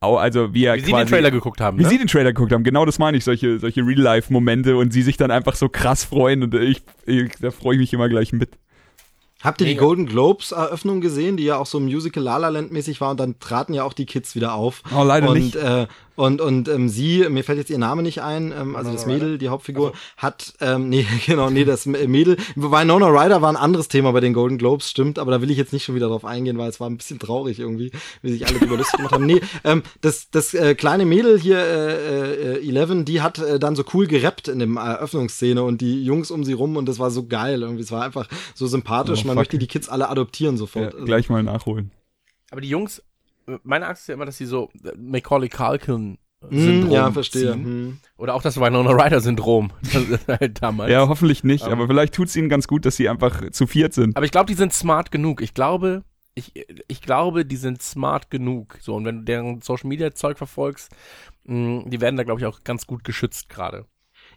also 0.00 0.54
wie 0.54 0.64
er 0.64 0.76
Wie 0.76 0.80
sie 0.80 0.92
quasi, 0.92 1.04
den 1.04 1.10
Trailer 1.10 1.30
geguckt 1.30 1.60
haben, 1.60 1.78
wie 1.78 1.82
ne? 1.82 1.88
sie 1.90 1.98
den 1.98 2.06
Trailer 2.06 2.32
geguckt 2.32 2.52
haben. 2.52 2.64
Genau 2.64 2.86
das 2.86 2.98
meine 2.98 3.18
ich, 3.18 3.24
solche, 3.24 3.58
solche 3.58 3.82
Real-Life-Momente 3.82 4.76
und 4.76 4.92
sie 4.92 5.02
sich 5.02 5.18
dann 5.18 5.30
einfach 5.30 5.54
so 5.54 5.68
krass 5.68 6.04
freuen 6.04 6.42
und 6.42 6.54
ich, 6.54 6.82
ich 7.04 7.32
da 7.38 7.50
freue 7.50 7.74
ich 7.74 7.80
mich 7.80 7.92
immer 7.92 8.08
gleich 8.08 8.32
mit. 8.32 8.50
Habt 9.42 9.60
ihr 9.60 9.66
die 9.66 9.72
Mega. 9.72 9.84
Golden 9.84 10.06
Globes 10.06 10.52
Eröffnung 10.52 11.00
gesehen, 11.00 11.36
die 11.36 11.44
ja 11.44 11.56
auch 11.56 11.66
so 11.66 11.80
Musical 11.80 12.22
La 12.22 12.36
La 12.38 12.48
Land 12.48 12.72
mäßig 12.72 13.00
war 13.00 13.10
und 13.10 13.20
dann 13.20 13.38
traten 13.40 13.72
ja 13.72 13.84
auch 13.84 13.94
die 13.94 14.06
Kids 14.06 14.34
wieder 14.34 14.54
auf. 14.54 14.82
Oh, 14.94 15.02
leider 15.02 15.30
und, 15.30 15.38
nicht. 15.38 15.56
Äh, 15.56 15.86
und 16.20 16.40
und 16.40 16.68
ähm, 16.68 16.88
sie, 16.88 17.26
mir 17.28 17.42
fällt 17.44 17.58
jetzt 17.58 17.70
ihr 17.70 17.78
Name 17.78 18.02
nicht 18.02 18.22
ein, 18.22 18.52
ähm, 18.52 18.76
also 18.76 18.92
das 18.92 19.06
Mädel, 19.06 19.38
die 19.38 19.48
Hauptfigur, 19.48 19.92
hat, 20.16 20.52
ähm, 20.60 20.88
nee, 20.88 21.06
genau, 21.26 21.48
nee, 21.48 21.64
das 21.64 21.86
Mädel, 21.86 22.36
wobei 22.56 22.84
Nona 22.84 23.06
Ryder 23.06 23.40
war 23.40 23.48
ein 23.48 23.56
anderes 23.56 23.88
Thema 23.88 24.12
bei 24.12 24.20
den 24.20 24.34
Golden 24.34 24.58
Globes, 24.58 24.90
stimmt, 24.90 25.18
aber 25.18 25.30
da 25.30 25.40
will 25.40 25.50
ich 25.50 25.56
jetzt 25.56 25.72
nicht 25.72 25.84
schon 25.84 25.94
wieder 25.94 26.08
drauf 26.08 26.24
eingehen, 26.24 26.58
weil 26.58 26.68
es 26.68 26.78
war 26.78 26.90
ein 26.90 26.98
bisschen 26.98 27.18
traurig 27.18 27.58
irgendwie, 27.58 27.90
wie 28.20 28.32
sich 28.32 28.46
alle 28.46 28.58
drüber 28.58 28.76
lustig 28.76 28.98
gemacht 28.98 29.14
haben. 29.14 29.24
Nee, 29.24 29.40
ähm, 29.64 29.82
das, 30.02 30.30
das 30.30 30.52
äh, 30.52 30.74
kleine 30.74 31.06
Mädel 31.06 31.40
hier, 31.40 31.58
äh, 31.58 32.56
äh, 32.56 32.68
Eleven, 32.68 33.06
die 33.06 33.22
hat 33.22 33.38
äh, 33.38 33.58
dann 33.58 33.74
so 33.74 33.84
cool 33.94 34.06
gerappt 34.06 34.48
in 34.48 34.58
dem 34.58 34.76
Eröffnungsszene 34.76 35.62
und 35.62 35.80
die 35.80 36.04
Jungs 36.04 36.30
um 36.30 36.44
sie 36.44 36.52
rum 36.52 36.76
und 36.76 36.86
das 36.86 36.98
war 36.98 37.10
so 37.10 37.26
geil 37.26 37.62
irgendwie, 37.62 37.82
es 37.82 37.92
war 37.92 38.02
einfach 38.02 38.28
so 38.54 38.66
sympathisch, 38.66 39.22
Oh, 39.24 39.26
man 39.26 39.36
möchte 39.36 39.58
die 39.58 39.66
Kids 39.66 39.88
alle 39.88 40.08
adoptieren 40.08 40.56
Ja, 40.56 40.58
sofort. 40.58 40.94
Also, 40.94 41.06
gleich 41.06 41.30
mal 41.30 41.42
nachholen. 41.42 41.90
Aber 42.50 42.60
die 42.60 42.68
Jungs, 42.68 42.98
äh, 42.98 43.02
meine 43.62 43.86
Angst 43.86 44.02
ist 44.02 44.08
ja 44.08 44.14
immer, 44.14 44.26
dass 44.26 44.36
sie 44.36 44.46
so 44.46 44.70
äh, 44.84 44.92
Macaulay 44.96 45.48
Culkin 45.48 46.18
Hm, 46.48 46.58
Syndrom 46.58 46.92
ja, 46.92 47.12
verstehe. 47.12 47.52
Hm. 47.52 47.98
Oder 48.16 48.34
auch 48.34 48.40
das 48.40 48.58
Winona 48.58 48.90
Ryder 48.92 49.20
Syndrom. 49.20 49.72
Das 49.92 50.08
ist 50.08 50.26
halt 50.26 50.62
damals. 50.62 50.90
Ja, 50.90 51.06
hoffentlich 51.06 51.44
nicht, 51.44 51.66
Ähm. 51.66 51.72
aber 51.72 51.86
vielleicht 51.86 52.14
tut's 52.14 52.34
ihnen 52.34 52.48
ganz 52.48 52.66
gut, 52.66 52.86
dass 52.86 52.96
sie 52.96 53.08
einfach 53.10 53.50
zu 53.50 53.66
viert 53.66 53.92
sind. 53.92 54.16
Aber 54.16 54.24
ich 54.24 54.32
glaube, 54.32 54.46
die 54.46 54.54
sind 54.54 54.72
smart 54.72 55.10
genug. 55.10 55.42
Ich 55.42 55.52
glaube, 55.52 56.02
ich, 56.34 56.52
ich 56.88 57.02
glaube, 57.02 57.44
die 57.44 57.56
sind 57.56 57.82
smart 57.82 58.30
genug. 58.30 58.78
So, 58.80 58.94
und 58.94 59.04
wenn 59.04 59.18
du 59.18 59.24
deren 59.24 59.60
Social 59.60 59.88
Media 59.88 60.14
Zeug 60.14 60.38
verfolgst, 60.38 60.90
mh, 61.44 61.84
die 61.88 62.00
werden 62.00 62.16
da, 62.16 62.22
glaube 62.22 62.40
ich, 62.40 62.46
auch 62.46 62.64
ganz 62.64 62.86
gut 62.86 63.04
geschützt 63.04 63.50
gerade. 63.50 63.84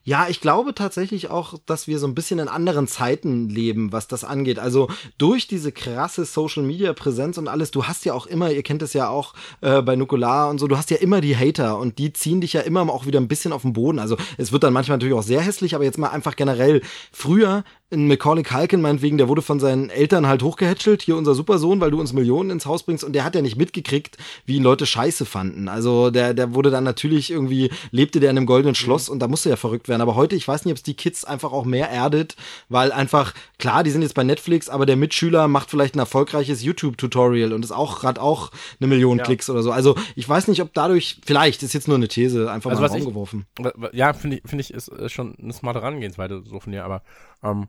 Ja, 0.05 0.27
ich 0.27 0.41
glaube 0.41 0.75
tatsächlich 0.75 1.29
auch, 1.29 1.57
dass 1.65 1.87
wir 1.87 1.97
so 1.97 2.07
ein 2.07 2.15
bisschen 2.15 2.39
in 2.39 2.49
anderen 2.49 2.87
Zeiten 2.87 3.47
leben, 3.47 3.93
was 3.93 4.09
das 4.09 4.25
angeht. 4.25 4.59
Also 4.59 4.89
durch 5.17 5.47
diese 5.47 5.71
krasse 5.71 6.25
Social 6.25 6.63
Media 6.63 6.91
Präsenz 6.91 7.37
und 7.37 7.47
alles, 7.47 7.71
du 7.71 7.85
hast 7.85 8.03
ja 8.03 8.13
auch 8.13 8.25
immer, 8.25 8.51
ihr 8.51 8.63
kennt 8.63 8.81
es 8.81 8.91
ja 8.91 9.07
auch 9.07 9.33
äh, 9.61 9.81
bei 9.81 9.95
Nukular 9.95 10.49
und 10.49 10.59
so, 10.59 10.67
du 10.67 10.77
hast 10.77 10.91
ja 10.91 10.97
immer 10.97 11.21
die 11.21 11.37
Hater 11.37 11.77
und 11.77 11.99
die 11.99 12.11
ziehen 12.11 12.41
dich 12.41 12.51
ja 12.51 12.61
immer 12.61 12.81
auch 12.89 13.05
wieder 13.05 13.21
ein 13.21 13.29
bisschen 13.29 13.53
auf 13.53 13.61
den 13.61 13.71
Boden. 13.71 13.99
Also 13.99 14.17
es 14.37 14.51
wird 14.51 14.63
dann 14.63 14.73
manchmal 14.73 14.97
natürlich 14.97 15.15
auch 15.15 15.23
sehr 15.23 15.39
hässlich, 15.39 15.73
aber 15.73 15.85
jetzt 15.85 15.97
mal 15.97 16.09
einfach 16.09 16.35
generell. 16.35 16.81
Früher 17.13 17.63
in 17.93 18.07
Macaulay 18.07 18.43
Culkin 18.43 18.81
meinetwegen, 18.81 19.17
der 19.17 19.27
wurde 19.29 19.41
von 19.41 19.59
seinen 19.59 19.89
Eltern 19.89 20.27
halt 20.27 20.43
hochgehätschelt, 20.43 21.01
hier 21.01 21.15
unser 21.15 21.35
Supersohn, 21.35 21.79
weil 21.79 21.91
du 21.91 21.99
uns 21.99 22.11
Millionen 22.11 22.49
ins 22.49 22.65
Haus 22.65 22.83
bringst 22.83 23.03
und 23.03 23.13
der 23.13 23.23
hat 23.23 23.35
ja 23.35 23.41
nicht 23.41 23.55
mitgekriegt, 23.55 24.17
wie 24.45 24.55
ihn 24.57 24.63
Leute 24.63 24.85
scheiße 24.85 25.25
fanden. 25.25 25.67
Also 25.69 26.09
der, 26.09 26.33
der 26.33 26.53
wurde 26.55 26.71
dann 26.71 26.83
natürlich 26.83 27.31
irgendwie, 27.31 27.69
lebte 27.91 28.19
der 28.19 28.31
in 28.31 28.37
einem 28.37 28.45
goldenen 28.47 28.75
Schloss 28.75 29.07
und 29.09 29.19
da 29.19 29.27
musste 29.27 29.49
ja 29.49 29.55
verrückt 29.55 29.87
werden. 29.87 30.01
Aber 30.01 30.15
heute, 30.15 30.35
ich 30.35 30.47
weiß 30.47 30.65
nicht, 30.65 30.71
ob 30.73 30.77
es 30.77 30.83
die 30.83 30.95
Kids 30.95 31.23
einfach 31.23 31.51
auch 31.53 31.65
mehr 31.65 31.89
erdet, 31.89 32.35
weil 32.67 32.91
einfach, 32.91 33.33
klar, 33.59 33.83
die 33.83 33.91
sind 33.91 34.01
jetzt 34.01 34.15
bei 34.15 34.23
Netflix, 34.23 34.67
aber 34.69 34.85
der 34.85 34.95
Mitschüler 34.97 35.47
macht 35.47 35.69
vielleicht 35.69 35.95
ein 35.95 35.99
erfolgreiches 35.99 36.63
YouTube-Tutorial 36.63 37.53
und 37.53 37.63
ist 37.63 37.71
auch, 37.71 38.03
hat 38.03 38.17
auch 38.19 38.51
eine 38.79 38.87
Million 38.87 39.19
Ja. 39.19 39.23
Klicks 39.23 39.49
oder 39.49 39.61
so. 39.63 39.71
Also 39.71 39.95
ich 40.15 40.27
weiß 40.27 40.47
nicht, 40.47 40.61
ob 40.61 40.73
dadurch, 40.73 41.19
vielleicht 41.25 41.63
ist 41.63 41.73
jetzt 41.73 41.87
nur 41.87 41.97
eine 41.97 42.07
These, 42.07 42.51
einfach 42.51 42.71
Also 42.71 42.81
mal 42.81 42.89
was 42.89 42.95
in 42.95 43.03
den 43.05 43.13
Raum 43.13 43.23
ich- 43.23 43.59
geworfen. 43.59 43.93
Ja, 43.93 44.13
finde 44.13 44.37
ich, 44.37 44.43
finde 44.49 44.61
ich, 44.61 44.73
ist, 44.73 44.87
ist 44.87 45.11
schon 45.11 45.35
eine 45.41 45.53
smarte 45.53 45.79
Herangehensweise 45.81 46.41
so 46.45 46.59
von 46.59 46.71
dir, 46.71 46.83
aber 46.85 47.03
ähm, 47.43 47.67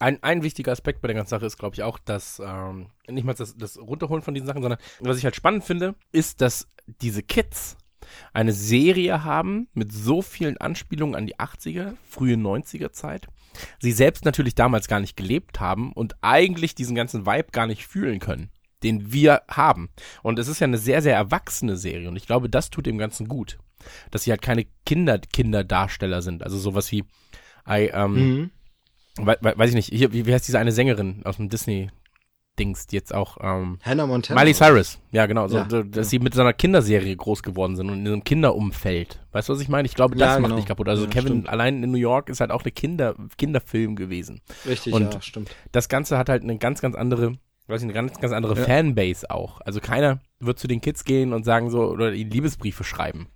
ein, 0.00 0.22
ein 0.22 0.42
wichtiger 0.42 0.72
Aspekt 0.72 1.00
bei 1.00 1.08
der 1.08 1.14
ganzen 1.14 1.30
Sache 1.30 1.46
ist, 1.46 1.58
glaube 1.58 1.74
ich, 1.74 1.82
auch, 1.82 1.98
dass 1.98 2.40
ähm, 2.44 2.86
nicht 3.08 3.24
mal 3.24 3.34
das, 3.34 3.56
das 3.56 3.78
Runterholen 3.78 4.22
von 4.22 4.34
diesen 4.34 4.46
Sachen, 4.46 4.62
sondern 4.62 4.80
was 5.00 5.18
ich 5.18 5.24
halt 5.24 5.36
spannend 5.36 5.64
finde, 5.64 5.94
ist, 6.12 6.40
dass 6.40 6.68
diese 6.86 7.22
Kids 7.22 7.76
eine 8.32 8.52
Serie 8.52 9.24
haben 9.24 9.68
mit 9.74 9.92
so 9.92 10.22
vielen 10.22 10.56
Anspielungen 10.58 11.14
an 11.14 11.26
die 11.26 11.36
80er, 11.36 11.94
frühe 12.08 12.34
90er 12.34 12.92
Zeit. 12.92 13.28
Sie 13.80 13.92
selbst 13.92 14.24
natürlich 14.24 14.54
damals 14.54 14.88
gar 14.88 15.00
nicht 15.00 15.16
gelebt 15.16 15.60
haben 15.60 15.92
und 15.92 16.16
eigentlich 16.22 16.74
diesen 16.74 16.96
ganzen 16.96 17.26
Vibe 17.26 17.52
gar 17.52 17.66
nicht 17.66 17.86
fühlen 17.86 18.18
können, 18.18 18.50
den 18.82 19.12
wir 19.12 19.42
haben. 19.48 19.90
Und 20.22 20.38
es 20.38 20.48
ist 20.48 20.60
ja 20.60 20.66
eine 20.66 20.78
sehr, 20.78 21.02
sehr 21.02 21.14
erwachsene 21.14 21.76
Serie 21.76 22.08
und 22.08 22.16
ich 22.16 22.26
glaube, 22.26 22.48
das 22.48 22.70
tut 22.70 22.86
dem 22.86 22.98
Ganzen 22.98 23.28
gut. 23.28 23.58
Dass 24.10 24.22
sie 24.22 24.30
halt 24.30 24.42
keine 24.42 24.66
Kinder, 24.86 25.18
Kinderdarsteller 25.18 26.22
sind. 26.22 26.42
Also 26.42 26.56
sowas 26.58 26.90
wie, 26.92 27.04
I, 27.68 27.90
ähm, 27.92 28.14
Mhm. 28.14 28.50
We, 29.18 29.36
we, 29.40 29.52
weiß 29.56 29.70
ich 29.70 29.74
nicht, 29.76 29.88
hier, 29.92 30.12
wie, 30.12 30.26
wie 30.26 30.32
heißt 30.34 30.46
diese 30.46 30.58
eine 30.58 30.72
Sängerin 30.72 31.22
aus 31.24 31.36
dem 31.36 31.48
Disney-Dings, 31.48 32.86
die 32.86 32.96
jetzt 32.96 33.14
auch, 33.14 33.36
ähm, 33.40 33.78
Hannah 33.82 34.06
Montana. 34.06 34.40
Miley 34.40 34.54
Cyrus, 34.54 34.98
ja 35.10 35.26
genau, 35.26 35.48
so, 35.48 35.58
Ja, 35.58 35.64
dass 35.64 36.10
sie 36.10 36.18
mit 36.18 36.34
so 36.34 36.40
einer 36.42 36.52
Kinderserie 36.52 37.14
groß 37.16 37.42
geworden 37.42 37.76
sind 37.76 37.88
und 37.90 38.00
in 38.00 38.06
einem 38.06 38.24
Kinderumfeld. 38.24 39.20
Weißt 39.32 39.48
du, 39.48 39.52
was 39.54 39.60
ich 39.60 39.68
meine? 39.68 39.86
Ich 39.86 39.94
glaube, 39.94 40.16
das 40.16 40.34
Ja, 40.34 40.38
macht 40.38 40.44
genau. 40.50 40.56
dich 40.56 40.66
kaputt. 40.66 40.88
Also 40.88 41.04
Ja, 41.04 41.10
Kevin 41.10 41.26
stimmt. 41.28 41.48
allein 41.48 41.82
in 41.82 41.90
New 41.90 41.98
York 41.98 42.28
ist 42.28 42.40
halt 42.40 42.50
auch 42.50 42.62
eine 42.62 42.72
Kinder, 42.72 43.14
Kinderfilm 43.38 43.96
gewesen. 43.96 44.40
Richtig, 44.66 44.92
Und- 44.92 45.14
ja, 45.14 45.20
stimmt. 45.20 45.50
Das 45.72 45.88
Ganze 45.88 46.18
hat 46.18 46.28
halt 46.28 46.42
eine 46.42 46.58
ganz, 46.58 46.80
ganz 46.80 46.94
andere, 46.94 47.32
weiß 47.68 47.80
ich, 47.80 47.84
eine 47.84 47.92
ganz, 47.94 48.18
ganz 48.20 48.32
andere 48.32 48.56
Ja. 48.58 48.64
Fanbase 48.64 49.30
auch. 49.30 49.60
Also 49.62 49.80
keiner 49.80 50.20
wird 50.40 50.58
zu 50.58 50.68
den 50.68 50.80
Kids 50.80 51.04
gehen 51.04 51.32
und 51.32 51.44
sagen 51.44 51.70
so, 51.70 51.82
oder 51.90 52.12
ihnen 52.12 52.30
Liebesbriefe 52.30 52.84
schreiben. 52.84 53.28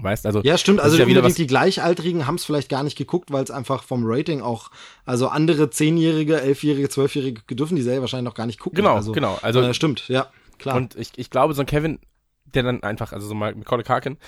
Weißt, 0.00 0.26
also. 0.26 0.40
Ja, 0.42 0.56
stimmt. 0.58 0.80
Also 0.80 0.96
ja 0.96 1.06
wieder 1.06 1.22
was- 1.24 1.34
die 1.34 1.46
Gleichaltrigen 1.46 2.26
haben 2.26 2.36
es 2.36 2.44
vielleicht 2.44 2.68
gar 2.68 2.82
nicht 2.82 2.96
geguckt, 2.96 3.32
weil 3.32 3.42
es 3.44 3.50
einfach 3.50 3.82
vom 3.82 4.02
Rating 4.04 4.40
auch, 4.40 4.70
also 5.04 5.28
andere 5.28 5.70
Zehnjährige, 5.70 6.40
Elfjährige, 6.40 6.88
Zwölfjährige 6.88 7.42
dürfen 7.54 7.76
die 7.76 7.82
Serie 7.82 8.00
wahrscheinlich 8.00 8.30
noch 8.30 8.34
gar 8.34 8.46
nicht 8.46 8.60
gucken. 8.60 8.76
Genau, 8.76 8.94
also, 8.94 9.12
genau. 9.12 9.38
Also, 9.42 9.60
äh, 9.60 9.74
stimmt, 9.74 10.08
ja, 10.08 10.30
klar. 10.58 10.76
Und 10.76 10.94
ich, 10.94 11.10
ich 11.16 11.30
glaube, 11.30 11.54
so 11.54 11.62
ein 11.62 11.66
Kevin, 11.66 11.98
der 12.44 12.62
dann 12.62 12.82
einfach, 12.82 13.12
also 13.12 13.26
so 13.26 13.34
mal 13.34 13.54
Macaulay 13.54 13.84
Culkin, 13.84 14.18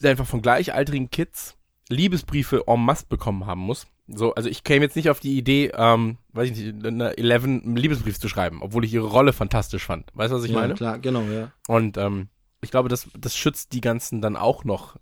der 0.00 0.10
einfach 0.10 0.26
von 0.26 0.42
gleichaltrigen 0.42 1.10
Kids 1.10 1.56
Liebesbriefe 1.88 2.64
en 2.66 2.84
masse 2.84 3.06
bekommen 3.08 3.46
haben 3.46 3.60
muss. 3.60 3.86
So, 4.08 4.34
also 4.34 4.48
ich 4.48 4.64
käme 4.64 4.84
jetzt 4.84 4.96
nicht 4.96 5.10
auf 5.10 5.20
die 5.20 5.38
Idee, 5.38 5.72
ähm, 5.76 6.18
weiß 6.32 6.50
ich 6.50 6.56
nicht, 6.56 6.86
einer 6.86 7.16
Eleven 7.18 7.62
einen 7.62 7.76
Liebesbrief 7.76 8.18
zu 8.18 8.28
schreiben, 8.28 8.60
obwohl 8.62 8.84
ich 8.84 8.92
ihre 8.92 9.06
Rolle 9.06 9.32
fantastisch 9.32 9.84
fand. 9.84 10.10
Weißt 10.14 10.32
du, 10.32 10.36
was 10.36 10.44
ich 10.44 10.50
ja, 10.50 10.58
meine? 10.58 10.74
klar, 10.74 10.98
genau, 10.98 11.22
ja. 11.22 11.52
Und 11.68 11.96
ähm, 11.98 12.28
ich 12.62 12.70
glaube, 12.70 12.88
das, 12.88 13.08
das 13.18 13.36
schützt 13.36 13.72
die 13.72 13.80
ganzen 13.80 14.20
dann 14.22 14.36
auch 14.36 14.64
noch 14.64 14.96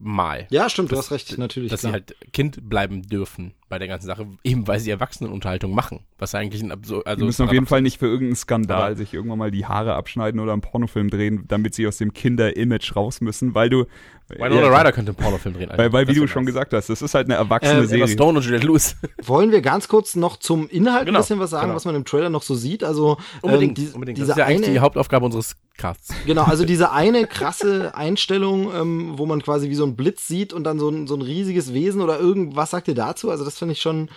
mal. 0.00 0.46
Ja, 0.50 0.70
stimmt, 0.70 0.92
du 0.92 0.96
Das- 0.96 1.06
hast 1.06 1.12
recht, 1.12 1.38
natürlich. 1.38 1.70
dass 1.70 1.80
klar. 1.80 1.90
sie 1.90 1.94
halt 1.94 2.32
Kind 2.32 2.68
bleiben 2.68 3.02
dürfen 3.02 3.54
bei 3.68 3.78
der 3.80 3.88
ganzen 3.88 4.06
Sache, 4.06 4.28
eben 4.44 4.66
weil 4.68 4.78
sie 4.78 4.90
Erwachsenenunterhaltung 4.90 5.74
machen. 5.74 6.04
Was 6.18 6.34
eigentlich 6.36 6.62
ein 6.62 6.70
absurd. 6.70 7.04
Also 7.06 7.20
Die 7.20 7.26
müssen 7.26 7.44
auf 7.44 7.52
jeden 7.52 7.66
Fall 7.66 7.82
nicht 7.82 7.98
für 7.98 8.06
irgendeinen 8.06 8.36
Skandal 8.36 8.96
sich 8.96 9.12
irgendwann 9.12 9.38
mal 9.40 9.50
die 9.50 9.66
Haare 9.66 9.94
abschneiden 9.94 10.40
oder 10.40 10.52
einen 10.52 10.60
Pornofilm 10.62 11.10
drehen, 11.10 11.44
damit 11.48 11.74
sie 11.74 11.86
aus 11.86 11.96
dem 11.98 12.12
Kinder-Image 12.12 12.94
raus 12.94 13.20
müssen, 13.20 13.54
weil 13.54 13.70
du. 13.70 13.84
Winona 14.28 14.68
Ryder 14.68 14.92
könnte 14.92 15.10
einen 15.10 15.16
Pornofilm 15.16 15.54
drehen. 15.54 15.70
Alter. 15.70 15.82
Weil, 15.82 15.92
weil 15.92 16.08
wie 16.08 16.12
Das 16.14 16.20
du 16.20 16.26
schon 16.28 16.44
gesagt 16.46 16.72
hast, 16.74 16.88
das 16.90 17.00
ist 17.02 17.14
halt 17.14 17.26
eine 17.26 17.34
erwachsene 17.36 17.74
Äh, 17.74 17.78
Emma 17.78 17.86
Serie. 17.88 18.08
Stone 18.08 18.38
und 18.38 18.44
Juliette 18.44 18.66
Lewis. 18.66 18.96
Wollen 19.22 19.50
wir 19.52 19.62
ganz 19.62 19.88
kurz 19.88 20.16
noch 20.16 20.36
zum 20.36 20.68
Inhalt 20.68 21.06
Genau, 21.06 21.18
ein 21.18 21.22
bisschen 21.22 21.38
was 21.40 21.50
sagen, 21.50 21.66
genau. 21.66 21.76
was 21.76 21.84
man 21.84 21.94
im 21.94 22.04
Trailer 22.04 22.28
noch 22.30 22.42
so 22.42 22.54
sieht? 22.54 22.84
Also 22.84 23.16
Unbedingt, 23.42 23.78
ähm, 23.78 23.86
die, 23.86 23.90
unbedingt. 23.94 24.18
Das 24.18 24.24
diese 24.26 24.32
ist 24.32 24.38
ja 24.38 24.44
eigentlich 24.46 24.64
eine, 24.66 24.72
die 24.74 24.80
Hauptaufgabe 24.80 25.24
unseres 25.24 25.56
Casts. 25.76 26.12
genau, 26.26 26.44
also 26.44 26.64
diese 26.66 26.92
eine 26.92 27.26
krasse 27.26 27.94
Einstellung, 27.94 28.70
ähm, 28.74 29.12
wo 29.16 29.24
man 29.26 29.42
quasi 29.42 29.70
wie 29.70 29.74
so 29.74 29.84
ein 29.84 29.96
Blitz 29.96 30.26
sieht 30.28 30.52
und 30.52 30.64
dann 30.64 30.78
so 30.78 30.88
ein, 30.90 31.06
so 31.06 31.14
ein 31.14 31.22
riesiges 31.22 31.72
Wesen 31.72 32.02
oder 32.02 32.18
irgendwas 32.18 32.70
sagt 32.70 32.88
ihr 32.88 32.94
dazu? 32.94 33.30
Also 33.30 33.44
das 33.44 33.58
finde 33.58 33.72
ich 33.72 33.80
schon 33.80 34.10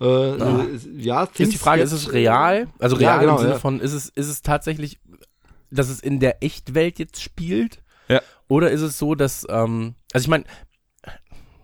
äh, 0.00 0.04
äh, 0.04 0.78
ja. 0.96 1.24
Ist 1.24 1.52
die 1.52 1.58
Frage, 1.58 1.82
ist 1.82 1.92
es 1.92 2.12
real? 2.12 2.68
Also 2.78 2.96
Ja, 2.98 3.16
real 3.16 3.20
genau, 3.20 3.32
im 3.34 3.38
Sinne 3.40 3.52
ja. 3.54 3.58
von, 3.58 3.80
ist 3.80 3.92
es, 3.92 4.08
ist 4.08 4.28
es 4.28 4.42
tatsächlich, 4.42 5.00
dass 5.70 5.88
es 5.88 6.00
in 6.00 6.20
der 6.20 6.42
Echtwelt 6.42 6.98
jetzt 7.00 7.20
spielt? 7.20 7.82
Ja. 8.08 8.22
Oder 8.48 8.70
ist 8.70 8.80
es 8.80 8.98
so, 8.98 9.14
dass, 9.14 9.46
ähm, 9.48 9.94
also 10.12 10.24
ich 10.24 10.28
meine, 10.28 10.44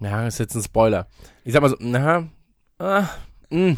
ja, 0.00 0.26
ist 0.26 0.38
jetzt 0.38 0.54
ein 0.54 0.62
Spoiler. 0.62 1.08
Ich 1.44 1.52
sag 1.52 1.62
mal 1.62 1.70
so, 1.70 1.76
na, 1.80 2.28
ah, 2.78 3.08
mh, 3.50 3.76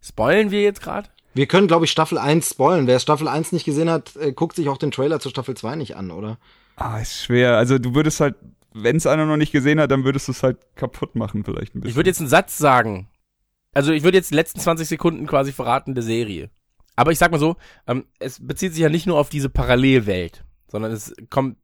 spoilen 0.00 0.50
wir 0.50 0.62
jetzt 0.62 0.82
gerade? 0.82 1.08
Wir 1.34 1.46
können, 1.46 1.66
glaube 1.66 1.84
ich, 1.84 1.90
Staffel 1.90 2.18
1 2.18 2.50
spoilen. 2.50 2.86
Wer 2.86 3.00
Staffel 3.00 3.26
1 3.28 3.52
nicht 3.52 3.64
gesehen 3.64 3.90
hat, 3.90 4.14
äh, 4.16 4.32
guckt 4.32 4.56
sich 4.56 4.68
auch 4.68 4.78
den 4.78 4.92
Trailer 4.92 5.18
zu 5.18 5.30
Staffel 5.30 5.56
2 5.56 5.76
nicht 5.76 5.96
an, 5.96 6.10
oder? 6.10 6.38
Ah, 6.76 6.98
ist 6.98 7.22
schwer. 7.22 7.56
Also 7.56 7.78
du 7.78 7.94
würdest 7.94 8.20
halt, 8.20 8.36
wenn 8.72 8.96
es 8.96 9.06
einer 9.06 9.26
noch 9.26 9.36
nicht 9.36 9.52
gesehen 9.52 9.80
hat, 9.80 9.90
dann 9.90 10.04
würdest 10.04 10.28
du 10.28 10.32
es 10.32 10.42
halt 10.42 10.58
kaputt 10.76 11.16
machen 11.16 11.44
vielleicht 11.44 11.74
ein 11.74 11.80
bisschen. 11.80 11.90
Ich 11.90 11.96
würde 11.96 12.10
jetzt 12.10 12.20
einen 12.20 12.28
Satz 12.28 12.56
sagen. 12.58 13.08
Also 13.72 13.92
ich 13.92 14.04
würde 14.04 14.16
jetzt 14.16 14.30
die 14.30 14.36
letzten 14.36 14.60
20 14.60 14.86
Sekunden 14.86 15.26
quasi 15.26 15.52
verraten 15.52 15.94
der 15.94 16.04
Serie. 16.04 16.50
Aber 16.96 17.10
ich 17.10 17.18
sag 17.18 17.32
mal 17.32 17.40
so, 17.40 17.56
ähm, 17.88 18.06
es 18.20 18.44
bezieht 18.44 18.72
sich 18.72 18.82
ja 18.82 18.88
nicht 18.88 19.06
nur 19.06 19.18
auf 19.18 19.28
diese 19.28 19.48
Parallelwelt, 19.48 20.44
sondern 20.68 20.92
es 20.92 21.14
kommt, 21.30 21.56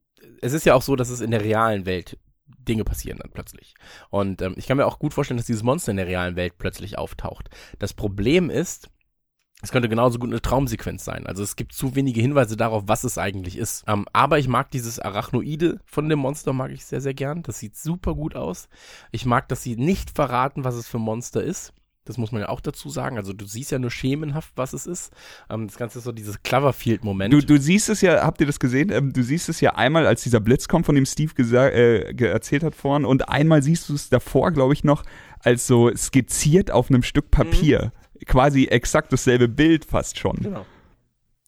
es 0.43 0.53
ist 0.53 0.67
ja 0.67 0.75
auch 0.75 0.83
so, 0.83 0.97
dass 0.97 1.11
es 1.11 1.21
in 1.21 1.31
der 1.31 1.43
realen 1.43 1.87
Welt 1.87 2.19
Dinge 2.59 2.85
passieren 2.85 3.19
dann 3.19 3.31
plötzlich. 3.33 3.75
Und 4.11 4.43
ähm, 4.43 4.55
ich 4.57 4.67
kann 4.67 4.77
mir 4.77 4.87
auch 4.87 4.99
gut 4.99 5.15
vorstellen, 5.15 5.39
dass 5.39 5.47
dieses 5.47 5.63
Monster 5.63 5.93
in 5.93 5.97
der 5.97 6.07
realen 6.07 6.37
Welt 6.37 6.59
plötzlich 6.59 6.99
auftaucht. 6.99 7.49
Das 7.79 7.95
Problem 7.95 8.51
ist, 8.51 8.91
es 9.63 9.73
könnte 9.73 9.89
genauso 9.89 10.19
gut 10.19 10.31
eine 10.31 10.41
Traumsequenz 10.41 11.05
sein. 11.05 11.27
Also 11.27 11.43
es 11.43 11.55
gibt 11.55 11.73
zu 11.73 11.95
wenige 11.95 12.21
Hinweise 12.21 12.57
darauf, 12.57 12.85
was 12.87 13.05
es 13.05 13.19
eigentlich 13.19 13.57
ist. 13.57 13.85
Ähm, 13.87 14.07
aber 14.13 14.39
ich 14.39 14.49
mag 14.49 14.71
dieses 14.71 14.99
Arachnoide 14.99 15.81
von 15.85 16.09
dem 16.09 16.19
Monster, 16.19 16.53
mag 16.53 16.71
ich 16.71 16.85
sehr, 16.85 17.01
sehr 17.01 17.15
gern. 17.15 17.43
Das 17.43 17.59
sieht 17.59 17.77
super 17.77 18.15
gut 18.15 18.37
aus. 18.37 18.69
Ich 19.11 19.27
mag, 19.27 19.49
dass 19.49 19.63
sie 19.63 19.77
nicht 19.77 20.11
verraten, 20.11 20.65
was 20.65 20.77
es 20.77 20.89
für 20.89 20.99
ein 20.99 21.03
Monster 21.03 21.43
ist. 21.43 21.75
Das 22.11 22.19
muss 22.19 22.33
man 22.33 22.43
ja 22.43 22.49
auch 22.49 22.61
dazu 22.61 22.91
sagen. 22.91 23.17
Also 23.19 23.33
du 23.33 23.45
siehst 23.45 23.71
ja 23.71 23.79
nur 23.79 23.93
schemenhaft, 23.93 24.51
was 24.57 24.73
es 24.73 24.85
ist. 24.85 25.13
Ähm, 25.49 25.69
das 25.69 25.77
Ganze 25.77 25.99
ist 25.99 26.05
so 26.05 26.11
dieses 26.11 26.43
Cloverfield-Moment. 26.43 27.33
Du, 27.33 27.41
du 27.41 27.57
siehst 27.57 27.89
es 27.89 28.01
ja, 28.01 28.25
habt 28.25 28.41
ihr 28.41 28.49
das 28.49 28.59
gesehen? 28.59 28.91
Ähm, 28.91 29.13
du 29.13 29.23
siehst 29.23 29.49
es 29.49 29.61
ja 29.61 29.77
einmal, 29.77 30.09
als 30.09 30.25
dieser 30.25 30.41
Blitz 30.41 30.67
kommt, 30.67 30.87
von 30.87 30.97
dem 30.97 31.07
Steve 31.07 31.33
äh, 31.41 32.27
erzählt 32.27 32.65
hat 32.65 32.75
vorhin, 32.75 33.05
und 33.05 33.29
einmal 33.29 33.63
siehst 33.63 33.89
du 33.89 33.95
es 33.95 34.09
davor, 34.09 34.51
glaube 34.51 34.73
ich, 34.73 34.83
noch, 34.83 35.05
als 35.39 35.69
so 35.69 35.95
skizziert 35.95 36.73
auf 36.73 36.91
einem 36.91 37.05
Stück 37.05 37.31
Papier. 37.31 37.93
Quasi 38.27 38.65
exakt 38.65 39.13
dasselbe 39.13 39.47
Bild 39.47 39.85
fast 39.85 40.19
schon. 40.19 40.37
Genau. 40.37 40.67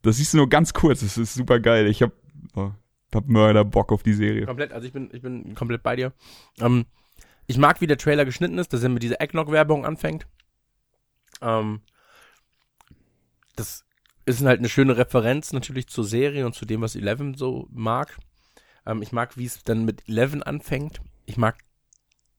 Das 0.02 0.18
siehst 0.18 0.32
du 0.32 0.36
nur 0.36 0.48
ganz 0.48 0.72
kurz, 0.72 1.00
das 1.00 1.18
ist 1.18 1.34
super 1.34 1.58
geil. 1.58 1.88
Ich 1.88 2.02
hab, 2.02 2.12
oh, 2.54 2.70
hab 3.12 3.26
Mörder 3.26 3.64
Bock 3.64 3.90
auf 3.90 4.04
die 4.04 4.14
Serie. 4.14 4.46
Komplett, 4.46 4.72
also 4.72 4.86
ich 4.86 4.92
bin, 4.92 5.10
ich 5.12 5.22
bin 5.22 5.56
komplett 5.56 5.82
bei 5.82 5.96
dir. 5.96 6.12
Ähm, 6.60 6.86
ich 7.46 7.58
mag, 7.58 7.80
wie 7.80 7.86
der 7.86 7.98
Trailer 7.98 8.24
geschnitten 8.24 8.58
ist, 8.58 8.72
dass 8.72 8.82
er 8.82 8.88
mit 8.88 9.02
dieser 9.02 9.20
Eggnog-Werbung 9.20 9.84
anfängt. 9.84 10.26
Ähm, 11.43 11.80
das 13.57 13.84
ist 14.24 14.45
halt 14.45 14.59
eine 14.59 14.68
schöne 14.68 14.97
Referenz 14.97 15.53
natürlich 15.53 15.88
zur 15.88 16.05
Serie 16.05 16.47
und 16.47 16.55
zu 16.55 16.64
dem, 16.64 16.80
was 16.80 16.97
Eleven 16.97 17.34
so 17.34 17.66
mag. 17.70 18.16
Ähm, 18.86 19.03
ich 19.03 19.12
mag, 19.12 19.36
wie 19.36 19.47
es 19.47 19.62
dann 19.64 19.84
mit 19.84 20.09
Eleven 20.09 20.43
anfängt. 20.43 21.01
Ich 21.26 21.36
mag 21.36 21.57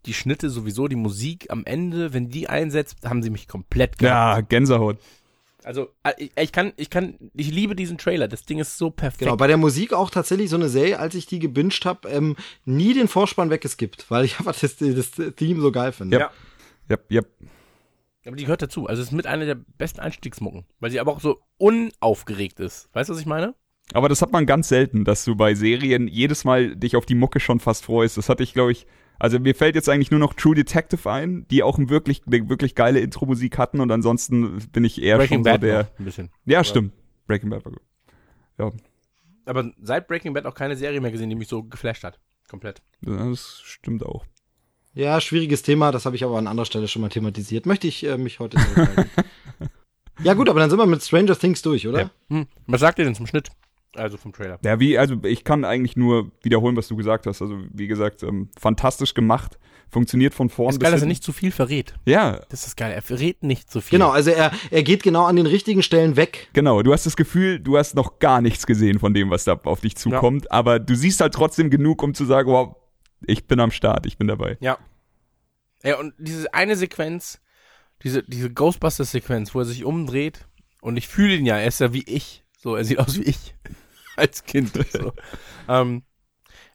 die 0.05 0.13
Schnitte 0.13 0.49
sowieso, 0.49 0.87
die 0.87 0.95
Musik 0.95 1.49
am 1.49 1.65
Ende, 1.65 2.13
wenn 2.13 2.29
die 2.29 2.49
einsetzt, 2.49 3.05
haben 3.05 3.23
sie 3.23 3.29
mich 3.29 3.47
komplett 3.47 3.97
gehabt. 3.97 4.37
Ja, 4.37 4.41
Gänsehaut. 4.41 4.97
Also, 5.63 5.93
äh, 6.03 6.11
ich, 6.17 6.31
ich 6.37 6.51
kann, 6.51 6.73
ich 6.75 6.89
kann, 6.89 7.15
ich 7.33 7.49
liebe 7.51 7.75
diesen 7.75 7.97
Trailer. 7.97 8.27
Das 8.27 8.43
Ding 8.43 8.59
ist 8.59 8.77
so 8.77 8.89
perfekt. 8.89 9.19
Genau, 9.19 9.37
bei 9.37 9.47
der 9.47 9.57
Musik 9.57 9.93
auch 9.93 10.09
tatsächlich 10.09 10.49
so 10.49 10.57
eine 10.57 10.67
Serie, 10.67 10.99
als 10.99 11.15
ich 11.15 11.25
die 11.25 11.39
gebinged 11.39 11.85
habe, 11.85 12.09
ähm, 12.09 12.35
nie 12.65 12.93
den 12.93 13.07
Vorspann 13.07 13.49
weggeskippt, 13.49 14.09
weil 14.09 14.25
ich 14.25 14.39
einfach 14.39 14.59
das, 14.59 14.75
das 14.77 15.11
Theme 15.35 15.61
so 15.61 15.71
geil 15.71 15.91
finde. 15.93 16.19
Ja. 16.19 16.31
Yep, 16.89 17.11
yep. 17.11 17.27
Aber 18.25 18.35
die 18.35 18.43
gehört 18.43 18.61
dazu. 18.61 18.87
Also 18.87 19.01
es 19.01 19.09
ist 19.09 19.13
mit 19.13 19.27
einer 19.27 19.45
der 19.45 19.55
besten 19.55 19.99
Einstiegsmucken, 19.99 20.65
weil 20.79 20.91
sie 20.91 20.99
aber 20.99 21.11
auch 21.11 21.19
so 21.19 21.41
unaufgeregt 21.57 22.59
ist. 22.59 22.89
Weißt 22.93 23.09
du, 23.09 23.13
was 23.13 23.19
ich 23.19 23.25
meine? 23.25 23.55
Aber 23.93 24.07
das 24.07 24.21
hat 24.21 24.31
man 24.31 24.45
ganz 24.45 24.69
selten, 24.69 25.03
dass 25.03 25.25
du 25.25 25.35
bei 25.35 25.55
Serien 25.55 26.07
jedes 26.07 26.45
Mal 26.45 26.75
dich 26.75 26.95
auf 26.95 27.05
die 27.05 27.15
Mucke 27.15 27.39
schon 27.39 27.59
fast 27.59 27.83
freust. 27.83 28.17
Das 28.17 28.29
hatte 28.29 28.43
ich, 28.43 28.53
glaube 28.53 28.71
ich, 28.71 28.87
also 29.19 29.39
mir 29.39 29.55
fällt 29.55 29.75
jetzt 29.75 29.89
eigentlich 29.89 30.11
nur 30.11 30.19
noch 30.19 30.33
True 30.33 30.55
Detective 30.55 31.09
ein, 31.09 31.45
die 31.49 31.63
auch 31.63 31.77
ein 31.77 31.89
wirklich, 31.89 32.21
eine 32.25 32.49
wirklich 32.49 32.75
geile 32.75 32.99
Intro-Musik 32.99 33.57
hatten 33.57 33.79
und 33.81 33.91
ansonsten 33.91 34.59
bin 34.71 34.83
ich 34.83 35.01
eher 35.01 35.25
schon 35.27 35.43
so 35.43 35.57
der. 35.57 35.91
ein 35.99 36.05
bisschen. 36.05 36.29
Ja, 36.45 36.63
stimmt. 36.63 36.93
Breaking 37.27 37.49
Bad 37.49 37.65
war 37.65 37.71
gut. 37.71 37.81
Ja, 38.57 38.71
Aber 39.45 39.71
seit 39.81 40.07
Breaking 40.07 40.33
Bad 40.33 40.45
auch 40.45 40.55
keine 40.55 40.75
Serie 40.75 41.01
mehr 41.01 41.11
gesehen, 41.11 41.29
die 41.29 41.35
mich 41.35 41.47
so 41.47 41.63
geflasht 41.63 42.03
hat. 42.03 42.19
Komplett. 42.49 42.81
das 43.01 43.61
stimmt 43.63 44.05
auch. 44.05 44.25
Ja, 44.95 45.19
schwieriges 45.19 45.63
Thema, 45.63 45.91
das 45.91 46.05
habe 46.05 46.15
ich 46.15 46.23
aber 46.23 46.37
an 46.37 46.47
anderer 46.47 46.65
Stelle 46.65 46.87
schon 46.87 47.01
mal 47.01 47.09
thematisiert. 47.09 47.65
Möchte 47.65 47.87
ich 47.87 48.05
äh, 48.05 48.17
mich 48.17 48.39
heute 48.39 48.57
ja 50.23 50.33
gut, 50.35 50.49
aber 50.49 50.59
dann 50.59 50.69
sind 50.69 50.77
wir 50.77 50.85
mit 50.85 51.01
Stranger 51.03 51.37
Things 51.37 51.61
durch, 51.63 51.87
oder? 51.87 52.01
Ja. 52.01 52.09
Hm. 52.29 52.47
Was 52.67 52.81
sagt 52.81 52.99
ihr 52.99 53.05
denn 53.05 53.15
zum 53.15 53.25
Schnitt? 53.25 53.49
Also 53.95 54.17
vom 54.17 54.33
Trailer. 54.33 54.59
Ja, 54.63 54.79
wie, 54.79 54.97
also 54.97 55.15
ich 55.23 55.43
kann 55.43 55.65
eigentlich 55.65 55.95
nur 55.95 56.31
wiederholen, 56.41 56.75
was 56.75 56.87
du 56.87 56.95
gesagt 56.95 57.27
hast. 57.27 57.41
Also, 57.41 57.59
wie 57.71 57.87
gesagt, 57.87 58.23
ähm, 58.23 58.49
fantastisch 58.59 59.13
gemacht. 59.13 59.59
Funktioniert 59.91 60.33
von 60.33 60.49
vorn 60.49 60.71
ist 60.71 60.79
geil, 60.79 60.91
dass 60.91 61.01
er 61.01 61.07
nicht 61.07 61.23
zu 61.23 61.31
viel 61.31 61.51
verrät. 61.51 61.93
Ja, 62.05 62.39
Das 62.49 62.65
ist 62.65 62.75
geil. 62.75 62.91
Er 62.91 63.03
verrät 63.03 63.43
nicht 63.43 63.69
zu 63.69 63.79
viel. 63.79 63.99
Genau, 63.99 64.09
also 64.09 64.31
er, 64.31 64.51
er 64.71 64.81
geht 64.81 65.03
genau 65.03 65.25
an 65.25 65.35
den 65.35 65.45
richtigen 65.45 65.83
Stellen 65.83 66.15
weg. 66.15 66.49
Genau, 66.53 66.81
du 66.81 66.91
hast 66.91 67.05
das 67.05 67.15
Gefühl, 67.15 67.59
du 67.59 67.77
hast 67.77 67.93
noch 67.93 68.17
gar 68.17 68.41
nichts 68.41 68.65
gesehen 68.65 68.97
von 68.97 69.13
dem, 69.13 69.29
was 69.29 69.43
da 69.43 69.53
auf 69.63 69.81
dich 69.81 69.95
zukommt, 69.95 70.51
aber 70.51 70.79
du 70.79 70.95
siehst 70.95 71.21
halt 71.21 71.35
trotzdem 71.35 71.69
genug, 71.69 72.01
um 72.01 72.15
zu 72.15 72.25
sagen, 72.25 72.49
wow, 72.49 72.75
ich 73.27 73.45
bin 73.47 73.59
am 73.59 73.71
Start, 73.71 74.05
ich 74.05 74.17
bin 74.17 74.27
dabei. 74.27 74.57
Ja. 74.59 74.77
Ja, 75.83 75.97
und 75.99 76.13
diese 76.17 76.53
eine 76.53 76.75
Sequenz, 76.75 77.41
diese, 78.03 78.23
diese 78.23 78.49
Ghostbusters-Sequenz, 78.51 79.53
wo 79.53 79.59
er 79.59 79.65
sich 79.65 79.83
umdreht 79.83 80.47
und 80.81 80.97
ich 80.97 81.07
fühle 81.07 81.35
ihn 81.35 81.45
ja, 81.45 81.57
er 81.57 81.67
ist 81.67 81.79
ja 81.79 81.93
wie 81.93 82.03
ich. 82.03 82.43
So, 82.57 82.75
er 82.75 82.85
sieht 82.85 82.99
aus 82.99 83.17
wie 83.17 83.23
ich. 83.23 83.55
als 84.15 84.43
Kind. 84.45 84.71
So. 84.91 85.13
ähm, 85.67 86.03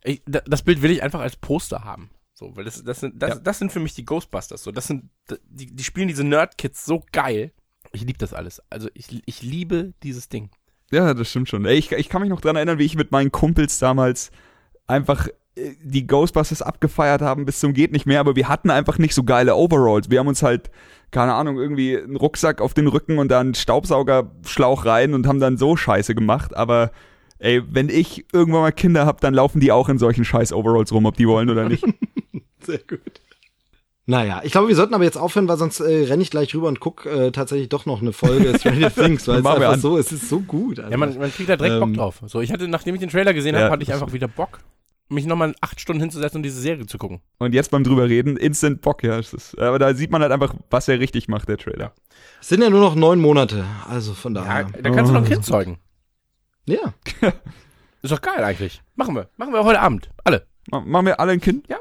ich, 0.05 0.23
da, 0.27 0.41
das 0.41 0.63
Bild 0.63 0.83
will 0.83 0.91
ich 0.91 1.03
einfach 1.03 1.21
als 1.21 1.37
Poster 1.37 1.85
haben. 1.85 2.11
So, 2.35 2.55
weil 2.57 2.65
das, 2.65 2.83
das, 2.85 3.01
sind, 3.01 3.21
das, 3.23 3.31
Ja. 3.31 3.35
das 3.37 3.59
sind 3.59 3.73
für 3.73 3.81
mich 3.81 3.95
die 3.95 4.05
Ghostbusters. 4.05 4.63
So, 4.63 4.71
das 4.71 4.87
sind, 4.87 5.11
die, 5.49 5.75
die 5.75 5.85
spielen 5.85 6.09
diese 6.09 6.25
Nerd-Kids 6.25 6.85
so 6.85 7.03
geil. 7.13 7.53
Ich 7.93 8.03
liebe 8.03 8.19
das 8.19 8.35
alles. 8.35 8.63
Also 8.71 8.89
ich, 8.95 9.23
ich 9.27 9.43
liebe 9.43 9.95
dieses 10.03 10.29
Ding. 10.29 10.51
Ja, 10.91 11.15
das 11.15 11.29
stimmt 11.31 11.49
schon. 11.49 11.65
Ey, 11.65 11.77
ich, 11.77 11.91
ich 11.93 12.09
kann 12.09 12.21
mich 12.21 12.31
noch 12.31 12.41
dran 12.41 12.57
erinnern, 12.57 12.79
wie 12.79 12.85
ich 12.85 12.95
mit 12.95 13.11
meinen 13.11 13.33
Kumpels 13.33 13.79
damals 13.79 14.31
einfach 14.87 15.29
die 15.83 16.07
Ghostbusters 16.07 16.63
abgefeiert 16.63 17.23
haben 17.23 17.45
bis 17.45 17.61
zum 17.61 17.75
geht 17.75 17.93
nicht 17.93 18.07
mehr, 18.07 18.21
aber 18.21 18.37
wir 18.37 18.49
hatten 18.49 18.71
einfach 18.71 18.99
nicht 18.99 19.15
so 19.15 19.25
geile 19.25 19.55
Overalls. 19.57 20.11
Wir 20.11 20.21
haben 20.21 20.29
uns 20.29 20.43
halt, 20.43 20.71
keine 21.11 21.35
Ahnung, 21.35 21.59
irgendwie 21.59 21.97
einen 21.97 22.17
Rucksack 22.17 22.61
auf 22.61 22.75
den 22.75 22.87
Rücken 22.87 23.19
und 23.19 23.29
dann 23.29 23.49
einen 23.49 23.55
Staubsaugerschlauch 23.55 24.85
rein 24.85 25.15
und 25.15 25.27
haben 25.27 25.41
dann 25.41 25.57
so 25.57 25.77
Scheiße 25.77 26.15
gemacht, 26.15 26.57
aber 26.57 26.91
ey, 27.39 27.63
wenn 27.69 27.89
ich 27.89 28.25
irgendwann 28.33 28.63
mal 28.63 28.73
Kinder 28.73 29.07
hab, 29.07 29.21
dann 29.21 29.35
laufen 29.35 29.61
die 29.61 29.73
auch 29.73 29.89
in 29.89 29.99
solchen 29.99 30.25
scheiß 30.25 30.53
Overalls 30.53 30.93
rum, 30.93 31.07
ob 31.07 31.17
die 31.17 31.29
wollen 31.29 31.51
oder 31.51 31.69
nicht. 31.69 31.85
Sehr 32.65 32.79
gut. 32.79 33.01
Naja, 34.07 34.41
ich 34.43 34.53
glaube, 34.53 34.69
wir 34.69 34.75
sollten 34.75 34.95
aber 34.95 35.05
jetzt 35.05 35.19
aufhören, 35.19 35.49
weil 35.49 35.59
sonst 35.59 35.81
äh, 35.81 36.07
renne 36.07 36.23
ich 36.23 36.31
gleich 36.31 36.55
rüber 36.55 36.69
und 36.69 36.81
guck 36.81 37.05
äh, 37.05 37.31
tatsächlich 37.31 37.69
doch 37.69 37.85
noch 37.85 38.01
eine 38.01 38.15
Folge 38.15 38.59
Stranger 38.59 38.91
Things, 38.91 39.29
weil 39.29 39.41
es 39.41 39.47
einfach 39.47 39.73
an. 39.73 39.81
so, 39.81 39.99
es 39.99 40.11
ist 40.13 40.31
so 40.31 40.41
gut. 40.41 40.79
Also. 40.79 40.91
Ja, 40.91 40.97
man, 40.97 41.19
man 41.19 41.31
kriegt 41.31 41.51
da 41.51 41.57
direkt 41.57 41.75
Ähm, 41.75 41.81
Bock 41.81 41.93
drauf. 41.95 42.23
So, 42.27 42.41
ich 42.41 42.51
hatte, 42.51 42.69
nachdem 42.69 42.95
ich 42.95 43.01
den 43.01 43.11
Trailer 43.11 43.35
gesehen 43.35 43.55
Ja, 43.55 43.61
habe, 43.63 43.73
hatte 43.73 43.83
ich 43.83 43.93
einfach 43.93 44.15
wieder 44.15 44.27
Bock, 44.27 44.61
mich 45.09 45.27
nochmal 45.27 45.55
acht 45.61 45.81
Stunden 45.81 46.01
hinzusetzen 46.01 46.39
und 46.39 46.43
diese 46.43 46.61
Serie 46.61 46.87
zu 46.87 46.99
gucken. 46.99 47.21
Und 47.39 47.55
jetzt 47.55 47.71
beim 47.71 47.83
drüber 47.85 48.09
reden, 48.09 48.37
instant 48.37 48.83
Bock, 48.83 49.03
ja. 49.03 49.19
Es 49.19 49.33
ist, 49.33 49.59
aber 49.59 49.79
da 49.79 49.95
sieht 49.95 50.11
man 50.11 50.21
halt 50.23 50.33
einfach, 50.33 50.55
was 50.71 50.89
er 50.89 51.01
richtig 51.01 51.29
macht, 51.29 51.49
der 51.49 51.57
Trailer. 51.57 51.93
es 52.41 52.49
sind 52.49 52.63
ja 52.63 52.71
nur 52.71 52.81
noch 52.81 52.95
neun 52.95 53.21
Monate, 53.21 53.65
also 53.89 54.13
von 54.15 54.35
Ja, 54.35 54.43
daher. 54.43 54.65
da 54.65 54.91
kannst 54.91 55.11
du 55.11 55.15
noch 55.15 55.23
ein 55.23 55.29
Kind 55.29 55.45
zeugen. 55.45 55.79
Ja, 56.67 56.93
Ist 58.03 58.13
doch 58.13 58.21
geil 58.21 58.45
eigentlich. 58.45 58.81
Machen 58.95 59.15
wir. 59.17 59.29
Machen 59.37 59.53
wir 59.53 59.65
heute 59.65 59.81
Abend. 59.81 60.09
Alle. 60.23 60.47
Ma- 60.71 60.81
Machen 60.81 61.07
wir 61.07 61.19
alle 61.19 61.33
ein 61.33 61.41
Kind? 61.41 61.67
Ja, 61.69 61.79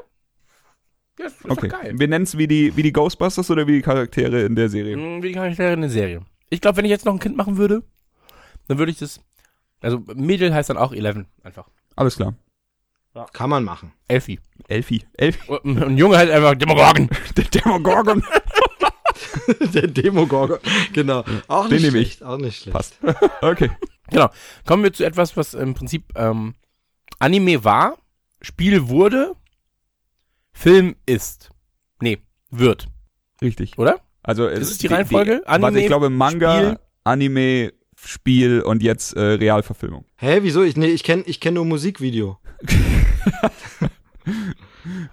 ist, 1.18 1.26
ist 1.44 1.50
Okay. 1.50 1.68
doch 1.68 1.80
geil. 1.80 1.94
Wir 1.96 2.08
nennen 2.08 2.24
es 2.24 2.36
wie 2.38 2.48
die, 2.48 2.74
wie 2.76 2.82
die 2.82 2.92
Ghostbusters 2.92 3.50
oder 3.50 3.66
wie 3.66 3.72
die 3.72 3.82
Charaktere 3.82 4.42
in 4.42 4.54
der 4.56 4.68
Serie? 4.68 4.96
Hm, 4.96 5.22
Wie 5.22 5.32
kann 5.32 5.52
ich 5.52 5.58
in 5.58 5.80
der 5.80 5.90
Serie? 5.90 6.22
Ich 6.50 6.60
glaube, 6.60 6.78
wenn 6.78 6.84
ich 6.84 6.90
jetzt 6.90 7.04
noch 7.04 7.12
ein 7.12 7.18
Kind 7.20 7.36
machen 7.36 7.56
würde, 7.56 7.82
dann 8.66 8.78
würde 8.78 8.90
ich 8.90 8.98
das. 8.98 9.20
Also 9.80 10.02
Mädel 10.14 10.52
heißt 10.52 10.70
dann 10.70 10.76
auch 10.76 10.92
Eleven 10.92 11.26
einfach. 11.44 11.68
Alles 11.94 12.16
klar. 12.16 12.34
Kann 13.32 13.50
man 13.50 13.64
machen. 13.64 13.92
Elfi. 14.06 14.38
Elfi. 14.68 15.04
Elfi. 15.14 15.50
Und 15.50 15.82
ein 15.82 15.96
Junge 15.98 16.16
halt 16.18 16.30
einfach 16.30 16.54
Demogorgon. 16.54 17.08
Der 17.36 17.44
Demogorgon. 17.44 18.22
Der 19.74 19.86
Demogorgon. 19.88 20.58
Genau. 20.92 21.24
Auch 21.48 21.68
Den 21.68 21.74
nicht 21.76 21.82
nehme 21.86 21.98
ich. 21.98 22.12
schlecht. 22.12 22.22
Auch 22.22 22.38
nicht 22.38 22.62
schlecht. 22.62 22.76
Passt. 22.76 22.98
Okay. 23.42 23.70
Genau. 24.10 24.30
Kommen 24.66 24.82
wir 24.84 24.92
zu 24.92 25.04
etwas, 25.04 25.36
was 25.36 25.54
im 25.54 25.74
Prinzip 25.74 26.04
ähm, 26.16 26.54
Anime 27.18 27.64
war, 27.64 27.98
Spiel 28.40 28.88
wurde, 28.88 29.34
Film 30.52 30.96
ist. 31.06 31.50
Nee, 32.00 32.18
wird, 32.50 32.88
Richtig. 33.42 33.76
oder? 33.78 34.00
Also 34.22 34.46
Ist 34.46 34.70
es 34.70 34.78
die 34.78 34.86
Reihenfolge? 34.86 35.42
warte, 35.44 35.48
Anime, 35.48 35.80
ich 35.80 35.86
glaube 35.86 36.10
Manga, 36.10 36.56
Spiel? 36.58 36.78
Anime, 37.04 37.72
Spiel 38.04 38.60
und 38.60 38.82
jetzt 38.82 39.16
äh, 39.16 39.20
Realverfilmung. 39.20 40.04
Hä, 40.16 40.38
wieso? 40.42 40.62
Ich, 40.62 40.76
nee, 40.76 40.86
ich 40.86 41.02
kenne 41.02 41.24
ich 41.26 41.40
kenn 41.40 41.54
nur 41.54 41.64
Musikvideo. 41.64 42.38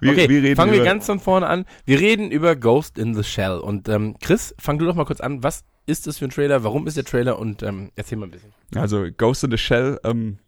Wir, 0.00 0.12
okay, 0.12 0.28
wir 0.28 0.42
reden 0.42 0.56
fangen 0.56 0.72
wir 0.72 0.84
ganz 0.84 1.06
von 1.06 1.20
vorne 1.20 1.46
an. 1.46 1.66
Wir 1.84 2.00
reden 2.00 2.30
über 2.30 2.56
Ghost 2.56 2.98
in 2.98 3.14
the 3.14 3.22
Shell. 3.22 3.58
Und 3.58 3.88
ähm, 3.88 4.16
Chris, 4.22 4.54
fang 4.58 4.78
du 4.78 4.86
doch 4.86 4.94
mal 4.94 5.04
kurz 5.04 5.20
an. 5.20 5.42
Was 5.42 5.64
ist 5.86 6.06
das 6.06 6.18
für 6.18 6.26
ein 6.26 6.30
Trailer? 6.30 6.64
Warum 6.64 6.86
ist 6.86 6.96
der 6.96 7.04
Trailer? 7.04 7.38
Und 7.38 7.62
ähm, 7.62 7.90
erzähl 7.94 8.16
mal 8.18 8.26
ein 8.26 8.30
bisschen. 8.30 8.52
Also 8.74 9.06
Ghost 9.16 9.44
in 9.44 9.50
the 9.50 9.58
Shell, 9.58 10.00
ähm, 10.04 10.38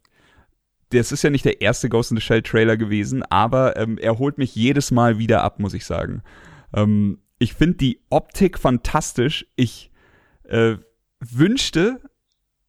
das 0.90 1.12
ist 1.12 1.22
ja 1.22 1.30
nicht 1.30 1.44
der 1.44 1.60
erste 1.60 1.88
Ghost 1.88 2.10
in 2.10 2.16
the 2.16 2.22
Shell 2.22 2.42
Trailer 2.42 2.76
gewesen, 2.76 3.22
aber 3.24 3.76
ähm, 3.76 3.98
er 3.98 4.18
holt 4.18 4.38
mich 4.38 4.54
jedes 4.54 4.90
Mal 4.90 5.18
wieder 5.18 5.42
ab, 5.42 5.58
muss 5.58 5.74
ich 5.74 5.84
sagen. 5.84 6.22
Ähm, 6.74 7.18
ich 7.38 7.54
finde 7.54 7.76
die 7.76 8.00
Optik 8.10 8.58
fantastisch. 8.58 9.46
Ich 9.54 9.90
äh, 10.44 10.76
wünschte, 11.20 12.00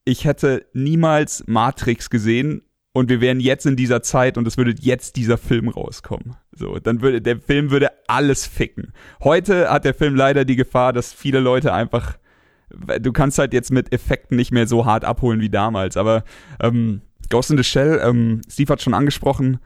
ich 0.10 0.26
hätte 0.26 0.66
niemals 0.74 1.44
Matrix 1.48 2.10
gesehen 2.10 2.64
und 2.94 3.10
wir 3.10 3.22
wären 3.22 3.40
jetzt 3.40 3.66
in 3.66 3.76
dieser 3.76 4.02
Zeit 4.02 4.38
und 4.38 4.48
es 4.48 4.58
würde 4.58 4.74
jetzt 4.80 5.16
dieser 5.16 5.38
Film 5.38 5.70
rauskommen. 5.70 6.36
So, 6.52 6.80
dann 6.80 7.02
würde 7.02 7.22
der 7.22 7.40
Film 7.40 7.72
würde 7.72 7.92
alles 8.08 8.46
ficken. 8.46 8.94
Heute 9.24 9.70
hat 9.70 9.86
der 9.86 9.94
Film 9.94 10.16
leider 10.16 10.44
die 10.44 10.56
Gefahr, 10.56 10.92
dass 10.92 11.14
viele 11.14 11.40
Leute 11.40 11.74
einfach 11.74 12.18
du 12.70 13.12
kannst 13.12 13.40
halt 13.40 13.54
jetzt 13.54 13.72
mit 13.72 13.92
Effekten 13.94 14.36
nicht 14.38 14.52
mehr 14.52 14.68
so 14.68 14.86
hart 14.86 15.06
abholen 15.06 15.42
wie 15.42 15.50
damals, 15.50 15.98
aber 15.98 16.24
ähm, 16.60 17.02
Ghost 17.30 17.52
in 17.52 17.58
the 17.58 17.64
Shell, 17.64 18.00
ähm, 18.04 18.42
Steve 18.50 18.72
hat 18.72 18.82
schon 18.82 18.94
angesprochen, 18.94 19.60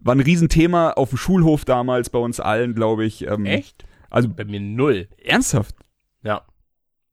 war 0.00 0.14
ein 0.14 0.20
Riesenthema 0.20 0.90
auf 0.90 1.10
dem 1.10 1.18
Schulhof 1.18 1.64
damals 1.64 2.10
bei 2.10 2.18
uns 2.18 2.40
allen, 2.40 2.74
glaube 2.74 3.04
ich. 3.04 3.26
Ähm, 3.26 3.46
Echt? 3.46 3.84
Also 4.10 4.28
Bei 4.28 4.44
mir 4.44 4.60
null. 4.60 5.08
ernsthaft. 5.24 5.74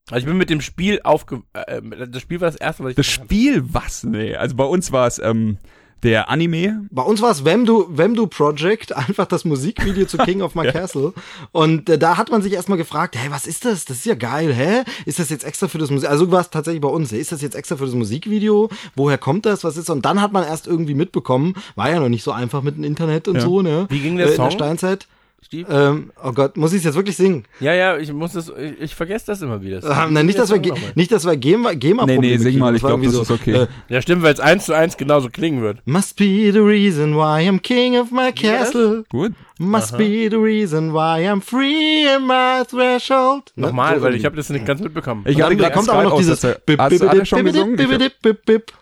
Ja. 0.10 0.16
Also 0.16 0.26
ich 0.26 0.26
bin 0.30 0.38
mit 0.38 0.50
dem 0.50 0.62
Spiel 0.62 1.00
aufge... 1.04 1.42
Äh, 1.54 1.82
das 2.08 2.22
Spiel 2.22 2.42
war 2.42 2.50
das 2.50 2.56
erste, 2.60 2.84
was 2.84 2.92
ich... 2.92 2.96
Das 2.96 3.06
Spiel, 3.08 3.64
was? 3.72 4.04
Nee, 4.04 4.36
also 4.36 4.56
bei 4.56 4.64
uns 4.66 4.92
war 4.92 5.08
es 5.08 5.20
ähm, 5.20 5.58
der 6.04 6.30
Anime. 6.30 6.86
Bei 6.92 7.02
uns 7.02 7.22
war 7.22 7.30
es 7.32 7.44
Wemdu, 7.44 7.86
Wemdu 7.90 8.28
Project, 8.28 8.96
einfach 8.96 9.26
das 9.26 9.44
Musikvideo 9.44 10.06
zu 10.06 10.18
King 10.18 10.42
of 10.42 10.56
My 10.56 10.66
Castle. 10.72 11.14
Und 11.52 11.90
äh, 11.90 11.98
da 12.00 12.16
hat 12.18 12.32
man 12.32 12.42
sich 12.42 12.54
erstmal 12.54 12.78
gefragt, 12.78 13.16
hey, 13.18 13.30
was 13.32 13.46
ist 13.46 13.66
das? 13.66 13.84
Das 13.86 13.98
ist 13.98 14.06
ja 14.06 14.16
geil, 14.16 14.54
hä? 14.54 14.84
Ist 15.06 15.20
das 15.20 15.30
jetzt 15.30 15.44
extra 15.44 15.68
für 15.68 15.78
das 15.78 15.92
Musik? 15.92 16.10
Also 16.10 16.32
war 16.32 16.40
es 16.42 16.50
tatsächlich 16.50 16.82
bei 16.82 16.88
uns. 16.88 17.12
Ist 17.12 17.32
das 17.34 17.42
jetzt 17.42 17.56
extra 17.56 17.76
für 17.76 17.86
das 17.86 17.96
Musikvideo? 17.96 18.70
Woher 18.96 19.18
kommt 19.18 19.46
das? 19.46 19.64
Was 19.66 19.76
ist? 19.78 19.90
Und 19.90 20.06
dann 20.06 20.22
hat 20.22 20.32
man 20.32 20.44
erst 20.46 20.68
irgendwie 20.68 20.94
mitbekommen, 20.94 21.56
war 21.76 21.90
ja 21.92 22.00
noch 22.00 22.10
nicht 22.10 22.24
so 22.24 22.32
einfach 22.32 22.62
mit 22.62 22.78
dem 22.78 22.86
Internet 22.86 23.28
und 23.28 23.36
Ja. 23.36 23.42
so, 23.42 23.62
ne? 23.62 23.86
Wie 23.90 24.00
ging 24.00 24.16
der 24.16 24.28
äh, 24.28 24.30
In 24.32 24.38
der 24.38 24.46
Song? 24.50 24.52
Steinzeit. 24.52 25.08
Steve? 25.42 25.72
Ähm, 25.72 26.12
oh 26.24 26.32
Gott, 26.32 26.58
muss 26.58 26.74
ich 26.74 26.80
es 26.80 26.84
jetzt 26.86 26.96
wirklich 26.96 27.16
singen? 27.18 27.46
Ja, 27.60 27.74
ja, 27.74 27.98
ich 27.98 28.12
muss 28.14 28.34
das... 28.34 28.50
Ich, 28.50 28.82
ich 28.82 28.96
vergesse 28.96 29.28
das 29.28 29.42
immer 29.42 29.62
wieder. 29.62 29.84
Ähm, 29.84 30.14
nein, 30.14 30.26
nicht, 30.26 30.38
dass 30.38 30.52
wir, 30.52 30.62
nicht, 30.96 31.12
dass 31.12 31.26
wir 31.26 31.38
GEMA, 31.38 31.74
GEMA 31.74 32.06
Nee, 32.06 32.18
nee, 32.18 32.38
sing 32.38 32.60
mal, 32.60 32.76
ich 32.76 32.84
war 32.84 32.90
glaub, 32.92 33.04
irgendwie 33.04 33.18
das 33.18 33.30
ist 33.30 33.32
okay. 33.32 33.54
Äh, 33.64 33.68
Ja, 33.88 34.02
stimmt, 34.02 34.24
weil 34.24 34.34
es 34.34 34.40
eins 34.40 34.66
zu 34.66 34.74
eins 34.74 34.98
genauso 34.98 35.30
klingen 35.30 35.62
wird. 35.62 35.80
Must 35.86 36.16
be 36.18 36.52
the 36.52 36.60
reason 36.60 37.16
why 37.16 37.48
I'm 37.48 37.60
king 37.60 37.98
of 37.98 38.12
my 38.12 38.32
castle. 38.32 39.04
Gut. 39.10 39.34
Must 39.58 39.98
be 39.98 40.30
the 40.30 40.38
reason 40.38 40.94
why 40.94 41.28
I'm 41.28 41.42
free 41.42 42.06
in 42.16 42.28
my 42.28 42.64
threshold. 42.70 43.52
Ne? 43.56 43.68
Nochmal, 43.68 43.98
So 43.98 44.04
weil 44.06 44.16
ich 44.16 44.26
habe 44.26 44.36
das 44.36 44.50
nicht 44.50 44.66
ganz 44.66 44.82
mitbekommen. 44.82 45.24
Ich 45.28 45.42
hatte 45.42 45.56
dann, 45.56 45.58
da 45.58 45.64
gerade 45.70 45.76
kommt 45.76 45.90
aber 45.90 46.04
noch 46.04 46.18
dieses. 46.18 46.42
Bip, 46.42 46.66
bip, 46.66 46.80
er 46.80 46.90
bip, 46.90 47.00
bip, 47.00 47.30
bip, 47.30 48.00
bip, 48.00 48.22
bip, 48.22 48.46
bip. 48.46 48.74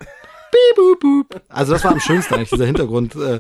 Bip. 1.00 1.42
Also 1.50 1.74
das 1.74 1.84
war 1.84 1.92
am 1.92 2.00
schönsten 2.00 2.36
eigentlich, 2.36 2.50
dieser 2.50 2.66
Hintergrund. 2.66 3.16
Äh, 3.16 3.40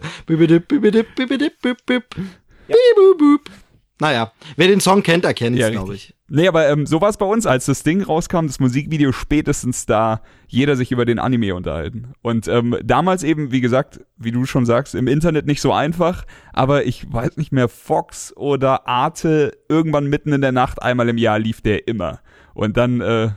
bup, 2.68 3.18
bup. 3.18 3.51
Naja, 3.99 4.32
wer 4.55 4.68
den 4.68 4.80
Song 4.80 5.01
kennt, 5.01 5.26
erkennt 5.26 5.55
es, 5.55 5.61
Ja, 5.61 5.70
glaube 5.70 5.95
ich. 5.95 6.13
Nee, 6.30 6.47
aber 6.47 6.68
ähm, 6.68 6.86
so 6.86 6.99
war 6.99 7.09
es 7.09 7.18
bei 7.18 7.26
uns, 7.26 7.45
als 7.45 7.65
das 7.65 7.84
Ding 7.84 8.03
rauskam, 8.03 8.47
das 8.47 8.59
Musikvideo 8.59 9.11
spätestens 9.11 9.86
da, 9.86 10.22
jeder 10.47 10.76
sich 10.76 10.91
über 10.91 11.05
den 11.05 11.20
Anime 11.20 11.55
unterhalten. 11.55 12.13
Und 12.22 12.47
ähm, 12.47 12.78
damals 12.84 13.24
eben, 13.24 13.51
wie 13.51 13.61
gesagt, 13.61 14.01
wie 14.18 14.32
du 14.32 14.45
schon 14.45 14.65
sagst, 14.65 14.93
im 14.93 15.07
Internet 15.07 15.45
nicht 15.45 15.61
so 15.61 15.72
einfach, 15.72 16.26
aber 16.51 16.86
ich 16.86 17.11
weiß 17.11 17.38
nicht 17.38 17.53
mehr, 17.53 17.70
Fox 17.70 18.36
oder 18.36 18.88
Arte, 18.88 19.57
irgendwann 19.70 20.07
mitten 20.07 20.34
in 20.34 20.41
der 20.41 20.51
Nacht, 20.51 20.82
einmal 20.82 21.07
im 21.07 21.18
Jahr 21.18 21.39
lief 21.39 21.61
der 21.61 21.88
immer. 21.88 22.20
Und 22.53 22.76
dann, 22.76 22.99
äh, 22.99 23.30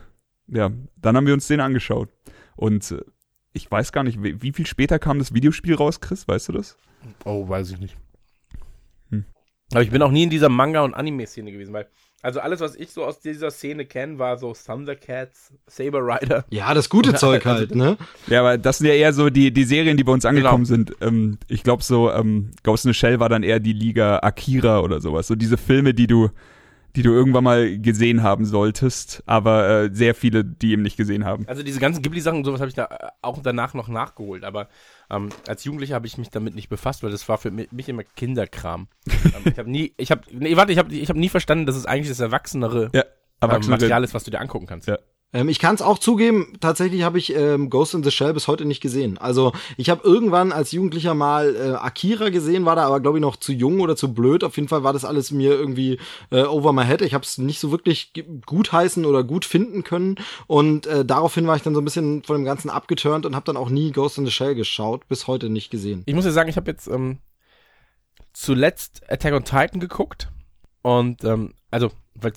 ja, 0.48 0.70
dann 0.96 1.16
haben 1.16 1.26
wir 1.26 1.34
uns 1.34 1.46
den 1.46 1.60
angeschaut. 1.60 2.08
Und 2.56 2.90
äh, 2.90 3.02
ich 3.52 3.70
weiß 3.70 3.92
gar 3.92 4.02
nicht, 4.02 4.22
wie, 4.22 4.42
wie 4.42 4.52
viel 4.52 4.66
später 4.66 4.98
kam 4.98 5.20
das 5.20 5.32
Videospiel 5.32 5.76
raus, 5.76 6.00
Chris, 6.00 6.26
weißt 6.26 6.48
du 6.48 6.52
das? 6.52 6.76
Oh, 7.24 7.48
weiß 7.48 7.70
ich 7.70 7.78
nicht. 7.78 7.96
Aber 9.72 9.82
ich 9.82 9.90
bin 9.90 10.02
auch 10.02 10.10
nie 10.10 10.24
in 10.24 10.30
dieser 10.30 10.48
Manga- 10.48 10.82
und 10.82 10.94
Anime-Szene 10.94 11.52
gewesen, 11.52 11.72
weil, 11.72 11.86
also 12.22 12.40
alles, 12.40 12.60
was 12.60 12.74
ich 12.74 12.90
so 12.90 13.04
aus 13.04 13.20
dieser 13.20 13.50
Szene 13.50 13.86
kenne, 13.86 14.18
war 14.18 14.36
so 14.36 14.52
Thundercats, 14.52 15.52
Saber 15.66 16.00
Rider. 16.00 16.44
Ja, 16.50 16.74
das 16.74 16.88
gute 16.88 17.14
Zeug 17.16 17.46
halt, 17.46 17.74
ne? 17.74 17.96
Ja, 18.26 18.40
aber 18.40 18.58
das 18.58 18.78
sind 18.78 18.88
ja 18.88 18.94
eher 18.94 19.12
so 19.12 19.30
die, 19.30 19.52
die 19.52 19.64
Serien, 19.64 19.96
die 19.96 20.04
bei 20.04 20.12
uns 20.12 20.24
angekommen 20.24 20.64
sind. 20.64 20.92
Ähm, 21.00 21.38
ich 21.48 21.62
glaube 21.62 21.82
so, 21.82 22.10
ähm, 22.10 22.50
Ghost 22.62 22.84
in 22.84 22.92
the 22.92 22.98
Shell 22.98 23.20
war 23.20 23.28
dann 23.28 23.42
eher 23.42 23.60
die 23.60 23.72
Liga 23.72 24.18
Akira 24.22 24.80
oder 24.80 25.00
sowas. 25.00 25.28
So 25.28 25.34
diese 25.34 25.56
Filme, 25.56 25.94
die 25.94 26.08
du, 26.08 26.30
die 26.96 27.02
du 27.02 27.10
irgendwann 27.12 27.44
mal 27.44 27.78
gesehen 27.78 28.22
haben 28.22 28.44
solltest, 28.44 29.22
aber 29.26 29.68
äh, 29.68 29.90
sehr 29.92 30.14
viele, 30.14 30.44
die 30.44 30.72
eben 30.72 30.82
nicht 30.82 30.96
gesehen 30.96 31.24
haben. 31.24 31.46
Also 31.48 31.62
diese 31.62 31.80
ganzen 31.80 32.02
Ghibli-Sachen 32.02 32.38
und 32.38 32.44
sowas 32.44 32.60
habe 32.60 32.68
ich 32.68 32.74
da 32.74 32.84
äh, 32.86 33.08
auch 33.22 33.40
danach 33.42 33.74
noch 33.74 33.88
nachgeholt, 33.88 34.44
aber 34.44 34.68
ähm, 35.10 35.28
als 35.46 35.64
Jugendlicher 35.64 35.94
habe 35.94 36.06
ich 36.06 36.18
mich 36.18 36.30
damit 36.30 36.54
nicht 36.54 36.68
befasst, 36.68 37.02
weil 37.02 37.10
das 37.10 37.28
war 37.28 37.38
für 37.38 37.50
mi- 37.50 37.68
mich 37.70 37.88
immer 37.88 38.02
Kinderkram. 38.04 38.88
ähm, 39.06 39.52
ich 39.52 39.58
habe 39.58 39.70
nie, 39.70 39.92
ich 39.96 40.10
habe, 40.10 40.22
nee, 40.32 40.56
warte, 40.56 40.72
ich 40.72 40.78
habe 40.78 40.92
ich 40.94 41.08
hab 41.08 41.16
nie 41.16 41.28
verstanden, 41.28 41.66
dass 41.66 41.76
es 41.76 41.86
eigentlich 41.86 42.08
das 42.08 42.20
erwachsenere 42.20 42.90
Ja, 42.94 43.04
ähm. 43.42 43.60
Material 43.70 44.04
ist, 44.04 44.12
was 44.14 44.24
du 44.24 44.30
dir 44.30 44.40
angucken 44.40 44.66
kannst. 44.66 44.88
Ja. 44.88 44.98
Ähm, 45.32 45.48
ich 45.48 45.58
kann 45.60 45.74
es 45.74 45.82
auch 45.82 45.98
zugeben, 45.98 46.54
tatsächlich 46.60 47.02
habe 47.02 47.18
ich 47.18 47.34
ähm, 47.34 47.70
Ghost 47.70 47.94
in 47.94 48.02
the 48.02 48.10
Shell 48.10 48.34
bis 48.34 48.48
heute 48.48 48.64
nicht 48.64 48.80
gesehen. 48.80 49.16
Also 49.18 49.52
ich 49.76 49.88
habe 49.88 50.02
irgendwann 50.02 50.50
als 50.50 50.72
Jugendlicher 50.72 51.14
mal 51.14 51.54
äh, 51.54 51.70
Akira 51.74 52.30
gesehen, 52.30 52.64
war 52.64 52.74
da 52.74 52.86
aber 52.86 53.00
glaube 53.00 53.18
ich 53.18 53.22
noch 53.22 53.36
zu 53.36 53.52
jung 53.52 53.80
oder 53.80 53.94
zu 53.94 54.12
blöd. 54.12 54.42
Auf 54.42 54.56
jeden 54.56 54.68
Fall 54.68 54.82
war 54.82 54.92
das 54.92 55.04
alles 55.04 55.30
mir 55.30 55.52
irgendwie 55.52 55.98
äh, 56.30 56.42
over 56.42 56.72
my 56.72 56.84
head. 56.84 57.02
Ich 57.02 57.14
habe 57.14 57.24
es 57.24 57.38
nicht 57.38 57.60
so 57.60 57.70
wirklich 57.70 58.12
ge- 58.12 58.24
gut 58.44 58.72
heißen 58.72 59.04
oder 59.04 59.22
gut 59.22 59.44
finden 59.44 59.84
können. 59.84 60.16
Und 60.48 60.86
äh, 60.86 61.04
daraufhin 61.04 61.46
war 61.46 61.54
ich 61.54 61.62
dann 61.62 61.74
so 61.74 61.80
ein 61.80 61.84
bisschen 61.84 62.24
von 62.24 62.36
dem 62.36 62.44
Ganzen 62.44 62.68
abgeturnt 62.68 63.24
und 63.24 63.36
habe 63.36 63.46
dann 63.46 63.56
auch 63.56 63.70
nie 63.70 63.92
Ghost 63.92 64.18
in 64.18 64.24
the 64.24 64.32
Shell 64.32 64.56
geschaut, 64.56 65.06
bis 65.06 65.28
heute 65.28 65.48
nicht 65.48 65.70
gesehen. 65.70 66.02
Ich 66.06 66.14
muss 66.14 66.24
ja 66.24 66.32
sagen, 66.32 66.48
ich 66.48 66.56
habe 66.56 66.70
jetzt 66.70 66.88
ähm, 66.88 67.18
zuletzt 68.32 69.02
Attack 69.08 69.34
on 69.34 69.44
Titan 69.44 69.78
geguckt 69.80 70.28
und 70.82 71.22
ähm, 71.24 71.54
also 71.70 71.90
weil 72.14 72.32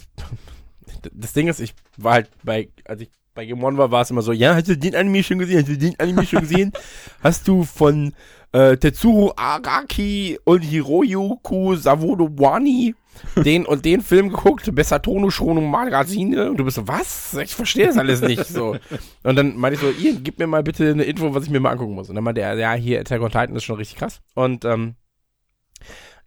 das 1.12 1.34
Ding 1.34 1.48
ist, 1.48 1.60
ich 1.60 1.74
war 1.98 2.14
halt 2.14 2.30
bei 2.44 2.70
als 2.86 3.02
ich 3.02 3.10
bei 3.34 3.46
Game 3.46 3.64
One 3.64 3.78
war, 3.78 3.92
war 3.92 4.02
es 4.02 4.12
immer 4.12 4.22
so, 4.22 4.32
ja, 4.32 4.56
hast 4.56 4.68
du 4.68 4.78
den 4.78 4.96
Anime 4.96 5.24
schon 5.24 5.40
gesehen? 5.40 5.60
Hast 5.60 5.70
du 5.70 5.78
den 5.78 6.00
Anime 6.00 6.26
schon 6.26 6.42
gesehen? 6.42 6.72
hast 7.24 7.48
du 7.48 7.64
von 7.64 8.14
äh, 8.52 8.78
Tetsuro 8.78 9.34
Araki 9.36 10.40
und 10.46 10.62
Hiroyuku 10.62 11.76
Sawodowani 11.76 12.94
den 13.36 13.66
und 13.66 13.86
den 13.86 14.02
Film 14.02 14.30
geguckt, 14.30 14.74
Besatono 14.74 15.30
Shono 15.30 15.62
Magazine 15.62 16.50
und 16.50 16.58
du 16.58 16.66
bist 16.66 16.76
so, 16.76 16.88
was? 16.88 17.34
Ich 17.36 17.56
verstehe 17.56 17.88
das 17.88 17.98
alles 17.98 18.22
nicht 18.22 18.46
so. 18.46 18.76
Und 19.24 19.36
dann 19.36 19.56
meinte 19.58 19.76
ich 19.76 19.82
so, 19.82 19.92
ihr, 19.92 20.20
gib 20.20 20.40
mir 20.40 20.48
mal 20.48 20.64
bitte 20.64 20.90
eine 20.90 21.04
Info, 21.04 21.34
was 21.34 21.46
ich 21.46 21.50
mir 21.50 21.60
mal 21.60 21.72
angucken 21.72 21.94
muss. 21.94 22.10
Und 22.10 22.16
dann 22.16 22.24
meinte 22.24 22.42
er, 22.42 22.56
ja, 22.56 22.74
hier 22.74 23.00
Attack 23.00 23.22
on 23.22 23.32
Titan 23.32 23.56
ist 23.56 23.64
schon 23.64 23.78
richtig 23.78 23.98
krass. 23.98 24.22
Und 24.34 24.66
ähm, 24.66 24.96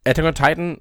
Attack 0.05 0.25
on 0.25 0.35
Titan 0.35 0.79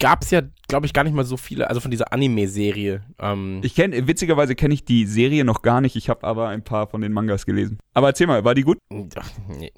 gab 0.00 0.22
es 0.22 0.30
ja, 0.32 0.42
glaube 0.66 0.86
ich, 0.86 0.92
gar 0.92 1.04
nicht 1.04 1.14
mal 1.14 1.24
so 1.24 1.36
viele, 1.36 1.68
also 1.68 1.80
von 1.80 1.90
dieser 1.92 2.12
Anime-Serie. 2.12 3.02
Ähm, 3.20 3.60
Ich 3.62 3.74
kenne, 3.76 4.06
witzigerweise 4.08 4.56
kenne 4.56 4.74
ich 4.74 4.84
die 4.84 5.06
Serie 5.06 5.44
noch 5.44 5.62
gar 5.62 5.80
nicht. 5.80 5.94
Ich 5.94 6.08
habe 6.10 6.26
aber 6.26 6.48
ein 6.48 6.64
paar 6.64 6.88
von 6.88 7.00
den 7.00 7.12
Mangas 7.12 7.46
gelesen. 7.46 7.78
Aber 7.94 8.08
erzähl 8.08 8.26
mal, 8.26 8.44
war 8.44 8.54
die 8.56 8.62
gut? 8.62 8.78
ach, 9.16 9.30
nee. 9.46 9.72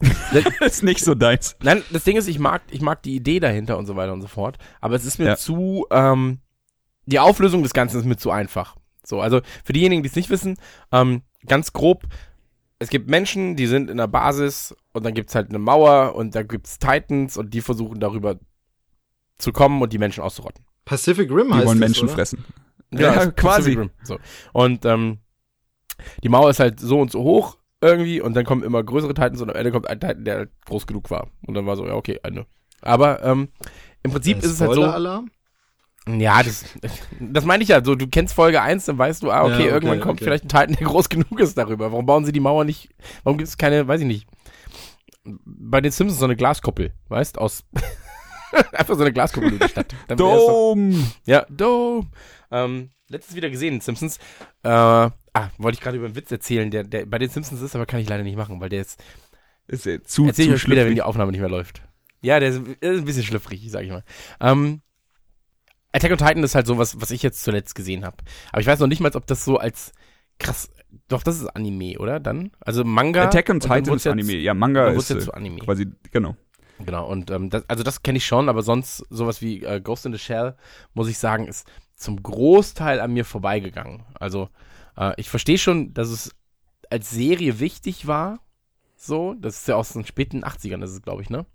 ist 0.60 0.84
nicht 0.84 1.00
so 1.04 1.14
deins. 1.14 1.56
Nein, 1.62 1.82
das 1.90 2.04
Ding 2.04 2.16
ist, 2.16 2.28
ich 2.28 2.38
mag, 2.38 2.62
ich 2.70 2.80
mag 2.82 3.02
die 3.02 3.16
Idee 3.16 3.40
dahinter 3.40 3.78
und 3.78 3.86
so 3.86 3.96
weiter 3.96 4.12
und 4.12 4.22
so 4.22 4.28
fort. 4.28 4.58
Aber 4.80 4.94
es 4.94 5.04
ist 5.04 5.18
mir 5.18 5.26
Ja. 5.26 5.36
zu, 5.36 5.86
ähm, 5.90 6.38
die 7.06 7.18
Auflösung 7.18 7.62
des 7.62 7.72
Ganzen 7.72 7.98
ist 7.98 8.04
mir 8.04 8.16
zu 8.16 8.30
einfach. 8.30 8.76
So, 9.02 9.20
also 9.20 9.40
für 9.64 9.72
diejenigen, 9.72 10.02
die 10.02 10.08
es 10.08 10.14
nicht 10.16 10.30
wissen, 10.30 10.56
ähm, 10.92 11.22
ganz 11.46 11.72
grob, 11.72 12.04
es 12.78 12.90
gibt 12.90 13.08
Menschen, 13.10 13.56
die 13.56 13.66
sind 13.66 13.90
in 13.90 13.96
der 13.96 14.06
Basis 14.06 14.76
und 14.92 15.04
dann 15.04 15.14
gibt's 15.14 15.34
halt 15.34 15.48
eine 15.48 15.58
Mauer 15.58 16.14
und 16.14 16.34
da 16.34 16.42
gibt's 16.42 16.78
Titans 16.78 17.36
und 17.36 17.54
die 17.54 17.60
versuchen 17.62 17.98
darüber 17.98 18.38
zu 19.38 19.52
kommen 19.52 19.80
und 19.82 19.92
die 19.92 19.98
Menschen 19.98 20.22
auszurotten. 20.22 20.64
Pacific 20.84 21.30
Rim 21.30 21.48
Die 21.48 21.54
heißt 21.54 21.66
wollen 21.66 21.80
das, 21.80 21.88
Menschen 21.90 22.04
oder? 22.08 22.14
fressen. 22.14 22.44
Ja, 22.92 23.14
Ja, 23.14 23.30
quasi. 23.30 23.78
So. 24.02 24.18
Und 24.52 24.84
ähm, 24.84 25.18
die 26.22 26.28
Mauer 26.28 26.50
ist 26.50 26.60
halt 26.60 26.80
so 26.80 27.00
und 27.00 27.10
so 27.10 27.22
hoch 27.22 27.58
irgendwie 27.80 28.20
und 28.20 28.34
dann 28.34 28.44
kommen 28.44 28.62
immer 28.62 28.82
größere 28.82 29.14
Titans 29.14 29.40
und 29.40 29.50
am 29.50 29.56
Ende 29.56 29.70
kommt 29.70 29.88
ein 29.88 30.00
Titan, 30.00 30.24
der 30.24 30.36
halt 30.36 30.50
groß 30.64 30.86
genug 30.86 31.10
war. 31.10 31.28
Und 31.46 31.54
dann 31.54 31.66
war 31.66 31.76
so, 31.76 31.86
ja, 31.86 31.94
okay, 31.94 32.18
eine. 32.22 32.46
Aber 32.80 33.22
ähm, 33.22 33.48
im 34.02 34.12
Prinzip 34.12 34.38
ist 34.38 34.52
es 34.52 34.60
halt 34.60 34.70
so. 34.72 34.80
Spoiler-Alarm? 34.82 35.30
Ja, 36.08 36.42
das, 36.42 36.64
das 37.20 37.44
meine 37.44 37.62
ich 37.62 37.68
ja. 37.68 37.84
So, 37.84 37.94
du 37.94 38.06
kennst 38.08 38.34
Folge 38.34 38.62
1, 38.62 38.86
dann 38.86 38.96
weißt 38.96 39.22
du, 39.22 39.30
ah, 39.30 39.42
okay, 39.42 39.50
Ja, 39.50 39.56
okay, 39.56 39.68
irgendwann 39.68 40.00
kommt 40.00 40.14
okay. 40.14 40.24
vielleicht 40.24 40.44
ein 40.44 40.48
Titan, 40.48 40.76
der 40.76 40.86
groß 40.86 41.08
genug 41.10 41.38
ist 41.38 41.58
darüber. 41.58 41.92
Warum 41.92 42.06
bauen 42.06 42.24
sie 42.24 42.32
die 42.32 42.40
Mauer 42.40 42.64
nicht? 42.64 42.88
Warum 43.24 43.36
gibt 43.36 43.48
es 43.48 43.58
keine, 43.58 43.86
weiß 43.86 44.00
ich 44.00 44.06
nicht. 44.06 44.26
Bei 45.24 45.82
den 45.82 45.92
Simpsons 45.92 46.18
so 46.18 46.24
eine 46.24 46.36
Glaskuppel, 46.36 46.94
weißt, 47.08 47.36
aus 47.38 47.64
einfach 48.72 48.94
so 48.94 49.02
eine 49.02 49.12
Glaskuppel 49.12 49.52
über 49.52 49.66
die 49.66 49.70
Stadt. 49.70 49.94
Wär's 50.08 50.18
doch-! 50.18 50.76
Ja, 51.26 51.46
Dome. 51.48 52.08
Ähm, 52.50 52.90
letztens 53.08 53.36
wieder 53.36 53.50
gesehen, 53.50 53.80
Simpsons. 53.80 54.18
Äh, 54.62 54.68
ah, 54.68 55.10
wollte 55.58 55.76
ich 55.76 55.80
gerade 55.80 55.96
über 55.96 56.06
einen 56.06 56.16
Witz 56.16 56.30
erzählen, 56.30 56.70
der, 56.70 56.84
der 56.84 57.06
bei 57.06 57.18
den 57.18 57.30
Simpsons 57.30 57.60
ist, 57.60 57.74
aber 57.74 57.86
kann 57.86 58.00
ich 58.00 58.08
leider 58.08 58.22
nicht 58.22 58.36
machen, 58.36 58.60
weil 58.60 58.68
der 58.68 58.82
ist, 58.82 59.02
Ist 59.66 59.86
ja 59.86 60.02
zu, 60.02 60.26
erzähl 60.26 60.44
ich 60.44 60.50
zu 60.50 60.54
euch 60.54 60.62
später, 60.62 60.86
wenn 60.86 60.94
die 60.94 61.02
Aufnahme 61.02 61.32
nicht 61.32 61.40
mehr 61.40 61.50
läuft. 61.50 61.82
Ja, 62.22 62.40
der 62.40 62.50
ist, 62.50 62.62
der 62.82 62.92
ist 62.92 62.98
ein 63.00 63.04
bisschen 63.04 63.22
schlüpfrig, 63.22 63.70
sag 63.70 63.84
ich 63.84 63.90
mal. 63.90 64.04
Ähm, 64.40 64.80
Attack 65.92 66.12
on 66.12 66.18
Titan 66.18 66.42
ist 66.42 66.54
halt 66.54 66.66
sowas, 66.66 67.00
was 67.00 67.10
ich 67.10 67.22
jetzt 67.22 67.42
zuletzt 67.42 67.74
gesehen 67.74 68.04
habe. 68.04 68.16
Aber 68.52 68.60
ich 68.60 68.66
weiß 68.66 68.78
noch 68.80 68.88
nicht 68.88 69.00
mal, 69.00 69.14
ob 69.14 69.26
das 69.26 69.44
so 69.44 69.56
als 69.58 69.92
krass, 70.38 70.70
doch, 71.08 71.22
das 71.22 71.40
ist 71.40 71.46
Anime, 71.48 71.98
oder? 71.98 72.20
Dann? 72.20 72.50
Also 72.60 72.84
Manga. 72.84 73.24
Attack 73.24 73.48
on 73.50 73.60
Titan 73.60 73.94
ist 73.94 74.06
Anime. 74.06 74.34
Ja, 74.34 74.54
Manga 74.54 74.88
ist 74.88 75.10
jetzt 75.10 75.22
äh, 75.22 75.24
zu 75.24 75.34
Anime. 75.34 75.58
quasi, 75.60 75.86
genau. 76.10 76.36
Genau, 76.84 77.08
und 77.08 77.30
ähm, 77.30 77.50
das, 77.50 77.64
also 77.68 77.82
das 77.82 78.02
kenne 78.02 78.18
ich 78.18 78.26
schon, 78.26 78.48
aber 78.48 78.62
sonst 78.62 79.04
sowas 79.10 79.42
wie 79.42 79.64
äh, 79.64 79.80
Ghost 79.80 80.06
in 80.06 80.12
the 80.12 80.18
Shell, 80.18 80.54
muss 80.94 81.08
ich 81.08 81.18
sagen, 81.18 81.46
ist 81.46 81.66
zum 81.96 82.22
Großteil 82.22 83.00
an 83.00 83.12
mir 83.12 83.24
vorbeigegangen. 83.24 84.04
Also 84.14 84.48
äh, 84.96 85.12
ich 85.16 85.28
verstehe 85.28 85.58
schon, 85.58 85.92
dass 85.94 86.08
es 86.08 86.30
als 86.90 87.10
Serie 87.10 87.60
wichtig 87.60 88.06
war. 88.06 88.40
So, 89.00 89.34
das 89.34 89.58
ist 89.58 89.68
ja 89.68 89.76
aus 89.76 89.92
den 89.92 90.04
späten 90.04 90.42
80ern, 90.42 90.80
das 90.80 90.90
ist 90.90 91.04
glaube 91.04 91.22
ich, 91.22 91.30
ne? 91.30 91.46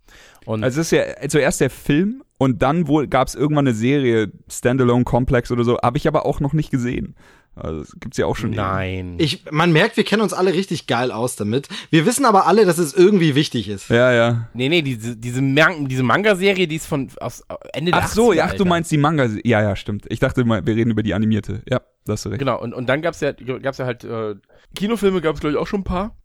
Und 0.46 0.64
Also 0.64 0.80
es 0.80 0.92
ist 0.92 0.92
ja 0.92 1.28
zuerst 1.28 1.60
der 1.60 1.70
Film 1.70 2.24
und 2.38 2.62
dann 2.62 2.88
wohl 2.88 3.08
gab 3.08 3.28
es 3.28 3.36
irgendwann 3.36 3.68
eine 3.68 3.76
Serie, 3.76 4.32
Standalone 4.50 5.04
Complex 5.04 5.52
oder 5.52 5.66
so, 5.66 5.78
habe 5.82 5.98
ich 5.98 6.08
aber 6.08 6.26
auch 6.26 6.40
noch 6.40 6.54
nicht 6.54 6.72
gesehen. 6.72 7.16
Also 7.56 7.82
das 7.82 7.96
gibt's 8.00 8.18
ja 8.18 8.26
auch 8.26 8.36
schon. 8.36 8.52
nein. 8.52 9.16
Ich, 9.20 9.46
man 9.52 9.72
merkt, 9.72 9.96
wir 9.98 10.04
kennen 10.04 10.22
uns 10.24 10.34
alle 10.34 10.54
richtig 10.54 10.88
geil 10.88 11.12
aus 11.12 11.36
damit. 11.36 11.68
Wir 11.92 12.06
wissen 12.06 12.26
aber 12.26 12.48
alle, 12.48 12.66
dass 12.66 12.80
es 12.80 12.94
irgendwie 12.94 13.36
wichtig 13.36 13.70
ist. 13.70 13.90
Ja, 13.90 14.12
ja. 14.12 14.50
nee, 14.54 14.70
nee, 14.70 14.82
diese, 14.82 15.16
diese, 15.16 15.42
Man 15.42 15.88
diese 15.88 16.04
Manga-Serie, 16.04 16.68
die 16.68 16.78
ist 16.78 16.88
von 16.88 17.10
aus 17.20 17.44
Ende 17.74 17.92
der 17.92 18.02
Ach 18.02 18.08
so, 18.08 18.32
80er, 18.32 18.36
ja, 18.36 18.46
ach, 18.46 18.54
du 18.56 18.66
meinst 18.66 18.92
die 18.92 18.98
Manga. 18.98 19.30
Ja, 19.44 19.62
ja, 19.62 19.76
stimmt. 19.76 20.06
Ich 20.10 20.20
dachte 20.20 20.44
mal, 20.46 20.66
wir 20.66 20.76
reden 20.76 20.90
über 20.90 21.04
die 21.04 21.14
animierte. 21.14 21.62
Ja, 21.70 21.82
da 22.06 22.14
hast 22.14 22.26
du 22.26 22.30
recht. 22.30 22.40
Genau, 22.40 22.60
und, 22.60 22.74
und 22.74 22.90
dann 22.90 23.02
gab's 23.02 23.20
ja, 23.20 23.34
gab's 23.34 23.78
ja 23.78 23.86
halt 23.86 24.04
äh, 24.04 24.36
Kinofilme, 24.76 25.22
gab's 25.22 25.40
glaube 25.40 25.54
ich 25.54 25.60
auch 25.60 25.68
schon 25.68 25.82
ein 25.82 25.86
paar. 25.86 26.18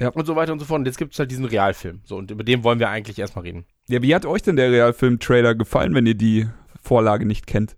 Ja. 0.00 0.08
Und 0.08 0.26
so 0.26 0.34
weiter 0.34 0.52
und 0.52 0.58
so 0.58 0.64
fort. 0.64 0.80
Und 0.80 0.86
jetzt 0.86 0.98
gibt's 0.98 1.18
halt 1.18 1.30
diesen 1.30 1.44
Realfilm. 1.44 2.00
So, 2.04 2.16
und 2.16 2.30
über 2.30 2.42
den 2.42 2.64
wollen 2.64 2.80
wir 2.80 2.88
eigentlich 2.88 3.18
erstmal 3.18 3.44
reden. 3.44 3.66
Ja, 3.88 4.02
wie 4.02 4.14
hat 4.14 4.26
euch 4.26 4.42
denn 4.42 4.56
der 4.56 4.72
Realfilm-Trailer 4.72 5.54
gefallen, 5.54 5.94
wenn 5.94 6.06
ihr 6.06 6.16
die 6.16 6.48
Vorlage 6.82 7.24
nicht 7.24 7.46
kennt? 7.46 7.76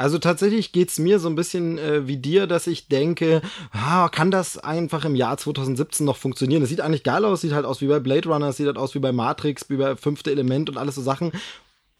Also 0.00 0.16
tatsächlich 0.16 0.72
geht's 0.72 0.98
mir 0.98 1.18
so 1.18 1.28
ein 1.28 1.34
bisschen 1.34 1.76
äh, 1.76 2.08
wie 2.08 2.16
dir, 2.16 2.46
dass 2.46 2.66
ich 2.66 2.88
denke, 2.88 3.42
ah, 3.70 4.08
kann 4.08 4.30
das 4.30 4.56
einfach 4.56 5.04
im 5.04 5.14
Jahr 5.14 5.36
2017 5.36 6.06
noch 6.06 6.16
funktionieren? 6.16 6.62
Es 6.62 6.70
sieht 6.70 6.80
eigentlich 6.80 7.02
geil 7.02 7.22
aus, 7.26 7.42
sieht 7.42 7.52
halt 7.52 7.66
aus 7.66 7.82
wie 7.82 7.86
bei 7.86 7.98
Blade 7.98 8.26
Runner, 8.26 8.48
es 8.48 8.56
sieht 8.56 8.66
halt 8.66 8.78
aus 8.78 8.94
wie 8.94 8.98
bei 8.98 9.12
Matrix, 9.12 9.68
wie 9.68 9.76
bei 9.76 9.96
Fünfte 9.96 10.30
Element 10.30 10.70
und 10.70 10.78
alles 10.78 10.94
so 10.94 11.02
Sachen. 11.02 11.32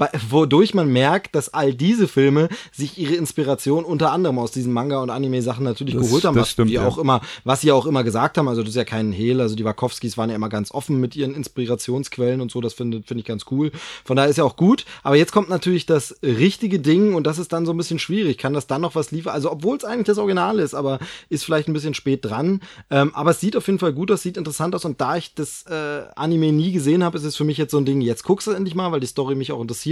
Bei, 0.00 0.08
wodurch 0.30 0.72
man 0.72 0.90
merkt, 0.90 1.34
dass 1.34 1.52
all 1.52 1.74
diese 1.74 2.08
Filme 2.08 2.48
sich 2.72 2.96
ihre 2.96 3.16
Inspiration 3.16 3.84
unter 3.84 4.12
anderem 4.12 4.38
aus 4.38 4.50
diesen 4.50 4.72
Manga- 4.72 5.02
und 5.02 5.10
Anime-Sachen 5.10 5.62
natürlich 5.62 5.94
Das- 5.94 6.04
geholt 6.04 6.24
haben, 6.24 6.36
was 6.36 6.48
stimmt, 6.48 6.70
die 6.70 6.74
ja. 6.76 6.86
auch 6.86 6.96
immer, 6.96 7.20
was 7.44 7.60
sie 7.60 7.70
auch 7.70 7.84
immer 7.84 8.02
gesagt 8.02 8.38
haben. 8.38 8.48
Also 8.48 8.62
das 8.62 8.70
ist 8.70 8.76
ja 8.76 8.84
kein 8.86 9.12
Hehl. 9.12 9.42
Also 9.42 9.56
die 9.56 9.64
Wachowskis 9.66 10.16
waren 10.16 10.30
ja 10.30 10.36
immer 10.36 10.48
ganz 10.48 10.72
offen 10.72 11.00
mit 11.00 11.16
ihren 11.16 11.34
Inspirationsquellen 11.34 12.40
und 12.40 12.50
so. 12.50 12.62
Das 12.62 12.72
finde 12.72 13.02
finde 13.02 13.20
ich 13.20 13.26
ganz 13.26 13.44
cool. 13.50 13.72
Von 14.06 14.16
daher 14.16 14.30
ist 14.30 14.38
ja 14.38 14.44
auch 14.44 14.56
gut. 14.56 14.86
Aber 15.02 15.16
jetzt 15.16 15.32
kommt 15.32 15.50
natürlich 15.50 15.84
das 15.84 16.16
richtige 16.22 16.80
Ding 16.80 17.12
und 17.12 17.26
das 17.26 17.38
ist 17.38 17.52
dann 17.52 17.66
so 17.66 17.72
ein 17.72 17.76
bisschen 17.76 17.98
schwierig. 17.98 18.38
Kann 18.38 18.54
das 18.54 18.66
dann 18.66 18.80
noch 18.80 18.94
was 18.94 19.10
liefern? 19.10 19.34
Also 19.34 19.52
obwohl 19.52 19.76
es 19.76 19.84
eigentlich 19.84 20.06
das 20.06 20.16
Original 20.16 20.58
ist, 20.60 20.72
aber 20.72 20.98
ist 21.28 21.44
vielleicht 21.44 21.68
ein 21.68 21.74
bisschen 21.74 21.92
spät 21.92 22.24
dran. 22.24 22.60
Ähm, 22.90 23.10
aber 23.14 23.32
es 23.32 23.40
sieht 23.40 23.54
auf 23.54 23.66
jeden 23.66 23.78
Fall 23.78 23.92
gut 23.92 24.10
aus, 24.10 24.22
sieht 24.22 24.38
interessant 24.38 24.74
aus. 24.74 24.86
Und 24.86 24.98
da 25.02 25.16
ich 25.18 25.34
das 25.34 25.64
äh, 25.66 26.04
Anime 26.16 26.52
nie 26.52 26.72
gesehen 26.72 27.04
habe, 27.04 27.18
ist 27.18 27.24
es 27.24 27.36
für 27.36 27.44
mich 27.44 27.58
jetzt 27.58 27.72
so 27.72 27.76
ein 27.76 27.84
Ding. 27.84 28.00
Jetzt 28.00 28.24
guckst 28.24 28.46
du 28.46 28.52
endlich 28.52 28.74
mal, 28.74 28.92
weil 28.92 29.00
die 29.00 29.06
Story 29.06 29.34
mich 29.34 29.52
auch 29.52 29.60
interessiert. 29.60 29.89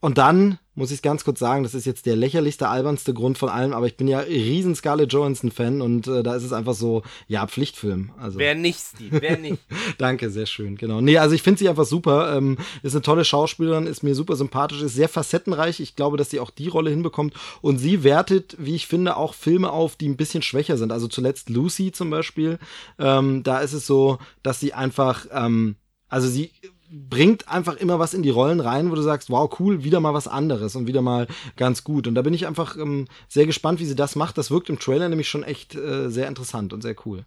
Und 0.00 0.16
dann 0.18 0.58
muss 0.78 0.92
ich 0.92 1.02
ganz 1.02 1.24
kurz 1.24 1.40
sagen, 1.40 1.64
das 1.64 1.74
ist 1.74 1.86
jetzt 1.86 2.06
der 2.06 2.14
lächerlichste, 2.14 2.68
albernste 2.68 3.12
Grund 3.12 3.36
von 3.36 3.48
allem, 3.48 3.72
aber 3.72 3.86
ich 3.86 3.96
bin 3.96 4.06
ja 4.06 4.20
riesen 4.20 4.76
Scarlett 4.76 5.12
Johansson-Fan 5.12 5.82
und 5.82 6.06
äh, 6.06 6.22
da 6.22 6.36
ist 6.36 6.44
es 6.44 6.52
einfach 6.52 6.74
so, 6.74 7.02
ja, 7.26 7.46
Pflichtfilm. 7.48 8.12
Also. 8.16 8.38
Wer 8.38 8.54
nicht, 8.54 8.78
Steve, 8.78 9.20
wer 9.20 9.36
nicht. 9.36 9.58
Danke, 9.98 10.30
sehr 10.30 10.46
schön, 10.46 10.76
genau. 10.76 11.00
Nee, 11.00 11.18
also 11.18 11.34
ich 11.34 11.42
finde 11.42 11.58
sie 11.58 11.68
einfach 11.68 11.84
super. 11.84 12.36
Ähm, 12.36 12.58
ist 12.84 12.94
eine 12.94 13.02
tolle 13.02 13.24
Schauspielerin, 13.24 13.88
ist 13.88 14.04
mir 14.04 14.14
super 14.14 14.36
sympathisch, 14.36 14.80
ist 14.80 14.94
sehr 14.94 15.08
facettenreich. 15.08 15.80
Ich 15.80 15.96
glaube, 15.96 16.16
dass 16.16 16.30
sie 16.30 16.38
auch 16.38 16.50
die 16.50 16.68
Rolle 16.68 16.90
hinbekommt. 16.90 17.34
Und 17.60 17.78
sie 17.78 18.04
wertet, 18.04 18.56
wie 18.58 18.76
ich 18.76 18.86
finde, 18.86 19.16
auch 19.16 19.34
Filme 19.34 19.72
auf, 19.72 19.96
die 19.96 20.08
ein 20.08 20.16
bisschen 20.16 20.42
schwächer 20.42 20.78
sind. 20.78 20.92
Also 20.92 21.08
zuletzt 21.08 21.50
Lucy 21.50 21.90
zum 21.90 22.08
Beispiel. 22.10 22.60
Ähm, 23.00 23.42
da 23.42 23.58
ist 23.58 23.72
es 23.72 23.84
so, 23.84 24.18
dass 24.44 24.60
sie 24.60 24.74
einfach, 24.74 25.26
ähm, 25.32 25.74
also 26.08 26.28
sie 26.28 26.52
bringt 26.90 27.48
einfach 27.48 27.76
immer 27.76 27.98
was 27.98 28.14
in 28.14 28.22
die 28.22 28.30
Rollen 28.30 28.60
rein, 28.60 28.90
wo 28.90 28.94
du 28.94 29.02
sagst, 29.02 29.30
wow, 29.30 29.54
cool, 29.60 29.84
wieder 29.84 30.00
mal 30.00 30.14
was 30.14 30.28
anderes 30.28 30.76
und 30.76 30.86
wieder 30.86 31.02
mal 31.02 31.26
ganz 31.56 31.84
gut. 31.84 32.06
Und 32.06 32.14
da 32.14 32.22
bin 32.22 32.34
ich 32.34 32.46
einfach 32.46 32.76
ähm, 32.76 33.06
sehr 33.28 33.46
gespannt, 33.46 33.80
wie 33.80 33.84
sie 33.84 33.94
das 33.94 34.16
macht. 34.16 34.38
Das 34.38 34.50
wirkt 34.50 34.70
im 34.70 34.78
Trailer 34.78 35.08
nämlich 35.08 35.28
schon 35.28 35.42
echt 35.42 35.74
äh, 35.74 36.08
sehr 36.08 36.28
interessant 36.28 36.72
und 36.72 36.82
sehr 36.82 36.96
cool. 37.04 37.24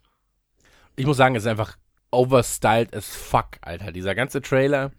Ich 0.95 1.05
muss 1.05 1.17
sagen, 1.17 1.35
es 1.35 1.43
ist 1.43 1.49
einfach 1.49 1.77
overstyled 2.11 2.93
as 2.95 3.07
fuck, 3.07 3.57
Alter. 3.61 3.91
Dieser 3.91 4.15
ganze 4.15 4.41
Trailer, 4.41 4.91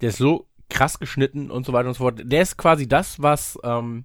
der 0.00 0.10
ist 0.10 0.18
so 0.18 0.48
krass 0.68 0.98
geschnitten 0.98 1.50
und 1.50 1.66
so 1.66 1.72
weiter 1.72 1.88
und 1.88 1.94
so 1.94 2.04
fort. 2.04 2.22
Der 2.24 2.42
ist 2.42 2.56
quasi 2.56 2.88
das, 2.88 3.20
was, 3.20 3.58
ähm, 3.64 4.04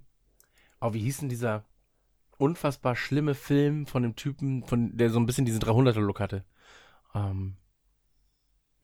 oh, 0.80 0.92
wie 0.92 1.00
hieß 1.00 1.18
denn 1.18 1.28
dieser 1.28 1.64
unfassbar 2.38 2.96
schlimme 2.96 3.34
Film 3.34 3.86
von 3.86 4.02
dem 4.02 4.16
Typen, 4.16 4.64
von 4.64 4.96
der 4.96 5.10
so 5.10 5.18
ein 5.18 5.26
bisschen 5.26 5.46
diesen 5.46 5.60
300er-Look 5.60 6.20
hatte? 6.20 6.44
Ähm, 7.14 7.56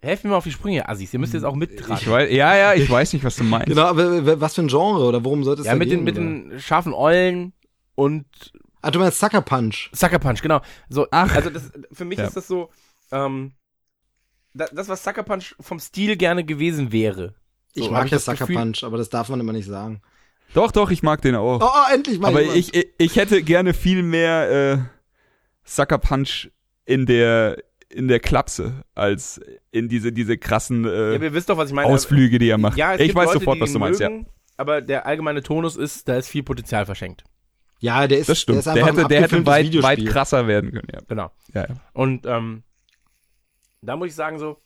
helft 0.02 0.24
mir 0.24 0.30
mal 0.30 0.36
auf 0.36 0.44
die 0.44 0.52
Sprünge, 0.52 0.88
Assis. 0.88 1.12
Ihr 1.12 1.20
müsst 1.20 1.32
jetzt 1.34 1.44
auch 1.44 1.54
mittragen. 1.54 1.96
Ich 2.00 2.10
weiß, 2.10 2.30
ja, 2.32 2.56
ja, 2.56 2.74
ich 2.74 2.90
weiß 2.90 3.12
nicht, 3.12 3.24
was 3.24 3.36
du 3.36 3.44
meinst. 3.44 3.68
Genau, 3.68 3.82
aber 3.84 4.26
w- 4.26 4.40
was 4.40 4.54
für 4.54 4.62
ein 4.62 4.68
Genre 4.68 5.04
oder 5.04 5.24
worum 5.24 5.44
sollte 5.44 5.60
es 5.62 5.66
ja, 5.66 5.72
da 5.72 5.78
mit 5.78 5.88
gehen? 5.88 6.04
den, 6.04 6.04
mit 6.04 6.16
den 6.16 6.60
scharfen 6.60 6.92
Eulen 6.92 7.52
und 7.94 8.26
Ah, 8.84 8.90
du 8.90 8.98
meinst 8.98 9.20
Sucker 9.20 9.42
Punch. 9.42 9.90
Sucker 9.92 10.18
Punch, 10.18 10.42
genau. 10.42 10.60
So, 10.88 11.06
Ach. 11.12 11.32
also 11.36 11.50
das, 11.50 11.70
für 11.92 12.04
mich 12.04 12.18
Ja. 12.18 12.26
ist 12.26 12.36
das 12.36 12.48
so, 12.48 12.68
ähm, 13.12 13.52
da, 14.54 14.66
das, 14.72 14.88
was 14.88 15.04
Sucker 15.04 15.22
Punch 15.22 15.54
vom 15.60 15.78
Stil 15.78 16.16
gerne 16.16 16.42
gewesen 16.44 16.90
wäre. 16.90 17.34
So, 17.74 17.84
Ich 17.84 17.90
mag 17.90 18.10
ja 18.10 18.18
Sucker 18.18 18.38
Gefühl- 18.46 18.56
Punch, 18.56 18.82
aber 18.82 18.98
das 18.98 19.08
darf 19.08 19.28
man 19.28 19.38
immer 19.38 19.52
nicht 19.52 19.66
sagen. 19.68 20.02
Doch, 20.52 20.72
doch, 20.72 20.90
ich 20.90 21.02
mag 21.04 21.22
den 21.22 21.36
auch. 21.36 21.60
Oh, 21.62 21.64
oh 21.72 21.94
endlich 21.94 22.18
mal 22.18 22.28
Aber 22.28 22.42
ich, 22.42 22.74
ich, 22.74 22.88
ich 22.98 23.16
hätte 23.16 23.42
gerne 23.42 23.72
viel 23.72 24.02
mehr 24.02 24.50
äh, 24.50 24.78
Sucker 25.64 25.98
Punch 25.98 26.50
in 26.84 27.06
der 27.06 27.62
in 27.92 28.08
der 28.08 28.20
Klapse 28.20 28.84
als 28.94 29.40
in 29.70 29.88
diese 29.88 30.12
diese 30.12 30.38
krassen 30.38 30.84
Ja, 30.84 30.90
äh, 30.90 31.14
aber 31.16 31.24
ihr 31.24 31.34
wisst 31.34 31.48
doch, 31.48 31.56
was 31.56 31.68
ich 31.68 31.74
meine. 31.74 31.88
Ausflüge, 31.88 32.38
die 32.38 32.48
er 32.48 32.58
macht. 32.58 32.76
Ja, 32.76 32.94
es 32.94 33.00
ich 33.00 33.14
weiß 33.14 33.26
Leute, 33.26 33.38
sofort, 33.40 33.60
was 33.60 33.72
du 33.72 33.78
meinst, 33.78 34.00
ja. 34.00 34.08
mögen, 34.10 34.26
Aber 34.56 34.80
der 34.80 35.06
allgemeine 35.06 35.42
Tonus 35.42 35.76
ist, 35.76 36.08
da 36.08 36.16
ist 36.16 36.28
viel 36.28 36.42
Potenzial 36.42 36.86
verschenkt. 36.86 37.24
ja, 37.80 38.06
der 38.06 38.18
ist, 38.18 38.28
Das 38.28 38.40
stimmt. 38.40 38.64
Der, 38.66 38.72
ist 38.72 38.76
Der, 38.76 38.86
hätte, 38.86 39.02
ein 39.02 39.08
der 39.08 39.22
hätte 39.22 39.46
weit, 39.46 39.82
weit 39.82 40.06
krasser 40.06 40.46
werden 40.46 40.72
können, 40.72 40.88
ja. 40.92 41.00
Genau. 41.08 41.30
ja, 41.54 41.62
ja. 41.68 41.74
Und 41.92 42.26
ähm, 42.26 42.62
da 43.82 43.96
muss 43.96 44.08
ich 44.08 44.14
sagen 44.14 44.38
so, 44.38 44.58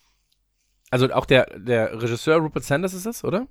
also 0.91 1.11
auch 1.13 1.27
der, 1.27 1.47
der 1.59 2.01
Regisseur 2.01 2.37
Rupert 2.39 2.65
Sanders 2.65 2.95
ist 2.95 3.07
das, 3.07 3.25
oder? 3.25 3.47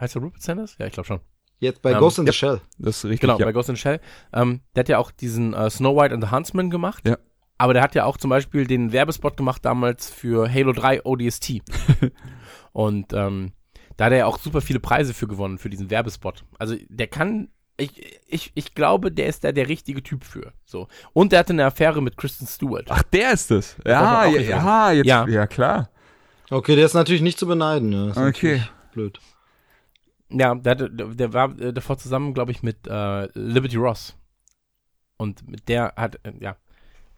Heißt 0.00 0.16
er 0.16 0.22
Rupert 0.22 0.42
Sanders? 0.42 0.76
Ja, 0.78 0.86
ich 0.86 0.92
glaube 0.92 1.06
schon. 1.06 1.20
Jetzt 1.58 1.80
bei 1.80 1.92
Ähm, 1.92 2.00
Ghost 2.00 2.18
in 2.18 2.26
the 2.26 2.32
Shell. 2.32 2.60
Das 2.78 2.98
ist 2.98 3.04
richtig. 3.06 3.20
Genau, 3.20 3.38
ja. 3.38 3.46
bei 3.46 3.52
Ghost 3.52 3.70
in 3.70 3.76
the 3.76 3.80
Shell. 3.80 4.00
Ähm, 4.34 4.60
der 4.74 4.80
hat 4.80 4.88
ja 4.90 4.98
auch 4.98 5.10
diesen 5.10 5.54
äh, 5.54 5.70
Snow 5.70 5.96
White 5.96 6.12
and 6.12 6.22
the 6.22 6.30
Huntsman 6.30 6.68
gemacht. 6.68 7.08
Ja. 7.08 7.16
Aber 7.58 7.72
der 7.72 7.82
hat 7.82 7.94
ja 7.94 8.04
auch 8.04 8.16
zum 8.16 8.30
Beispiel 8.30 8.66
den 8.66 8.92
Werbespot 8.92 9.36
gemacht 9.36 9.64
damals 9.64 10.10
für 10.10 10.52
Halo 10.52 10.72
3 10.72 11.04
ODST. 11.04 11.62
Und 12.72 13.12
ähm, 13.14 13.52
da 13.96 14.06
hat 14.06 14.12
er 14.12 14.18
ja 14.18 14.26
auch 14.26 14.38
super 14.38 14.60
viele 14.60 14.80
Preise 14.80 15.14
für 15.14 15.26
gewonnen, 15.26 15.58
für 15.58 15.70
diesen 15.70 15.88
Werbespot. 15.88 16.44
Also 16.58 16.76
der 16.88 17.06
kann, 17.06 17.48
ich, 17.78 18.20
ich, 18.26 18.52
ich 18.54 18.74
glaube, 18.74 19.10
der 19.10 19.26
ist 19.26 19.44
da 19.44 19.52
der 19.52 19.68
richtige 19.68 20.02
Typ 20.02 20.24
für. 20.24 20.52
So. 20.66 20.88
Und 21.14 21.32
der 21.32 21.38
hatte 21.38 21.54
eine 21.54 21.64
Affäre 21.64 22.02
mit 22.02 22.18
Kristen 22.18 22.46
Stewart. 22.46 22.86
Ach, 22.90 23.02
der 23.04 23.32
ist 23.32 23.50
es. 23.50 23.76
Ja, 23.86 24.26
ja, 24.26 24.40
ja, 24.40 24.92
jetzt, 24.92 25.06
Ja. 25.06 25.26
ja. 25.26 25.46
klar. 25.46 25.88
Okay, 26.50 26.76
der 26.76 26.84
ist 26.84 26.94
natürlich 26.94 27.22
nicht 27.22 27.38
zu 27.38 27.46
beneiden. 27.46 27.88
Ne? 27.88 28.08
Das 28.08 28.16
ist 28.18 28.22
Okay. 28.22 28.62
Blöd. 28.92 29.18
Ja, 30.28 30.54
der, 30.54 30.70
hatte, 30.72 30.90
der, 30.90 31.06
der 31.08 31.32
war 31.32 31.58
äh, 31.58 31.72
davor 31.72 31.98
zusammen, 31.98 32.34
glaube 32.34 32.52
ich, 32.52 32.62
mit 32.62 32.86
äh, 32.86 33.26
Liberty 33.38 33.76
Ross. 33.76 34.16
Und 35.16 35.48
mit 35.48 35.68
der 35.68 35.94
hat, 35.96 36.16
äh, 36.24 36.32
ja, 36.40 36.56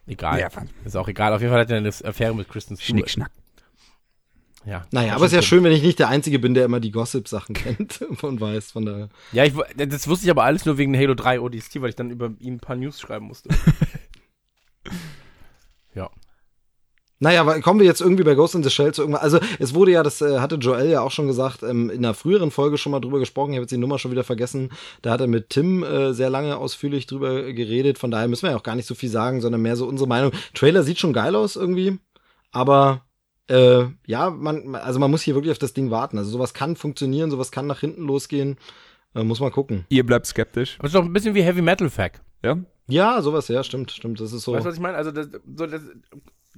egal. 0.08 0.40
Ja, 0.40 0.48
ist 0.84 0.96
auch 0.96 1.08
egal. 1.08 1.32
Auf 1.32 1.40
jeden 1.40 1.52
Fall 1.52 1.60
hat 1.60 1.70
er 1.70 1.76
eine 1.78 1.88
Affäre 1.88 2.34
mit 2.34 2.48
Kristen 2.48 2.76
Stewart. 2.76 2.86
Schnick, 2.86 3.10
schnack. 3.10 3.30
Ja, 4.64 4.86
Naja, 4.90 5.14
aber 5.14 5.24
ist 5.26 5.32
ja 5.32 5.40
schön, 5.40 5.64
wenn 5.64 5.72
ich 5.72 5.82
nicht 5.82 5.98
der 5.98 6.08
Einzige 6.08 6.38
bin, 6.38 6.52
der 6.52 6.64
immer 6.66 6.80
die 6.80 6.90
Gossip-Sachen 6.90 7.54
kennt 7.54 8.02
und 8.02 8.40
weiß. 8.40 8.72
Von 8.72 8.84
daher. 8.86 9.08
Ja, 9.32 9.44
ich, 9.44 9.54
das 9.76 10.08
wusste 10.08 10.26
ich 10.26 10.30
aber 10.30 10.44
alles 10.44 10.66
nur 10.66 10.76
wegen 10.76 10.96
Halo 10.96 11.14
3 11.14 11.40
ODST, 11.40 11.80
weil 11.80 11.90
ich 11.90 11.96
dann 11.96 12.10
über 12.10 12.32
ihn 12.38 12.54
ein 12.54 12.60
paar 12.60 12.76
News 12.76 13.00
schreiben 13.00 13.26
musste. 13.26 13.48
Ja. 17.20 17.28
Naja, 17.28 17.40
aber 17.40 17.60
kommen 17.60 17.80
wir 17.80 17.86
jetzt 17.86 18.00
irgendwie 18.00 18.24
bei 18.24 18.34
Ghost 18.34 18.54
in 18.54 18.62
the 18.62 18.70
Shell 18.70 18.92
zu 18.92 19.02
irgendwas. 19.02 19.22
Also, 19.22 19.40
es 19.58 19.74
wurde 19.74 19.92
ja, 19.92 20.02
das 20.02 20.20
äh, 20.20 20.38
hatte 20.38 20.56
Joel 20.56 20.88
ja 20.88 21.00
auch 21.00 21.10
schon 21.10 21.26
gesagt, 21.26 21.62
ähm, 21.62 21.90
in 21.90 21.98
einer 21.98 22.14
früheren 22.14 22.50
Folge 22.50 22.78
schon 22.78 22.92
mal 22.92 23.00
drüber 23.00 23.18
gesprochen. 23.18 23.52
Ich 23.52 23.56
habe 23.56 23.64
jetzt 23.64 23.72
die 23.72 23.78
Nummer 23.78 23.98
schon 23.98 24.10
wieder 24.10 24.24
vergessen. 24.24 24.70
Da 25.02 25.10
hat 25.10 25.20
er 25.20 25.26
mit 25.26 25.50
Tim 25.50 25.82
äh, 25.82 26.12
sehr 26.12 26.30
lange 26.30 26.56
ausführlich 26.56 27.06
drüber 27.06 27.52
geredet. 27.52 27.98
Von 27.98 28.10
daher 28.10 28.28
müssen 28.28 28.44
wir 28.44 28.50
ja 28.52 28.56
auch 28.56 28.62
gar 28.62 28.76
nicht 28.76 28.86
so 28.86 28.94
viel 28.94 29.08
sagen, 29.08 29.40
sondern 29.40 29.62
mehr 29.62 29.76
so 29.76 29.86
unsere 29.86 30.08
Meinung. 30.08 30.32
Trailer 30.54 30.82
sieht 30.82 30.98
schon 30.98 31.12
geil 31.12 31.34
aus 31.34 31.56
irgendwie, 31.56 31.98
aber 32.52 33.02
äh, 33.48 33.84
ja, 34.06 34.30
man, 34.30 34.74
also 34.74 34.98
man 34.98 35.10
muss 35.10 35.22
hier 35.22 35.34
wirklich 35.34 35.52
auf 35.52 35.58
das 35.58 35.72
Ding 35.72 35.90
warten. 35.90 36.18
Also 36.18 36.30
sowas 36.30 36.54
kann 36.54 36.76
funktionieren, 36.76 37.30
sowas 37.30 37.50
kann 37.50 37.66
nach 37.66 37.80
hinten 37.80 38.02
losgehen. 38.02 38.56
Äh, 39.14 39.24
muss 39.24 39.40
man 39.40 39.50
gucken. 39.50 39.86
Ihr 39.88 40.04
bleibt 40.04 40.26
skeptisch. 40.26 40.78
Es 40.80 40.88
ist 40.88 40.94
doch 40.94 41.04
ein 41.04 41.12
bisschen 41.12 41.34
wie 41.34 41.42
Heavy 41.42 41.62
Metal 41.62 41.90
Fact. 41.90 42.20
Ja? 42.44 42.58
Ja, 42.88 43.20
sowas, 43.20 43.48
ja, 43.48 43.62
stimmt, 43.62 43.90
stimmt. 43.90 44.20
Das 44.20 44.32
ist 44.32 44.42
so. 44.42 44.52
Weißt 44.52 44.64
du, 44.64 44.68
was 44.68 44.76
ich 44.76 44.80
meine? 44.80 44.96
Also, 44.96 45.10
das, 45.10 45.28
so 45.56 45.66
das, 45.66 45.82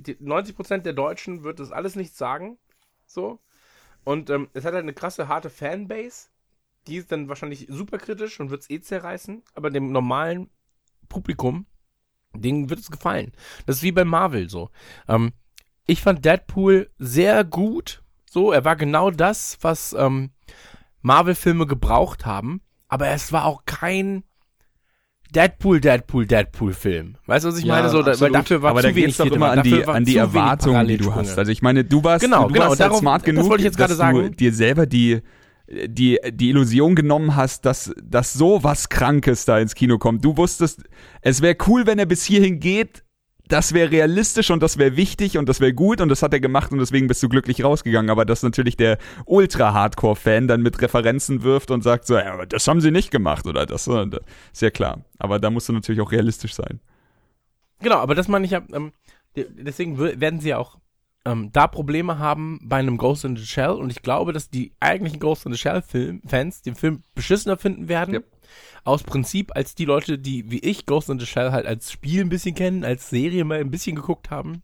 die 0.00 0.16
90% 0.16 0.78
der 0.78 0.92
Deutschen 0.92 1.44
wird 1.44 1.60
das 1.60 1.72
alles 1.72 1.96
nicht 1.96 2.16
sagen. 2.16 2.58
So. 3.06 3.40
Und 4.04 4.30
ähm, 4.30 4.48
es 4.54 4.64
hat 4.64 4.74
halt 4.74 4.82
eine 4.82 4.94
krasse, 4.94 5.28
harte 5.28 5.50
Fanbase. 5.50 6.28
Die 6.86 6.96
ist 6.96 7.12
dann 7.12 7.28
wahrscheinlich 7.28 7.66
super 7.68 7.98
kritisch 7.98 8.40
und 8.40 8.50
wird 8.50 8.62
es 8.62 8.70
eh 8.70 8.80
zerreißen. 8.80 9.42
Aber 9.54 9.70
dem 9.70 9.92
normalen 9.92 10.50
Publikum, 11.08 11.66
denen 12.34 12.70
wird 12.70 12.80
es 12.80 12.90
gefallen. 12.90 13.32
Das 13.66 13.76
ist 13.76 13.82
wie 13.82 13.92
bei 13.92 14.04
Marvel 14.04 14.48
so. 14.48 14.70
Ähm, 15.08 15.32
ich 15.86 16.02
fand 16.02 16.24
Deadpool 16.24 16.90
sehr 16.98 17.44
gut. 17.44 18.02
So, 18.28 18.52
er 18.52 18.64
war 18.64 18.76
genau 18.76 19.10
das, 19.10 19.58
was 19.60 19.92
ähm, 19.92 20.30
Marvel-Filme 21.02 21.66
gebraucht 21.66 22.24
haben. 22.26 22.62
Aber 22.88 23.08
es 23.08 23.32
war 23.32 23.44
auch 23.44 23.64
kein 23.66 24.24
Deadpool, 25.34 25.80
Deadpool, 25.80 26.26
Deadpool-Film. 26.26 27.16
Weißt 27.26 27.44
du, 27.44 27.48
was 27.50 27.58
ich 27.58 27.64
Ja, 27.64 27.74
meine? 27.76 27.88
So, 27.90 28.02
da, 28.02 28.18
weil 28.20 28.30
dafür 28.32 28.62
war 28.62 28.70
Aber 28.72 28.80
zu 28.82 28.88
da 28.88 28.94
wenig 28.94 29.16
doch 29.16 29.26
immer 29.26 29.50
an 29.52 29.62
die, 29.62 29.84
an 29.84 30.04
die 30.04 30.16
Erwartungen, 30.16 30.86
die 30.88 30.96
du 30.96 31.14
hast. 31.14 31.38
Also 31.38 31.52
ich 31.52 31.62
meine, 31.62 31.84
du 31.84 32.02
warst, 32.02 32.24
Genau, 32.24 32.48
du 32.48 32.54
genau, 32.54 32.66
warst 32.68 32.80
halt 32.80 32.90
darauf- 32.90 32.98
smart 33.00 33.24
genug, 33.24 33.44
wollte 33.48 33.62
ich 33.62 33.64
jetzt 33.66 33.78
dass 33.80 33.90
du 33.90 33.96
sagen. 33.96 34.36
dir 34.36 34.52
selber 34.52 34.86
die, 34.86 35.20
die, 35.86 36.18
die 36.32 36.48
Illusion 36.50 36.94
genommen 36.96 37.36
hast, 37.36 37.64
dass, 37.64 37.92
dass 38.02 38.32
so 38.32 38.64
was 38.64 38.88
Krankes 38.88 39.44
da 39.44 39.58
ins 39.60 39.74
Kino 39.74 39.98
kommt. 39.98 40.24
Du 40.24 40.36
wusstest, 40.36 40.82
es 41.22 41.42
wäre 41.42 41.56
cool, 41.68 41.86
wenn 41.86 41.98
er 41.98 42.06
bis 42.06 42.24
hierhin 42.24 42.58
geht. 42.58 43.04
Das 43.50 43.74
wäre 43.74 43.90
realistisch 43.90 44.50
und 44.52 44.62
das 44.62 44.78
wäre 44.78 44.96
wichtig 44.96 45.36
und 45.36 45.48
das 45.48 45.58
wäre 45.60 45.74
gut 45.74 46.00
und 46.00 46.08
das 46.08 46.22
hat 46.22 46.32
er 46.32 46.38
gemacht 46.38 46.70
und 46.70 46.78
deswegen 46.78 47.08
bist 47.08 47.20
du 47.22 47.28
glücklich 47.28 47.64
rausgegangen. 47.64 48.08
Aber 48.08 48.24
dass 48.24 48.44
natürlich 48.44 48.76
der 48.76 48.96
Ultra-Hardcore-Fan 49.26 50.46
dann 50.46 50.62
mit 50.62 50.80
Referenzen 50.80 51.42
wirft 51.42 51.72
und 51.72 51.82
sagt 51.82 52.06
so, 52.06 52.16
ja, 52.16 52.32
aber 52.32 52.46
das 52.46 52.66
haben 52.68 52.80
sie 52.80 52.92
nicht 52.92 53.10
gemacht 53.10 53.46
oder 53.46 53.66
das, 53.66 53.88
äh, 53.88 54.06
ist 54.52 54.62
ja 54.62 54.70
klar. 54.70 55.00
Aber 55.18 55.40
da 55.40 55.50
musst 55.50 55.68
du 55.68 55.72
natürlich 55.72 56.00
auch 56.00 56.12
realistisch 56.12 56.54
sein. 56.54 56.80
Genau, 57.80 57.96
aber 57.96 58.14
das 58.14 58.28
meine 58.28 58.44
ich 58.44 58.52
ja, 58.52 58.62
ähm, 58.72 58.92
de- 59.36 59.48
deswegen 59.50 59.98
werden 59.98 60.38
sie 60.38 60.50
ja 60.50 60.58
auch 60.58 60.78
ähm, 61.24 61.50
da 61.52 61.66
Probleme 61.66 62.18
haben 62.18 62.60
bei 62.62 62.76
einem 62.76 62.98
Ghost 62.98 63.24
in 63.24 63.36
the 63.36 63.44
Shell 63.44 63.70
und 63.72 63.90
ich 63.90 64.02
glaube, 64.02 64.32
dass 64.32 64.48
die 64.48 64.72
eigentlichen 64.78 65.18
Ghost 65.18 65.44
in 65.44 65.52
the 65.52 65.58
Shell 65.58 65.82
Film 65.82 66.22
Fans 66.24 66.62
den 66.62 66.76
Film 66.76 67.02
beschissener 67.14 67.56
finden 67.56 67.88
werden. 67.88 68.14
Yep. 68.14 68.24
Aus 68.84 69.02
Prinzip 69.02 69.54
als 69.54 69.74
die 69.74 69.84
Leute, 69.84 70.18
die 70.18 70.50
wie 70.50 70.58
ich 70.60 70.86
Ghost 70.86 71.08
in 71.10 71.18
the 71.18 71.26
Shell 71.26 71.52
halt 71.52 71.66
als 71.66 71.92
Spiel 71.92 72.20
ein 72.22 72.28
bisschen 72.28 72.54
kennen, 72.54 72.84
als 72.84 73.10
Serie 73.10 73.44
mal 73.44 73.58
ein 73.60 73.70
bisschen 73.70 73.96
geguckt 73.96 74.30
haben. 74.30 74.62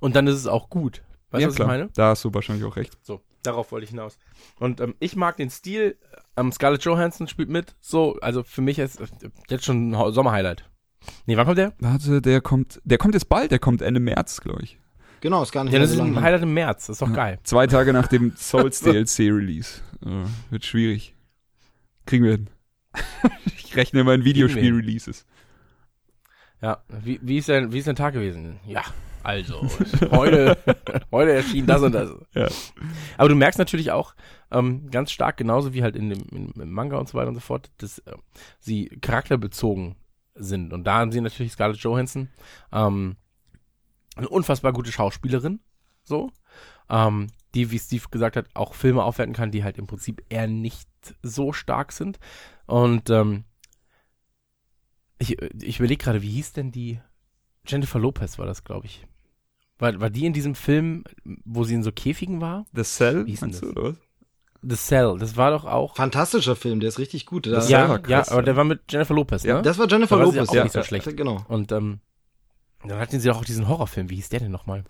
Und 0.00 0.16
dann 0.16 0.26
ist 0.26 0.36
es 0.36 0.46
auch 0.46 0.68
gut. 0.68 1.02
Weißt 1.30 1.40
du, 1.40 1.42
ja, 1.42 1.48
was 1.48 1.54
klar. 1.56 1.68
ich 1.68 1.72
meine? 1.72 1.90
Da 1.94 2.08
hast 2.10 2.24
du 2.24 2.32
wahrscheinlich 2.34 2.64
auch 2.64 2.76
recht. 2.76 2.96
So, 3.02 3.20
darauf 3.42 3.72
wollte 3.72 3.84
ich 3.84 3.90
hinaus. 3.90 4.18
Und 4.58 4.80
ähm, 4.80 4.94
ich 5.00 5.16
mag 5.16 5.36
den 5.36 5.50
Stil. 5.50 5.98
Ähm, 6.36 6.52
Scarlett 6.52 6.84
Johansson 6.84 7.28
spielt 7.28 7.48
mit. 7.48 7.74
So, 7.80 8.18
also 8.20 8.42
für 8.42 8.62
mich 8.62 8.78
ist 8.78 9.00
äh, 9.00 9.06
jetzt 9.48 9.64
schon 9.64 9.90
ein 9.92 10.12
Sommerhighlight. 10.12 10.68
Nee, 11.26 11.36
wann 11.36 11.44
kommt 11.46 11.58
der? 11.58 11.74
Warte, 11.78 12.22
der 12.22 12.40
kommt, 12.40 12.80
der 12.84 12.98
kommt 12.98 13.14
jetzt 13.14 13.28
bald, 13.28 13.50
der 13.50 13.58
kommt 13.58 13.82
Ende 13.82 14.00
März, 14.00 14.40
glaube 14.40 14.62
ich. 14.62 14.78
Genau, 15.20 15.42
ist 15.42 15.52
gar 15.52 15.64
nicht 15.64 15.72
Ja, 15.72 15.78
das 15.78 15.90
so 15.90 15.96
ist 15.96 16.00
ein. 16.02 16.20
Highlight 16.20 16.42
im 16.42 16.52
März. 16.54 16.86
Das 16.86 16.94
ist 16.96 17.02
doch 17.02 17.12
geil. 17.12 17.38
Zwei 17.44 17.66
Tage 17.66 17.92
nach 17.92 18.08
dem 18.08 18.32
Souls 18.36 18.80
DLC 18.80 19.20
Release. 19.20 19.80
Äh, 20.04 20.24
wird 20.50 20.64
schwierig. 20.64 21.14
Kriegen 22.06 22.24
wir 22.24 22.32
hin. 22.32 22.50
ich 23.56 23.76
rechne 23.76 24.00
immer 24.00 24.14
in 24.14 24.24
Videospiel-Releases. 24.24 25.26
Ja, 26.62 26.82
wie, 26.88 27.20
wie, 27.22 27.38
ist 27.38 27.48
dein, 27.48 27.72
wie 27.72 27.78
ist 27.78 27.88
dein 27.88 27.96
Tag 27.96 28.14
gewesen? 28.14 28.58
Ja, 28.66 28.84
also, 29.24 29.66
heute, 30.10 30.56
heute 31.10 31.32
erschien 31.32 31.66
das 31.66 31.82
und 31.82 31.92
das. 31.92 32.10
Ja. 32.34 32.48
Aber 33.16 33.28
du 33.30 33.34
merkst 33.34 33.58
natürlich 33.58 33.90
auch 33.90 34.14
ähm, 34.50 34.90
ganz 34.90 35.12
stark, 35.12 35.38
genauso 35.38 35.72
wie 35.72 35.82
halt 35.82 35.96
in 35.96 36.10
dem, 36.10 36.22
in, 36.30 36.50
im 36.50 36.70
Manga 36.72 36.98
und 36.98 37.08
so 37.08 37.16
weiter 37.16 37.28
und 37.28 37.34
so 37.34 37.40
fort, 37.40 37.70
dass 37.78 37.98
äh, 38.00 38.12
sie 38.60 38.86
charakterbezogen 39.00 39.96
sind. 40.34 40.72
Und 40.74 40.84
da 40.84 40.98
haben 40.98 41.10
sie 41.10 41.22
natürlich 41.22 41.52
Scarlett 41.52 41.78
Johansson, 41.78 42.28
ähm, 42.70 43.16
eine 44.14 44.28
unfassbar 44.28 44.74
gute 44.74 44.92
Schauspielerin, 44.92 45.60
so, 46.04 46.30
ähm, 46.90 47.28
die, 47.54 47.70
wie 47.70 47.78
Steve 47.78 48.04
gesagt 48.10 48.36
hat, 48.36 48.46
auch 48.54 48.74
Filme 48.74 49.04
aufwerten 49.04 49.34
kann, 49.34 49.50
die 49.50 49.64
halt 49.64 49.78
im 49.78 49.86
Prinzip 49.86 50.22
eher 50.28 50.48
nicht 50.48 50.88
so 51.22 51.52
stark 51.52 51.92
sind. 51.92 52.18
Und 52.66 53.10
ähm, 53.10 53.44
ich, 55.18 55.40
ich 55.40 55.78
überlege 55.78 56.02
gerade, 56.02 56.22
wie 56.22 56.30
hieß 56.30 56.52
denn 56.52 56.72
die? 56.72 57.00
Jennifer 57.66 57.98
Lopez 57.98 58.38
war 58.38 58.46
das, 58.46 58.64
glaube 58.64 58.86
ich. 58.86 59.06
War, 59.78 59.98
war 60.00 60.10
die 60.10 60.26
in 60.26 60.32
diesem 60.32 60.54
Film, 60.54 61.04
wo 61.44 61.64
sie 61.64 61.74
in 61.74 61.82
so 61.82 61.92
Käfigen 61.92 62.40
war? 62.40 62.66
The 62.74 62.82
Cell, 62.82 63.26
Wie 63.26 63.30
hieß 63.30 63.40
denn 63.40 63.52
du, 63.52 63.72
das? 63.72 63.84
was? 63.84 63.94
The 64.62 64.76
Cell, 64.76 65.16
das 65.18 65.36
war 65.36 65.50
doch 65.50 65.64
auch. 65.64 65.96
Fantastischer 65.96 66.56
Film, 66.56 66.80
der 66.80 66.88
ist 66.88 66.98
richtig 66.98 67.26
gut. 67.26 67.46
Das, 67.46 67.68
ja, 67.68 67.88
war 67.88 67.96
ja, 67.96 67.98
krass, 67.98 68.28
aber 68.28 68.40
ja. 68.40 68.44
der 68.44 68.56
war 68.56 68.64
mit 68.64 68.80
Jennifer 68.90 69.14
Lopez, 69.14 69.42
Ja. 69.42 69.56
ne? 69.56 69.62
das 69.62 69.78
war 69.78 69.88
Jennifer 69.88 70.16
Da 70.16 70.24
war 70.24 70.32
Lopez, 70.32 70.48
auch 70.48 70.54
ja. 70.54 70.64
nicht 70.64 70.72
so 70.72 70.82
schlecht. 70.82 71.16
Genau. 71.16 71.44
Und 71.48 71.72
ähm, 71.72 72.00
dann 72.86 72.98
hatten 72.98 73.18
sie 73.20 73.28
doch 73.28 73.38
auch 73.38 73.44
diesen 73.44 73.68
Horrorfilm. 73.68 74.10
Wie 74.10 74.16
hieß 74.16 74.28
der 74.28 74.40
denn 74.40 74.52
nochmal? 74.52 74.84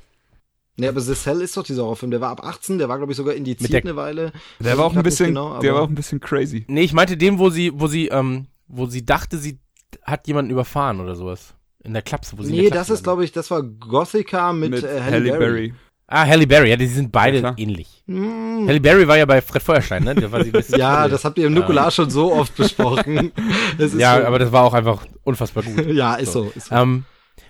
Ja, 0.77 0.89
aber 0.89 1.01
The 1.01 1.15
Cell 1.15 1.41
ist 1.41 1.57
doch 1.57 1.63
dieser 1.63 1.83
Horrorfilm. 1.85 2.11
Der 2.11 2.21
war 2.21 2.31
ab 2.31 2.45
18, 2.45 2.79
der 2.79 2.89
war, 2.89 2.97
glaube 2.99 3.13
ich, 3.13 3.17
sogar 3.17 3.35
indiziert 3.35 3.63
Mit 3.63 3.73
der- 3.73 3.83
eine 3.83 3.97
Weile. 3.97 4.33
Der 4.59 4.77
war 4.77 4.87
auch 4.87 4.97
ein 4.97 5.03
bisschen, 5.05 5.29
genau, 5.29 5.61
der 5.61 5.75
war 5.75 5.83
auch 5.83 5.89
ein 5.89 5.95
bisschen 5.95 6.19
crazy. 6.21 6.65
Nee, 6.69 6.83
ich 6.83 6.93
meinte 6.93 7.17
den, 7.17 7.39
wo 7.39 7.49
sie, 7.51 7.71
wo 7.75 7.87
sie, 7.87 8.09
ähm, 8.09 8.47
wo 8.67 8.87
sie 8.87 9.05
dachte, 9.05 9.39
sie 9.39 9.61
hat 10.03 10.27
jemanden 10.27 10.51
überfahren 10.51 11.01
oder 11.01 11.15
sowas. 11.15 11.55
In 11.85 11.93
der 11.93 12.03
Klapse, 12.03 12.37
wo 12.37 12.43
sie 12.43 12.51
in 12.51 12.57
Nee, 12.57 12.63
der 12.71 12.79
das 12.79 12.91
ist, 12.91 13.05
glaube 13.05 13.25
ich, 13.25 13.31
das 13.33 13.51
war 13.51 13.63
Gothica 13.63 14.53
mit, 14.53 14.71
Mit 14.73 14.83
äh, 14.85 15.01
Halle 15.01 15.39
Berry. 15.39 15.75
Ah, 16.07 16.27
Halle 16.27 16.47
Berry, 16.47 16.71
ja, 16.71 16.77
die 16.77 16.87
sind 16.87 17.13
beide 17.13 17.39
Ja, 17.41 17.55
ähnlich. 17.57 18.03
Hm. 18.07 18.67
Halle 18.67 18.81
Berry 18.81 19.07
war 19.07 19.17
ja 19.17 19.27
bei 19.27 19.41
Fred 19.41 19.63
Feuerstein, 19.63 20.03
ne? 20.05 20.15
Der 20.15 20.31
war 20.33 20.41
sie 20.43 20.49
ein 20.51 20.53
bisschen 20.53 20.79
Ja, 20.79 21.05
cool. 21.05 21.11
das 21.11 21.25
habt 21.25 21.39
ihr 21.39 21.47
im 21.47 21.55
Nukular 21.55 21.91
schon 21.91 22.11
so 22.11 22.33
oft 22.33 22.55
besprochen. 22.57 23.33
Das 23.79 23.93
ist 23.95 24.01
Ja, 24.01 24.19
so, 24.21 24.27
aber 24.27 24.39
das 24.39 24.51
war 24.53 24.65
auch 24.65 24.75
einfach 24.75 25.07
unfassbar 25.23 25.63
gut. 25.63 25.87
ja, 25.93 26.17
ist 26.17 26.33
so. 26.33 26.51
Ist 26.55 26.67
so. 26.69 26.75
ähm, 26.75 27.05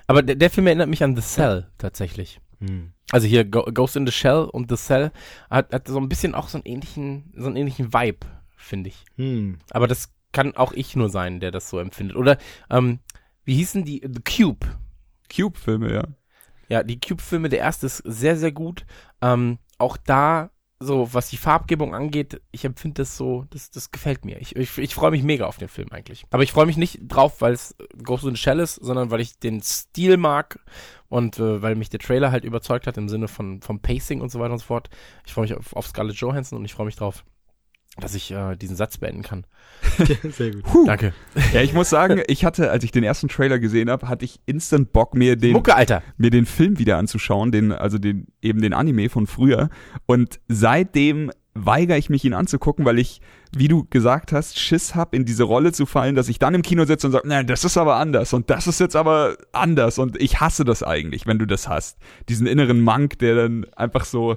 aber 0.06 0.22
der, 0.22 0.36
der 0.36 0.50
Film 0.50 0.66
erinnert 0.66 0.88
mich 0.88 1.02
an 1.02 1.16
The 1.16 1.22
Cell 1.22 1.66
tatsächlich. 1.78 2.38
Hm. 2.68 2.92
Also 3.10 3.26
hier 3.26 3.44
Ghost 3.44 3.96
in 3.96 4.06
the 4.06 4.12
Shell 4.12 4.48
und 4.50 4.70
The 4.70 4.76
Cell 4.76 5.12
hat, 5.50 5.72
hat 5.72 5.88
so 5.88 5.98
ein 5.98 6.08
bisschen 6.08 6.34
auch 6.34 6.48
so 6.48 6.58
einen 6.58 6.66
ähnlichen, 6.66 7.32
so 7.36 7.46
einen 7.46 7.56
ähnlichen 7.56 7.92
Vibe, 7.92 8.26
finde 8.56 8.88
ich. 8.88 9.04
Hm. 9.16 9.58
Aber 9.70 9.86
das 9.86 10.12
kann 10.32 10.56
auch 10.56 10.72
ich 10.72 10.96
nur 10.96 11.08
sein, 11.08 11.40
der 11.40 11.50
das 11.50 11.70
so 11.70 11.78
empfindet. 11.78 12.16
Oder 12.16 12.38
ähm, 12.70 12.98
wie 13.44 13.54
hießen 13.54 13.84
die? 13.84 14.02
The 14.02 14.20
Cube. 14.20 14.66
Cube-Filme, 15.34 15.92
ja. 15.92 16.04
Ja, 16.68 16.82
die 16.82 16.98
Cube-Filme, 16.98 17.48
der 17.48 17.60
erste 17.60 17.86
ist 17.86 17.98
sehr, 17.98 18.36
sehr 18.36 18.52
gut. 18.52 18.84
Ähm, 19.20 19.58
auch 19.78 19.96
da, 19.96 20.50
so 20.84 21.12
was 21.12 21.28
die 21.30 21.36
Farbgebung 21.36 21.94
angeht, 21.94 22.40
ich 22.52 22.64
empfinde 22.64 23.02
das 23.02 23.16
so, 23.16 23.46
das, 23.50 23.70
das 23.70 23.90
gefällt 23.90 24.24
mir. 24.24 24.40
Ich, 24.40 24.56
ich, 24.56 24.78
ich 24.78 24.94
freue 24.94 25.10
mich 25.10 25.22
mega 25.22 25.46
auf 25.46 25.58
den 25.58 25.68
Film 25.68 25.88
eigentlich. 25.90 26.24
Aber 26.30 26.42
ich 26.42 26.52
freue 26.52 26.66
mich 26.66 26.76
nicht 26.76 27.00
drauf, 27.08 27.40
weil 27.40 27.52
es 27.52 27.74
Ghost 28.02 28.24
in 28.24 28.34
the 28.34 28.40
Shell 28.40 28.60
ist, 28.60 28.76
sondern 28.76 29.10
weil 29.10 29.20
ich 29.20 29.38
den 29.38 29.60
Stil 29.62 30.16
mag 30.16 30.60
und 31.08 31.38
äh, 31.38 31.62
weil 31.62 31.74
mich 31.74 31.90
der 31.90 32.00
Trailer 32.00 32.30
halt 32.30 32.44
überzeugt 32.44 32.86
hat 32.86 32.96
im 32.96 33.08
Sinne 33.08 33.28
von 33.28 33.60
vom 33.60 33.80
Pacing 33.80 34.20
und 34.20 34.30
so 34.30 34.40
weiter 34.40 34.52
und 34.52 34.58
so 34.58 34.66
fort. 34.66 34.90
Ich 35.26 35.32
freue 35.32 35.44
mich 35.44 35.54
auf, 35.54 35.74
auf 35.74 35.86
Scarlett 35.86 36.16
Johansson 36.16 36.58
und 36.58 36.64
ich 36.64 36.74
freue 36.74 36.86
mich 36.86 36.96
drauf, 36.96 37.24
dass 38.00 38.14
ich 38.14 38.30
äh, 38.32 38.56
diesen 38.56 38.76
Satz 38.76 38.98
beenden 38.98 39.22
kann. 39.22 39.46
Sehr 40.30 40.50
gut. 40.50 40.88
Danke. 40.88 41.12
Ja, 41.52 41.62
ich 41.62 41.74
muss 41.74 41.90
sagen, 41.90 42.22
ich 42.26 42.44
hatte, 42.44 42.70
als 42.70 42.82
ich 42.84 42.90
den 42.90 43.04
ersten 43.04 43.28
Trailer 43.28 43.58
gesehen 43.58 43.90
habe, 43.90 44.08
hatte 44.08 44.24
ich 44.24 44.40
instant 44.46 44.92
Bock, 44.92 45.14
mir 45.14 45.36
den, 45.36 45.52
Mucke, 45.52 45.76
Alter. 45.76 46.02
mir 46.16 46.30
den 46.30 46.46
Film 46.46 46.78
wieder 46.78 46.98
anzuschauen, 46.98 47.52
den, 47.52 47.72
also 47.72 47.98
den, 47.98 48.26
eben 48.42 48.60
den 48.60 48.72
Anime 48.72 49.08
von 49.08 49.26
früher. 49.26 49.68
Und 50.06 50.40
seitdem 50.48 51.30
weigere 51.54 51.96
ich 51.96 52.10
mich, 52.10 52.24
ihn 52.24 52.34
anzugucken, 52.34 52.84
weil 52.84 52.98
ich, 52.98 53.20
wie 53.56 53.68
du 53.68 53.84
gesagt 53.84 54.32
hast, 54.32 54.58
Schiss 54.58 54.96
hab, 54.96 55.14
in 55.14 55.24
diese 55.24 55.44
Rolle 55.44 55.70
zu 55.70 55.86
fallen, 55.86 56.16
dass 56.16 56.28
ich 56.28 56.40
dann 56.40 56.54
im 56.54 56.62
Kino 56.62 56.84
sitze 56.84 57.06
und 57.06 57.12
sage, 57.12 57.28
nein, 57.28 57.46
das 57.46 57.64
ist 57.64 57.76
aber 57.76 57.96
anders 57.96 58.32
und 58.32 58.50
das 58.50 58.66
ist 58.66 58.80
jetzt 58.80 58.96
aber 58.96 59.36
anders 59.52 59.98
und 59.98 60.20
ich 60.20 60.40
hasse 60.40 60.64
das 60.64 60.82
eigentlich, 60.82 61.28
wenn 61.28 61.38
du 61.38 61.46
das 61.46 61.68
hast. 61.68 61.98
Diesen 62.28 62.48
inneren 62.48 62.80
Monk, 62.80 63.20
der 63.20 63.36
dann 63.36 63.66
einfach 63.76 64.04
so, 64.04 64.36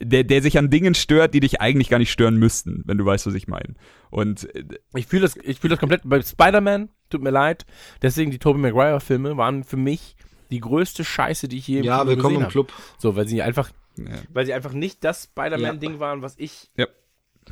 der, 0.00 0.24
der 0.24 0.42
sich 0.42 0.58
an 0.58 0.70
Dingen 0.70 0.94
stört, 0.94 1.34
die 1.34 1.40
dich 1.40 1.60
eigentlich 1.60 1.88
gar 1.88 1.98
nicht 1.98 2.12
stören 2.12 2.36
müssten, 2.36 2.82
wenn 2.86 2.98
du 2.98 3.04
weißt, 3.04 3.26
was 3.26 3.34
ich 3.34 3.48
meine. 3.48 3.74
Und 4.10 4.52
äh, 4.54 4.64
Ich 4.94 5.06
fühle 5.06 5.22
das, 5.22 5.36
ich 5.36 5.60
fühle 5.60 5.72
das 5.72 5.80
komplett. 5.80 6.02
Bei 6.04 6.20
Spider-Man, 6.22 6.88
tut 7.10 7.22
mir 7.22 7.30
leid, 7.30 7.66
deswegen 8.02 8.30
die 8.30 8.38
Tobey 8.38 8.60
Maguire-Filme 8.60 9.36
waren 9.36 9.64
für 9.64 9.76
mich 9.76 10.16
die 10.50 10.60
größte 10.60 11.04
Scheiße, 11.04 11.48
die 11.48 11.58
ich 11.58 11.68
je 11.68 11.78
im 11.78 11.84
Ja, 11.84 11.98
Kino 11.98 12.10
willkommen 12.10 12.34
gesehen 12.34 12.36
im 12.36 12.42
habe. 12.44 12.52
Club. 12.52 12.72
So, 12.98 13.16
weil 13.16 13.26
sie 13.28 13.42
einfach, 13.42 13.70
ja. 13.96 14.04
weil 14.32 14.46
sie 14.46 14.54
einfach 14.54 14.72
nicht 14.72 15.04
das 15.04 15.24
Spider-Man-Ding 15.24 15.98
waren, 16.00 16.22
was 16.22 16.34
ich 16.38 16.70
Ja. 16.76 16.86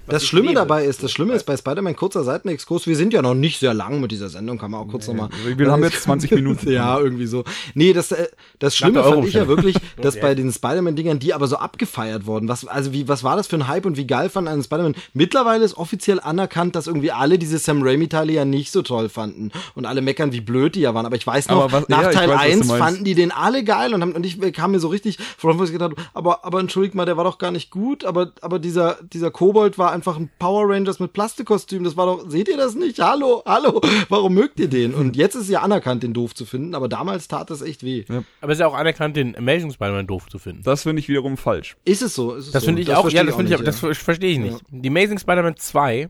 Das 0.06 0.24
Schlimme 0.24 0.48
lebe. 0.48 0.60
dabei 0.60 0.84
ist, 0.84 1.02
das 1.02 1.10
Schlimme 1.12 1.34
ist 1.34 1.44
bei 1.44 1.56
Spider-Man 1.56 1.96
kurzer 1.96 2.24
Seitenexkurs, 2.24 2.86
wir 2.86 2.96
sind 2.96 3.12
ja 3.12 3.22
noch 3.22 3.34
nicht 3.34 3.58
sehr 3.60 3.74
lang 3.74 4.00
mit 4.00 4.12
dieser 4.12 4.28
Sendung, 4.28 4.58
kann 4.58 4.70
man 4.70 4.80
auch 4.80 4.88
kurz 4.88 5.06
nochmal. 5.08 5.28
wir 5.56 5.70
haben 5.70 5.82
jetzt 5.82 6.02
20 6.04 6.30
Minuten. 6.32 6.70
ja, 6.70 6.98
irgendwie 6.98 7.26
so. 7.26 7.44
Nee, 7.74 7.92
das, 7.92 8.12
äh, 8.12 8.26
das 8.58 8.76
Schlimme 8.76 9.02
fand 9.02 9.26
ich 9.26 9.34
ja 9.34 9.48
wirklich, 9.48 9.76
dass 10.00 10.18
bei 10.20 10.34
den 10.34 10.52
Spider-Man-Dingern, 10.52 11.18
die 11.18 11.34
aber 11.34 11.46
so 11.46 11.56
abgefeiert 11.56 12.26
wurden, 12.26 12.48
was, 12.48 12.66
also 12.66 12.92
wie, 12.92 13.08
was 13.08 13.24
war 13.24 13.36
das 13.36 13.46
für 13.46 13.56
ein 13.56 13.68
Hype 13.68 13.86
und 13.86 13.96
wie 13.96 14.06
geil 14.06 14.28
fand 14.28 14.48
einen 14.48 14.62
Spider-Man? 14.62 14.94
Mittlerweile 15.14 15.64
ist 15.64 15.76
offiziell 15.76 16.20
anerkannt, 16.20 16.76
dass 16.76 16.86
irgendwie 16.86 17.12
alle 17.12 17.38
diese 17.38 17.58
Sam 17.58 17.82
Raimi-Teile 17.82 18.32
ja 18.32 18.44
nicht 18.44 18.72
so 18.72 18.82
toll 18.82 19.08
fanden 19.08 19.50
und 19.74 19.86
alle 19.86 20.02
meckern, 20.02 20.32
wie 20.32 20.40
blöd 20.40 20.74
die 20.74 20.80
ja 20.80 20.94
waren. 20.94 21.06
Aber 21.06 21.16
ich 21.16 21.26
weiß 21.26 21.48
noch, 21.48 21.72
was- 21.72 21.88
nach 21.88 22.02
ja, 22.02 22.10
Teil 22.10 22.28
weiß, 22.28 22.36
was 22.36 22.42
du 22.44 22.50
1 22.52 22.66
meinst. 22.68 22.84
fanden 22.84 23.04
die 23.04 23.14
den 23.14 23.32
alle 23.32 23.64
geil 23.64 23.94
und, 23.94 24.02
haben, 24.02 24.12
und 24.12 24.24
ich 24.24 24.40
kam 24.52 24.72
mir 24.72 24.80
so 24.80 24.88
richtig 24.88 25.18
vor, 25.38 25.58
wo 25.58 25.64
ich 25.64 25.72
gedacht 25.72 25.92
habe, 25.92 26.02
aber, 26.14 26.44
aber 26.44 26.60
entschuldigt 26.60 26.94
mal, 26.94 27.04
der 27.06 27.16
war 27.16 27.24
doch 27.24 27.38
gar 27.38 27.50
nicht 27.50 27.70
gut, 27.70 28.04
aber, 28.04 28.32
aber 28.40 28.58
dieser, 28.58 28.98
dieser 29.12 29.30
Kobold 29.30 29.78
war 29.78 29.85
einfach 29.92 30.16
ein 30.16 30.30
Power 30.38 30.68
Rangers 30.68 31.00
mit 31.00 31.12
Plastikkostüm, 31.12 31.84
das 31.84 31.96
war 31.96 32.06
doch, 32.06 32.28
seht 32.30 32.48
ihr 32.48 32.56
das 32.56 32.74
nicht? 32.74 32.98
Hallo, 32.98 33.42
hallo, 33.46 33.80
warum 34.08 34.34
mögt 34.34 34.58
ihr 34.60 34.68
den? 34.68 34.94
Und 34.94 35.16
jetzt 35.16 35.34
ist 35.34 35.42
es 35.42 35.48
ja 35.48 35.62
anerkannt, 35.62 36.02
den 36.02 36.12
doof 36.14 36.34
zu 36.34 36.44
finden, 36.46 36.74
aber 36.74 36.88
damals 36.88 37.28
tat 37.28 37.50
das 37.50 37.62
echt 37.62 37.82
weh. 37.82 38.04
Aber 38.40 38.52
es 38.52 38.58
ist 38.58 38.60
ja 38.60 38.66
auch 38.66 38.74
anerkannt, 38.74 39.16
den 39.16 39.36
Amazing 39.36 39.70
Spider-Man 39.72 40.06
doof 40.06 40.28
zu 40.30 40.38
finden. 40.38 40.62
Das 40.62 40.82
finde 40.84 41.00
ich 41.00 41.08
wiederum 41.08 41.36
falsch. 41.36 41.76
Ist 41.84 42.02
es 42.02 42.14
so? 42.14 42.34
Ist 42.34 42.46
es 42.46 42.52
Das 42.52 42.62
so? 42.62 42.66
finde 42.66 42.82
ich 42.82 42.94
auch, 42.94 43.02
verstehe 43.02 43.20
ja, 43.20 43.24
das 43.26 43.36
finde 43.36 43.52
ich, 43.52 43.58
nicht, 43.58 43.68
das 43.68 43.78
ver- 43.80 43.94
verstehe 43.94 44.32
ich 44.32 44.38
nicht. 44.38 44.58
Die 44.70 44.88
Amazing 44.88 45.18
Spider-Man 45.18 45.56
2, 45.56 46.08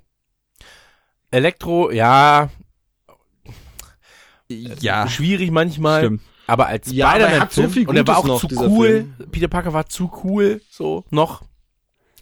Elektro, 1.30 1.90
ja, 1.90 2.50
Ja, 4.48 5.08
schwierig 5.08 5.50
manchmal. 5.50 6.00
stimmt. 6.02 6.20
Aber 6.46 6.66
als 6.68 6.92
Ja, 6.92 7.12
er 7.16 7.26
Spider-Man 7.26 7.48
so 7.50 7.62
und 7.90 7.96
er 7.96 8.06
war 8.06 8.18
auch 8.18 8.38
zu 8.40 8.46
cool. 8.68 8.86
Film. 9.18 9.30
Peter 9.32 9.48
Parker 9.48 9.72
war 9.72 9.86
zu 9.86 10.10
cool, 10.22 10.60
so 10.70 11.04
noch. 11.10 11.42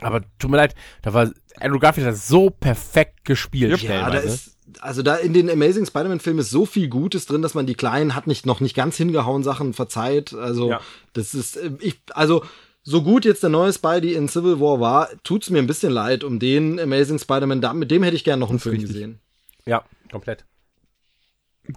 Aber 0.05 0.21
tut 0.39 0.51
mir 0.51 0.59
leid, 0.59 0.75
da 1.01 1.15
war 1.15 1.31
Andrew 1.59 1.79
Garfield 1.79 2.07
hat 2.07 2.17
so 2.17 2.51
perfekt 2.51 3.25
gespielt 3.25 3.81
Ja, 3.81 4.11
da 4.11 4.19
ist, 4.19 4.59
also 4.81 5.03
da 5.03 5.17
in 5.17 5.33
den 5.33 5.49
Amazing 5.49 5.87
Spider-Man-Filmen 5.87 6.41
ist 6.41 6.51
so 6.51 6.67
viel 6.67 6.89
Gutes 6.89 7.25
drin, 7.25 7.41
dass 7.41 7.55
man 7.55 7.65
die 7.65 7.75
kleinen 7.75 8.15
hat 8.15 8.27
nicht 8.27 8.45
noch 8.45 8.61
nicht 8.61 8.77
ganz 8.77 8.99
hingehauen 8.99 9.43
Sachen 9.43 9.73
verzeiht. 9.73 10.35
Also 10.35 10.71
Ja. 10.73 10.81
das 11.15 11.33
ist, 11.33 11.57
äh, 11.57 11.71
ich, 11.81 12.01
also 12.11 12.45
so 12.83 13.03
gut 13.03 13.25
jetzt 13.25 13.43
der 13.43 13.49
neue 13.49 13.73
Spidey 13.73 14.13
in 14.13 14.29
Civil 14.29 14.61
War 14.61 14.79
war, 14.79 15.09
tut's 15.23 15.49
mir 15.49 15.59
ein 15.59 15.67
bisschen 15.67 15.91
leid 15.91 16.23
um 16.23 16.39
den 16.39 16.79
Amazing 16.79 17.19
Spider-Man. 17.19 17.63
Da, 17.63 17.73
mit 17.73 17.91
dem 17.91 18.03
hätte 18.03 18.17
ich 18.17 18.25
gerne 18.25 18.41
noch 18.41 18.51
einen 18.51 18.59
Film 18.59 18.75
richtig. 18.75 18.93
gesehen. 18.93 19.21
ja, 19.65 19.85
komplett. 20.11 20.45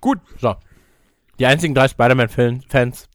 Gut 0.01 0.19
So. 0.41 0.55
Die 1.39 1.45
einzigen 1.45 1.73
drei 1.73 1.87
Spider-Man-Fans. 1.87 3.07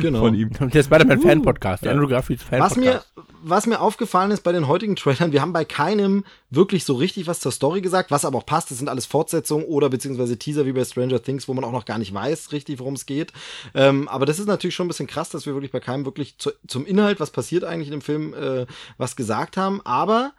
Genau. 0.00 0.20
von 0.20 0.34
ihm. 0.34 0.50
Der 0.72 0.82
Spider-Man-Fan-Podcast. 0.82 1.84
Der 1.84 1.92
Andrew 1.92 2.08
Garfield 2.08 2.40
Was 2.50 2.76
mir, 2.76 2.92
Fan-Podcast. 2.92 3.12
was 3.42 3.66
mir 3.66 3.80
aufgefallen 3.80 4.30
ist 4.30 4.42
bei 4.42 4.52
den 4.52 4.68
heutigen 4.68 4.96
Trailern, 4.96 5.32
wir 5.32 5.40
haben 5.40 5.52
bei 5.52 5.64
keinem 5.64 6.24
wirklich 6.50 6.84
so 6.84 6.94
richtig 6.94 7.26
was 7.26 7.40
zur 7.40 7.52
Story 7.52 7.80
gesagt, 7.80 8.10
was 8.10 8.24
aber 8.24 8.38
auch 8.38 8.46
passt. 8.46 8.70
Das 8.70 8.78
sind 8.78 8.88
alles 8.88 9.06
Fortsetzungen 9.06 9.64
oder 9.64 9.88
beziehungsweise 9.88 10.38
Teaser 10.38 10.66
wie 10.66 10.72
bei 10.72 10.84
Stranger 10.84 11.22
Things, 11.22 11.48
wo 11.48 11.54
man 11.54 11.64
auch 11.64 11.72
noch 11.72 11.84
gar 11.84 11.98
nicht 11.98 12.12
weiß 12.12 12.52
richtig, 12.52 12.78
worum 12.78 12.94
es 12.94 13.06
geht. 13.06 13.32
Ähm, 13.74 14.08
aber 14.08 14.26
das 14.26 14.38
ist 14.38 14.46
natürlich 14.46 14.74
schon 14.74 14.86
ein 14.86 14.88
bisschen 14.88 15.06
krass, 15.06 15.30
dass 15.30 15.46
wir 15.46 15.54
wirklich 15.54 15.72
bei 15.72 15.80
keinem 15.80 16.04
wirklich 16.04 16.38
zu, 16.38 16.50
zum 16.66 16.86
Inhalt, 16.86 17.20
was 17.20 17.30
passiert 17.30 17.64
eigentlich 17.64 17.88
in 17.88 17.92
dem 17.92 18.02
Film, 18.02 18.34
äh, 18.34 18.66
was 18.98 19.16
gesagt 19.16 19.56
haben. 19.56 19.80
Aber 19.84 20.32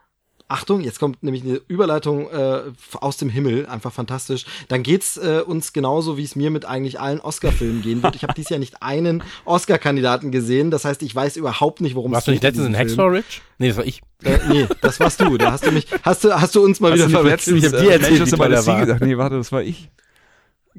Achtung, 0.48 0.80
jetzt 0.80 0.98
kommt 0.98 1.22
nämlich 1.22 1.42
eine 1.44 1.60
Überleitung 1.68 2.30
äh, 2.30 2.60
aus 3.00 3.18
dem 3.18 3.28
Himmel, 3.28 3.66
einfach 3.66 3.92
fantastisch. 3.92 4.46
Dann 4.68 4.82
geht's 4.82 5.18
äh, 5.18 5.42
uns 5.44 5.74
genauso, 5.74 6.16
wie 6.16 6.24
es 6.24 6.36
mir 6.36 6.50
mit 6.50 6.64
eigentlich 6.64 6.98
allen 6.98 7.20
Oscar-Filmen 7.20 7.82
gehen 7.82 8.02
wird. 8.02 8.16
Ich 8.16 8.22
habe 8.22 8.32
dieses 8.34 8.48
Jahr 8.50 8.58
nicht 8.58 8.82
einen 8.82 9.22
Oscar-Kandidaten 9.44 10.30
gesehen, 10.30 10.70
das 10.70 10.84
heißt, 10.86 11.02
ich 11.02 11.14
weiß 11.14 11.36
überhaupt 11.36 11.80
nicht, 11.82 11.94
worum 11.94 12.12
Warst 12.12 12.26
du 12.28 12.30
es 12.30 12.36
nicht 12.36 12.40
geht. 12.42 12.56
letztens 12.56 12.66
in 12.68 12.76
Hacksaw 12.78 13.08
Ridge? 13.08 13.40
Nee, 13.58 13.68
das 13.68 13.76
war 13.76 13.84
ich. 13.84 14.00
Äh, 14.24 14.38
nee, 14.48 14.66
das 14.80 14.98
warst 15.00 15.20
du. 15.20 15.36
Da 15.36 15.52
hast 15.52 15.66
du 15.66 15.70
mich, 15.70 15.86
hast 16.02 16.24
du, 16.24 16.32
hast 16.32 16.54
du 16.54 16.64
uns 16.64 16.80
mal 16.80 16.92
Hast 16.92 16.98
wieder 16.98 17.10
verwechselt. 17.10 17.56
letztens, 17.60 17.64
Ich 17.64 17.72
hab 17.72 17.80
dir 17.84 17.90
äh, 17.90 17.92
erzählt, 17.94 18.10
Manchester 18.18 18.36
wie 18.36 18.40
toll 18.42 18.52
er 18.54 18.62
Sea 18.62 18.72
war. 18.74 18.80
gesagt? 18.80 19.00
Nee, 19.04 19.18
warte, 19.18 19.36
das 19.36 19.52
war 19.52 19.62
ich. 19.62 19.90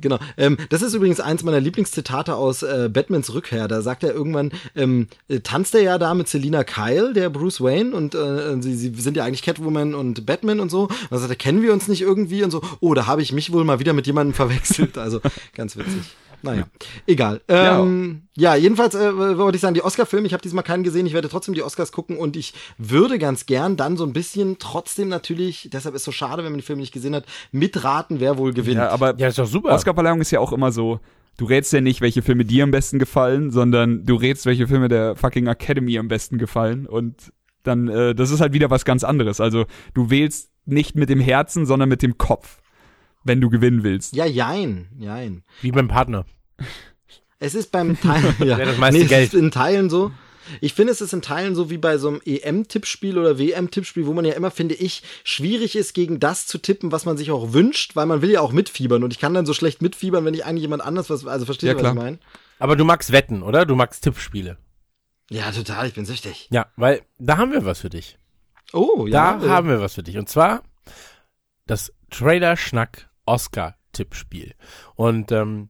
Genau. 0.01 0.19
Ähm, 0.37 0.57
das 0.69 0.81
ist 0.81 0.93
übrigens 0.93 1.19
eins 1.19 1.43
meiner 1.43 1.59
Lieblingszitate 1.59 2.35
aus 2.35 2.63
äh, 2.63 2.89
Batmans 2.91 3.33
Rückkehr. 3.33 3.67
Da 3.67 3.81
sagt 3.81 4.03
er 4.03 4.13
irgendwann, 4.13 4.51
ähm, 4.75 5.07
äh, 5.27 5.39
tanzt 5.39 5.75
er 5.75 5.81
ja 5.81 5.97
da 5.97 6.13
mit 6.13 6.27
Selina 6.27 6.63
Kyle, 6.63 7.13
der 7.13 7.29
Bruce 7.29 7.61
Wayne, 7.61 7.95
und 7.95 8.15
äh, 8.15 8.61
sie, 8.61 8.75
sie 8.75 8.93
sind 8.95 9.17
ja 9.17 9.25
eigentlich 9.25 9.43
Catwoman 9.43 9.95
und 9.95 10.25
Batman 10.25 10.59
und 10.59 10.69
so. 10.69 10.83
Und 10.83 11.11
dann 11.11 11.19
sagt 11.19 11.31
er, 11.31 11.35
kennen 11.35 11.61
wir 11.61 11.73
uns 11.73 11.87
nicht 11.87 12.01
irgendwie 12.01 12.43
und 12.43 12.51
so. 12.51 12.61
Oh, 12.79 12.93
da 12.93 13.07
habe 13.07 13.21
ich 13.21 13.31
mich 13.31 13.51
wohl 13.51 13.63
mal 13.63 13.79
wieder 13.79 13.93
mit 13.93 14.07
jemandem 14.07 14.33
verwechselt. 14.39 14.97
Also 14.97 15.21
ganz 15.55 15.77
witzig. 15.77 16.03
Naja, 16.41 16.63
egal. 17.05 17.41
Ähm, 17.47 18.23
ja. 18.35 18.55
jedenfalls 18.55 18.95
äh, 18.95 19.37
wollte 19.37 19.57
ich 19.57 19.61
sagen, 19.61 19.73
die 19.73 19.83
Oscar-Filme, 19.83 20.27
ich 20.27 20.33
habe 20.33 20.41
diesmal 20.41 20.63
keinen 20.63 20.83
gesehen, 20.83 21.05
ich 21.05 21.13
werde 21.13 21.29
trotzdem 21.29 21.53
die 21.53 21.63
Oscars 21.63 21.91
gucken 21.91 22.17
und 22.17 22.37
ich 22.37 22.53
würde 22.77 23.19
ganz 23.19 23.45
gern 23.45 23.77
dann 23.77 23.97
so 23.97 24.05
ein 24.05 24.13
bisschen 24.13 24.57
trotzdem 24.59 25.09
natürlich, 25.09 25.69
deshalb 25.73 25.95
ist 25.95 26.01
es 26.01 26.05
so 26.05 26.11
schade, 26.11 26.43
wenn 26.43 26.51
man 26.51 26.59
die 26.59 26.65
Filme 26.65 26.81
nicht 26.81 26.93
gesehen 26.93 27.15
hat, 27.15 27.25
mitraten, 27.51 28.19
wer 28.19 28.37
wohl 28.37 28.53
gewinnt. 28.53 28.77
Ja, 28.77 28.89
aber 28.89 29.17
Ja, 29.17 29.27
ist 29.27 29.39
doch 29.39 29.47
super. 29.47 29.73
Oscarverleihung 29.73 30.21
ist 30.21 30.31
ja 30.31 30.39
auch 30.39 30.53
immer 30.53 30.71
so, 30.71 30.99
du 31.37 31.45
rätst 31.45 31.73
ja 31.73 31.81
nicht, 31.81 32.01
welche 32.01 32.21
Filme 32.21 32.45
dir 32.45 32.63
am 32.63 32.71
besten 32.71 32.99
gefallen, 32.99 33.51
sondern 33.51 34.05
du 34.05 34.15
rätst, 34.15 34.45
welche 34.45 34.67
Filme 34.67 34.87
der 34.87 35.15
fucking 35.15 35.47
Academy 35.47 35.97
am 35.97 36.07
besten 36.07 36.37
gefallen 36.37 36.85
und 36.85 37.31
dann, 37.63 37.87
äh, 37.89 38.15
das 38.15 38.31
ist 38.31 38.41
halt 38.41 38.53
wieder 38.53 38.69
was 38.69 38.85
ganz 38.85 39.03
anderes. 39.03 39.41
Also 39.41 39.65
du 39.93 40.09
wählst 40.09 40.49
nicht 40.65 40.95
mit 40.95 41.09
dem 41.09 41.19
Herzen, 41.19 41.65
sondern 41.65 41.89
mit 41.89 42.01
dem 42.01 42.17
Kopf, 42.17 42.59
wenn 43.23 43.41
du 43.41 43.49
gewinnen 43.49 43.83
willst. 43.83 44.15
Ja, 44.15 44.25
jein, 44.25 44.89
jein. 44.97 45.43
Wie 45.61 45.71
beim 45.71 45.87
Partner. 45.87 46.25
Es 47.41 47.55
ist 47.55 47.71
beim 47.71 47.97
Teilen, 47.97 48.35
ja, 48.39 48.57
Ja, 48.59 48.65
das 48.65 48.77
meiste 48.77 49.01
es 49.01 49.07
Geld. 49.07 49.33
ist 49.33 49.39
in 49.39 49.49
Teilen 49.49 49.89
so. 49.89 50.11
Ich 50.59 50.73
finde, 50.73 50.91
es 50.91 50.99
ist 50.99 51.13
in 51.13 51.21
Teilen 51.21 51.55
so 51.55 51.69
wie 51.69 51.77
bei 51.77 51.97
so 51.97 52.09
einem 52.09 52.21
EM-Tippspiel 52.25 53.17
oder 53.17 53.39
WM-Tippspiel, 53.39 54.05
wo 54.07 54.11
man 54.13 54.25
ja 54.25 54.33
immer, 54.33 54.51
finde 54.51 54.75
ich, 54.75 55.03
schwierig 55.23 55.77
ist, 55.77 55.93
gegen 55.93 56.19
das 56.19 56.47
zu 56.47 56.57
tippen, 56.57 56.91
was 56.91 57.05
man 57.05 57.15
sich 57.15 57.31
auch 57.31 57.53
wünscht, 57.53 57.95
weil 57.95 58.07
man 58.07 58.21
will 58.21 58.31
ja 58.31 58.41
auch 58.41 58.51
mitfiebern 58.51 59.05
und 59.05 59.13
ich 59.13 59.19
kann 59.19 59.33
dann 59.33 59.45
so 59.45 59.53
schlecht 59.53 59.81
mitfiebern, 59.81 60.25
wenn 60.25 60.33
ich 60.33 60.43
eigentlich 60.43 60.63
jemand 60.63 60.83
anders 60.83 61.09
was, 61.09 61.25
also 61.25 61.45
verstehst 61.45 61.67
Ja, 61.69 61.75
du, 61.75 61.83
was 61.83 61.91
ich 61.91 61.95
meine? 61.97 62.19
Aber 62.57 62.75
du 62.75 62.83
magst 62.83 63.13
Wetten, 63.13 63.41
oder? 63.41 63.65
Du 63.65 63.75
magst 63.77 64.03
Tippspiele. 64.03 64.57
Ja, 65.29 65.49
total, 65.53 65.87
ich 65.87 65.93
bin 65.93 66.03
süchtig. 66.05 66.49
Ja, 66.51 66.65
weil 66.75 67.03
da 67.19 67.37
haben 67.37 67.53
wir 67.53 67.63
was 67.63 67.79
für 67.79 67.89
dich. 67.89 68.17
Oh, 68.73 69.07
Da 69.09 69.39
ja. 69.39 69.45
äh, 69.45 69.49
haben 69.49 69.69
wir 69.69 69.79
was 69.79 69.93
für 69.93 70.03
dich. 70.03 70.17
Und 70.17 70.27
zwar 70.27 70.63
das 71.67 71.93
Trailer-Schnack 72.09 73.08
Oscar-Tippspiel. 73.29 74.53
Und 74.95 75.31
ähm, 75.31 75.69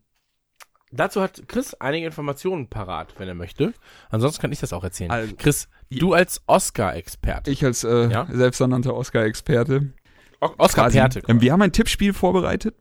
dazu 0.91 1.21
hat 1.21 1.43
Chris 1.47 1.73
einige 1.75 2.05
Informationen 2.05 2.69
parat, 2.69 3.13
wenn 3.17 3.27
er 3.27 3.35
möchte. 3.35 3.73
Ansonsten 4.09 4.41
kann 4.41 4.51
ich 4.51 4.59
das 4.59 4.73
auch 4.73 4.83
erzählen. 4.83 5.11
Also, 5.11 5.35
Chris, 5.37 5.67
du 5.89 6.13
als 6.13 6.41
Oscar-Experte. 6.47 7.51
Ich 7.51 7.63
als 7.65 7.83
äh, 7.83 8.09
Ja? 8.09 8.27
selbsternannter 8.31 8.95
Oscar-Experte. 8.95 9.93
O- 10.41 10.49
Oscar-Perte. 10.57 11.21
Ähm, 11.27 11.41
wir 11.41 11.51
haben 11.51 11.61
ein 11.61 11.73
Tippspiel 11.73 12.13
vorbereitet. 12.13 12.75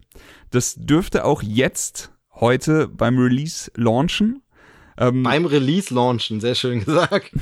Das 0.51 0.77
dürfte 0.77 1.25
auch 1.25 1.43
jetzt, 1.43 2.13
heute 2.35 2.87
beim 2.89 3.19
Release 3.19 3.71
launchen. 3.75 4.43
Ähm, 4.97 5.23
beim 5.25 5.45
Release 5.45 5.93
launchen, 5.93 6.41
sehr 6.41 6.55
schön 6.55 6.81
gesagt. 6.85 7.33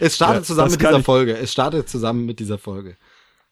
Es 0.00 0.14
startet 0.16 0.42
Ja, 0.42 0.46
zusammen 0.46 0.70
mit 0.72 0.80
dieser 0.80 0.98
ich. 0.98 1.04
Folge. 1.04 1.36
Es 1.36 1.52
startet 1.52 1.88
zusammen 1.88 2.24
mit 2.26 2.38
dieser 2.40 2.58
Folge. 2.58 2.96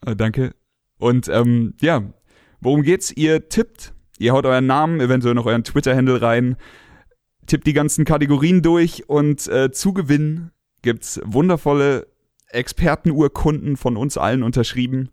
Äh, 0.06 0.14
danke. 0.16 0.54
Und 0.98 1.26
ähm, 1.28 1.74
ja, 1.80 2.02
worum 2.62 2.82
geht's? 2.82 3.12
Ihr 3.12 3.48
tippt, 3.48 3.92
ihr 4.18 4.32
haut 4.32 4.46
euren 4.46 4.66
Namen, 4.66 5.00
eventuell 5.00 5.34
noch 5.34 5.46
euren 5.46 5.64
Twitter-Handle 5.64 6.22
rein, 6.22 6.56
tippt 7.46 7.66
die 7.66 7.72
ganzen 7.72 8.04
Kategorien 8.04 8.62
durch 8.62 9.08
und 9.08 9.46
äh, 9.48 9.70
zu 9.72 9.92
Gewinn 9.92 10.50
gibt's 10.80 11.20
wundervolle 11.24 12.06
Expertenurkunden 12.48 13.76
von 13.76 13.96
uns 13.96 14.16
allen 14.16 14.42
unterschrieben. 14.42 15.10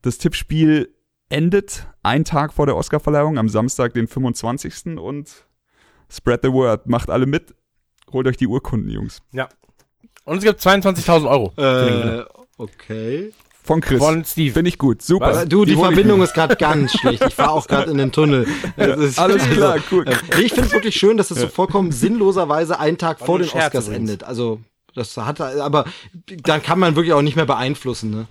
Das 0.00 0.18
Tippspiel 0.18 0.94
endet 1.28 1.88
einen 2.02 2.24
Tag 2.24 2.52
vor 2.52 2.66
der 2.66 2.76
Oscarverleihung 2.76 3.38
am 3.38 3.48
Samstag, 3.48 3.94
den 3.94 4.06
25. 4.06 4.98
und 4.98 5.46
spread 6.10 6.40
the 6.42 6.52
word, 6.52 6.86
macht 6.86 7.10
alle 7.10 7.26
mit. 7.26 7.54
Holt 8.12 8.26
euch 8.26 8.36
die 8.36 8.46
Urkunden, 8.46 8.90
Jungs. 8.90 9.22
Ja. 9.32 9.48
Und 10.24 10.38
es 10.38 10.44
gibt 10.44 10.60
22.000 10.60 11.28
Euro. 11.28 11.52
Äh, 11.56 12.24
okay. 12.58 13.32
Von 13.64 13.80
Chris. 13.80 13.98
Von 13.98 14.24
Steve. 14.24 14.52
Finde 14.54 14.68
ich 14.70 14.78
gut. 14.78 15.02
Super. 15.02 15.28
Was? 15.34 15.48
Du, 15.48 15.64
die 15.64 15.72
ich 15.74 15.78
Verbindung 15.78 16.20
ist 16.22 16.34
gerade 16.34 16.56
ganz 16.56 16.92
schlecht. 16.98 17.24
Ich 17.26 17.34
fahre 17.34 17.52
auch 17.52 17.66
gerade 17.68 17.90
in 17.90 17.98
den 17.98 18.10
Tunnel. 18.10 18.46
Ist- 18.76 19.18
Alles 19.20 19.48
klar, 19.48 19.76
cool. 19.92 20.04
äh, 20.08 20.16
nee, 20.36 20.42
ich 20.42 20.52
finde 20.52 20.66
es 20.68 20.72
wirklich 20.72 20.96
schön, 20.96 21.16
dass 21.16 21.30
es 21.30 21.40
so 21.40 21.46
vollkommen 21.48 21.92
sinnloserweise 21.92 22.80
einen 22.80 22.98
Tag 22.98 23.20
vor 23.20 23.36
ein 23.36 23.42
den 23.42 23.50
Scherz 23.50 23.74
Oscars 23.74 23.88
endet. 23.88 24.24
Also, 24.24 24.60
das 24.94 25.16
hat, 25.16 25.40
aber 25.40 25.84
dann 26.42 26.62
kann 26.62 26.78
man 26.80 26.96
wirklich 26.96 27.12
auch 27.14 27.22
nicht 27.22 27.36
mehr 27.36 27.46
beeinflussen, 27.46 28.10
ne? 28.10 28.26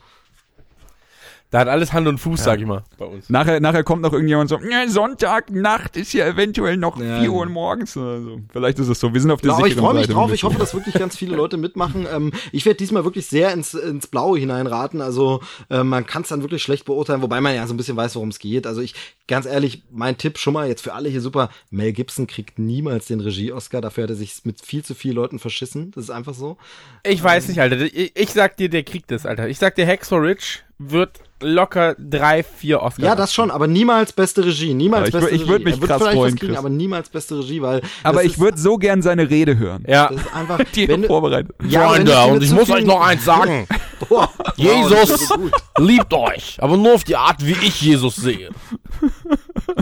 Da 1.52 1.60
hat 1.60 1.68
alles 1.68 1.92
Hand 1.94 2.08
und 2.08 2.18
Fuß, 2.18 2.44
sag 2.44 2.60
ich 2.60 2.66
mal, 2.66 2.84
bei 2.98 3.06
uns. 3.06 3.30
Nachher, 3.30 3.60
nachher 3.60 3.84
kommt 3.84 4.02
noch 4.02 4.14
irgendjemand 4.14 4.50
so, 4.50 4.58
"Ja, 4.58 4.88
Sonntagnacht 4.88 5.98
ist 5.98 6.14
ja 6.14 6.26
eventuell 6.26 6.78
noch 6.78 7.00
Ja, 7.00 7.20
4 7.20 7.32
Uhr 7.32 7.42
genau. 7.46 7.54
morgens 7.54 7.96
oder 7.98 8.22
so. 8.22 8.42
Vielleicht 8.52 8.80
ist 8.80 8.88
es 8.88 9.00
so. 9.00 9.14
Wir 9.14 9.20
sind 9.22 9.32
auf 9.32 9.42
der 9.42 9.50
Ja, 9.52 9.58
aber 9.58 9.68
ich 9.68 9.74
sicheren 9.74 9.86
freue 9.86 9.94
mich 9.96 10.04
Seite. 10.04 10.14
drauf. 10.14 10.32
Ich 10.34 10.44
hoffe, 10.44 10.58
dass 10.58 10.74
wirklich 10.74 10.96
ganz 10.96 11.18
viele 11.18 11.36
Leute 11.36 11.58
mitmachen. 11.58 12.08
Ähm, 12.12 12.32
ich 12.54 12.66
werde 12.66 12.78
diesmal 12.78 13.04
wirklich 13.04 13.28
sehr 13.28 13.52
ins, 13.54 13.74
ins 13.74 14.08
Blaue 14.08 14.40
hineinraten. 14.40 15.02
Also 15.02 15.42
äh, 15.70 15.84
man 15.84 16.06
kann 16.06 16.22
es 16.22 16.30
dann 16.30 16.42
wirklich 16.42 16.64
schlecht 16.64 16.86
beurteilen, 16.86 17.22
wobei 17.22 17.42
man 17.42 17.54
ja 17.54 17.68
so 17.68 17.74
ein 17.74 17.78
bisschen 17.78 17.98
weiß, 17.98 18.16
worum 18.16 18.30
es 18.30 18.40
geht. 18.40 18.66
Also 18.66 18.80
ich, 18.82 18.96
ganz 19.28 19.46
ehrlich, 19.46 19.84
mein 19.92 20.18
Tipp 20.18 20.38
schon 20.38 20.54
mal 20.54 20.68
jetzt 20.70 20.82
für 20.82 20.94
alle 20.94 21.10
hier 21.10 21.22
super. 21.22 21.50
Mel 21.70 21.92
Gibson 21.92 22.28
kriegt 22.28 22.60
niemals 22.60 23.08
den 23.08 23.20
Regie-Oscar. 23.20 23.82
Dafür 23.82 24.04
hat 24.04 24.10
er 24.12 24.16
sich 24.16 24.36
mit 24.46 24.62
viel 24.66 24.86
zu 24.86 24.96
vielen 24.96 25.16
Leuten 25.16 25.38
verschissen. 25.38 25.92
Das 25.92 26.06
ist 26.06 26.10
einfach 26.12 26.34
so. 26.34 26.58
Ich 27.04 27.22
weiß 27.22 27.50
nicht, 27.50 27.60
Alter. 27.60 27.78
Ich, 27.82 28.14
ich 28.16 28.30
sag 28.32 28.56
dir, 28.58 28.70
der 28.70 28.84
kriegt 28.84 29.12
das, 29.12 29.26
Alter. 29.26 29.50
Ich 29.50 29.60
sag 29.60 29.76
dir, 29.76 29.86
Hacksaw 29.86 30.18
Ridge 30.22 30.60
wird 30.90 31.20
locker 31.42 31.96
drei, 31.98 32.44
vier 32.44 32.82
Oscars. 32.82 33.06
Ja, 33.06 33.16
das 33.16 33.34
schon, 33.34 33.52
aber 33.52 33.68
niemals 33.68 34.14
beste 34.14 34.46
Regie. 34.46 34.74
Niemals 34.74 35.08
ich 35.08 35.14
beste 35.14 35.30
ich 35.32 35.48
würd 35.48 35.66
Regie. 35.66 35.66
mich 35.66 35.82
er 35.82 35.88
krass 35.88 36.02
vielleicht 36.02 36.18
freuen, 36.18 36.34
was 36.34 36.40
kriegen, 36.40 36.52
Chris. 36.54 36.60
aber 36.60 36.70
niemals 36.70 37.10
beste 37.10 37.40
Regie, 37.40 37.62
weil 37.62 37.82
Aber 38.04 38.24
ich 38.24 38.40
würde 38.40 38.58
so 38.58 38.78
gern 38.78 39.02
seine 39.02 39.30
Rede 39.30 39.58
hören. 39.58 39.84
Ja. 39.88 40.08
das 40.10 40.22
ist 40.22 40.36
einfach 40.36 40.60
Die 40.76 40.88
wenn, 40.88 41.04
vorbereitet. 41.06 41.56
ja, 41.68 41.88
Freunde, 41.88 42.12
dir 42.12 42.26
und 42.28 42.44
ich 42.44 42.52
muss 42.52 42.70
euch 42.70 42.86
noch 42.86 43.02
eins 43.02 43.26
sagen. 43.26 43.68
Boah, 44.10 44.30
Jesus 44.56 45.30
wow, 45.30 45.52
liebt 45.78 46.14
euch, 46.14 46.58
aber 46.60 46.78
nur 46.78 46.96
auf 46.96 47.04
die 47.04 47.16
Art, 47.16 47.46
wie 47.46 47.56
ich 47.62 47.82
Jesus 47.82 48.16
sehe. 48.16 48.50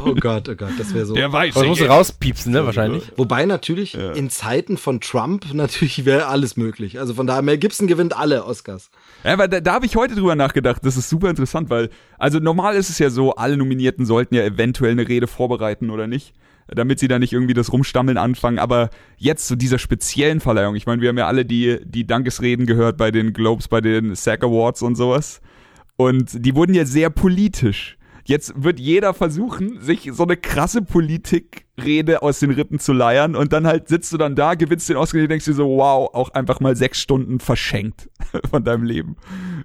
Oh 0.01 0.13
Gott, 0.13 0.49
oh 0.49 0.55
Gott, 0.55 0.71
das 0.77 0.93
wäre 0.93 1.05
so. 1.05 1.15
weiß. 1.15 1.55
Aber 1.55 1.61
das 1.61 1.65
musst 1.65 1.81
du 1.81 1.85
rauspiepsen, 1.85 2.51
ne, 2.51 2.65
wahrscheinlich. 2.65 3.03
Wobei 3.15 3.45
natürlich 3.45 3.95
in 3.95 4.29
Zeiten 4.29 4.77
von 4.77 4.99
Trump 4.99 5.53
natürlich 5.53 6.05
wäre 6.05 6.27
alles 6.27 6.57
möglich. 6.57 6.99
Also 6.99 7.13
von 7.13 7.27
daher, 7.27 7.41
Mel 7.41 7.57
Gibson 7.57 7.87
gewinnt 7.87 8.15
alle 8.15 8.45
Oscars. 8.45 8.89
Ja, 9.23 9.33
aber 9.33 9.47
da, 9.47 9.59
da 9.59 9.73
habe 9.73 9.85
ich 9.85 9.95
heute 9.95 10.15
drüber 10.15 10.35
nachgedacht. 10.35 10.85
Das 10.85 10.97
ist 10.97 11.09
super 11.09 11.29
interessant, 11.29 11.69
weil, 11.69 11.89
also 12.17 12.39
normal 12.39 12.75
ist 12.75 12.89
es 12.89 12.99
ja 12.99 13.09
so, 13.09 13.35
alle 13.35 13.57
Nominierten 13.57 14.05
sollten 14.05 14.35
ja 14.35 14.43
eventuell 14.43 14.91
eine 14.91 15.07
Rede 15.07 15.27
vorbereiten 15.27 15.89
oder 15.89 16.07
nicht, 16.07 16.33
damit 16.67 16.99
sie 16.99 17.07
da 17.07 17.19
nicht 17.19 17.33
irgendwie 17.33 17.53
das 17.53 17.73
Rumstammeln 17.73 18.17
anfangen. 18.17 18.59
Aber 18.59 18.89
jetzt 19.17 19.47
zu 19.47 19.55
dieser 19.55 19.79
speziellen 19.79 20.39
Verleihung, 20.39 20.75
ich 20.75 20.85
meine, 20.85 21.01
wir 21.01 21.09
haben 21.09 21.17
ja 21.17 21.27
alle 21.27 21.45
die, 21.45 21.79
die 21.83 22.07
Dankesreden 22.07 22.65
gehört 22.65 22.97
bei 22.97 23.11
den 23.11 23.33
Globes, 23.33 23.67
bei 23.67 23.81
den 23.81 24.15
SAG 24.15 24.43
Awards 24.43 24.81
und 24.81 24.95
sowas. 24.95 25.41
Und 25.97 26.45
die 26.45 26.55
wurden 26.55 26.73
ja 26.73 26.85
sehr 26.85 27.09
politisch. 27.09 27.97
Jetzt 28.23 28.53
wird 28.55 28.79
jeder 28.79 29.13
versuchen, 29.13 29.81
sich 29.81 30.11
so 30.13 30.23
eine 30.23 30.37
krasse 30.37 30.81
Politikrede 31.79 32.21
aus 32.21 32.39
den 32.39 32.51
Rippen 32.51 32.79
zu 32.79 32.93
leiern 32.93 33.35
und 33.35 33.53
dann 33.53 33.65
halt 33.65 33.87
sitzt 33.87 34.11
du 34.13 34.17
dann 34.17 34.35
da, 34.35 34.55
gewinnst 34.55 34.89
den 34.89 34.97
Oscar 34.97 35.19
und 35.19 35.29
denkst 35.29 35.45
dir 35.45 35.53
so, 35.53 35.67
wow, 35.67 36.09
auch 36.13 36.29
einfach 36.33 36.59
mal 36.59 36.75
sechs 36.75 36.99
Stunden 36.99 37.39
verschenkt 37.39 38.09
von 38.49 38.63
deinem 38.63 38.83
Leben. 38.83 39.15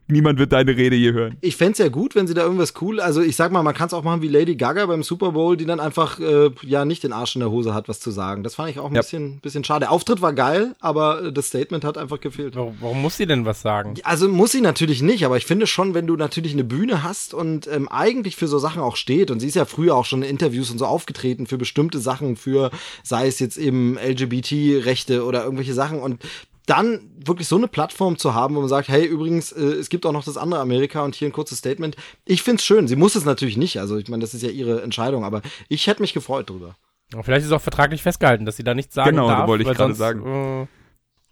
Niemand 0.07 0.39
wird 0.39 0.53
deine 0.53 0.77
Rede 0.77 0.97
je 0.97 1.13
hören. 1.13 1.37
Ich 1.41 1.57
fänd's 1.57 1.79
ja 1.79 1.89
gut, 1.89 2.15
wenn 2.15 2.27
sie 2.27 2.35
da 2.35 2.43
irgendwas 2.43 2.75
cool, 2.81 3.01
also 3.01 3.21
ich 3.21 3.37
sag 3.37 3.53
mal, 3.53 3.63
man 3.63 3.75
kann 3.75 3.87
es 3.89 3.95
auch 3.95 4.05
machen 4.05 4.23
wie 4.23 4.29
Lady 4.29 4.55
Gaga 4.57 4.87
beim 4.87 5.03
Super 5.03 5.33
Bowl, 5.33 5.57
die 5.57 5.67
dann 5.67 5.81
einfach 5.81 6.21
äh, 6.21 6.51
ja 6.63 6.85
nicht 6.85 7.03
den 7.03 7.13
Arsch 7.13 7.35
in 7.37 7.41
der 7.41 7.51
Hose 7.51 7.75
hat, 7.75 7.89
was 7.89 8.01
zu 8.01 8.11
sagen. 8.11 8.43
Das 8.43 8.55
fand 8.55 8.71
ich 8.71 8.79
auch 8.79 8.89
ein 8.91 8.95
Ja. 8.95 9.01
bisschen, 9.01 9.41
bisschen 9.41 9.65
schade. 9.65 9.81
Der 9.81 9.91
Auftritt 9.93 10.23
war 10.23 10.33
geil, 10.33 10.75
aber 10.81 11.25
äh, 11.25 11.33
das 11.33 11.47
Statement 11.49 11.85
hat 11.85 11.99
einfach 11.99 12.21
gefehlt. 12.21 12.55
Warum, 12.57 12.77
warum 12.81 13.03
muss 13.03 13.17
sie 13.17 13.27
denn 13.27 13.45
was 13.45 13.63
sagen? 13.63 13.95
Also 14.05 14.29
muss 14.29 14.53
sie 14.53 14.61
natürlich 14.61 15.03
nicht, 15.03 15.25
aber 15.25 15.37
ich 15.37 15.47
finde 15.47 15.67
schon, 15.67 15.95
wenn 15.95 16.07
du 16.07 16.17
natürlich 16.17 16.53
eine 16.53 16.65
Bühne 16.65 17.03
hast 17.03 17.35
und 17.35 17.67
ähm, 17.67 17.89
eigentlich 17.89 18.37
für 18.37 18.47
so 18.47 18.59
Sachen 18.59 18.83
auch 18.83 18.97
steht, 18.97 19.31
und 19.31 19.41
sie 19.41 19.49
ist 19.49 19.55
ja 19.57 19.65
früher 19.65 19.95
auch 19.97 20.05
schon 20.05 20.23
in 20.23 20.31
Interviews 20.31 20.71
und 20.71 20.79
so 20.79 20.87
aufgetreten 20.87 21.47
für 21.47 21.59
bestimmte 21.59 21.99
Sachen, 22.05 22.37
für 22.37 22.71
sei 23.03 23.27
es 23.27 23.41
jetzt 23.41 23.57
eben 23.57 23.99
LGBT-Rechte 23.99 25.25
oder 25.25 25.43
irgendwelche 25.45 25.75
Sachen 25.75 25.99
und 26.01 26.23
dann 26.67 27.01
wirklich 27.23 27.47
so 27.47 27.57
eine 27.57 27.69
Plattform 27.69 28.17
zu 28.17 28.33
haben, 28.35 28.55
wo 28.55 28.61
man 28.61 28.69
sagt, 28.71 28.89
hey, 28.89 29.05
übrigens, 29.05 29.53
äh, 29.53 29.61
es 29.61 29.91
gibt 29.91 30.07
auch 30.07 30.13
noch 30.13 30.25
das 30.25 30.37
andere 30.39 30.61
Amerika 30.61 31.03
und 31.03 31.15
hier 31.15 31.29
ein 31.29 31.33
kurzes 31.33 31.59
Statement. 31.59 31.95
Ich 32.25 32.43
find's 32.43 32.65
schön. 32.65 32.89
Sie 32.89 32.97
muss 32.97 33.17
es 33.17 33.27
natürlich 33.27 33.57
nicht. 33.59 33.79
Also 33.81 33.99
ich 33.99 34.09
meine, 34.09 34.23
das 34.23 34.33
ist 34.33 34.43
ja 34.43 34.49
ihre 34.49 34.81
Entscheidung, 34.83 35.25
aber 35.25 35.43
ich 35.69 35.87
hätte 35.89 36.01
mich 36.01 36.15
gefreut 36.15 36.49
drüber. 36.49 36.77
Aber 37.13 37.23
Vielleicht 37.23 37.41
ist 37.43 37.49
es 37.49 37.53
auch 37.53 37.61
vertraglich 37.61 38.03
festgehalten, 38.03 38.47
dass 38.47 38.57
sie 38.57 38.65
da 38.65 38.73
nichts 38.75 38.95
sagen 38.95 39.11
Genau, 39.11 39.29
darf. 39.29 39.47
wollte 39.47 39.65
ich 39.71 39.77
gerade 39.77 39.95
sagen. 39.95 40.63
Äh, 40.63 40.67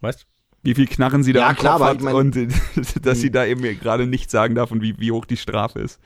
weißt 0.05 0.27
Wie 0.63 0.75
viel 0.75 0.87
Knarren 0.87 1.23
sie 1.23 1.33
da 1.33 1.41
Ja, 1.41 1.55
klar, 1.55 1.79
Kopf 1.79 1.83
aber 1.83 1.91
hat 1.91 1.97
ich 1.97 2.03
mein- 2.03 2.15
und 2.15 2.37
dass 3.07 3.21
sie 3.21 3.31
da 3.31 3.47
eben 3.47 3.63
gerade 3.81 4.07
nichts 4.07 4.33
sagen 4.33 4.55
darf 4.55 4.71
und 4.71 4.83
wie, 4.83 4.99
wie 4.99 5.13
hoch 5.13 5.25
die 5.25 5.39
Strafe 5.39 5.79
ist. 5.81 5.99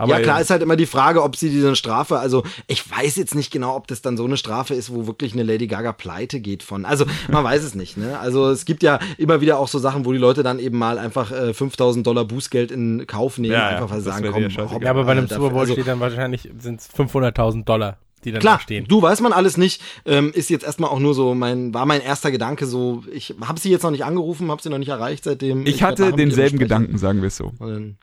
Aber 0.00 0.16
ja, 0.16 0.20
klar 0.20 0.40
ist 0.40 0.48
halt 0.48 0.62
immer 0.62 0.76
die 0.76 0.86
Frage, 0.86 1.22
ob 1.22 1.36
sie 1.36 1.50
diese 1.50 1.76
Strafe, 1.76 2.18
also 2.18 2.42
ich 2.66 2.90
weiß 2.90 3.16
jetzt 3.16 3.34
nicht 3.34 3.50
genau, 3.50 3.76
ob 3.76 3.86
das 3.86 4.00
dann 4.00 4.16
so 4.16 4.24
eine 4.24 4.38
Strafe 4.38 4.74
ist, 4.74 4.92
wo 4.92 5.06
wirklich 5.06 5.34
eine 5.34 5.42
Lady 5.42 5.66
Gaga 5.66 5.92
pleite 5.92 6.40
geht 6.40 6.62
von. 6.62 6.86
Also 6.86 7.04
man 7.28 7.44
weiß 7.44 7.62
es 7.62 7.74
nicht, 7.74 7.98
ne? 7.98 8.18
Also 8.18 8.50
es 8.50 8.64
gibt 8.64 8.82
ja 8.82 8.98
immer 9.18 9.42
wieder 9.42 9.58
auch 9.58 9.68
so 9.68 9.78
Sachen, 9.78 10.06
wo 10.06 10.12
die 10.12 10.18
Leute 10.18 10.42
dann 10.42 10.58
eben 10.58 10.78
mal 10.78 10.98
einfach 10.98 11.30
äh, 11.32 11.52
5000 11.52 12.06
Dollar 12.06 12.24
Bußgeld 12.24 12.70
in 12.70 13.06
Kauf 13.06 13.36
nehmen, 13.36 13.52
Ja, 13.52 13.68
einfach 13.68 13.90
weil 13.90 14.00
sie 14.00 14.10
sagen, 14.10 14.28
komm, 14.32 14.70
hopp, 14.70 14.82
Ja, 14.82 14.90
aber 14.90 15.04
bei 15.04 15.12
einem 15.12 15.26
äh, 15.26 15.28
Super 15.28 15.50
Bowl 15.50 15.60
also, 15.60 15.74
steht 15.74 15.86
dann 15.86 16.00
wahrscheinlich 16.00 16.48
sind 16.58 16.80
es 16.80 16.88
500.000 16.90 17.64
Dollar, 17.64 17.98
die 18.24 18.32
dann 18.32 18.40
Klar, 18.40 18.56
da 18.56 18.62
stehen. 18.62 18.86
du 18.88 19.02
weiß 19.02 19.20
man 19.20 19.32
alles 19.34 19.56
nicht. 19.56 19.82
Ähm, 20.06 20.32
ist 20.34 20.48
jetzt 20.48 20.64
erstmal 20.64 20.90
auch 20.90 20.98
nur 20.98 21.14
so 21.14 21.34
mein, 21.34 21.74
war 21.74 21.84
mein 21.86 22.00
erster 22.00 22.30
Gedanke 22.30 22.66
so, 22.66 23.04
ich 23.12 23.34
habe 23.42 23.60
sie 23.60 23.70
jetzt 23.70 23.82
noch 23.82 23.90
nicht 23.90 24.04
angerufen, 24.04 24.50
habe 24.50 24.62
sie 24.62 24.70
noch 24.70 24.78
nicht 24.78 24.88
erreicht 24.88 25.24
seitdem. 25.24 25.66
ich 25.66 25.82
werd 25.82 25.92
hatte 25.92 26.12
denselben. 26.12 26.58
Gedanken, 26.58 26.96
sagen 26.98 27.20
wir 27.20 27.28
es 27.28 27.36
so. 27.36 27.52
Und 27.58 27.96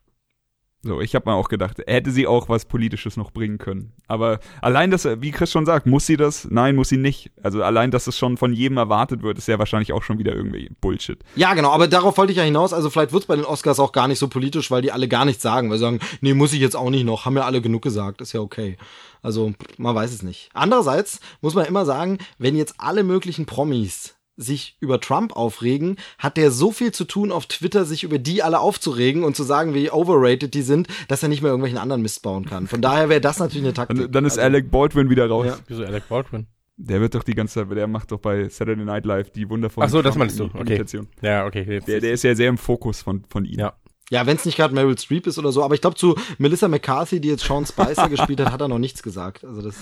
So, 0.83 1.01
ich 1.01 1.15
habe 1.15 1.29
mir 1.29 1.35
auch 1.35 1.49
gedacht, 1.49 1.81
hätte 1.87 2.11
sie 2.11 2.27
auch 2.27 2.49
was 2.49 2.65
Politisches 2.65 3.17
noch 3.17 3.31
bringen 3.31 3.57
können. 3.57 3.93
Aber 4.07 4.39
allein 4.61 4.91
das, 4.91 5.05
wie 5.05 5.31
Chris 5.31 5.51
schon 5.51 5.65
sagt, 5.65 5.87
muss 5.87 6.05
sie 6.05 6.17
das? 6.17 6.47
Nein, 6.51 6.75
muss 6.75 6.89
sie 6.89 6.97
nicht. 6.97 7.31
Also 7.41 7.63
allein, 7.63 7.89
dass 7.89 8.05
es 8.05 8.17
schon 8.17 8.37
von 8.37 8.53
jedem 8.53 8.77
erwartet 8.77 9.23
wird, 9.23 9.39
ist 9.39 9.47
ja 9.47 9.57
wahrscheinlich 9.57 9.91
auch 9.91 10.03
schon 10.03 10.19
wieder 10.19 10.35
irgendwie 10.35 10.69
Bullshit. 10.79 11.19
Ja, 11.35 11.55
genau, 11.55 11.71
aber 11.71 11.87
darauf 11.87 12.17
wollte 12.17 12.31
ich 12.31 12.37
ja 12.37 12.43
hinaus. 12.43 12.73
Also 12.73 12.91
vielleicht 12.91 13.11
wird's 13.11 13.25
bei 13.25 13.35
den 13.35 13.45
Oscars 13.45 13.79
auch 13.79 13.91
gar 13.91 14.07
nicht 14.07 14.19
so 14.19 14.27
politisch, 14.27 14.69
weil 14.69 14.83
die 14.83 14.91
alle 14.91 15.07
gar 15.07 15.25
nichts 15.25 15.41
sagen. 15.41 15.69
Weil 15.71 15.77
sie 15.77 15.83
sagen, 15.83 15.99
nee, 16.21 16.35
muss 16.35 16.53
ich 16.53 16.59
jetzt 16.59 16.75
auch 16.75 16.91
nicht 16.91 17.05
noch, 17.05 17.25
haben 17.25 17.35
ja 17.35 17.45
alle 17.45 17.61
genug 17.61 17.81
gesagt, 17.81 18.21
ist 18.21 18.33
ja 18.33 18.39
okay. 18.39 18.77
Also, 19.23 19.53
man 19.77 19.95
weiß 19.95 20.13
es 20.13 20.21
nicht. 20.21 20.49
Andererseits 20.53 21.19
muss 21.41 21.55
man 21.55 21.65
immer 21.65 21.85
sagen, 21.85 22.19
wenn 22.37 22.55
jetzt 22.55 22.75
alle 22.77 23.03
möglichen 23.03 23.47
Promis 23.47 24.16
sich 24.37 24.77
über 24.79 25.01
Trump 25.01 25.35
aufregen, 25.35 25.97
hat 26.19 26.37
der 26.37 26.51
so 26.51 26.71
viel 26.71 26.91
zu 26.91 27.05
tun 27.05 27.31
auf 27.31 27.47
Twitter, 27.47 27.85
sich 27.85 28.03
über 28.03 28.19
die 28.19 28.43
alle 28.43 28.59
aufzuregen 28.59 29.23
und 29.23 29.35
zu 29.35 29.43
sagen, 29.43 29.73
wie 29.73 29.91
overrated 29.91 30.53
die 30.53 30.61
sind, 30.61 30.87
dass 31.07 31.23
er 31.23 31.29
nicht 31.29 31.41
mehr 31.41 31.49
irgendwelchen 31.49 31.79
anderen 31.79 32.03
Mist 32.03 32.21
bauen 32.21 32.45
kann. 32.45 32.67
Von 32.67 32.81
daher 32.81 33.09
wäre 33.09 33.21
das 33.21 33.39
natürlich 33.39 33.65
eine 33.65 33.73
Taktik. 33.73 33.97
Dann, 33.97 34.11
dann 34.11 34.25
ist 34.25 34.33
Also, 34.33 34.41
Alec 34.41 34.71
Baldwin 34.71 35.09
wieder 35.09 35.27
raus. 35.27 35.47
Ja. 35.47 35.57
Wieso 35.67 35.83
Alec 35.83 36.07
Baldwin? 36.07 36.47
Der 36.79 37.01
wird 37.01 37.15
doch 37.15 37.23
die 37.23 37.33
ganze 37.33 37.55
Zeit, 37.55 37.75
der 37.75 37.87
macht 37.87 38.11
doch 38.11 38.19
bei 38.19 38.47
Saturday 38.49 38.85
Night 38.85 39.05
Live 39.05 39.31
die 39.31 39.49
wundervolle 39.49 39.87
Ach 39.87 39.89
so, 39.89 40.03
das 40.03 40.15
meinst 40.15 40.39
du. 40.39 40.45
Okay. 40.45 40.59
Imitation. 40.59 41.07
Ja, 41.21 41.47
okay. 41.47 41.81
Der, 41.87 41.99
der 41.99 42.11
ist 42.11 42.23
ja 42.23 42.35
sehr 42.35 42.49
im 42.49 42.59
Fokus 42.59 43.01
von, 43.01 43.23
von 43.27 43.45
ihm. 43.45 43.59
Ja. 43.59 43.73
Ja, 44.09 44.25
wenn 44.25 44.37
es 44.37 44.45
nicht 44.45 44.55
gerade 44.57 44.73
Meryl 44.73 44.97
Streep 44.97 45.27
ist 45.27 45.37
oder 45.37 45.51
so, 45.51 45.63
aber 45.63 45.75
ich 45.75 45.81
glaube 45.81 45.97
zu 45.97 46.15
Melissa 46.37 46.69
McCarthy, 46.69 47.19
die 47.19 47.27
jetzt 47.27 47.43
Sean 47.43 47.65
Spicer 47.65 48.07
gespielt 48.09 48.39
hat, 48.39 48.51
hat 48.53 48.61
er 48.61 48.69
noch 48.69 48.79
nichts 48.79 49.03
gesagt. 49.03 49.43
Also 49.43 49.61
das, 49.61 49.75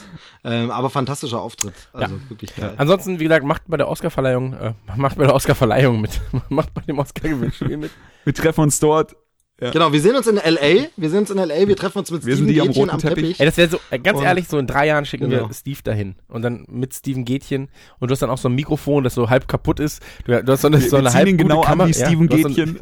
ähm, 0.44 0.72
aber 0.72 0.90
fantastischer 0.90 1.40
Auftritt, 1.42 1.74
also 1.94 2.16
wirklich 2.30 2.56
geil. 2.56 2.74
Ansonsten, 2.78 3.20
wie 3.20 3.24
gesagt, 3.26 3.46
macht 3.46 3.62
bei 3.68 3.78
der 3.78 3.88
Oscarverleihung, 3.88 4.54
äh, 4.54 4.74
macht 4.98 5.18
bei 5.18 5.26
der 5.26 5.36
Oscarverleihung 5.36 6.02
mit. 6.02 6.20
macht 6.50 6.74
bei 6.74 6.82
dem 6.82 6.98
Oscar-Gewinnspiel 6.98 7.78
mit. 7.78 7.92
Wir 8.24 8.34
treffen 8.34 8.62
uns 8.62 8.80
dort. 8.80 9.16
Genau, 9.58 9.94
wir 9.94 10.02
sehen 10.02 10.18
uns 10.18 10.28
in 10.28 10.36
L.A., 10.36 10.88
wir 10.98 11.10
sehen 11.10 11.20
uns 11.20 11.30
in 11.30 11.38
L.A., 11.38 11.66
wir 11.66 11.78
treffen 11.78 12.00
uns 12.00 12.12
mit 12.12 12.26
Wir 12.26 12.36
sind 12.36 12.44
Steven 12.50 12.54
die 12.56 12.60
am 12.62 12.68
Gätchen 12.68 12.82
roten 12.82 12.92
am 12.92 13.00
Teppich. 13.00 13.16
Teppich. 13.24 13.40
Ey, 13.40 13.46
das 13.46 13.56
wäre 13.56 13.70
so, 13.70 13.80
äh, 13.90 14.00
ganz 14.00 14.18
Und- 14.20 14.26
ehrlich, 14.26 14.50
so 14.50 14.58
in 14.58 14.68
drei 14.68 14.88
Jahren 14.88 15.06
schicken 15.06 15.30
Genau. 15.30 15.48
wir 15.48 15.54
Steve 15.54 15.80
dahin. 15.82 16.16
Und 16.28 16.42
dann 16.42 16.66
mit 16.68 16.94
Steven 16.94 17.24
Gätchen. 17.24 17.70
Und 18.00 18.10
du 18.10 18.12
hast 18.12 18.20
dann 18.22 18.30
auch 18.30 18.38
so 18.38 18.50
ein 18.50 18.56
Mikrofon, 18.56 19.06
das 19.06 19.14
so 19.14 19.30
halb 19.30 19.48
kaputt 19.48 19.80
ist. 19.80 20.04
Du, 20.26 20.44
du 20.44 20.52
hast 20.52 20.60
so 20.60 20.68
eine, 20.68 20.82
Wir, 20.82 20.90
so 20.90 20.98
eine 20.98 21.14
halb 21.14 21.26
ihn 21.30 21.38
gute 21.38 21.48
genau 21.48 21.62
Kamera. 21.62 21.84
an 21.86 21.90
wie 21.90 21.94
Steven 21.94 22.24
ein- 22.24 22.28
Gätchen. 22.28 22.80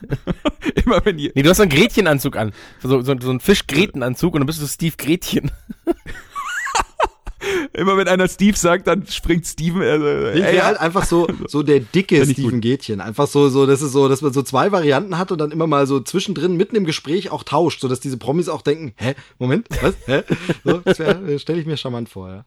Immer 0.84 1.04
wenn 1.04 1.18
ihr. 1.18 1.32
Nee, 1.34 1.42
du 1.42 1.50
hast 1.50 1.58
so 1.58 1.62
einen 1.62 1.70
Gretchenanzug 1.70 2.36
an. 2.36 2.52
So, 2.82 3.02
so, 3.02 3.14
so 3.20 3.30
einen 3.30 3.40
Fischgrätenanzug 3.40 4.34
und 4.34 4.40
dann 4.40 4.46
bist 4.46 4.60
du 4.62 4.66
Steve 4.66 4.94
Gretchen. 4.96 5.50
Immer 7.72 7.96
wenn 7.96 8.08
einer 8.08 8.28
Steve 8.28 8.56
sagt, 8.56 8.88
dann 8.88 9.06
springt 9.06 9.46
Steven. 9.46 9.80
Äh, 9.80 10.32
Ich 10.34 10.44
ey, 10.44 10.54
wäre 10.54 10.66
halt 10.66 10.80
einfach 10.80 11.04
so, 11.04 11.28
so 11.46 11.62
der 11.62 11.80
dicke 11.80 12.24
Steven. 12.26 12.60
Gätchen. 12.60 13.00
Einfach 13.00 13.28
so, 13.28 13.48
so, 13.48 13.66
das 13.66 13.80
ist 13.80 13.92
so, 13.92 14.08
dass 14.08 14.22
man 14.22 14.32
so 14.32 14.42
zwei 14.42 14.72
Varianten 14.72 15.18
hat 15.18 15.30
und 15.30 15.38
dann 15.38 15.52
immer 15.52 15.66
mal 15.66 15.86
so 15.86 16.00
zwischendrin 16.00 16.56
mitten 16.56 16.74
im 16.76 16.84
Gespräch 16.84 17.30
auch 17.30 17.44
tauscht, 17.44 17.80
sodass 17.80 18.00
diese 18.00 18.16
Promis 18.16 18.48
auch 18.48 18.62
denken, 18.62 18.92
hä, 18.96 19.14
Moment, 19.38 19.68
was, 19.80 19.94
hä? 20.06 20.24
So, 20.64 20.78
das 20.78 20.96
stelle 20.96 21.60
ich 21.60 21.66
mir 21.66 21.76
charmant 21.76 22.08
vor, 22.08 22.28
ja. 22.28 22.44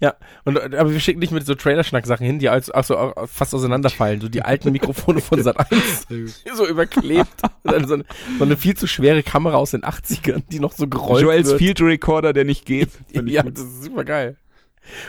Ja, 0.00 0.14
und, 0.44 0.58
aber 0.58 0.92
wir 0.92 1.00
schicken 1.00 1.20
dich 1.20 1.30
mit 1.30 1.44
so 1.46 1.54
Trailerschnack-Sachen 1.54 2.24
hin, 2.24 2.38
die 2.38 2.48
als, 2.48 2.70
also 2.70 2.96
auch 2.96 3.28
fast 3.28 3.54
auseinanderfallen. 3.54 4.20
So 4.20 4.28
die 4.28 4.42
alten 4.42 4.70
Mikrofone 4.72 5.20
von 5.20 5.42
Sat 5.42 5.58
1, 5.58 6.06
so 6.54 6.66
überklebt. 6.66 7.28
So 7.64 7.74
eine, 7.74 8.04
so 8.38 8.44
eine 8.44 8.56
viel 8.56 8.76
zu 8.76 8.86
schwere 8.86 9.22
Kamera 9.22 9.56
aus 9.56 9.72
den 9.72 9.82
80ern, 9.82 10.42
die 10.50 10.58
noch 10.58 10.72
so 10.72 10.86
gerollt 10.88 11.22
Joels 11.22 11.48
wird. 11.48 11.58
Field 11.58 11.80
Recorder, 11.82 12.32
der 12.32 12.44
nicht 12.44 12.64
geht. 12.64 12.88
Ja, 13.12 13.42
gut. 13.42 13.58
das 13.58 13.64
ist 13.64 13.84
super 13.84 14.04
geil. 14.04 14.36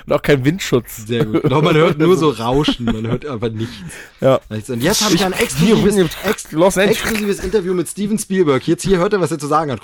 Und 0.06 0.14
auch 0.14 0.22
kein 0.22 0.44
Windschutz. 0.44 1.08
Sehr 1.08 1.26
gut. 1.26 1.44
Genau, 1.44 1.62
man 1.62 1.76
hört 1.76 1.98
nur 2.00 2.18
so 2.18 2.30
Rauschen, 2.32 2.86
man 2.86 3.08
hört 3.08 3.26
einfach 3.26 3.50
nichts. 3.50 3.74
Ja. 4.20 4.40
Und 4.50 4.84
jetzt 4.84 5.04
habe 5.04 5.16
ich 5.16 5.24
ein 5.24 5.34
exklusives, 5.34 6.18
ex 6.26 6.54
exklusives 6.54 7.40
Interview 7.40 7.74
mit 7.74 7.88
Steven 7.88 8.18
Spielberg. 8.18 8.68
Jetzt 8.68 8.84
hier 8.84 8.98
hört 8.98 9.14
er, 9.14 9.22
was 9.22 9.32
er 9.32 9.40
zu 9.40 9.48
sagen 9.48 9.72
hat. 9.72 9.80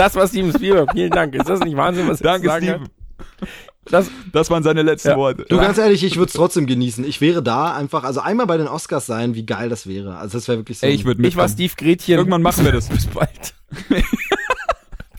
Das 0.00 0.14
war 0.14 0.26
Steven 0.26 0.50
Spielberg. 0.50 0.92
Vielen 0.92 1.10
Dank. 1.10 1.34
Ist 1.34 1.46
das 1.46 1.60
nicht 1.60 1.76
Wahnsinn, 1.76 2.08
was 2.08 2.22
er 2.22 2.24
Danke, 2.32 2.46
sagen 2.48 2.64
Steven. 2.64 2.82
hat? 2.84 3.48
Das, 3.84 4.10
Das 4.32 4.48
waren 4.48 4.62
seine 4.62 4.80
letzten 4.80 5.08
Ja. 5.08 5.16
Worte. 5.18 5.44
Du, 5.46 5.58
ganz 5.58 5.76
ehrlich, 5.76 6.02
ich 6.02 6.16
würde 6.16 6.28
es 6.28 6.32
trotzdem 6.32 6.66
genießen. 6.66 7.04
Ich 7.04 7.20
wäre 7.20 7.42
da 7.42 7.74
einfach, 7.74 8.04
also 8.04 8.20
einmal 8.20 8.46
bei 8.46 8.56
den 8.56 8.66
Oscars 8.66 9.04
sein, 9.04 9.34
wie 9.34 9.44
geil 9.44 9.68
das 9.68 9.86
wäre. 9.86 10.16
Also 10.16 10.38
das 10.38 10.48
wäre 10.48 10.56
wirklich 10.58 10.78
so. 10.78 10.86
Ey, 10.86 10.94
ich 10.94 11.04
würde 11.04 11.26
ich 11.28 11.36
war 11.36 11.48
Steve 11.50 11.74
Gretchen. 11.76 12.16
Irgendwann 12.16 12.40
machen 12.40 12.64
wir 12.64 12.72
das. 12.72 12.88
Bis 12.88 13.06
bald. 13.08 13.52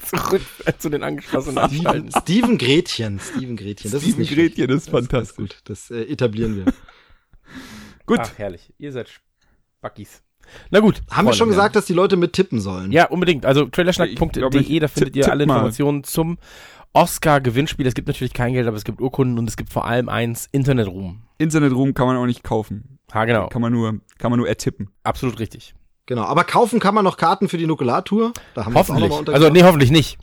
Zurück 0.04 0.42
zu 0.80 0.90
den 0.90 1.04
angeschlossenen 1.04 1.64
Steven, 1.68 1.86
Anschalten. 1.88 2.12
Steven 2.22 2.58
Gretchen. 2.58 3.20
Steven 3.20 3.56
Gretchen. 3.56 3.92
Das 3.92 4.02
ist 4.02 4.10
Steven 4.10 4.20
nicht 4.22 4.34
Gretchen 4.34 4.70
ist 4.72 4.90
schlecht. 4.90 5.10
fantastisch. 5.10 5.38
Gut, 5.38 5.58
das 5.66 5.92
äh, 5.92 6.02
etablieren 6.04 6.56
wir. 6.58 6.74
Gut. 8.08 8.20
Ach, 8.22 8.32
herrlich. 8.38 8.74
Ihr 8.80 8.92
seid 8.92 9.10
Spackis. 9.78 10.24
Na 10.70 10.80
gut. 10.80 11.02
Haben 11.10 11.28
wir 11.28 11.34
schon 11.34 11.48
Freunde. 11.48 11.56
gesagt, 11.56 11.76
dass 11.76 11.86
die 11.86 11.94
Leute 11.94 12.18
mittippen 12.18 12.60
sollen? 12.60 12.92
Ja, 12.92 13.08
unbedingt. 13.08 13.46
Also 13.46 13.66
Ich 13.66 13.72
trailerschnack.de, 13.72 14.60
ich 14.60 14.80
da 14.80 14.88
findet 14.88 15.16
ihr 15.16 15.32
alle 15.32 15.46
mal. 15.46 15.56
Informationen 15.56 16.04
zum 16.04 16.38
Oscar-Gewinnspiel. 16.94 17.88
Es 17.88 17.94
gibt 17.94 18.08
natürlich 18.08 18.34
kein 18.34 18.54
Geld, 18.54 18.68
aber 18.68 18.78
es 18.78 18.84
gibt 18.84 19.02
Urkunden 19.02 19.38
und 19.40 19.48
es 19.48 19.58
gibt 19.58 19.72
vor 19.72 19.86
allem 19.86 20.10
eins, 20.10 20.48
Internetruhm. 20.52 21.22
Internetruhm 21.38 21.94
kann 21.94 22.08
man 22.08 22.18
auch 22.18 22.26
nicht 22.26 22.44
kaufen. 22.44 23.00
Ha, 23.14 23.26
genau. 23.26 23.48
Kann 23.48 23.62
man 23.62 23.74
nur, 23.74 24.00
kann 24.18 24.32
man 24.32 24.40
nur 24.40 24.48
ertippen. 24.48 24.90
Absolut 25.04 25.40
richtig. 25.40 25.74
Genau. 26.06 26.24
Aber 26.24 26.44
kaufen 26.44 26.80
kann 26.80 26.96
man 26.96 27.04
noch 27.04 27.18
Karten 27.18 27.48
für 27.50 27.58
die 27.58 27.68
Nukulartour? 27.68 28.34
Da 28.54 28.66
haben 28.66 28.74
wir 28.74 28.80
Hoffentlich. 28.80 29.10
mal 29.10 29.30
Also, 29.34 29.50
nee, 29.50 29.64
hoffentlich 29.64 29.92
nicht. 29.92 30.18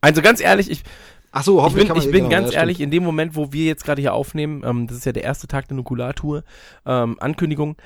Also 0.00 0.22
ganz 0.22 0.40
ehrlich, 0.40 0.70
ich, 0.70 0.82
Ach 1.30 1.42
so, 1.42 1.58
ich 1.58 1.64
hoffentlich 1.64 1.84
bin, 1.84 1.88
kann 1.88 1.96
man 1.96 2.06
ich 2.06 2.12
bin 2.12 2.28
genau, 2.28 2.40
ganz 2.42 2.54
ja, 2.54 2.60
ehrlich, 2.60 2.80
in 2.80 2.90
dem 2.90 3.04
Moment, 3.04 3.36
wo 3.36 3.52
wir 3.52 3.66
jetzt 3.66 3.84
gerade 3.84 4.00
hier 4.00 4.14
aufnehmen, 4.14 4.62
ähm, 4.64 4.86
das 4.86 4.96
ist 4.96 5.06
ja 5.06 5.12
der 5.12 5.24
erste 5.24 5.46
Tag 5.46 5.68
der 5.68 5.76
Nukulartour, 5.76 6.44
ähm, 6.86 7.16
Ankündigung, 7.20 7.76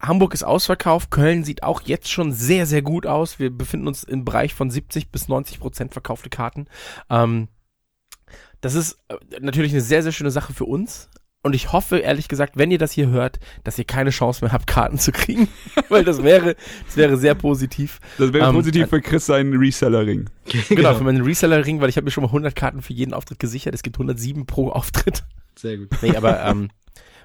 Hamburg 0.00 0.34
ist 0.34 0.42
ausverkauft, 0.44 1.10
Köln 1.10 1.44
sieht 1.44 1.62
auch 1.62 1.82
jetzt 1.82 2.10
schon 2.10 2.32
sehr, 2.32 2.66
sehr 2.66 2.82
gut 2.82 3.06
aus. 3.06 3.38
Wir 3.38 3.50
befinden 3.50 3.86
uns 3.86 4.02
im 4.02 4.24
Bereich 4.24 4.54
von 4.54 4.70
70 4.70 5.10
bis 5.10 5.28
90 5.28 5.60
Prozent 5.60 5.92
verkaufte 5.92 6.30
Karten. 6.30 6.66
Ähm, 7.10 7.48
das 8.60 8.74
ist 8.74 8.98
äh, 9.08 9.16
natürlich 9.40 9.72
eine 9.72 9.80
sehr, 9.80 10.02
sehr 10.02 10.12
schöne 10.12 10.30
Sache 10.30 10.52
für 10.52 10.64
uns. 10.64 11.08
Und 11.42 11.54
ich 11.54 11.72
hoffe, 11.72 11.98
ehrlich 11.98 12.28
gesagt, 12.28 12.58
wenn 12.58 12.70
ihr 12.70 12.76
das 12.76 12.92
hier 12.92 13.08
hört, 13.08 13.40
dass 13.64 13.78
ihr 13.78 13.84
keine 13.84 14.10
Chance 14.10 14.44
mehr 14.44 14.52
habt, 14.52 14.66
Karten 14.66 14.98
zu 14.98 15.10
kriegen. 15.10 15.48
Weil 15.88 16.04
das 16.04 16.22
wäre, 16.22 16.54
das 16.86 16.96
wäre 16.96 17.16
sehr 17.16 17.34
positiv. 17.34 17.98
Das 18.18 18.34
wäre 18.34 18.48
Ähm, 18.48 18.54
positiv 18.54 18.88
für 18.88 19.00
Chris 19.00 19.24
seinen 19.26 19.56
Reseller-Ring. 19.56 20.28
Genau, 20.68 20.94
für 20.94 21.04
meinen 21.04 21.22
Reseller-Ring, 21.22 21.80
weil 21.80 21.88
ich 21.88 21.96
habe 21.96 22.04
mir 22.04 22.10
schon 22.10 22.22
mal 22.22 22.28
100 22.28 22.54
Karten 22.54 22.82
für 22.82 22.92
jeden 22.92 23.14
Auftritt 23.14 23.38
gesichert. 23.38 23.74
Es 23.74 23.82
gibt 23.82 23.96
107 23.96 24.46
pro 24.46 24.70
Auftritt. 24.70 25.24
Sehr 25.56 25.78
gut. 25.78 25.88
Nee, 26.02 26.16
aber 26.16 26.44
ähm, 26.44 26.70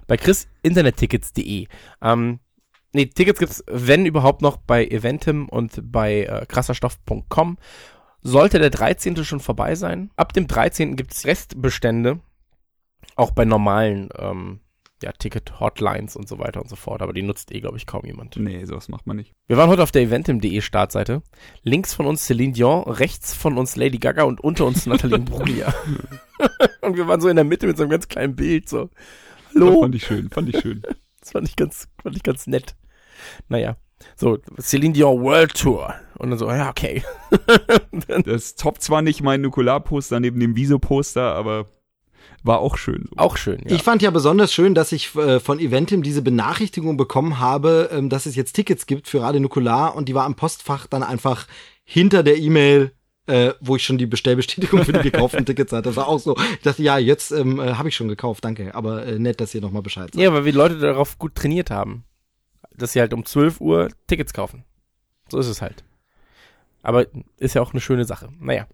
bei 0.08 0.16
chrisinternettickets.de. 0.16 1.68
Ähm, 2.02 2.40
nee, 2.96 3.06
Tickets 3.06 3.40
gibt's, 3.40 3.64
wenn 3.68 4.06
überhaupt 4.06 4.42
noch 4.42 4.58
bei 4.58 4.86
Eventim 4.86 5.48
und 5.50 5.92
bei 5.92 6.24
äh, 6.24 6.46
krasserstoff.com. 6.48 7.58
Sollte 8.24 8.58
der 8.58 8.72
13. 8.72 9.24
schon 9.24 9.40
vorbei 9.40 9.76
sein. 9.76 10.10
Ab 10.16 10.34
dem 10.34 10.48
13. 10.48 10.96
gibt's 10.96 11.26
Restbestände. 11.26 12.20
Auch 13.16 13.32
bei 13.32 13.46
normalen 13.46 14.10
ähm, 14.18 14.62
ja, 15.04 15.12
Ticket-Hotlines 15.12 16.16
und 16.16 16.28
so 16.28 16.40
weiter 16.40 16.62
und 16.62 16.70
so 16.70 16.76
fort. 16.76 17.02
Aber 17.02 17.14
die 17.14 17.22
nutzt 17.22 17.54
eh, 17.54 17.60
glaube 17.60 17.78
ich, 17.78 17.86
kaum 17.86 18.04
jemand. 18.06 18.36
Nee, 18.38 18.66
sowas 18.66 18.90
macht 18.90 19.06
man 19.06 19.18
nicht. 19.18 19.34
Wir 19.48 19.58
waren 19.58 19.70
heute 19.70 19.84
auf 19.84 19.92
der 19.92 20.02
eventim.de 20.02 20.62
Startseite. 20.62 21.22
Links 21.62 21.94
von 21.94 22.08
uns 22.08 22.26
Celine 22.26 22.54
Dion, 22.54 22.84
rechts 22.84 23.34
von 23.34 23.58
uns 23.58 23.76
Lady 23.76 24.00
Gaga 24.00 24.24
und 24.24 24.42
unter 24.42 24.66
uns 24.66 24.86
Nathalie 24.88 25.20
Bruglia. 25.20 25.74
und 26.82 26.98
wir 26.98 27.08
waren 27.08 27.22
so 27.22 27.30
in 27.30 27.36
der 27.36 27.46
Mitte 27.46 27.68
mit 27.68 27.78
so 27.78 27.84
einem 27.84 27.92
ganz 27.92 28.08
kleinen 28.08 28.36
Bild, 28.36 28.68
so. 28.68 28.90
Das 29.54 29.62
Hallo? 29.62 29.82
fand 29.82 29.96
ich 29.96 30.06
schön, 30.06 30.30
fand 30.30 30.50
ich 30.50 30.60
schön. 30.60 30.82
Das 31.22 31.32
fand 31.32 31.50
ich 31.50 31.56
ganz, 31.56 31.88
fand 32.04 32.16
ich 32.16 32.22
ganz 32.22 32.46
nett. 32.46 32.76
Naja. 33.48 33.78
So, 34.16 34.38
Celine 34.60 34.94
Dion 34.94 35.22
World 35.22 35.54
Tour. 35.54 35.94
Und 36.18 36.30
dann 36.30 36.40
so, 36.40 36.50
ja, 36.50 36.70
okay. 36.70 37.04
Das 38.26 38.56
toppt 38.56 38.82
zwar 38.82 39.02
nicht 39.02 39.22
mein 39.22 39.42
Nukularposter 39.42 40.20
neben 40.20 40.40
dem 40.40 40.56
Viso-Poster, 40.56 41.34
aber 41.34 41.68
war 42.44 42.60
auch 42.60 42.78
schön. 42.78 43.06
So. 43.10 43.18
Auch 43.18 43.38
schön, 43.38 43.60
ja. 43.66 43.76
Ich 43.76 43.82
fand 43.82 44.02
ja 44.02 44.12
besonders 44.12 44.54
schön, 44.54 44.76
dass 44.76 44.92
ich 44.92 45.16
äh, 45.16 45.40
von 45.40 45.60
Eventim 45.60 46.04
diese 46.04 46.22
Benachrichtigung 46.22 46.96
bekommen 46.96 47.40
habe, 47.40 47.90
ähm, 47.92 48.10
dass 48.10 48.28
es 48.28 48.36
jetzt 48.36 48.54
Tickets 48.54 48.86
gibt 48.86 49.08
für 49.08 49.22
Radio 49.22 49.42
Nukular 49.42 49.96
und 49.96 50.08
die 50.08 50.16
war 50.16 50.26
am 50.26 50.36
Postfach 50.36 50.86
dann 50.88 51.02
einfach 51.02 51.48
hinter 51.84 52.22
der 52.22 52.38
E-Mail, 52.38 52.92
äh, 53.26 53.54
wo 53.62 53.76
ich 53.76 53.84
schon 53.84 53.98
die 53.98 54.06
Bestellbestätigung 54.06 54.86
für 54.86 54.94
die 54.94 55.10
gekauften 55.10 55.46
Tickets 55.46 55.72
hatte. 55.72 55.90
Das 55.90 55.96
war 55.96 56.08
auch 56.08 56.20
so. 56.20 56.36
Ich 56.54 56.62
dachte, 56.62 56.84
ja, 56.84 57.00
jetzt 57.00 57.32
ähm, 57.32 57.60
äh, 57.60 57.74
habe 57.74 57.90
ich 57.90 57.96
schon 57.96 58.08
gekauft, 58.08 58.46
danke. 58.46 58.76
Aber 58.76 59.06
äh, 59.06 59.18
nett, 59.18 59.42
dass 59.42 59.56
ihr 59.56 59.62
nochmal 59.62 59.82
Bescheid 59.82 60.14
sagt. 60.14 60.16
ja, 60.16 60.32
weil 60.32 60.46
wir 60.46 60.54
Leute 60.54 60.78
darauf 60.78 61.18
gut 61.18 61.34
trainiert 61.34 61.72
haben. 61.72 62.04
Dass 62.78 62.94
sie 62.94 63.00
halt 63.00 63.14
um 63.14 63.26
12 63.26 63.62
Uhr 63.62 63.90
Tickets 64.08 64.34
kaufen. 64.34 64.64
So 65.30 65.40
ist 65.40 65.48
es 65.48 65.62
halt. 65.62 65.84
Aber 66.84 67.06
ist 67.38 67.56
ja 67.56 67.62
auch 67.62 67.72
eine 67.74 67.82
schöne 67.82 68.06
Sache. 68.06 68.30
Naja. 68.40 68.68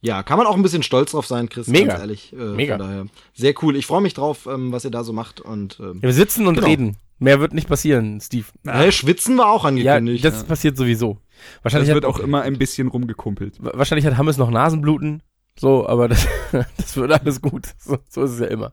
Ja, 0.00 0.22
kann 0.22 0.38
man 0.38 0.46
auch 0.46 0.54
ein 0.54 0.62
bisschen 0.62 0.82
stolz 0.84 1.10
drauf 1.12 1.26
sein, 1.26 1.48
Chris, 1.48 1.66
Mega. 1.66 1.88
ganz 1.88 2.00
ehrlich. 2.00 2.32
Äh, 2.32 2.36
Mega. 2.36 2.76
Von 2.78 2.86
daher. 2.86 3.06
Sehr 3.34 3.54
cool. 3.62 3.74
Ich 3.74 3.86
freue 3.86 4.00
mich 4.00 4.14
drauf, 4.14 4.46
ähm, 4.46 4.70
was 4.70 4.84
ihr 4.84 4.90
da 4.92 5.02
so 5.02 5.12
macht. 5.12 5.40
Und 5.40 5.80
ähm, 5.80 6.00
Wir 6.02 6.12
sitzen 6.12 6.46
und 6.46 6.54
Genau. 6.54 6.66
reden. 6.66 6.96
Mehr 7.20 7.40
wird 7.40 7.52
nicht 7.52 7.68
passieren, 7.68 8.20
Steve. 8.20 8.46
äh, 8.64 8.92
Schwitzen 8.92 9.36
war 9.38 9.50
auch 9.50 9.64
Ja, 9.64 9.68
angekündigt. 9.96 10.24
das 10.24 10.44
passiert 10.44 10.76
sowieso. 10.76 11.18
Wahrscheinlich 11.62 11.88
Das 11.88 11.96
hat, 11.96 12.02
wird 12.02 12.04
auch 12.04 12.20
immer 12.20 12.42
ein 12.42 12.58
bisschen 12.58 12.86
rumgekumpelt. 12.86 13.56
wahrscheinlich 13.60 14.06
hat 14.06 14.16
Hammes 14.16 14.36
noch 14.36 14.50
Nasenbluten. 14.50 15.24
So, 15.58 15.88
aber 15.88 16.06
das, 16.06 16.28
das 16.76 16.96
wird 16.96 17.10
alles 17.10 17.40
gut. 17.42 17.66
So, 17.78 17.98
so 18.08 18.22
ist 18.22 18.32
es 18.32 18.38
ja 18.38 18.46
immer. 18.46 18.72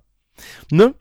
Ne? 0.69 0.93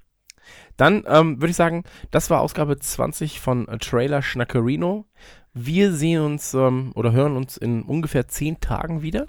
Dann 0.76 1.04
ähm, 1.06 1.40
würde 1.40 1.50
ich 1.50 1.56
sagen, 1.56 1.84
das 2.10 2.30
war 2.30 2.40
Ausgabe 2.40 2.78
20 2.78 3.40
von 3.40 3.66
Trailer 3.80 4.22
Schnackerino. 4.22 5.06
Wir 5.52 5.92
sehen 5.92 6.22
uns 6.22 6.52
ähm, 6.54 6.92
oder 6.94 7.12
hören 7.12 7.36
uns 7.36 7.56
in 7.56 7.82
ungefähr 7.82 8.26
10 8.26 8.60
Tagen 8.60 9.02
wieder. 9.02 9.26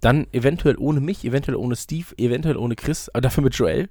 Dann 0.00 0.26
eventuell 0.32 0.76
ohne 0.78 1.00
mich, 1.00 1.24
eventuell 1.24 1.56
ohne 1.56 1.76
Steve, 1.76 2.06
eventuell 2.16 2.56
ohne 2.56 2.76
Chris, 2.76 3.08
aber 3.10 3.20
dafür 3.20 3.42
mit 3.42 3.54
Joel. 3.54 3.88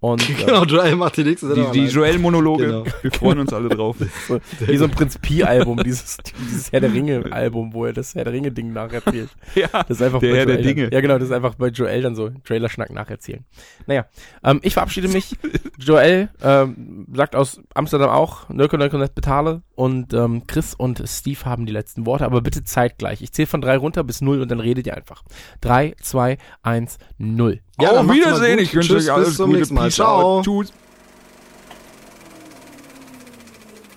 Und 0.00 0.30
äh, 0.30 0.34
genau, 0.34 0.62
Joel 0.64 0.94
macht 0.94 1.16
die 1.16 1.24
nächste 1.24 1.48
Die, 1.48 1.54
Sendung 1.54 1.72
die. 1.72 1.86
Joel-Monologe, 1.86 2.66
Genau. 2.66 2.84
wir 3.02 3.10
freuen 3.10 3.40
uns 3.40 3.52
alle 3.52 3.68
drauf. 3.68 3.96
so, 4.28 4.38
wie 4.66 4.76
so 4.76 4.84
ein 4.84 4.90
Prinz 4.92 5.18
Pi-Album, 5.18 5.82
dieses, 5.82 6.18
dieses 6.40 6.70
Herr 6.70 6.80
der 6.80 6.92
Ringe-Album, 6.92 7.72
wo 7.74 7.84
er 7.84 7.92
das 7.92 8.14
Herr 8.14 8.22
der 8.24 8.32
Ringe-Ding 8.32 8.72
nacherzählt. 8.72 9.30
ja, 9.56 9.66
Das 9.72 9.90
ist 9.98 10.02
einfach 10.02 10.20
Der 10.20 10.30
bei 10.30 10.36
Herr 10.38 10.46
der 10.46 10.54
Joel 10.56 10.64
dann- 10.66 10.74
Dinge. 10.76 10.90
Ja, 10.92 11.00
genau, 11.00 11.18
das 11.18 11.28
ist 11.28 11.34
einfach 11.34 11.54
bei 11.56 11.68
Joel 11.68 12.02
dann 12.02 12.14
so 12.14 12.30
Trailer-Schnack 12.44 12.90
nacherzählen. 12.92 13.44
Naja, 13.86 14.06
ähm, 14.44 14.60
ich 14.62 14.74
verabschiede 14.74 15.08
mich. 15.08 15.36
Joel 15.78 16.28
ähm, 16.42 17.06
sagt 17.12 17.34
aus 17.34 17.60
Amsterdam 17.74 18.10
auch, 18.10 18.48
Nöke, 18.50 18.78
Net 18.78 19.14
Betale. 19.16 19.62
Und 19.74 20.14
ähm, 20.14 20.46
Chris 20.46 20.74
und 20.74 21.02
Steve 21.06 21.44
haben 21.44 21.66
die 21.66 21.72
letzten 21.72 22.06
Worte, 22.06 22.24
aber 22.24 22.40
bitte 22.40 22.62
zeitgleich. 22.62 23.20
Ich 23.22 23.32
zähle 23.32 23.46
von 23.46 23.60
drei 23.60 23.76
runter 23.76 24.04
bis 24.04 24.20
null 24.20 24.40
und 24.42 24.48
dann 24.50 24.60
redet 24.60 24.86
ihr 24.86 24.96
einfach. 24.96 25.22
Drei, 25.60 25.94
zwei, 26.00 26.38
eins, 26.62 26.98
null. 27.18 27.60
Ja, 27.80 27.92
dann 27.92 28.08
Auf 28.08 28.14
Wiedersehen, 28.14 28.56
gut. 28.56 28.66
ich 28.66 28.74
wünsche 28.74 28.94
Tschüss, 28.94 29.04
euch 29.06 29.12
alles 29.12 29.28
bis 29.28 29.36
zum 29.36 29.46
Gute. 29.46 29.58
nächsten 29.58 29.74
Mal. 29.74 29.90
Ciao. 29.90 30.42
Tschüss. 30.42 30.72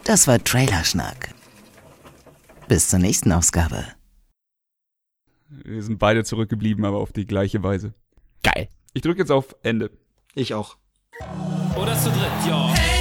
Das 0.04 0.28
war 0.28 0.44
Trailerschnack. 0.44 1.34
Bis 2.68 2.90
zur 2.90 3.00
nächsten 3.00 3.32
Ausgabe. 3.32 3.86
Wir 5.50 5.84
sind 5.84 6.00
beide 6.00 6.24
zurückgeblieben, 6.24 6.86
aber 6.86 6.98
auf 6.98 7.12
die 7.12 7.26
gleiche 7.26 7.62
Weise. 7.64 7.94
Geil. 8.44 8.70
Ich 8.94 9.02
drücke 9.02 9.20
jetzt 9.20 9.32
auf 9.32 9.56
Ende. 9.64 9.90
Ich 10.36 10.54
auch. 10.54 10.78
Oder 11.76 11.98
zu 11.98 12.10
dritt, 12.10 12.48
ja. 12.48 12.74
Hey, 12.74 13.01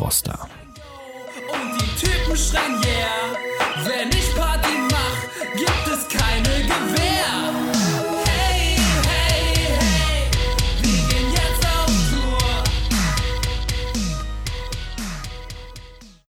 Froster. 0.00 0.48
Und 1.52 1.78
die 1.78 2.06
Typen 2.06 2.34
schreien 2.34 2.69